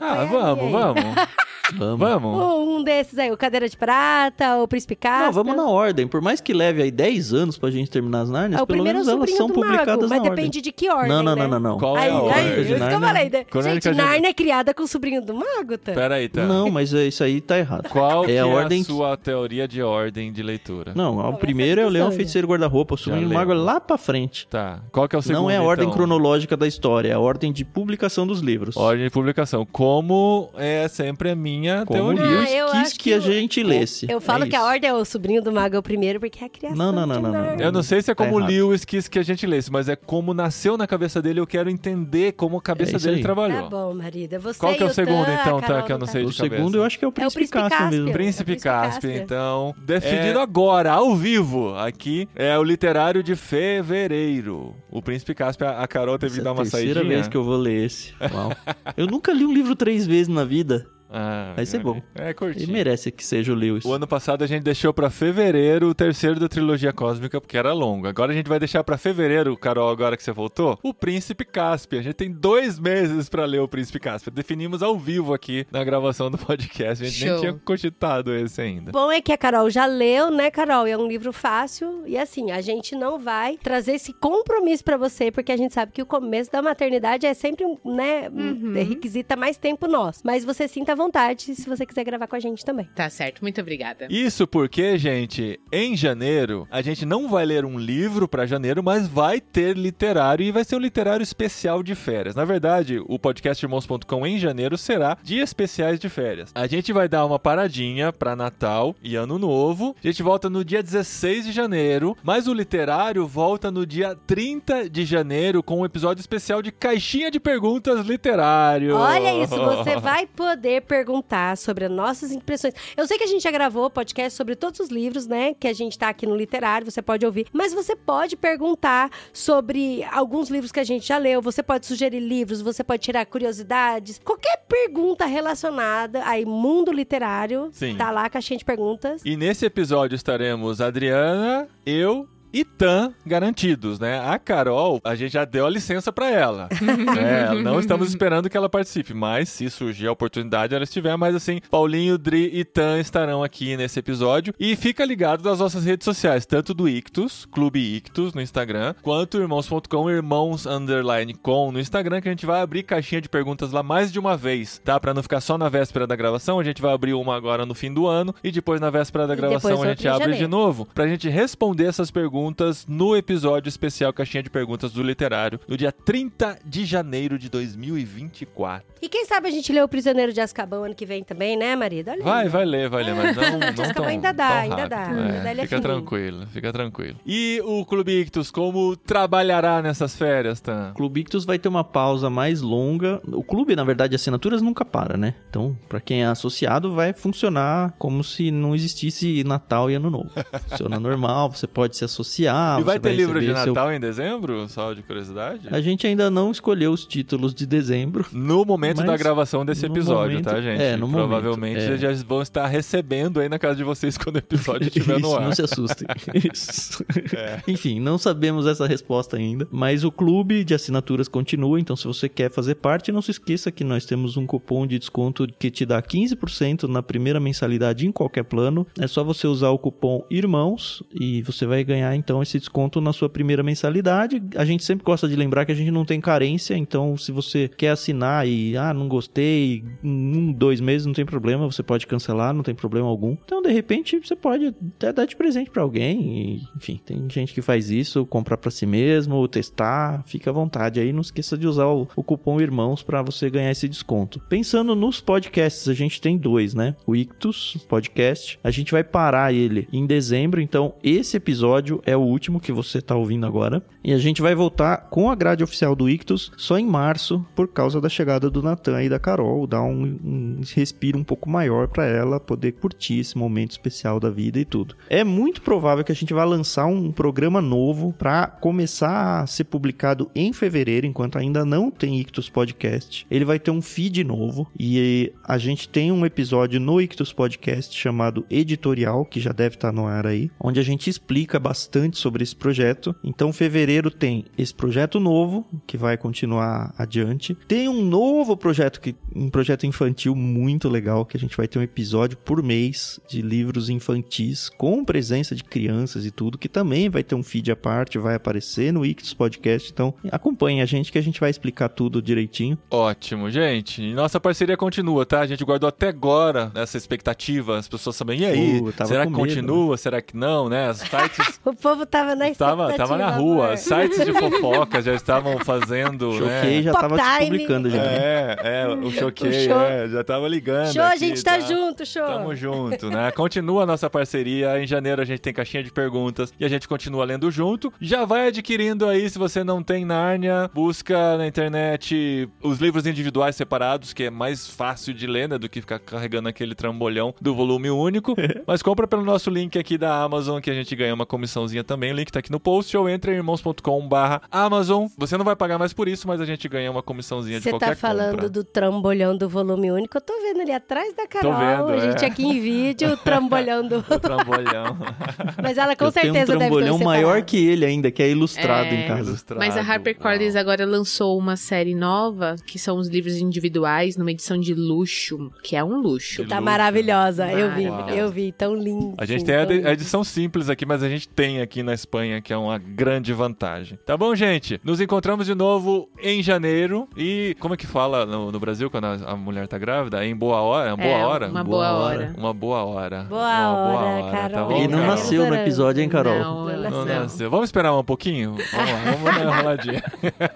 Ah, 0.00 0.24
vamos, 0.24 0.64
aí. 0.64 0.70
vamos. 0.72 1.02
Vamos. 1.74 1.98
vamos. 1.98 2.38
Ou 2.40 2.76
um 2.76 2.82
desses 2.84 3.18
aí, 3.18 3.30
o 3.30 3.36
Cadeira 3.36 3.68
de 3.68 3.76
Prata, 3.76 4.56
o 4.58 4.66
Príncipe 4.68 4.96
Caspian. 4.96 5.26
Não, 5.26 5.32
vamos 5.32 5.56
na 5.56 5.66
ordem. 5.66 6.06
Por 6.08 6.20
mais 6.20 6.40
que 6.40 6.52
leve 6.52 6.82
aí 6.82 6.90
10 6.90 7.32
anos 7.32 7.56
pra 7.56 7.70
gente 7.70 7.90
terminar 7.90 8.22
as 8.22 8.30
Narnias, 8.30 8.60
É 8.60 8.66
pelo 8.66 8.82
menos 8.82 9.06
elas 9.08 9.30
são 9.34 9.48
publicadas 9.48 9.86
mago, 9.86 10.02
na 10.02 10.08
mas 10.08 10.18
ordem. 10.18 10.30
depende 10.34 10.60
de 10.60 10.72
que 10.72 10.90
ordem, 10.90 11.08
Não, 11.08 11.22
não, 11.22 11.36
né? 11.36 11.42
não, 11.46 11.60
não, 11.60 11.70
não. 11.72 11.78
Qual 11.78 11.96
Aí, 11.96 12.08
é 12.08 12.10
a 12.10 12.14
aí, 12.14 12.20
ordem? 12.20 12.60
Isso 12.62 12.88
que 12.88 12.94
eu 12.94 13.00
falei. 13.00 13.30
né? 13.30 13.44
Crônicas 13.44 13.74
Gente, 13.84 13.90
de- 13.90 13.96
Narnia 14.02 14.30
é 14.30 14.34
criada 14.34 14.74
com 14.74 14.82
o 14.82 14.86
sobrinho 14.88 15.22
do 15.22 15.34
mago, 15.34 15.78
tá? 15.78 15.92
Peraí, 15.92 16.28
tá. 16.28 16.44
Não, 16.44 16.70
mas 16.70 16.92
é- 16.92 17.06
isso 17.06 17.22
aí 17.22 17.40
tá 17.40 17.58
errado. 17.58 17.88
Qual 17.88 18.26
É 18.26 18.32
é 18.34 18.40
a 18.40 18.44
a 18.44 18.46
ordem 18.48 18.80
que- 18.82 18.90
sua 18.92 19.16
teoria 19.16 19.66
de 19.68 19.82
ordem 19.82 20.32
de 20.32 20.42
leitura? 20.42 20.92
Não, 20.94 21.18
o 21.30 21.34
primeiro 21.38 21.80
é 21.80 21.84
a 21.84 21.86
o 21.86 21.90
Leão 21.90 22.10
Feiticeiro 22.10 22.48
Guarda-Roupa, 22.48 22.94
o 22.94 22.98
Sobrinho 22.98 23.28
do. 23.28 23.34
Mago 23.34 23.52
é 23.52 23.54
lá 23.54 23.80
pra 23.80 23.96
frente. 23.96 24.46
Tá. 24.48 24.80
Qual 24.90 25.08
que 25.08 25.14
é 25.14 25.18
o 25.18 25.22
segundo, 25.22 25.42
não 25.42 25.50
é 25.50 25.56
a 25.58 25.62
ordem 25.62 25.86
então? 25.86 25.96
cronológica 25.96 26.56
da 26.56 26.66
história, 26.66 27.08
é 27.10 27.12
a 27.12 27.20
ordem 27.20 27.52
de 27.52 27.64
publicação 27.64 28.26
dos 28.26 28.40
livros. 28.40 28.76
Ordem 28.76 29.04
de 29.04 29.10
publicação. 29.10 29.64
Como 29.70 30.50
é 30.56 30.88
sempre 30.88 31.30
a 31.30 31.36
minha 31.36 31.51
Como 31.86 32.14
teoria. 32.14 32.22
Lewis 32.24 32.48
Ah, 32.50 32.52
eu 32.56 32.66
quis 32.66 32.74
acho 32.80 32.90
que, 32.92 32.98
que 32.98 33.14
a 33.14 33.18
o- 33.18 33.20
gente 33.20 33.62
lesse. 33.62 34.06
Eu 34.10 34.20
falo 34.20 34.44
É 34.44 34.48
que 34.48 34.56
a 34.56 34.64
ordem 34.64 34.88
é 34.90 34.94
o 34.94 35.04
sobrinho 35.04 35.42
do 35.42 35.52
mago 35.52 35.76
é 35.76 35.78
o 35.78 35.82
primeiro, 35.82 36.18
porque 36.20 36.42
é 36.42 36.46
a 36.46 36.50
criação 36.50 36.76
Não, 36.76 36.92
não, 36.92 37.06
não, 37.06 37.20
não, 37.22 37.32
não. 37.32 37.44
Eu 37.60 37.70
não 37.72 37.82
sei 37.82 38.00
se 38.02 38.10
é 38.10 38.14
Tá 38.14 38.24
como 38.24 38.36
o 38.36 38.40
errado. 38.40 38.50
Lewis 38.50 38.84
quis 38.84 39.08
que 39.08 39.18
a 39.18 39.22
gente 39.22 39.46
lesse, 39.46 39.70
mas 39.70 39.88
é 39.88 39.96
como 39.96 40.32
nasceu 40.34 40.76
na 40.76 40.86
cabeça 40.86 41.20
dele. 41.22 41.40
Eu 41.40 41.46
quero 41.46 41.68
entender 41.70 42.32
como 42.32 42.58
a 42.58 42.62
cabeça 42.62 42.96
É 42.96 42.98
dele 43.00 43.16
aí. 43.16 43.22
trabalhou. 43.22 43.62
Tá 43.64 43.68
bom, 43.68 43.94
marido. 43.94 44.38
Você 44.40 44.58
Qual 44.58 44.74
que 44.74 44.82
é 44.82 44.86
o 44.86 44.92
segundo, 44.94 45.24
Tan, 45.26 45.34
então, 45.40 45.60
tá? 45.60 45.82
Que 45.82 45.92
eu 45.92 45.98
não 45.98 46.06
sei 46.06 46.24
O 46.24 46.30
de 46.30 46.36
cabeça. 46.36 46.56
segundo 46.56 46.76
eu 46.76 46.84
acho 46.84 46.98
que 46.98 47.04
é 47.04 47.08
o 47.08 47.10
É 47.10 47.10
o 47.10 47.12
Príncipe 47.14 47.34
Príncipe 47.38 47.58
Caspian 47.58 47.78
Caspian. 47.78 47.98
mesmo. 48.00 48.12
Príncipe 48.12 48.44
Príncipe 48.44 48.64
Caspian, 48.68 48.90
Caspian. 49.10 49.22
então. 49.24 49.74
Definido 49.84 50.38
agora, 50.40 50.92
ao 50.92 51.14
vivo, 51.16 51.74
aqui, 51.76 52.28
é 52.34 52.58
o 52.58 52.62
literário 52.62 53.22
de 53.22 53.34
fevereiro. 53.36 54.74
O 54.90 55.02
Príncipe 55.02 55.34
Caspian, 55.34 55.70
a 55.70 55.86
Carol 55.86 56.18
teve 56.18 56.36
que 56.36 56.40
dar 56.40 56.50
é 56.50 56.52
a 56.52 56.54
uma 56.54 56.62
terceira 56.62 57.02
vez 57.04 57.28
que 57.28 57.36
eu 57.36 57.44
vou 57.44 57.56
ler 57.56 57.84
esse. 57.86 58.12
Uau. 58.32 58.52
eu 58.96 59.06
nunca 59.06 59.32
li 59.32 59.44
um 59.44 59.52
livro 59.52 59.74
três 59.74 60.06
vezes 60.06 60.28
na 60.28 60.44
vida. 60.44 60.86
Ah, 61.12 61.52
Vai 61.54 61.66
ser 61.66 61.78
bom. 61.80 62.00
É 62.14 62.24
Ele 62.26 62.34
curtinho. 62.34 62.72
merece 62.72 63.10
que 63.12 63.24
seja 63.24 63.52
o 63.52 63.54
Lewis. 63.54 63.84
O 63.84 63.92
ano 63.92 64.06
passado 64.06 64.42
a 64.42 64.46
gente 64.46 64.62
deixou 64.62 64.94
pra 64.94 65.10
fevereiro 65.10 65.88
o 65.88 65.94
terceiro 65.94 66.40
da 66.40 66.48
trilogia 66.48 66.92
cósmica, 66.92 67.40
porque 67.40 67.56
era 67.58 67.72
longo. 67.72 68.06
Agora 68.06 68.32
a 68.32 68.34
gente 68.34 68.48
vai 68.48 68.58
deixar 68.58 68.82
pra 68.82 68.96
fevereiro, 68.96 69.56
Carol, 69.56 69.90
agora 69.90 70.16
que 70.16 70.22
você 70.22 70.32
voltou, 70.32 70.78
o 70.82 70.94
Príncipe 70.94 71.44
Caspian. 71.44 72.00
A 72.00 72.02
gente 72.02 72.14
tem 72.14 72.30
dois 72.30 72.78
meses 72.78 73.28
pra 73.28 73.44
ler 73.44 73.60
o 73.60 73.68
Príncipe 73.68 74.00
Caspian. 74.00 74.32
Definimos 74.32 74.82
ao 74.82 74.98
vivo 74.98 75.34
aqui 75.34 75.66
na 75.70 75.84
gravação 75.84 76.30
do 76.30 76.38
podcast. 76.38 77.04
A 77.04 77.06
gente 77.08 77.20
nem 77.24 77.30
Show. 77.32 77.40
tinha 77.40 77.52
cogitado 77.64 78.34
esse 78.34 78.60
ainda. 78.60 78.90
Bom 78.92 79.10
é 79.12 79.20
que 79.20 79.32
a 79.32 79.38
Carol 79.38 79.68
já 79.68 79.84
leu, 79.86 80.30
né, 80.30 80.50
Carol? 80.50 80.88
E 80.88 80.92
é 80.92 80.96
um 80.98 81.06
livro 81.06 81.32
fácil. 81.32 82.02
E 82.06 82.16
assim, 82.16 82.50
a 82.50 82.60
gente 82.60 82.94
não 82.94 83.18
vai 83.18 83.58
trazer 83.62 83.92
esse 83.92 84.12
compromisso 84.12 84.82
pra 84.82 84.96
você, 84.96 85.30
porque 85.30 85.52
a 85.52 85.56
gente 85.56 85.74
sabe 85.74 85.92
que 85.92 86.00
o 86.02 86.06
começo 86.06 86.50
da 86.50 86.62
maternidade 86.62 87.26
é 87.26 87.34
sempre, 87.34 87.64
né, 87.84 88.28
Uhum. 88.32 88.72
requisita 88.74 89.36
mais 89.36 89.56
tempo 89.56 89.86
nós. 89.86 90.22
Mas 90.24 90.44
você 90.44 90.66
sinta 90.66 90.94
vontade 91.02 91.54
se 91.54 91.68
você 91.68 91.84
quiser 91.84 92.04
gravar 92.04 92.26
com 92.26 92.36
a 92.36 92.40
gente 92.40 92.64
também. 92.64 92.88
Tá 92.94 93.10
certo, 93.10 93.40
muito 93.42 93.60
obrigada. 93.60 94.06
Isso 94.08 94.46
porque, 94.46 94.96
gente, 94.96 95.58
em 95.72 95.96
janeiro, 95.96 96.66
a 96.70 96.80
gente 96.80 97.04
não 97.04 97.28
vai 97.28 97.44
ler 97.44 97.64
um 97.64 97.78
livro 97.78 98.28
pra 98.28 98.46
janeiro, 98.46 98.82
mas 98.82 99.08
vai 99.08 99.40
ter 99.40 99.76
literário 99.76 100.44
e 100.44 100.52
vai 100.52 100.64
ser 100.64 100.76
um 100.76 100.80
literário 100.80 101.22
especial 101.22 101.82
de 101.82 101.94
férias. 101.94 102.34
Na 102.34 102.44
verdade, 102.44 103.02
o 103.06 103.18
podcast 103.18 103.64
Irmãos.com 103.64 104.26
em 104.26 104.38
janeiro 104.38 104.78
será 104.78 105.16
de 105.22 105.38
especiais 105.38 105.98
de 105.98 106.08
férias. 106.08 106.50
A 106.54 106.66
gente 106.66 106.92
vai 106.92 107.08
dar 107.08 107.26
uma 107.26 107.38
paradinha 107.38 108.12
pra 108.12 108.36
Natal 108.36 108.94
e 109.02 109.16
Ano 109.16 109.38
Novo. 109.38 109.96
A 110.02 110.06
gente 110.06 110.22
volta 110.22 110.48
no 110.48 110.64
dia 110.64 110.82
16 110.82 111.46
de 111.46 111.52
janeiro, 111.52 112.16
mas 112.22 112.46
o 112.46 112.54
literário 112.54 113.26
volta 113.26 113.70
no 113.70 113.84
dia 113.84 114.16
30 114.26 114.88
de 114.88 115.04
janeiro 115.04 115.62
com 115.62 115.80
um 115.80 115.84
episódio 115.84 116.20
especial 116.20 116.62
de 116.62 116.70
Caixinha 116.70 117.30
de 117.30 117.40
Perguntas 117.40 118.06
Literário. 118.06 118.96
Olha 118.96 119.42
isso, 119.42 119.56
você 119.56 119.96
vai 120.00 120.26
poder 120.26 120.82
perguntar 120.92 121.56
sobre 121.56 121.86
as 121.86 121.90
nossas 121.90 122.32
impressões. 122.32 122.74
Eu 122.94 123.06
sei 123.06 123.16
que 123.16 123.24
a 123.24 123.26
gente 123.26 123.42
já 123.42 123.50
gravou 123.50 123.88
podcast 123.88 124.36
sobre 124.36 124.54
todos 124.54 124.78
os 124.78 124.90
livros, 124.90 125.26
né? 125.26 125.54
Que 125.54 125.66
a 125.66 125.72
gente 125.72 125.98
tá 125.98 126.10
aqui 126.10 126.26
no 126.26 126.36
literário, 126.36 126.84
você 126.84 127.00
pode 127.00 127.24
ouvir. 127.24 127.46
Mas 127.50 127.72
você 127.72 127.96
pode 127.96 128.36
perguntar 128.36 129.08
sobre 129.32 130.04
alguns 130.12 130.50
livros 130.50 130.70
que 130.70 130.78
a 130.78 130.84
gente 130.84 131.08
já 131.08 131.16
leu. 131.16 131.40
Você 131.40 131.62
pode 131.62 131.86
sugerir 131.86 132.20
livros, 132.20 132.60
você 132.60 132.84
pode 132.84 133.00
tirar 133.00 133.24
curiosidades. 133.24 134.20
Qualquer 134.22 134.66
pergunta 134.68 135.24
relacionada 135.24 136.22
aí, 136.26 136.44
mundo 136.44 136.92
literário, 136.92 137.70
Sim. 137.72 137.96
tá 137.96 138.10
lá 138.10 138.26
a 138.26 138.28
caixinha 138.28 138.58
de 138.58 138.64
perguntas. 138.64 139.22
E 139.24 139.34
nesse 139.34 139.64
episódio 139.64 140.14
estaremos 140.14 140.82
Adriana, 140.82 141.68
eu 141.86 142.28
e 142.52 142.64
Tan 142.64 143.12
garantidos, 143.24 143.98
né? 143.98 144.20
A 144.20 144.38
Carol, 144.38 145.00
a 145.04 145.14
gente 145.14 145.32
já 145.32 145.44
deu 145.44 145.66
a 145.66 145.70
licença 145.70 146.12
pra 146.12 146.30
ela. 146.30 146.68
é, 147.16 147.54
não 147.62 147.80
estamos 147.80 148.08
esperando 148.08 148.50
que 148.50 148.56
ela 148.56 148.68
participe, 148.68 149.14
mas 149.14 149.48
se 149.48 149.70
surgir 149.70 150.06
a 150.06 150.12
oportunidade, 150.12 150.74
ela 150.74 150.84
estiver. 150.84 151.16
Mas 151.16 151.34
assim, 151.34 151.60
Paulinho, 151.70 152.18
Dri 152.18 152.50
e 152.52 152.64
Tan 152.64 152.98
estarão 152.98 153.42
aqui 153.42 153.76
nesse 153.76 153.98
episódio. 153.98 154.52
E 154.58 154.76
fica 154.76 155.04
ligado 155.04 155.42
nas 155.42 155.60
nossas 155.60 155.84
redes 155.84 156.04
sociais, 156.04 156.44
tanto 156.44 156.74
do 156.74 156.88
Ictus, 156.88 157.46
Clube 157.46 157.96
Ictus 157.96 158.34
no 158.34 158.42
Instagram, 158.42 158.94
quanto 159.02 159.38
irmãos.com, 159.38 160.10
irmãos 160.10 160.66
underline 160.66 161.34
com 161.34 161.72
no 161.72 161.80
Instagram, 161.80 162.20
que 162.20 162.28
a 162.28 162.32
gente 162.32 162.46
vai 162.46 162.60
abrir 162.60 162.82
caixinha 162.82 163.20
de 163.20 163.28
perguntas 163.28 163.72
lá 163.72 163.82
mais 163.82 164.12
de 164.12 164.18
uma 164.18 164.36
vez, 164.36 164.80
tá? 164.84 164.98
Pra 165.00 165.14
não 165.14 165.22
ficar 165.22 165.40
só 165.40 165.56
na 165.56 165.68
véspera 165.68 166.06
da 166.06 166.16
gravação, 166.16 166.58
a 166.58 166.64
gente 166.64 166.82
vai 166.82 166.92
abrir 166.92 167.14
uma 167.14 167.36
agora 167.36 167.64
no 167.64 167.74
fim 167.74 167.92
do 167.92 168.06
ano 168.06 168.34
e 168.42 168.50
depois 168.50 168.80
na 168.80 168.90
véspera 168.90 169.26
da 169.26 169.34
gravação 169.34 169.82
a 169.82 169.86
gente 169.86 170.06
abre 170.06 170.34
de 170.34 170.46
novo 170.46 170.86
pra 170.92 171.06
gente 171.06 171.28
responder 171.28 171.86
essas 171.86 172.10
perguntas 172.10 172.41
no 172.88 173.16
episódio 173.16 173.68
especial 173.68 174.12
Caixinha 174.12 174.42
de 174.42 174.50
Perguntas 174.50 174.92
do 174.92 175.02
Literário, 175.02 175.60
no 175.68 175.76
dia 175.76 175.92
30 175.92 176.58
de 176.64 176.84
janeiro 176.84 177.38
de 177.38 177.48
2024. 177.48 178.86
E 179.00 179.08
quem 179.08 179.24
sabe 179.26 179.48
a 179.48 179.50
gente 179.50 179.72
lê 179.72 179.82
o 179.82 179.88
Prisioneiro 179.88 180.32
de 180.32 180.40
Azkaban 180.40 180.86
ano 180.86 180.94
que 180.94 181.04
vem 181.04 181.24
também, 181.24 181.56
né, 181.56 181.74
marido? 181.74 182.10
Olha 182.10 182.18
aí. 182.18 182.24
Vai, 182.24 182.48
vai 182.48 182.64
ler, 182.64 182.88
vai 182.88 183.02
ler, 183.02 183.14
mas 183.14 183.36
não, 183.36 183.58
não 183.58 183.68
Azkaban 183.68 183.92
tão, 183.94 184.04
ainda 184.06 184.32
dá, 184.32 184.48
tão 184.48 184.58
ainda 184.58 184.88
dá, 184.88 185.02
É, 185.02 185.08
ainda 185.08 185.40
dá, 185.42 185.50
ele 185.50 185.60
é 185.60 185.64
fica 185.64 185.76
fininho. 185.80 185.82
tranquilo, 185.82 186.46
fica 186.48 186.72
tranquilo. 186.72 187.16
E 187.26 187.60
o 187.64 187.84
Clube 187.84 188.12
Ictus, 188.20 188.50
como 188.50 188.96
trabalhará 188.96 189.82
nessas 189.82 190.14
férias, 190.16 190.60
Tan? 190.60 190.90
O 190.90 190.94
Clube 190.94 191.20
Ictus 191.22 191.44
vai 191.44 191.58
ter 191.58 191.68
uma 191.68 191.84
pausa 191.84 192.30
mais 192.30 192.60
longa. 192.60 193.20
O 193.26 193.42
clube, 193.42 193.74
na 193.74 193.84
verdade, 193.84 194.14
assinaturas 194.14 194.62
nunca 194.62 194.84
para, 194.84 195.16
né? 195.16 195.34
Então, 195.50 195.76
pra 195.88 196.00
quem 196.00 196.22
é 196.22 196.26
associado, 196.26 196.94
vai 196.94 197.12
funcionar 197.12 197.94
como 197.98 198.22
se 198.22 198.50
não 198.50 198.74
existisse 198.74 199.42
Natal 199.44 199.90
e 199.90 199.94
Ano 199.94 200.10
Novo. 200.10 200.30
Funciona 200.68 200.98
normal, 201.00 201.50
você 201.50 201.66
pode 201.66 201.96
se 201.96 202.04
associar 202.04 202.31
e 202.40 202.82
vai 202.84 202.98
ter 202.98 203.12
livro 203.14 203.38
de 203.40 203.46
receber 203.46 203.64
seu- 203.64 203.74
Natal 203.74 203.92
em 203.92 204.00
dezembro? 204.00 204.68
Só 204.68 204.92
de 204.92 205.02
curiosidade? 205.02 205.68
A 205.70 205.80
gente 205.80 206.06
ainda 206.06 206.30
não 206.30 206.50
escolheu 206.50 206.92
os 206.92 207.04
títulos 207.06 207.54
de 207.54 207.66
dezembro. 207.66 208.24
No 208.32 208.64
momento 208.64 209.02
da 209.02 209.16
gravação 209.16 209.64
desse 209.64 209.86
episódio, 209.86 210.32
momento- 210.38 210.44
tá, 210.44 210.60
gente? 210.60 210.80
é, 210.80 210.96
no 210.96 211.06
momento, 211.08 211.28
Provavelmente 211.28 211.78
é. 211.80 211.86
vocês 211.86 212.00
já 212.00 212.12
vão 212.26 212.42
estar 212.42 212.66
recebendo 212.66 213.40
aí 213.40 213.48
na 213.48 213.58
casa 213.58 213.76
de 213.76 213.84
vocês 213.84 214.16
quando 214.16 214.36
o 214.36 214.38
episódio 214.38 214.86
estiver 214.88 215.18
Isso, 215.18 215.28
no 215.28 215.36
ar. 215.36 215.42
não 215.42 215.52
se 215.54 215.62
assustem. 215.62 216.06
Isso. 216.52 217.04
É. 217.36 217.60
Enfim, 217.68 218.00
não 218.00 218.18
sabemos 218.18 218.66
essa 218.66 218.86
resposta 218.86 219.36
ainda, 219.36 219.66
mas 219.70 220.04
o 220.04 220.10
clube 220.12 220.64
de 220.64 220.74
assinaturas 220.74 221.28
continua, 221.28 221.78
então 221.80 221.96
se 221.96 222.06
você 222.06 222.28
quer 222.28 222.50
fazer 222.50 222.76
parte, 222.76 223.12
não 223.12 223.22
se 223.22 223.30
esqueça 223.30 223.70
que 223.70 223.84
nós 223.84 224.04
temos 224.04 224.36
um 224.36 224.46
cupom 224.46 224.86
de 224.86 224.98
desconto 224.98 225.46
que 225.58 225.70
te 225.70 225.84
dá 225.86 226.00
15% 226.02 226.84
na 226.88 227.02
primeira 227.02 227.40
mensalidade 227.40 228.06
em 228.06 228.12
qualquer 228.12 228.44
plano. 228.44 228.86
É 228.98 229.06
só 229.06 229.22
você 229.24 229.46
usar 229.46 229.70
o 229.70 229.78
cupom 229.78 230.24
IRMãos 230.30 231.02
e 231.12 231.42
você 231.42 231.66
vai 231.66 231.82
ganhar 231.84 232.14
então 232.22 232.42
esse 232.42 232.58
desconto 232.58 233.00
na 233.00 233.12
sua 233.12 233.28
primeira 233.28 233.62
mensalidade. 233.62 234.42
A 234.56 234.64
gente 234.64 234.84
sempre 234.84 235.04
gosta 235.04 235.28
de 235.28 235.34
lembrar 235.34 235.64
que 235.64 235.72
a 235.72 235.74
gente 235.74 235.90
não 235.90 236.04
tem 236.04 236.20
carência, 236.20 236.76
então 236.76 237.16
se 237.16 237.32
você 237.32 237.68
quer 237.68 237.90
assinar 237.90 238.46
e 238.46 238.76
ah, 238.76 238.94
não 238.94 239.08
gostei, 239.08 239.84
um, 240.02 240.52
dois 240.52 240.80
meses 240.80 241.06
não 241.06 241.12
tem 241.12 241.26
problema, 241.26 241.66
você 241.66 241.82
pode 241.82 242.06
cancelar, 242.06 242.54
não 242.54 242.62
tem 242.62 242.74
problema 242.74 243.08
algum. 243.08 243.36
Então, 243.44 243.60
de 243.60 243.72
repente, 243.72 244.18
você 244.18 244.36
pode 244.36 244.74
até 244.96 245.12
dar 245.12 245.26
de 245.26 245.36
presente 245.36 245.70
pra 245.70 245.82
alguém. 245.82 246.20
E, 246.20 246.62
enfim, 246.76 247.00
tem 247.04 247.28
gente 247.28 247.52
que 247.52 247.62
faz 247.62 247.90
isso, 247.90 248.24
comprar 248.26 248.56
pra 248.56 248.70
si 248.70 248.86
mesmo, 248.86 249.46
testar, 249.48 250.22
fica 250.26 250.50
à 250.50 250.52
vontade. 250.52 251.00
Aí 251.00 251.12
não 251.12 251.20
esqueça 251.20 251.58
de 251.58 251.66
usar 251.66 251.86
o, 251.86 252.08
o 252.14 252.22
cupom 252.22 252.60
Irmãos 252.60 253.02
pra 253.02 253.22
você 253.22 253.50
ganhar 253.50 253.70
esse 253.70 253.88
desconto. 253.88 254.40
Pensando 254.48 254.94
nos 254.94 255.20
podcasts, 255.20 255.88
a 255.88 255.94
gente 255.94 256.20
tem 256.20 256.36
dois, 256.36 256.74
né? 256.74 256.94
O 257.06 257.16
Ictus 257.16 257.76
Podcast, 257.88 258.58
a 258.62 258.70
gente 258.70 258.92
vai 258.92 259.02
parar 259.02 259.52
ele 259.52 259.88
em 259.92 260.06
dezembro, 260.06 260.60
então 260.60 260.94
esse 261.02 261.36
episódio 261.36 262.00
é 262.04 262.11
o 262.16 262.22
último 262.22 262.60
que 262.60 262.72
você 262.72 263.00
tá 263.00 263.14
ouvindo 263.14 263.46
agora. 263.46 263.82
E 264.04 264.12
a 264.12 264.18
gente 264.18 264.42
vai 264.42 264.54
voltar 264.54 265.08
com 265.10 265.30
a 265.30 265.34
grade 265.34 265.62
oficial 265.62 265.94
do 265.94 266.08
Ictus 266.08 266.52
só 266.56 266.78
em 266.78 266.86
março, 266.86 267.44
por 267.54 267.68
causa 267.68 268.00
da 268.00 268.08
chegada 268.08 268.50
do 268.50 268.62
Natan 268.62 269.02
e 269.02 269.08
da 269.08 269.18
Carol, 269.18 269.66
dar 269.66 269.82
um, 269.82 270.18
um 270.24 270.60
respiro 270.74 271.18
um 271.18 271.24
pouco 271.24 271.48
maior 271.48 271.88
pra 271.88 272.06
ela 272.06 272.40
poder 272.40 272.72
curtir 272.72 273.20
esse 273.20 273.36
momento 273.36 273.72
especial 273.72 274.18
da 274.18 274.30
vida 274.30 274.58
e 274.58 274.64
tudo. 274.64 274.96
É 275.08 275.24
muito 275.24 275.62
provável 275.62 276.04
que 276.04 276.12
a 276.12 276.14
gente 276.14 276.34
vá 276.34 276.44
lançar 276.44 276.86
um 276.86 277.12
programa 277.12 277.60
novo 277.60 278.12
pra 278.18 278.46
começar 278.46 279.40
a 279.40 279.46
ser 279.46 279.64
publicado 279.64 280.30
em 280.34 280.52
fevereiro, 280.52 281.06
enquanto 281.06 281.38
ainda 281.38 281.64
não 281.64 281.90
tem 281.90 282.20
Ictus 282.20 282.48
Podcast. 282.48 283.26
Ele 283.30 283.44
vai 283.44 283.58
ter 283.58 283.70
um 283.70 283.82
feed 283.82 284.24
novo 284.24 284.70
e 284.78 285.32
a 285.44 285.58
gente 285.58 285.88
tem 285.88 286.10
um 286.10 286.26
episódio 286.26 286.80
no 286.80 287.00
Ictus 287.00 287.32
Podcast 287.32 287.96
chamado 287.96 288.44
Editorial, 288.50 289.24
que 289.24 289.40
já 289.40 289.52
deve 289.52 289.76
estar 289.76 289.92
no 289.92 290.06
ar 290.06 290.26
aí, 290.26 290.50
onde 290.60 290.80
a 290.80 290.82
gente 290.82 291.08
explica 291.08 291.58
bastante 291.58 292.01
sobre 292.18 292.42
esse 292.42 292.54
projeto. 292.54 293.14
Então, 293.22 293.52
fevereiro 293.52 294.10
tem 294.10 294.44
esse 294.56 294.74
projeto 294.74 295.20
novo, 295.20 295.66
que 295.86 295.96
vai 295.96 296.16
continuar 296.16 296.94
adiante. 296.96 297.54
Tem 297.68 297.88
um 297.88 298.04
novo 298.04 298.56
projeto, 298.56 299.00
que, 299.00 299.14
um 299.34 299.50
projeto 299.50 299.86
infantil 299.86 300.34
muito 300.34 300.88
legal, 300.88 301.24
que 301.24 301.36
a 301.36 301.40
gente 301.40 301.56
vai 301.56 301.68
ter 301.68 301.78
um 301.78 301.82
episódio 301.82 302.36
por 302.36 302.62
mês 302.62 303.20
de 303.28 303.42
livros 303.42 303.88
infantis 303.88 304.68
com 304.68 305.04
presença 305.04 305.54
de 305.54 305.64
crianças 305.64 306.24
e 306.26 306.30
tudo, 306.30 306.58
que 306.58 306.68
também 306.68 307.08
vai 307.08 307.22
ter 307.22 307.34
um 307.34 307.42
feed 307.42 307.70
à 307.70 307.76
parte, 307.76 308.18
vai 308.18 308.34
aparecer 308.34 308.92
no 308.92 309.04
Ictus 309.04 309.34
Podcast. 309.34 309.90
Então, 309.92 310.14
acompanhe 310.30 310.80
a 310.80 310.86
gente 310.86 311.12
que 311.12 311.18
a 311.18 311.22
gente 311.22 311.40
vai 311.40 311.50
explicar 311.50 311.88
tudo 311.88 312.22
direitinho. 312.22 312.78
Ótimo, 312.90 313.50
gente. 313.50 314.02
E 314.02 314.14
nossa 314.14 314.40
parceria 314.40 314.76
continua, 314.76 315.24
tá? 315.26 315.40
A 315.40 315.46
gente 315.46 315.64
guardou 315.64 315.88
até 315.88 316.08
agora 316.08 316.70
essa 316.74 316.96
expectativa, 316.96 317.78
as 317.78 317.88
pessoas 317.88 318.16
sabem, 318.16 318.40
e 318.40 318.44
aí? 318.44 318.80
Uh, 318.80 318.92
será 319.06 319.24
que 319.24 319.32
medo, 319.32 319.40
continua? 319.40 319.96
Será 319.96 320.22
que 320.22 320.36
não, 320.36 320.68
né? 320.68 320.90
Os 320.90 320.98
sites 320.98 321.60
O 321.64 321.74
povo 321.74 321.91
tava 322.06 322.34
na 322.34 322.50
tava, 322.54 322.92
tava 322.94 323.16
na 323.18 323.30
rua, 323.30 323.66
amor. 323.66 323.78
sites 323.78 324.24
de 324.24 324.32
fofoca 324.38 325.00
já 325.00 325.14
estavam 325.14 325.58
fazendo, 325.60 326.32
Choquei, 326.32 326.76
né? 326.76 326.82
já 326.82 326.92
Pop 326.92 327.02
tava 327.02 327.38
publicando 327.38 327.90
já. 327.90 328.02
É, 328.02 328.56
é, 328.62 328.88
o 328.88 329.10
choquei, 329.10 329.48
O 329.50 329.52
show. 329.52 329.80
é, 329.80 330.08
já 330.08 330.24
tava 330.24 330.48
ligando. 330.48 330.92
Show, 330.92 331.02
a 331.02 331.08
aqui, 331.10 331.18
gente 331.18 331.42
tá, 331.42 331.58
junto, 331.60 332.04
show. 332.04 332.26
Tamo 332.26 332.54
junto, 332.54 333.08
né? 333.10 333.30
Continua 333.30 333.84
a 333.84 333.86
nossa 333.86 334.10
parceria. 334.10 334.82
Em 334.82 334.86
janeiro 334.86 335.22
a 335.22 335.24
gente 335.24 335.40
tem 335.40 335.52
caixinha 335.52 335.82
de 335.82 335.90
perguntas 335.92 336.52
e 336.58 336.64
a 336.64 336.68
gente 336.68 336.86
continua 336.86 337.24
lendo 337.24 337.50
junto. 337.50 337.92
Já 338.00 338.24
vai 338.24 338.48
adquirindo 338.48 339.06
aí, 339.08 339.28
se 339.30 339.38
você 339.38 339.64
não 339.64 339.82
tem 339.82 340.04
Nárnia, 340.04 340.70
busca 340.74 341.36
na 341.38 341.46
internet 341.46 342.48
os 342.62 342.78
livros 342.78 343.06
individuais 343.06 343.56
separados, 343.56 344.12
que 344.12 344.24
é 344.24 344.30
mais 344.30 344.68
fácil 344.68 345.14
de 345.14 345.26
ler, 345.26 345.48
né? 345.48 345.58
Do 345.58 345.68
que 345.68 345.80
ficar 345.80 345.98
carregando 345.98 346.48
aquele 346.48 346.74
trambolhão 346.74 347.34
do 347.40 347.54
volume 347.54 347.90
único. 347.90 348.34
Mas 348.66 348.82
compra 348.82 349.06
pelo 349.06 349.24
nosso 349.24 349.48
link 349.50 349.78
aqui 349.78 349.96
da 349.96 350.22
Amazon, 350.22 350.60
que 350.60 350.70
a 350.70 350.74
gente 350.74 350.94
ganha 350.94 351.14
uma 351.14 351.24
comissãozinha 351.26 351.71
também. 351.82 352.12
O 352.12 352.16
link 352.16 352.30
tá 352.30 352.40
aqui 352.40 352.50
no 352.52 352.60
post 352.60 352.94
ou 352.96 353.08
entra 353.08 353.32
em 353.32 353.36
irmãos.com/barra 353.36 354.42
Amazon. 354.50 355.06
Você 355.16 355.36
não 355.36 355.44
vai 355.44 355.56
pagar 355.56 355.78
mais 355.78 355.92
por 355.92 356.08
isso, 356.08 356.26
mas 356.28 356.40
a 356.40 356.44
gente 356.44 356.68
ganha 356.68 356.90
uma 356.90 357.02
comissãozinha 357.02 357.58
de 357.58 357.64
Você 357.64 357.70
qualquer 357.70 357.90
tá 357.90 357.96
falando 357.96 358.32
compra. 358.32 358.48
do 358.50 358.64
trambolhão 358.64 359.36
do 359.36 359.48
volume 359.48 359.90
único. 359.90 360.16
Eu 360.16 360.20
tô 360.20 360.32
vendo 360.42 360.60
ali 360.60 360.72
atrás 360.72 361.14
da 361.14 361.26
Carol. 361.26 361.54
vendo, 361.54 361.88
a 361.92 362.10
gente 362.10 362.24
é. 362.24 362.26
aqui 362.28 362.44
em 362.44 362.60
vídeo, 362.60 363.12
o 363.12 363.16
trambolhão 363.22 363.86
do. 363.86 363.98
O 363.98 364.18
trambolhão. 364.20 364.98
Mas 365.62 365.78
ela 365.78 365.94
com 365.96 366.04
Eu 366.04 366.08
um 366.08 366.12
certeza 366.12 366.32
deve 366.32 366.46
ter 366.46 366.58
trambolhão 366.58 366.98
separado. 366.98 367.04
maior 367.26 367.42
que 367.42 367.56
ele 367.68 367.84
ainda, 367.84 368.10
que 368.10 368.22
é 368.22 368.28
ilustrado 368.30 368.88
É. 368.88 369.04
em 369.04 369.08
casa. 369.08 369.28
Ilustrado. 369.30 369.58
Mas 369.58 369.76
a 369.76 369.80
HarperCollins 369.80 370.54
Uau. 370.54 370.60
agora 370.60 370.84
lançou 370.84 371.38
uma 371.38 371.56
série 371.56 371.94
nova, 371.94 372.56
que 372.66 372.78
são 372.78 372.98
os 372.98 373.08
livros 373.08 373.36
individuais, 373.36 374.16
numa 374.16 374.30
edição 374.30 374.58
de 374.58 374.74
luxo, 374.74 375.50
que 375.62 375.76
é 375.76 375.84
um 375.84 376.00
luxo. 376.00 376.42
De 376.42 376.48
Tá 376.48 376.56
luxo. 376.56 376.64
maravilhosa. 376.64 377.50
Eu 377.52 377.70
vi, 377.74 377.88
Maravilhosa. 377.88 378.20
eu 378.20 378.30
vi. 378.30 378.52
Tão 378.52 378.74
lindo. 378.74 379.14
A 379.18 379.24
gente 379.24 379.44
tem 379.44 379.54
de- 379.66 379.86
a 379.86 379.92
edição 379.92 380.24
simples 380.24 380.68
aqui, 380.68 380.84
mas 380.84 381.02
a 381.02 381.08
gente 381.08 381.28
tem 381.28 381.60
aqui 381.62 381.82
na 381.82 381.94
Espanha, 381.94 382.40
que 382.40 382.52
é 382.52 382.56
uma 382.56 382.78
grande 382.78 383.32
vantagem. 383.32 383.98
Tá 384.04 384.16
bom, 384.16 384.34
gente? 384.34 384.80
Nos 384.84 385.00
encontramos 385.00 385.46
de 385.46 385.54
novo 385.54 386.08
em 386.20 386.42
janeiro. 386.42 387.08
E 387.16 387.56
como 387.60 387.74
é 387.74 387.76
que 387.76 387.86
fala 387.86 388.26
no, 388.26 388.52
no 388.52 388.60
Brasil 388.60 388.90
quando 388.90 389.04
a, 389.06 389.14
a 389.32 389.36
mulher 389.36 389.66
tá 389.68 389.78
grávida? 389.78 390.24
Em 390.24 390.34
boa 390.36 390.60
hora? 390.60 390.96
Boa 390.96 391.08
É, 391.08 391.24
hora? 391.24 391.48
Uma 391.48 391.64
Boa 391.64 391.88
boa, 391.88 391.98
hora. 392.04 392.18
hora. 392.24 392.34
Uma 392.36 392.52
boa 392.54 392.84
hora. 392.84 393.26
Boa 393.28 393.40
uma 393.40 393.78
hora, 393.78 394.22
tá 394.22 394.48
Carol. 394.50 394.68
bom, 394.68 394.76
Ele 394.76 394.88
não 394.88 394.98
Carol? 394.98 395.06
nasceu 395.14 395.46
no 395.46 395.54
episódio, 395.54 396.02
hein, 396.02 396.08
Carol? 396.08 396.38
Não, 396.38 396.66
Não 396.66 396.90
Não 396.90 397.04
nasceu. 397.04 397.50
Vamos 397.50 397.64
esperar 397.68 397.94
um 397.96 398.04
pouquinho? 398.04 398.54
Vamos 398.72 398.90
lá, 398.92 399.12
vamos 399.12 399.34
dar 399.34 399.46
uma 399.46 399.56
roladinha. 399.56 400.02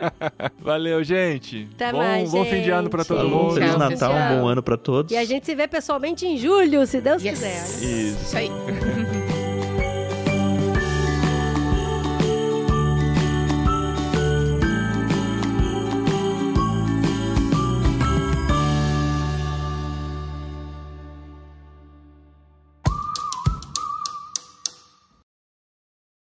Valeu, 0.60 1.02
gente. 1.04 1.68
Até 1.74 1.92
bom, 1.92 1.98
mais, 1.98 2.30
bom 2.30 2.44
fim 2.44 2.62
de 2.62 2.70
ano 2.70 2.90
pra 2.90 3.00
gente. 3.02 3.08
todo 3.08 3.18
Falou, 3.28 3.42
mundo. 3.44 3.54
Feliz 3.54 3.70
Tchau, 3.70 3.78
Natal, 3.78 4.10
um 4.10 4.14
pessoal. 4.14 4.40
bom 4.40 4.46
ano 4.48 4.62
pra 4.62 4.76
todos. 4.76 5.12
E 5.12 5.16
a 5.16 5.24
gente 5.24 5.46
se 5.46 5.54
vê 5.54 5.68
pessoalmente 5.68 6.26
em 6.26 6.36
julho, 6.36 6.86
se 6.86 7.00
Deus 7.00 7.22
Yes. 7.22 7.38
quiser. 7.38 7.62
Isso. 7.62 8.22
Isso 8.24 8.36
aí. 8.36 8.50